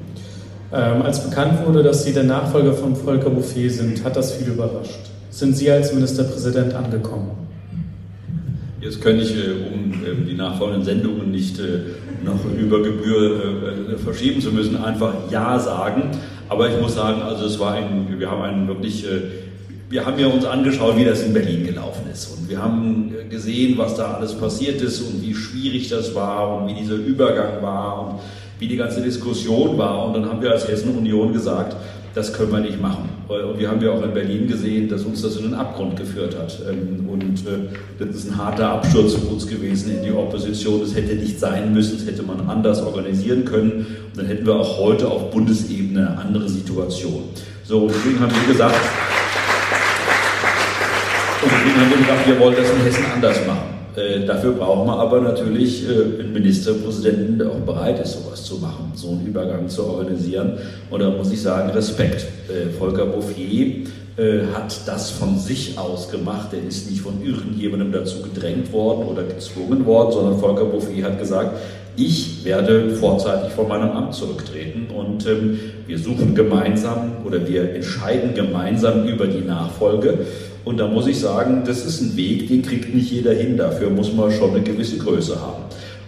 Ähm, 0.72 1.02
als 1.02 1.24
bekannt 1.24 1.66
wurde, 1.66 1.82
dass 1.82 2.04
Sie 2.04 2.12
der 2.12 2.24
Nachfolger 2.24 2.74
von 2.74 2.94
Volker 2.94 3.30
Bouffier 3.30 3.70
sind, 3.70 4.04
hat 4.04 4.16
das 4.16 4.32
viel 4.32 4.48
überrascht. 4.48 5.10
Sind 5.30 5.56
Sie 5.56 5.70
als 5.70 5.94
Ministerpräsident 5.94 6.74
angekommen? 6.74 7.45
Jetzt 8.86 9.02
könnte 9.02 9.24
ich, 9.24 9.34
äh, 9.34 9.50
um 9.74 9.92
äh, 10.04 10.30
die 10.30 10.34
nachfolgenden 10.34 10.84
Sendungen 10.84 11.32
nicht 11.32 11.58
äh, 11.58 11.80
noch 12.24 12.38
über 12.56 12.82
Gebühr 12.84 13.98
verschieben 14.02 14.40
zu 14.40 14.52
müssen, 14.52 14.76
einfach 14.76 15.12
Ja 15.28 15.58
sagen. 15.58 16.12
Aber 16.48 16.70
ich 16.70 16.80
muss 16.80 16.94
sagen, 16.94 17.20
also 17.20 17.46
es 17.46 17.58
war 17.58 17.72
ein, 17.72 18.06
wir 18.16 18.30
haben 18.30 18.42
einen 18.42 18.68
wirklich, 18.68 19.04
wir 19.90 20.06
haben 20.06 20.18
ja 20.18 20.28
uns 20.28 20.44
angeschaut, 20.44 20.96
wie 20.96 21.04
das 21.04 21.22
in 21.22 21.32
Berlin 21.32 21.66
gelaufen 21.66 22.02
ist. 22.12 22.26
Und 22.26 22.48
wir 22.48 22.62
haben 22.62 23.12
gesehen, 23.28 23.76
was 23.76 23.96
da 23.96 24.14
alles 24.14 24.34
passiert 24.34 24.80
ist 24.80 25.00
und 25.02 25.22
wie 25.22 25.34
schwierig 25.34 25.88
das 25.88 26.14
war 26.14 26.56
und 26.56 26.68
wie 26.68 26.74
dieser 26.80 26.94
Übergang 26.94 27.60
war 27.62 28.00
und 28.00 28.20
wie 28.58 28.68
die 28.68 28.76
ganze 28.76 29.02
Diskussion 29.02 29.76
war. 29.76 30.06
Und 30.06 30.14
dann 30.14 30.26
haben 30.26 30.40
wir 30.40 30.52
als 30.52 30.66
Hessen 30.66 30.96
Union 30.96 31.32
gesagt, 31.32 31.76
das 32.16 32.32
können 32.32 32.50
wir 32.50 32.60
nicht 32.60 32.80
machen. 32.80 33.10
Und 33.28 33.58
wir 33.58 33.68
haben 33.68 33.82
ja 33.82 33.90
auch 33.90 34.02
in 34.02 34.14
Berlin 34.14 34.48
gesehen, 34.48 34.88
dass 34.88 35.02
uns 35.02 35.20
das 35.20 35.36
in 35.36 35.42
den 35.42 35.54
Abgrund 35.54 35.96
geführt 35.96 36.34
hat. 36.38 36.58
Ähm, 36.66 37.06
und 37.10 37.46
äh, 37.46 37.68
das 37.98 38.16
ist 38.16 38.30
ein 38.30 38.38
harter 38.38 38.70
Absturz 38.70 39.12
für 39.16 39.26
uns 39.26 39.46
gewesen 39.46 39.98
in 39.98 40.02
die 40.02 40.12
Opposition. 40.12 40.80
Das 40.80 40.94
hätte 40.94 41.14
nicht 41.14 41.38
sein 41.38 41.74
müssen, 41.74 41.98
das 41.98 42.06
hätte 42.06 42.22
man 42.22 42.48
anders 42.48 42.82
organisieren 42.82 43.44
können. 43.44 43.70
Und 43.70 44.16
dann 44.16 44.24
hätten 44.24 44.46
wir 44.46 44.54
auch 44.54 44.78
heute 44.78 45.08
auf 45.08 45.30
Bundesebene 45.30 46.08
eine 46.08 46.18
andere 46.18 46.48
Situation. 46.48 47.24
So, 47.64 47.86
deswegen 47.86 48.18
haben 48.18 48.32
wir 48.32 48.50
gesagt, 48.50 48.76
und 51.42 51.52
deswegen 51.52 51.80
haben 51.80 51.90
wir 51.90 51.98
gesagt, 51.98 52.26
wir 52.26 52.40
wollen 52.40 52.56
das 52.56 52.70
in 52.70 52.80
Hessen 52.80 53.04
anders 53.14 53.46
machen. 53.46 53.75
Äh, 53.96 54.26
dafür 54.26 54.52
brauchen 54.52 54.86
wir 54.86 54.98
aber 54.98 55.20
natürlich 55.20 55.88
äh, 55.88 56.20
einen 56.20 56.32
Ministerpräsidenten, 56.34 57.38
der 57.38 57.48
auch 57.48 57.60
bereit 57.60 57.98
ist, 57.98 58.12
sowas 58.12 58.44
zu 58.44 58.56
machen, 58.56 58.92
so 58.94 59.08
einen 59.08 59.26
Übergang 59.26 59.68
zu 59.68 59.86
organisieren. 59.86 60.58
Und 60.90 61.00
da 61.00 61.08
muss 61.10 61.32
ich 61.32 61.40
sagen, 61.40 61.70
Respekt. 61.70 62.26
Äh, 62.48 62.70
Volker 62.78 63.06
Bouffier 63.06 63.86
hat 64.54 64.74
das 64.86 65.10
von 65.10 65.38
sich 65.38 65.78
aus 65.78 66.10
gemacht. 66.10 66.48
Er 66.54 66.66
ist 66.66 66.90
nicht 66.90 67.02
von 67.02 67.22
irgendjemandem 67.22 67.92
dazu 67.92 68.22
gedrängt 68.22 68.72
worden 68.72 69.06
oder 69.08 69.22
gezwungen 69.24 69.84
worden, 69.84 70.12
sondern 70.12 70.38
Volker 70.38 70.64
Bouffier 70.64 71.04
hat 71.04 71.18
gesagt, 71.18 71.50
ich 71.96 72.44
werde 72.44 72.90
vorzeitig 72.90 73.52
von 73.52 73.68
meinem 73.68 73.90
Amt 73.90 74.14
zurücktreten 74.14 74.88
und 74.94 75.26
ähm, 75.26 75.58
wir 75.86 75.98
suchen 75.98 76.34
gemeinsam 76.34 77.12
oder 77.24 77.46
wir 77.48 77.74
entscheiden 77.74 78.34
gemeinsam 78.34 79.06
über 79.06 79.26
die 79.26 79.40
Nachfolge. 79.40 80.18
Und 80.66 80.78
da 80.78 80.88
muss 80.88 81.06
ich 81.06 81.20
sagen, 81.20 81.62
das 81.64 81.86
ist 81.86 82.00
ein 82.00 82.16
Weg, 82.16 82.48
den 82.48 82.60
kriegt 82.60 82.92
nicht 82.92 83.12
jeder 83.12 83.32
hin. 83.32 83.56
Dafür 83.56 83.88
muss 83.88 84.12
man 84.12 84.32
schon 84.32 84.50
eine 84.50 84.62
gewisse 84.62 84.98
Größe 84.98 85.40
haben. 85.40 85.62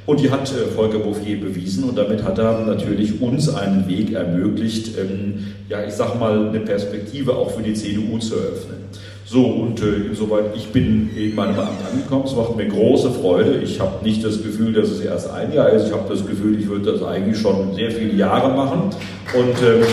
Und 0.05 0.19
die 0.19 0.33
hat 0.33 0.51
äh, 0.51 0.67
Volker 0.75 0.99
Bouffier 0.99 1.41
bewiesen 1.41 1.85
und 1.85 1.97
damit 1.97 2.25
hat 2.25 2.39
er 2.39 2.67
natürlich 2.67 3.23
uns 3.23 3.49
einen 3.55 3.87
Weg 3.87 4.15
ermöglicht, 4.15 4.99
ähm, 4.99 5.55
ja, 5.69 5.85
ich 5.87 5.95
sag 5.95 6.19
mal, 6.19 6.49
eine 6.49 6.59
Perspektive 6.59 7.37
auch 7.37 7.53
für 7.53 7.63
die 7.63 7.75
CDU 7.75 8.19
zu 8.19 8.35
eröffnen. 8.35 8.79
So, 9.25 9.47
und 9.47 9.81
äh, 9.81 10.09
insoweit, 10.09 10.47
ich 10.57 10.67
bin 10.73 11.11
in 11.17 11.37
meinem 11.37 11.61
Amt 11.61 11.79
angekommen. 11.93 12.25
Es 12.25 12.35
macht 12.35 12.57
mir 12.57 12.67
große 12.67 13.13
Freude. 13.13 13.61
Ich 13.63 13.79
habe 13.79 14.05
nicht 14.05 14.25
das 14.25 14.43
Gefühl, 14.43 14.73
dass 14.73 14.89
es 14.89 15.01
erst 15.01 15.31
ein 15.31 15.53
Jahr 15.53 15.69
ist. 15.69 15.87
Ich 15.87 15.93
habe 15.93 16.13
das 16.13 16.27
Gefühl, 16.27 16.59
ich 16.59 16.69
würde 16.69 16.91
das 16.93 17.03
eigentlich 17.05 17.39
schon 17.39 17.77
sehr 17.77 17.93
viele 17.93 18.15
Jahre 18.15 18.57
machen. 18.57 18.91
Und 19.35 19.63
ähm, 19.63 19.85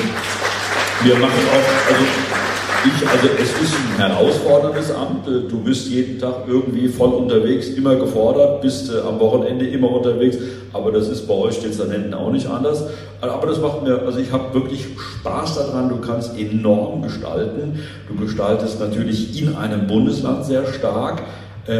wir 1.03 1.15
machen 1.17 1.43
auch, 1.53 1.93
also 1.93 2.24
ich, 2.85 3.07
also 3.07 3.27
es 3.37 3.49
ist 3.61 3.75
ein 3.75 4.09
herausforderndes 4.09 4.91
Amt. 4.91 5.27
Du 5.27 5.59
bist 5.59 5.87
jeden 5.87 6.19
Tag 6.19 6.43
irgendwie 6.47 6.87
voll 6.87 7.09
unterwegs, 7.09 7.69
immer 7.69 7.95
gefordert, 7.95 8.61
bist 8.61 8.91
äh, 8.91 8.99
am 8.99 9.19
Wochenende 9.19 9.67
immer 9.67 9.91
unterwegs. 9.91 10.37
Aber 10.73 10.91
das 10.91 11.07
ist 11.07 11.27
bei 11.27 11.33
euch 11.33 11.59
Dezernenten 11.61 12.13
auch 12.13 12.31
nicht 12.31 12.47
anders. 12.47 12.83
Aber 13.21 13.47
das 13.47 13.59
macht 13.59 13.83
mir, 13.83 14.01
also 14.01 14.19
ich 14.19 14.31
habe 14.31 14.53
wirklich 14.53 14.85
Spaß 14.97 15.55
daran. 15.55 15.89
Du 15.89 15.97
kannst 15.97 16.37
enorm 16.37 17.01
gestalten. 17.01 17.79
Du 18.07 18.15
gestaltest 18.15 18.79
natürlich 18.79 19.41
in 19.41 19.55
einem 19.55 19.87
Bundesland 19.87 20.45
sehr 20.45 20.65
stark. 20.65 21.23
Äh, 21.67 21.77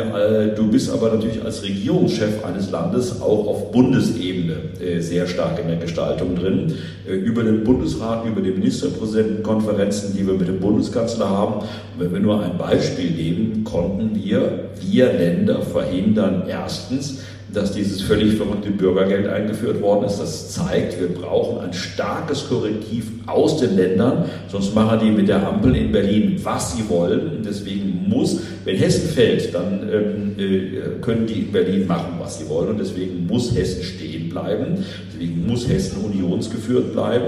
äh, 0.48 0.56
du 0.56 0.68
bist 0.68 0.92
aber 0.92 1.14
natürlich 1.14 1.44
als 1.44 1.62
Regierungschef 1.62 2.44
eines 2.44 2.72
Landes 2.72 3.22
auch 3.22 3.48
auf 3.48 3.72
Bundesebene 3.72 4.56
äh, 4.80 5.00
sehr 5.00 5.28
stark 5.28 5.60
in 5.60 5.68
der 5.68 5.78
Gestaltung 5.78 6.36
drin. 6.36 6.74
Über 7.06 7.44
den 7.44 7.64
Bundesrat, 7.64 8.26
über 8.26 8.42
die 8.42 8.50
Ministerpräsidentenkonferenzen, 8.50 10.16
die 10.18 10.26
wir 10.26 10.34
mit 10.34 10.48
dem 10.48 10.60
Bundeskanzler 10.60 11.30
haben. 11.30 11.60
Und 11.60 12.00
wenn 12.00 12.14
wir 12.14 12.20
nur 12.20 12.44
ein 12.44 12.58
Beispiel 12.58 13.12
nehmen, 13.12 13.64
konnten 13.64 14.16
wir, 14.16 14.70
wir 14.82 15.14
Länder 15.14 15.62
verhindern 15.62 16.46
erstens, 16.48 17.20
dass 17.54 17.72
dieses 17.72 18.02
völlig 18.02 18.36
verrückte 18.36 18.72
Bürgergeld 18.72 19.28
eingeführt 19.28 19.82
worden 19.82 20.06
ist. 20.06 20.20
Das 20.20 20.52
zeigt, 20.52 21.00
wir 21.00 21.10
brauchen 21.10 21.60
ein 21.60 21.74
starkes 21.74 22.48
Korrektiv 22.48 23.06
aus 23.28 23.58
den 23.58 23.76
Ländern, 23.76 24.26
sonst 24.48 24.76
machen 24.76 25.00
die 25.04 25.12
mit 25.12 25.28
der 25.28 25.48
Ampel 25.48 25.76
in 25.76 25.92
Berlin, 25.92 26.40
was 26.44 26.76
sie 26.76 26.88
wollen. 26.90 27.44
Deswegen 27.46 28.06
muss, 28.08 28.40
wenn 28.64 28.78
Hessen 28.78 29.10
fällt, 29.10 29.54
dann 29.54 29.90
ähm, 29.92 30.36
äh, 30.38 31.02
können 31.02 31.26
die 31.28 31.42
in 31.42 31.52
Berlin 31.52 31.88
machen, 31.88 32.14
was 32.20 32.40
sie 32.40 32.50
wollen. 32.50 32.70
Und 32.70 32.80
deswegen 32.80 33.28
muss 33.28 33.56
Hessen 33.56 33.84
stehen 33.84 34.30
bleiben. 34.30 34.84
Deswegen 35.12 35.46
muss 35.48 35.68
Hessen 35.68 36.04
unionsgeführt 36.04 36.94
bleiben. 36.94 37.28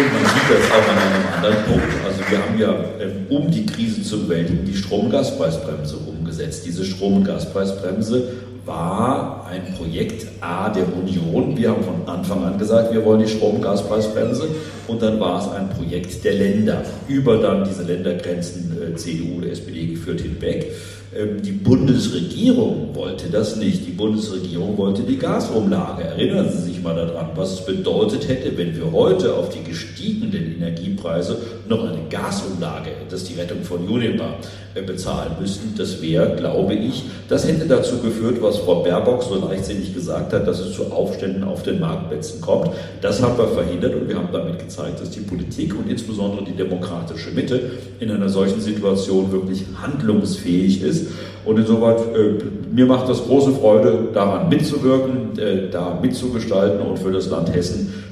Und 0.00 0.14
man 0.14 0.24
sieht 0.24 0.48
das 0.48 0.70
auch 0.70 0.88
an 0.88 0.98
einem 0.98 1.26
anderen 1.34 1.64
Punkt. 1.66 1.92
Also 2.06 2.20
wir 2.30 2.38
haben 2.38 2.58
ja, 2.58 3.04
ähm, 3.04 3.26
um 3.28 3.50
die 3.50 3.66
Krise 3.66 4.02
zu 4.02 4.22
bewältigen, 4.22 4.64
die 4.64 4.74
Strom-Gaspreisbremse 4.74 5.96
umgesetzt. 5.96 6.64
Diese 6.64 6.86
Strom- 6.86 7.16
und 7.16 7.24
Gaspreisbremse 7.24 8.28
war 8.64 9.46
ein 9.46 9.74
Projekt 9.74 10.26
A 10.40 10.70
der 10.70 10.84
Union. 10.96 11.54
Wir 11.54 11.70
haben 11.70 11.84
von 11.84 12.08
Anfang 12.08 12.44
an 12.44 12.58
gesagt, 12.58 12.94
wir 12.94 13.04
wollen 13.04 13.20
die 13.20 13.28
Strom- 13.28 13.56
und 13.56 13.62
Gaspreisbremse. 13.62 14.48
Und 14.88 15.02
dann 15.02 15.20
war 15.20 15.38
es 15.38 15.52
ein 15.52 15.68
Projekt 15.68 16.24
der 16.24 16.32
Länder, 16.32 16.82
über 17.06 17.36
dann 17.36 17.64
diese 17.64 17.82
Ländergrenzen 17.82 18.78
äh, 18.80 18.96
CDU 18.96 19.36
oder 19.36 19.50
SPD 19.50 19.86
geführt 19.86 20.22
hinweg. 20.22 20.72
Ähm, 21.16 21.42
die 21.42 21.50
Bundesregierung 21.52 22.94
wollte 22.94 23.30
das 23.30 23.56
nicht. 23.56 23.84
Die 23.84 23.90
Bundesregierung 23.90 24.78
wollte 24.78 25.02
die 25.02 25.18
Gasumlage. 25.18 26.04
Erinnern 26.04 26.48
Sie 26.50 26.62
sich 26.62 26.82
mal 26.82 26.94
daran, 26.94 27.30
was 27.34 27.52
es 27.54 27.66
bedeutet 27.66 28.28
hätte, 28.28 28.56
wenn 28.56 28.76
wir 28.76 28.92
heute 28.92 29.34
auf 29.34 29.48
die 29.48 29.64
gestiegenen 29.68 30.54
Energiepreise 30.56 31.36
noch 31.68 31.82
eine 31.84 32.08
Gasumlage, 32.08 32.90
das 33.08 33.22
ist 33.22 33.30
die 33.30 33.40
Rettung 33.40 33.64
von 33.64 33.88
Uniper, 33.88 34.36
äh, 34.69 34.69
bezahlen 34.74 35.32
müssten. 35.40 35.74
Das 35.76 36.00
wäre, 36.00 36.36
glaube 36.36 36.74
ich, 36.74 37.04
das 37.28 37.46
hätte 37.46 37.66
dazu 37.66 37.98
geführt, 37.98 38.40
was 38.40 38.58
Frau 38.58 38.82
Baerbock 38.82 39.22
so 39.22 39.34
leichtsinnig 39.48 39.92
gesagt 39.94 40.32
hat, 40.32 40.46
dass 40.46 40.60
es 40.60 40.74
zu 40.74 40.92
Aufständen 40.92 41.44
auf 41.44 41.62
den 41.62 41.80
Marktplätzen 41.80 42.40
kommt. 42.40 42.70
Das 43.00 43.20
haben 43.20 43.36
wir 43.36 43.48
verhindert 43.48 43.94
und 43.94 44.08
wir 44.08 44.16
haben 44.16 44.28
damit 44.32 44.58
gezeigt, 44.58 45.00
dass 45.00 45.10
die 45.10 45.20
Politik 45.20 45.74
und 45.76 45.90
insbesondere 45.90 46.44
die 46.44 46.56
demokratische 46.56 47.30
Mitte 47.30 47.60
in 47.98 48.10
einer 48.10 48.28
solchen 48.28 48.60
Situation 48.60 49.32
wirklich 49.32 49.64
handlungsfähig 49.80 50.82
ist. 50.82 51.08
Und 51.44 51.58
insoweit, 51.58 51.98
äh, 52.14 52.38
mir 52.72 52.86
macht 52.86 53.08
das 53.08 53.24
große 53.24 53.52
Freude, 53.52 54.08
daran 54.12 54.48
mitzuwirken, 54.48 55.38
äh, 55.38 55.70
da 55.70 55.98
mitzugestalten 56.00 56.80
und 56.80 56.98
für 56.98 57.10
das 57.10 57.28
Land 57.30 57.52
Hessen 57.52 57.88
äh, 57.88 58.09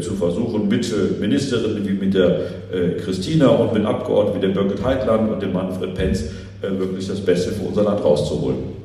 zu 0.00 0.14
versuchen, 0.14 0.68
mit 0.68 0.86
äh, 0.92 1.20
Ministerinnen 1.20 1.86
wie 1.86 1.92
mit 1.92 2.14
der 2.14 2.40
äh, 2.72 3.00
Christina 3.02 3.48
und 3.48 3.74
mit 3.74 3.84
Abgeordneten 3.84 4.36
wie 4.36 4.46
der 4.46 4.54
Birgit 4.54 4.84
Heitland 4.84 5.32
und 5.32 5.42
dem 5.42 5.52
Manfred 5.52 5.94
Penz 5.94 6.24
äh, 6.62 6.78
wirklich 6.78 7.08
das 7.08 7.20
Beste 7.20 7.50
für 7.52 7.62
unser 7.62 7.82
Land 7.82 8.04
rauszuholen. 8.04 8.82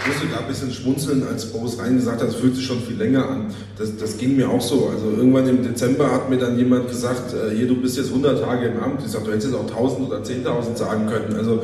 Ich 0.00 0.10
musste 0.10 0.26
gerade 0.26 0.42
ein 0.42 0.48
bisschen 0.48 0.72
schmunzeln, 0.72 1.26
als 1.26 1.46
Boris 1.46 1.78
Rhein 1.78 1.96
gesagt 1.96 2.20
hat, 2.20 2.28
es 2.28 2.34
fühlt 2.34 2.56
sich 2.56 2.66
schon 2.66 2.80
viel 2.80 2.96
länger 2.96 3.26
an. 3.28 3.46
Das, 3.78 3.96
das 3.96 4.18
ging 4.18 4.36
mir 4.36 4.50
auch 4.50 4.60
so. 4.60 4.90
Also 4.92 5.16
irgendwann 5.16 5.48
im 5.48 5.62
Dezember 5.62 6.10
hat 6.10 6.28
mir 6.28 6.36
dann 6.36 6.58
jemand 6.58 6.88
gesagt, 6.88 7.32
äh, 7.32 7.54
hier, 7.54 7.68
du 7.68 7.76
bist 7.76 7.96
jetzt 7.96 8.08
100 8.08 8.42
Tage 8.42 8.66
im 8.66 8.82
Amt. 8.82 9.02
Ich 9.04 9.12
sagte, 9.12 9.28
du 9.28 9.32
hättest 9.32 9.52
jetzt 9.52 9.58
auch 9.58 9.70
1000 9.70 10.08
oder 10.08 10.18
10.000 10.18 10.76
sagen 10.76 11.06
können. 11.06 11.36
Also 11.36 11.62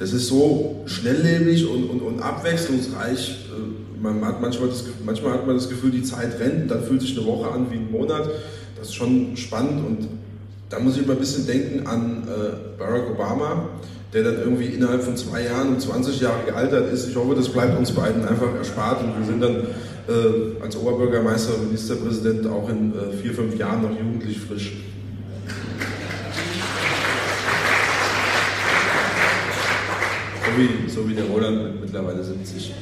das 0.00 0.12
ist 0.12 0.26
so 0.26 0.82
schnelllebig 0.86 1.68
und, 1.68 1.84
und, 1.90 2.02
und 2.02 2.20
abwechslungsreich. 2.20 3.30
Äh, 3.30 4.02
man 4.02 4.24
hat 4.24 4.40
manchmal, 4.40 4.70
das, 4.70 4.84
manchmal 5.04 5.34
hat 5.34 5.46
man 5.46 5.54
das 5.56 5.68
Gefühl, 5.68 5.92
die 5.92 6.02
Zeit 6.02 6.40
rennt, 6.40 6.62
und 6.62 6.68
dann 6.68 6.82
fühlt 6.82 7.02
sich 7.02 7.16
eine 7.16 7.26
Woche 7.26 7.52
an 7.52 7.70
wie 7.70 7.76
ein 7.76 7.92
Monat. 7.92 8.28
Das 8.76 8.88
ist 8.88 8.94
schon 8.94 9.36
spannend 9.36 9.86
und 9.86 10.08
da 10.70 10.80
muss 10.80 10.96
ich 10.96 11.06
mal 11.06 11.12
ein 11.12 11.18
bisschen 11.18 11.46
denken 11.46 11.86
an 11.86 12.24
äh, 12.26 12.78
Barack 12.78 13.10
Obama 13.10 13.68
der 14.12 14.24
dann 14.24 14.38
irgendwie 14.40 14.66
innerhalb 14.66 15.02
von 15.02 15.16
zwei 15.16 15.44
Jahren 15.44 15.68
um 15.68 15.78
20 15.78 16.20
Jahre 16.20 16.44
gealtert 16.46 16.92
ist. 16.92 17.08
Ich 17.08 17.16
hoffe, 17.16 17.34
das 17.34 17.48
bleibt 17.48 17.78
uns 17.78 17.92
beiden 17.92 18.26
einfach 18.26 18.54
erspart 18.56 19.02
und 19.04 19.18
wir 19.18 19.26
sind 19.26 19.40
dann 19.40 19.56
äh, 20.08 20.62
als 20.62 20.76
Oberbürgermeister 20.76 21.54
und 21.54 21.66
Ministerpräsident 21.66 22.46
auch 22.46 22.68
in 22.68 22.92
äh, 22.92 23.16
vier, 23.22 23.32
fünf 23.32 23.56
Jahren 23.56 23.82
noch 23.82 23.96
jugendlich 23.96 24.40
frisch. 24.40 24.72
So 30.50 30.58
wie, 30.58 30.90
so 30.90 31.08
wie 31.08 31.14
der 31.14 31.26
Roland 31.26 31.62
mit 31.62 31.80
mittlerweile 31.82 32.24
70. 32.24 32.74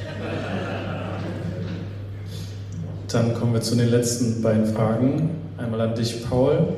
Dann 3.09 3.33
kommen 3.35 3.53
wir 3.53 3.61
zu 3.61 3.75
den 3.75 3.89
letzten 3.89 4.41
beiden 4.41 4.65
Fragen. 4.73 5.29
Einmal 5.57 5.81
an 5.81 5.93
dich, 5.93 6.27
Paul. 6.27 6.77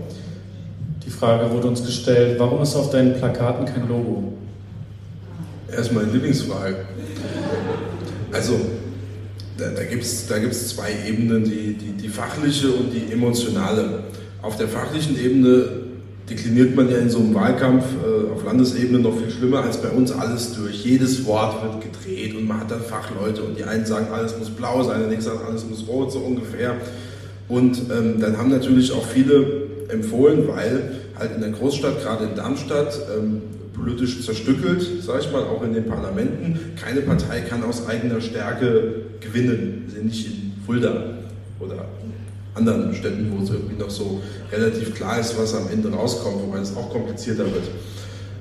Die 1.06 1.10
Frage 1.10 1.50
wurde 1.52 1.68
uns 1.68 1.86
gestellt, 1.86 2.38
warum 2.40 2.62
ist 2.62 2.76
auf 2.76 2.90
deinen 2.90 3.14
Plakaten 3.14 3.66
kein 3.66 3.88
Logo? 3.88 4.34
Erstmal 5.72 6.04
meine 6.04 6.14
Lieblingsfrage. 6.14 6.76
Also, 8.34 8.60
da, 9.58 9.70
da 9.70 9.84
gibt 9.84 10.04
es 10.04 10.28
da 10.28 10.40
gibt's 10.40 10.70
zwei 10.70 10.92
Ebenen, 11.08 11.46
die, 11.46 11.74
die, 11.74 11.92
die 11.94 12.10
fachliche 12.10 12.70
und 12.72 12.92
die 12.92 13.14
emotionale. 13.14 14.04
Auf 14.42 14.58
der 14.58 14.68
fachlichen 14.68 15.18
Ebene 15.18 15.81
dekliniert 16.32 16.76
man 16.76 16.90
ja 16.90 16.98
in 16.98 17.10
so 17.10 17.20
einem 17.20 17.34
Wahlkampf 17.34 17.84
äh, 18.04 18.32
auf 18.32 18.46
Landesebene 18.46 19.00
noch 19.00 19.18
viel 19.18 19.30
schlimmer 19.30 19.64
als 19.64 19.82
bei 19.82 19.90
uns 19.90 20.12
alles 20.12 20.54
durch. 20.54 20.86
Jedes 20.86 21.26
Wort 21.26 21.62
wird 21.62 21.94
gedreht 21.94 22.36
und 22.36 22.48
man 22.48 22.62
hat 22.62 22.72
dann 22.72 22.82
Fachleute 22.82 23.44
und 23.44 23.58
die 23.58 23.66
einen 23.66 23.86
sagen, 23.86 24.08
alles 24.14 24.38
muss 24.40 24.50
blau 24.50 24.82
sein, 24.84 25.02
der 25.02 25.10
nächste 25.10 25.32
sagt, 25.32 25.46
alles 25.46 25.66
muss 25.70 25.86
rot, 25.88 26.12
so 26.12 26.20
ungefähr. 26.20 26.76
Und 27.50 27.78
ähm, 27.92 28.22
dann 28.22 28.38
haben 28.38 28.50
natürlich 28.50 28.94
auch 28.94 29.06
viele 29.06 29.68
empfohlen, 29.90 30.48
weil 30.48 30.92
halt 31.20 31.36
in 31.36 31.42
der 31.42 31.50
Großstadt, 31.50 32.02
gerade 32.02 32.26
in 32.26 32.36
Darmstadt, 32.36 32.98
ähm, 33.18 33.42
politisch 33.74 34.26
zerstückelt, 34.26 35.04
sage 35.04 35.20
ich 35.22 35.32
mal, 35.32 35.44
auch 35.44 35.64
in 35.64 35.74
den 35.74 35.86
Parlamenten. 35.86 36.60
Keine 36.82 37.02
Partei 37.02 37.42
kann 37.42 37.64
aus 37.64 37.88
eigener 37.88 38.22
Stärke 38.22 39.02
gewinnen. 39.20 39.84
Wir 39.88 39.96
sind 39.96 40.06
nicht 40.06 40.26
in 40.28 40.54
Fulda 40.66 41.16
oder 41.60 41.86
anderen 42.54 42.94
Städten, 42.94 43.32
wo 43.36 43.44
es 43.44 43.50
irgendwie 43.50 43.76
noch 43.76 43.90
so 43.90 44.22
relativ 44.52 44.94
klar 44.94 45.20
ist, 45.20 45.38
was 45.38 45.54
am 45.56 45.70
Ende 45.70 45.92
rauskommt, 45.92 46.42
wobei 46.42 46.60
es 46.60 46.76
auch 46.76 46.90
komplizierter 46.90 47.46
wird. 47.46 47.70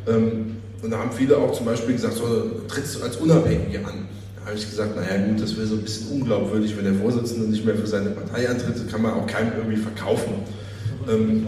Ähm, 0.09 0.57
und 0.83 0.91
da 0.91 0.99
haben 0.99 1.13
viele 1.13 1.37
auch 1.37 1.53
zum 1.53 1.67
Beispiel 1.67 1.95
gesagt, 1.95 2.15
so, 2.15 2.51
trittst 2.67 2.97
du 2.97 3.03
als 3.03 3.17
Unabhängige 3.17 3.79
an. 3.81 4.09
Da 4.37 4.47
habe 4.47 4.57
ich 4.57 4.69
gesagt, 4.69 4.97
naja 4.97 5.27
gut, 5.27 5.41
das 5.41 5.57
wäre 5.57 5.67
so 5.67 5.75
ein 5.75 5.83
bisschen 5.83 6.09
unglaubwürdig, 6.09 6.77
wenn 6.77 6.85
der 6.85 6.95
Vorsitzende 6.95 7.49
nicht 7.49 7.65
mehr 7.65 7.77
für 7.77 7.87
seine 7.87 8.11
Partei 8.11 8.49
antritt, 8.49 8.91
kann 8.91 9.03
man 9.03 9.13
auch 9.13 9.27
keinem 9.27 9.53
irgendwie 9.59 9.77
verkaufen. 9.77 10.33
Ähm, 11.09 11.47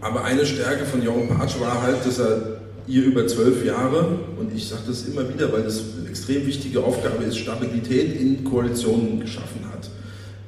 aber 0.00 0.24
eine 0.24 0.46
Stärke 0.46 0.84
von 0.84 1.02
Jürgen 1.02 1.28
Patsch 1.28 1.60
war 1.60 1.82
halt, 1.82 2.04
dass 2.04 2.18
er 2.18 2.56
ihr 2.86 3.04
über 3.04 3.26
zwölf 3.26 3.64
Jahre, 3.64 4.18
und 4.38 4.54
ich 4.54 4.68
sage 4.68 4.82
das 4.88 5.06
immer 5.06 5.28
wieder, 5.28 5.52
weil 5.52 5.62
das 5.62 5.82
eine 5.98 6.08
extrem 6.08 6.46
wichtige 6.46 6.82
Aufgabe 6.82 7.24
ist, 7.24 7.36
Stabilität 7.36 8.18
in 8.20 8.44
Koalitionen 8.44 9.20
geschaffen 9.20 9.60
hat. 9.72 9.90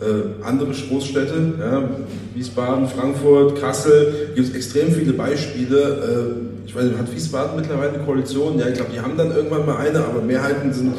Äh, 0.01 0.45
andere 0.45 0.71
Großstädte, 0.71 1.55
ja, 1.59 1.89
Wiesbaden, 2.35 2.87
Frankfurt, 2.87 3.61
Kassel, 3.61 4.31
gibt 4.37 4.49
es 4.49 4.55
extrem 4.55 4.93
viele 4.93 5.13
Beispiele. 5.13 6.39
Äh, 6.65 6.69
ich 6.69 6.75
weiß 6.75 6.85
hat 6.97 7.13
Wiesbaden 7.13 7.57
mittlerweile 7.57 7.95
eine 7.95 8.05
Koalition? 8.05 8.59
Ja, 8.59 8.69
ich 8.69 8.75
glaube, 8.75 8.93
die 8.95 9.01
haben 9.01 9.17
dann 9.17 9.33
irgendwann 9.35 9.67
mal 9.67 9.79
eine, 9.79 10.05
aber 10.05 10.23
Mehrheiten 10.23 10.73
sind, 10.73 10.95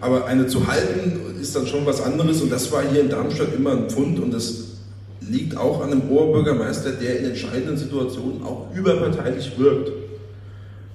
aber 0.00 0.26
eine 0.26 0.46
zu 0.46 0.66
halten 0.68 1.20
ist 1.40 1.56
dann 1.56 1.66
schon 1.66 1.86
was 1.86 2.00
anderes 2.02 2.40
und 2.40 2.52
das 2.52 2.70
war 2.70 2.82
hier 2.82 3.00
in 3.00 3.08
Darmstadt 3.08 3.54
immer 3.54 3.72
ein 3.72 3.88
Pfund 3.88 4.20
und 4.20 4.32
das 4.32 4.64
liegt 5.20 5.56
auch 5.56 5.82
an 5.82 5.90
einem 5.90 6.08
Oberbürgermeister, 6.08 6.92
der 6.92 7.18
in 7.18 7.26
entscheidenden 7.26 7.76
Situationen 7.76 8.42
auch 8.44 8.68
überparteilich 8.74 9.58
wirkt. 9.58 9.90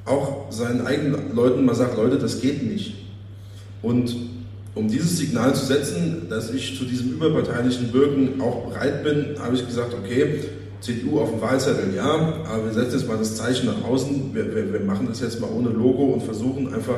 Auch 0.05 0.51
seinen 0.51 0.85
eigenen 0.85 1.35
Leuten 1.35 1.65
mal 1.65 1.75
sagt, 1.75 1.97
Leute, 1.97 2.17
das 2.17 2.41
geht 2.41 2.63
nicht. 2.63 2.95
Und 3.81 4.15
um 4.73 4.87
dieses 4.87 5.17
Signal 5.17 5.53
zu 5.53 5.65
setzen, 5.65 6.27
dass 6.29 6.51
ich 6.51 6.77
zu 6.77 6.85
diesem 6.85 7.13
überparteilichen 7.13 7.93
Wirken 7.93 8.41
auch 8.41 8.67
bereit 8.69 9.03
bin, 9.03 9.35
habe 9.39 9.55
ich 9.55 9.65
gesagt, 9.65 9.93
okay, 9.93 10.45
CDU 10.79 11.19
auf 11.19 11.29
dem 11.29 11.41
Wahlzettel 11.41 11.93
ja, 11.95 12.43
aber 12.45 12.65
wir 12.65 12.73
setzen 12.73 12.99
jetzt 12.99 13.07
mal 13.07 13.17
das 13.17 13.35
Zeichen 13.35 13.67
nach 13.67 13.83
außen, 13.83 14.33
wir, 14.33 14.55
wir, 14.55 14.73
wir 14.73 14.79
machen 14.79 15.07
das 15.07 15.21
jetzt 15.21 15.39
mal 15.39 15.49
ohne 15.55 15.69
Logo 15.69 16.05
und 16.05 16.23
versuchen 16.23 16.73
einfach 16.73 16.97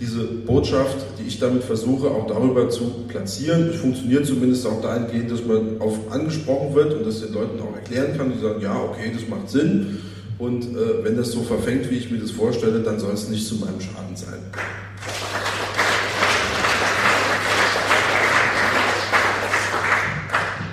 diese 0.00 0.24
Botschaft, 0.24 0.96
die 1.18 1.26
ich 1.26 1.40
damit 1.40 1.64
versuche, 1.64 2.08
auch 2.08 2.26
darüber 2.26 2.68
zu 2.68 3.04
platzieren. 3.08 3.70
Es 3.70 3.76
funktioniert 3.76 4.26
zumindest 4.26 4.66
auch 4.66 4.80
dahingehend, 4.82 5.30
dass 5.30 5.44
man 5.44 5.80
auf 5.80 5.98
angesprochen 6.10 6.74
wird 6.74 6.94
und 6.94 7.06
das 7.06 7.20
den 7.20 7.32
Leuten 7.32 7.60
auch 7.60 7.74
erklären 7.74 8.16
kann, 8.16 8.32
die 8.32 8.40
sagen, 8.40 8.60
ja, 8.60 8.76
okay, 8.76 9.12
das 9.12 9.28
macht 9.28 9.50
Sinn. 9.50 9.98
Und 10.38 10.64
äh, 10.64 11.04
wenn 11.04 11.16
das 11.16 11.30
so 11.32 11.42
verfängt, 11.42 11.90
wie 11.90 11.96
ich 11.96 12.10
mir 12.10 12.18
das 12.18 12.32
vorstelle, 12.32 12.80
dann 12.80 12.98
soll 12.98 13.14
es 13.14 13.28
nicht 13.28 13.46
zu 13.46 13.56
meinem 13.56 13.80
Schaden 13.80 14.16
sein. 14.16 14.40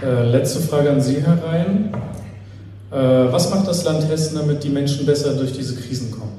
Äh, 0.03 0.31
letzte 0.31 0.59
Frage 0.61 0.89
an 0.89 0.99
Sie, 0.99 1.21
Herr 1.21 1.37
Rhein. 1.43 1.91
Äh, 2.91 3.31
was 3.31 3.51
macht 3.51 3.67
das 3.67 3.83
Land 3.83 4.09
Hessen, 4.09 4.35
damit 4.35 4.63
die 4.63 4.69
Menschen 4.69 5.05
besser 5.05 5.33
durch 5.33 5.53
diese 5.53 5.75
Krisen 5.75 6.09
kommen? 6.09 6.31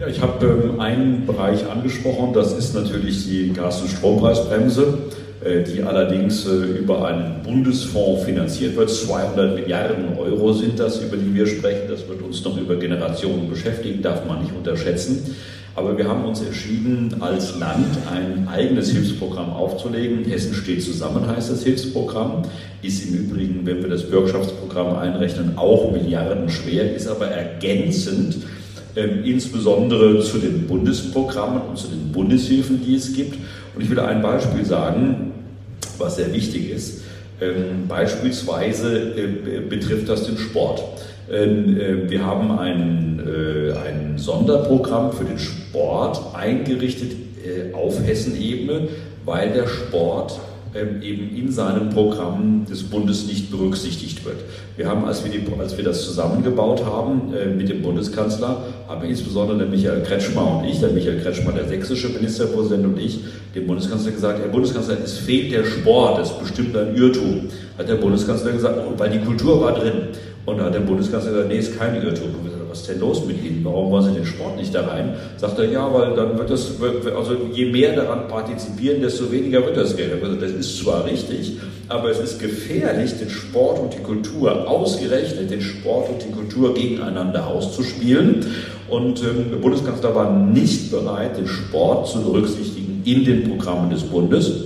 Ja, 0.00 0.08
ich 0.08 0.20
habe 0.20 0.44
ähm, 0.44 0.80
einen 0.80 1.24
Bereich 1.24 1.70
angesprochen, 1.70 2.32
das 2.34 2.52
ist 2.52 2.74
natürlich 2.74 3.26
die 3.26 3.52
Gas- 3.52 3.80
und 3.80 3.90
Strompreisbremse, 3.90 4.98
äh, 5.44 5.62
die 5.62 5.84
allerdings 5.84 6.46
äh, 6.46 6.50
über 6.50 7.06
einen 7.06 7.42
Bundesfonds 7.44 8.24
finanziert 8.24 8.76
wird. 8.76 8.90
200 8.90 9.54
Milliarden 9.54 10.18
Euro 10.18 10.52
sind 10.52 10.80
das, 10.80 11.00
über 11.00 11.16
die 11.16 11.32
wir 11.32 11.46
sprechen. 11.46 11.88
Das 11.88 12.08
wird 12.08 12.22
uns 12.22 12.44
noch 12.44 12.58
über 12.58 12.74
Generationen 12.74 13.48
beschäftigen, 13.48 14.02
darf 14.02 14.26
man 14.26 14.42
nicht 14.42 14.52
unterschätzen. 14.52 15.36
Aber 15.76 15.98
wir 15.98 16.08
haben 16.08 16.24
uns 16.24 16.40
entschieden, 16.40 17.16
als 17.20 17.58
Land 17.58 17.98
ein 18.10 18.48
eigenes 18.48 18.90
Hilfsprogramm 18.90 19.50
aufzulegen. 19.50 20.24
Hessen 20.24 20.54
steht 20.54 20.82
zusammen 20.82 21.26
heißt 21.26 21.50
das 21.50 21.64
Hilfsprogramm. 21.64 22.42
Ist 22.80 23.06
im 23.06 23.14
Übrigen, 23.14 23.66
wenn 23.66 23.82
wir 23.82 23.90
das 23.90 24.08
Bürgschaftsprogramm 24.08 24.96
einrechnen, 24.96 25.58
auch 25.58 25.92
milliardenschwer, 25.92 26.94
ist 26.94 27.06
aber 27.06 27.26
ergänzend 27.26 28.36
ähm, 28.96 29.22
insbesondere 29.24 30.22
zu 30.22 30.38
den 30.38 30.66
Bundesprogrammen 30.66 31.60
und 31.68 31.76
zu 31.76 31.88
den 31.88 32.10
Bundeshilfen, 32.10 32.80
die 32.82 32.94
es 32.94 33.12
gibt. 33.12 33.34
Und 33.74 33.82
ich 33.82 33.90
will 33.90 34.00
ein 34.00 34.22
Beispiel 34.22 34.64
sagen, 34.64 35.32
was 35.98 36.16
sehr 36.16 36.32
wichtig 36.32 36.70
ist. 36.70 37.02
Ähm, 37.38 37.86
beispielsweise 37.86 38.98
äh, 38.98 39.60
betrifft 39.68 40.08
das 40.08 40.24
den 40.24 40.38
Sport. 40.38 40.82
Ähm, 41.30 41.78
äh, 41.78 42.10
wir 42.10 42.24
haben 42.24 42.56
ein, 42.58 43.20
äh, 43.26 43.72
ein 43.72 44.14
Sonderprogramm 44.16 45.12
für 45.12 45.24
den 45.24 45.38
Sport 45.38 46.20
eingerichtet 46.34 47.12
äh, 47.44 47.74
auf 47.74 48.04
Hessenebene, 48.04 48.88
weil 49.24 49.52
der 49.52 49.66
Sport 49.66 50.38
ähm, 50.76 51.02
eben 51.02 51.34
in 51.36 51.50
seinem 51.50 51.90
Programm 51.90 52.66
des 52.68 52.82
Bundes 52.84 53.26
nicht 53.26 53.50
berücksichtigt 53.50 54.24
wird. 54.24 54.36
Wir 54.76 54.88
haben, 54.88 55.04
als 55.04 55.24
wir, 55.24 55.32
die, 55.32 55.40
als 55.58 55.76
wir 55.76 55.84
das 55.84 56.04
zusammengebaut 56.04 56.84
haben 56.84 57.32
äh, 57.34 57.46
mit 57.46 57.68
dem 57.68 57.82
Bundeskanzler, 57.82 58.62
haben 58.86 59.08
insbesondere 59.08 59.58
der 59.58 59.66
Michael 59.68 60.02
Kretschmer 60.02 60.58
und 60.58 60.68
ich, 60.68 60.80
der 60.80 60.90
Michael 60.90 61.20
Kretschmer, 61.20 61.52
der 61.52 61.66
sächsische 61.66 62.08
Ministerpräsident 62.10 62.84
und 62.84 62.98
ich, 62.98 63.20
dem 63.54 63.66
Bundeskanzler 63.66 64.12
gesagt, 64.12 64.40
Herr 64.40 64.48
Bundeskanzler, 64.48 64.96
es 65.02 65.18
fehlt 65.18 65.52
der 65.52 65.64
Sport, 65.64 66.22
ist 66.22 66.38
bestimmt 66.38 66.76
ein 66.76 66.94
Irrtum. 66.94 67.48
Hat 67.78 67.88
der 67.88 67.96
Bundeskanzler 67.96 68.52
gesagt, 68.52 68.78
oh, 68.78 68.98
weil 68.98 69.10
die 69.10 69.20
Kultur 69.20 69.60
war 69.60 69.74
drin. 69.74 70.08
Und 70.46 70.58
da 70.58 70.64
hat 70.64 70.74
der 70.74 70.80
Bundeskanzler 70.80 71.32
gesagt, 71.32 71.48
nee, 71.48 71.58
ist 71.58 71.78
kein 71.78 72.02
Irrtum 72.02 72.34
was 72.76 72.82
ist 72.82 72.90
denn 72.90 73.00
los 73.00 73.24
mit 73.24 73.42
Ihnen? 73.42 73.64
Warum 73.64 73.90
wollen 73.90 74.04
Sie 74.04 74.12
den 74.12 74.26
Sport 74.26 74.56
nicht 74.56 74.74
da 74.74 74.86
rein? 74.86 75.14
Sagt 75.38 75.58
er, 75.58 75.70
ja, 75.70 75.92
weil 75.92 76.14
dann 76.14 76.36
wird 76.36 76.50
das, 76.50 76.72
also 77.16 77.36
je 77.52 77.70
mehr 77.72 77.96
daran 77.96 78.28
partizipieren, 78.28 79.00
desto 79.00 79.32
weniger 79.32 79.64
wird 79.64 79.78
das 79.78 79.96
Geld. 79.96 80.22
Also 80.22 80.36
das 80.36 80.50
ist 80.50 80.78
zwar 80.78 81.06
richtig, 81.06 81.56
aber 81.88 82.10
es 82.10 82.18
ist 82.18 82.38
gefährlich, 82.38 83.18
den 83.18 83.30
Sport 83.30 83.78
und 83.78 83.94
die 83.94 84.02
Kultur, 84.02 84.68
ausgerechnet 84.68 85.50
den 85.50 85.62
Sport 85.62 86.10
und 86.10 86.22
die 86.22 86.32
Kultur 86.32 86.74
gegeneinander 86.74 87.46
auszuspielen. 87.46 88.46
Und 88.88 89.20
ähm, 89.22 89.50
der 89.50 89.56
Bundeskanzler 89.56 90.14
war 90.14 90.30
nicht 90.30 90.90
bereit, 90.90 91.38
den 91.38 91.48
Sport 91.48 92.08
zu 92.08 92.22
berücksichtigen 92.22 93.02
in 93.04 93.24
den 93.24 93.48
Programmen 93.48 93.88
des 93.88 94.02
Bundes. 94.02 94.65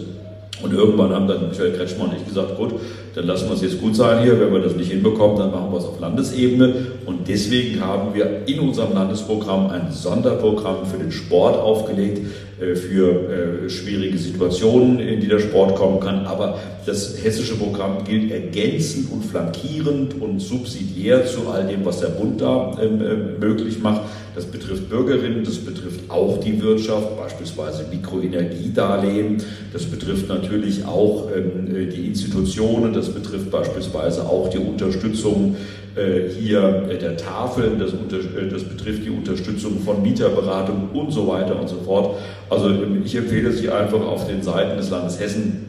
Und 0.63 0.73
irgendwann 0.73 1.13
haben 1.13 1.27
dann 1.27 1.49
Michael 1.49 1.73
Kretschmer 1.73 2.05
und 2.05 2.17
ich 2.17 2.27
gesagt, 2.27 2.57
gut, 2.57 2.75
dann 3.15 3.27
lassen 3.27 3.49
wir 3.49 3.55
es 3.55 3.63
jetzt 3.63 3.81
gut 3.81 3.97
sein 3.97 4.23
hier. 4.23 4.39
Wenn 4.41 4.53
wir 4.53 4.61
das 4.61 4.77
nicht 4.77 4.91
hinbekommen, 4.91 5.39
dann 5.39 5.51
machen 5.51 5.73
wir 5.73 5.79
es 5.79 5.85
auf 5.85 5.99
Landesebene. 6.01 6.75
Und 7.07 7.29
deswegen 7.29 7.81
haben 7.81 8.15
wir 8.15 8.43
in 8.47 8.61
unserem 8.61 8.95
Landesprogramm 8.95 9.71
ein 9.71 9.91
Sonderprogramm 9.91 10.87
für 10.87 10.99
den 10.99 11.11
Sport 11.11 11.59
aufgelegt, 11.59 12.21
äh, 12.61 12.75
für 12.75 13.65
äh, 13.65 13.71
schwierige 13.71 14.19
Situationen, 14.19 15.01
in 15.01 15.21
die 15.21 15.29
der 15.29 15.41
Sport 15.41 15.77
kommen 15.77 16.01
kann. 16.01 16.27
Aber 16.27 16.59
das 16.87 17.17
hessische 17.23 17.57
Programm 17.57 18.05
gilt 18.05 18.31
ergänzend 18.31 19.11
und 19.13 19.25
flankierend 19.25 20.21
und 20.21 20.41
subsidiär 20.41 21.27
zu 21.27 21.49
all 21.49 21.67
dem, 21.67 21.85
was 21.85 22.01
der 22.01 22.09
Bund 22.09 22.41
da 22.41 22.77
ähm, 22.83 23.01
äh, 23.01 23.45
möglich 23.45 23.81
macht. 23.81 24.03
Das 24.35 24.45
betrifft 24.45 24.89
Bürgerinnen, 24.89 25.43
das 25.45 25.59
betrifft 25.59 26.09
auch 26.09 26.39
die 26.39 26.63
Wirtschaft, 26.63 27.17
beispielsweise 27.19 27.85
Mikroenergiedarlehen. 27.91 29.43
Das 29.73 29.85
betrifft 29.85 30.29
natürlich 30.29 30.85
auch 30.85 31.29
ähm, 31.35 31.67
die 31.91 32.07
Institutionen, 32.07 32.93
das 32.93 33.09
betrifft 33.09 33.51
beispielsweise 33.51 34.23
auch 34.23 34.49
die 34.49 34.59
Unterstützung 34.59 35.57
äh, 35.97 36.29
hier 36.29 36.87
äh, 36.89 36.99
der 36.99 37.17
Tafeln, 37.17 37.81
das, 37.81 37.93
äh, 37.93 38.49
das, 38.49 38.63
betrifft 38.63 39.05
die 39.05 39.11
Unterstützung 39.11 39.81
von 39.81 40.01
Mieterberatung 40.01 40.91
und 40.95 41.11
so 41.11 41.27
weiter 41.27 41.61
und 41.61 41.69
so 41.69 41.77
fort. 41.85 42.17
Also 42.49 42.69
ähm, 42.69 43.03
ich 43.05 43.17
empfehle 43.17 43.51
Sie 43.51 43.69
einfach 43.71 44.01
auf 44.01 44.29
den 44.29 44.41
Seiten 44.41 44.77
des 44.77 44.91
Landes 44.91 45.19
Hessen 45.19 45.67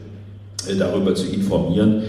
darüber 0.78 1.12
zu 1.16 1.26
informieren. 1.26 2.04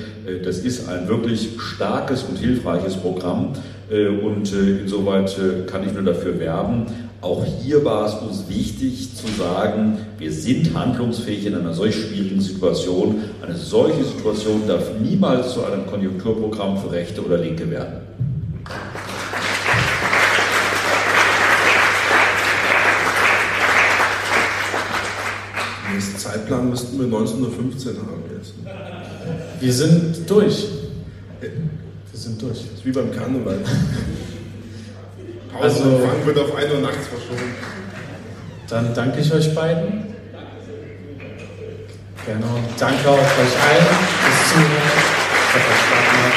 Das 0.46 0.60
ist 0.60 0.88
ein 0.88 1.08
wirklich 1.08 1.50
starkes 1.58 2.22
und 2.22 2.38
hilfreiches 2.38 2.96
Programm 2.98 3.54
und 3.94 4.52
insoweit 4.54 5.38
kann 5.68 5.86
ich 5.86 5.94
nur 5.94 6.04
dafür 6.04 6.40
werben. 6.40 6.86
Auch 7.22 7.46
hier 7.46 7.86
war 7.86 8.08
es 8.08 8.16
uns 8.16 8.50
wichtig 8.50 9.16
zu 9.16 9.28
sagen, 9.28 9.98
wir 10.18 10.32
sind 10.32 10.74
handlungsfähig 10.74 11.46
in 11.46 11.56
einer 11.56 11.74
solch 11.74 11.96
schwierigen 11.96 12.42
Situation. 12.42 13.22
Eine 13.42 13.56
solche 13.56 14.04
Situation 14.04 14.64
darf 14.68 14.92
niemals 15.00 15.54
zu 15.54 15.64
einem 15.64 15.86
Konjunkturprogramm 15.86 16.78
für 16.78 16.92
Rechte 16.92 17.24
oder 17.24 17.38
Linke 17.38 17.70
werden. 17.70 18.02
Den 25.88 25.94
nächsten 25.94 26.18
Zeitplan 26.18 26.70
müssten 26.72 26.98
wir 26.98 27.06
1915 27.06 27.92
haben 27.98 28.24
jetzt. 28.38 28.54
Wir 29.62 29.74
sind 29.74 30.30
durch. 30.30 30.68
Wir 32.14 32.20
sind 32.20 32.40
durch. 32.40 32.60
Das 32.60 32.78
ist 32.78 32.86
wie 32.86 32.92
beim 32.92 33.12
Karneval. 33.12 33.58
Also 35.60 35.84
Pausenanfang 35.84 36.26
wird 36.28 36.38
auf 36.38 36.56
1 36.56 36.72
Uhr 36.72 36.80
nachts 36.80 37.08
verschoben. 37.08 37.56
Dann 38.70 38.94
danke 38.94 39.20
ich 39.20 39.34
euch 39.34 39.56
beiden. 39.56 40.14
Genau. 42.24 42.60
Danke 42.78 43.10
auch 43.10 43.18
euch 43.18 43.20
allen 43.20 43.86
fürs 44.22 44.50
Zuhören. 44.50 44.94
Hat 45.54 45.62
Spaß 45.64 46.06
gemacht. 46.12 46.34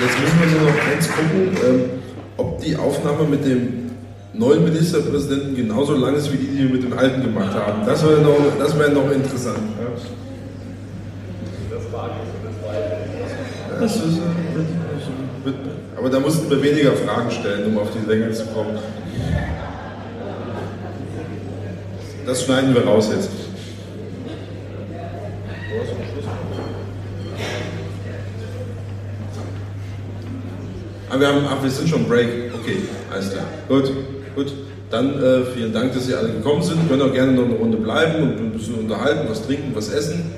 Jetzt 0.00 0.18
müssen 0.18 0.40
wir 0.40 0.60
nur 0.60 0.70
noch 0.72 0.86
eins 0.92 1.08
gucken, 1.08 1.56
ähm, 1.64 2.02
ob 2.36 2.60
die 2.60 2.76
Aufnahme 2.76 3.24
mit 3.24 3.44
dem 3.44 3.85
neuen 4.38 4.64
Ministerpräsidenten 4.64 5.54
genauso 5.54 5.94
lang 5.94 6.14
ist 6.14 6.32
wie 6.32 6.36
die, 6.36 6.46
die 6.46 6.58
wir 6.58 6.70
mit 6.70 6.82
dem 6.82 6.96
alten 6.96 7.22
gemacht 7.22 7.54
haben. 7.54 7.86
Das 7.86 8.02
wäre 8.02 8.20
noch, 8.20 8.78
wär 8.78 8.88
noch 8.90 9.10
interessant. 9.10 9.58
Ja. 9.78 9.86
Das 13.80 13.96
ist 13.96 14.02
ein 14.02 14.20
das 15.44 15.54
aber 15.98 16.10
da 16.10 16.20
mussten 16.20 16.50
wir 16.50 16.62
weniger 16.62 16.92
Fragen 16.92 17.30
stellen, 17.30 17.66
um 17.66 17.78
auf 17.78 17.88
die 17.90 18.08
Länge 18.08 18.30
zu 18.32 18.44
kommen. 18.46 18.78
Das 22.26 22.44
schneiden 22.44 22.74
wir 22.74 22.84
raus 22.84 23.08
jetzt. 23.14 23.30
Aber 31.08 31.20
wir, 31.20 31.28
haben, 31.28 31.46
ach, 31.48 31.62
wir 31.62 31.70
sind 31.70 31.88
schon 31.88 32.06
Break. 32.08 32.28
Okay, 32.60 32.78
alles 33.10 33.30
klar. 33.30 33.44
Gut 33.68 34.15
gut. 34.36 34.52
Dann 34.90 35.20
äh, 35.20 35.44
vielen 35.52 35.72
Dank, 35.72 35.92
dass 35.94 36.08
ihr 36.08 36.16
alle 36.16 36.28
gekommen 36.28 36.62
sind. 36.62 36.88
Können 36.88 37.02
auch 37.02 37.12
gerne 37.12 37.32
noch 37.32 37.46
eine 37.46 37.54
Runde 37.54 37.78
bleiben 37.78 38.22
und 38.22 38.38
ein 38.38 38.52
bisschen 38.52 38.76
unterhalten, 38.76 39.26
was 39.28 39.44
trinken, 39.44 39.72
was 39.74 39.88
essen. 39.88 40.30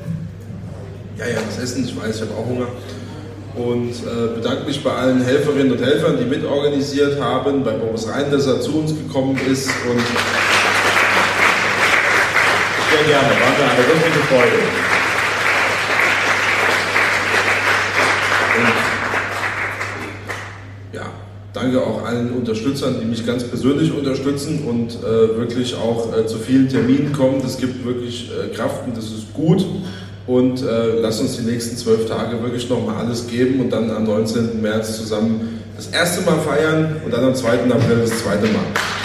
Ja, 1.18 1.26
ja, 1.26 1.36
was 1.46 1.62
essen, 1.62 1.84
ich 1.84 1.94
weiß, 1.94 2.16
ich 2.16 2.22
habe 2.22 2.32
auch 2.32 2.46
Hunger. 2.46 2.68
Und 3.56 3.90
äh, 3.90 4.34
bedanke 4.36 4.64
mich 4.64 4.82
bei 4.82 4.92
allen 4.92 5.20
Helferinnen 5.20 5.72
und 5.72 5.84
Helfern, 5.84 6.16
die 6.18 6.24
mitorganisiert 6.24 7.20
haben, 7.20 7.62
bei 7.64 7.72
Boris 7.72 8.08
Rhein, 8.08 8.30
dass 8.30 8.46
er 8.46 8.60
zu 8.60 8.78
uns 8.78 8.94
gekommen 8.94 9.36
ist. 9.50 9.68
Und 9.68 10.00
Sehr 12.90 13.04
gerne, 13.06 13.28
war 13.28 13.50
mir 13.58 13.64
eine 13.70 13.86
wirkliche 13.86 14.20
Freude. 14.30 14.97
Danke 21.60 21.82
auch 21.82 22.04
allen 22.04 22.30
Unterstützern, 22.32 22.96
die 23.00 23.06
mich 23.06 23.26
ganz 23.26 23.44
persönlich 23.44 23.92
unterstützen 23.92 24.64
und 24.64 24.96
äh, 25.02 25.36
wirklich 25.38 25.74
auch 25.74 26.16
äh, 26.16 26.26
zu 26.26 26.38
vielen 26.38 26.68
Terminen 26.68 27.12
kommen. 27.12 27.40
Das 27.42 27.58
gibt 27.58 27.84
wirklich 27.84 28.30
äh, 28.30 28.54
Kraft 28.54 28.86
und 28.86 28.96
das 28.96 29.06
ist 29.06 29.34
gut. 29.34 29.64
Und 30.26 30.62
äh, 30.62 31.00
lasst 31.00 31.20
uns 31.20 31.36
die 31.36 31.42
nächsten 31.42 31.76
zwölf 31.76 32.06
Tage 32.06 32.42
wirklich 32.42 32.68
nochmal 32.68 32.96
alles 32.96 33.26
geben 33.26 33.60
und 33.60 33.70
dann 33.70 33.90
am 33.90 34.04
19. 34.04 34.60
März 34.60 34.98
zusammen 34.98 35.60
das 35.76 35.88
erste 35.88 36.22
Mal 36.22 36.38
feiern 36.40 36.96
und 37.04 37.12
dann 37.12 37.24
am 37.24 37.34
2. 37.34 37.48
April 37.48 37.98
das 38.02 38.22
zweite 38.22 38.46
Mal. 38.46 38.97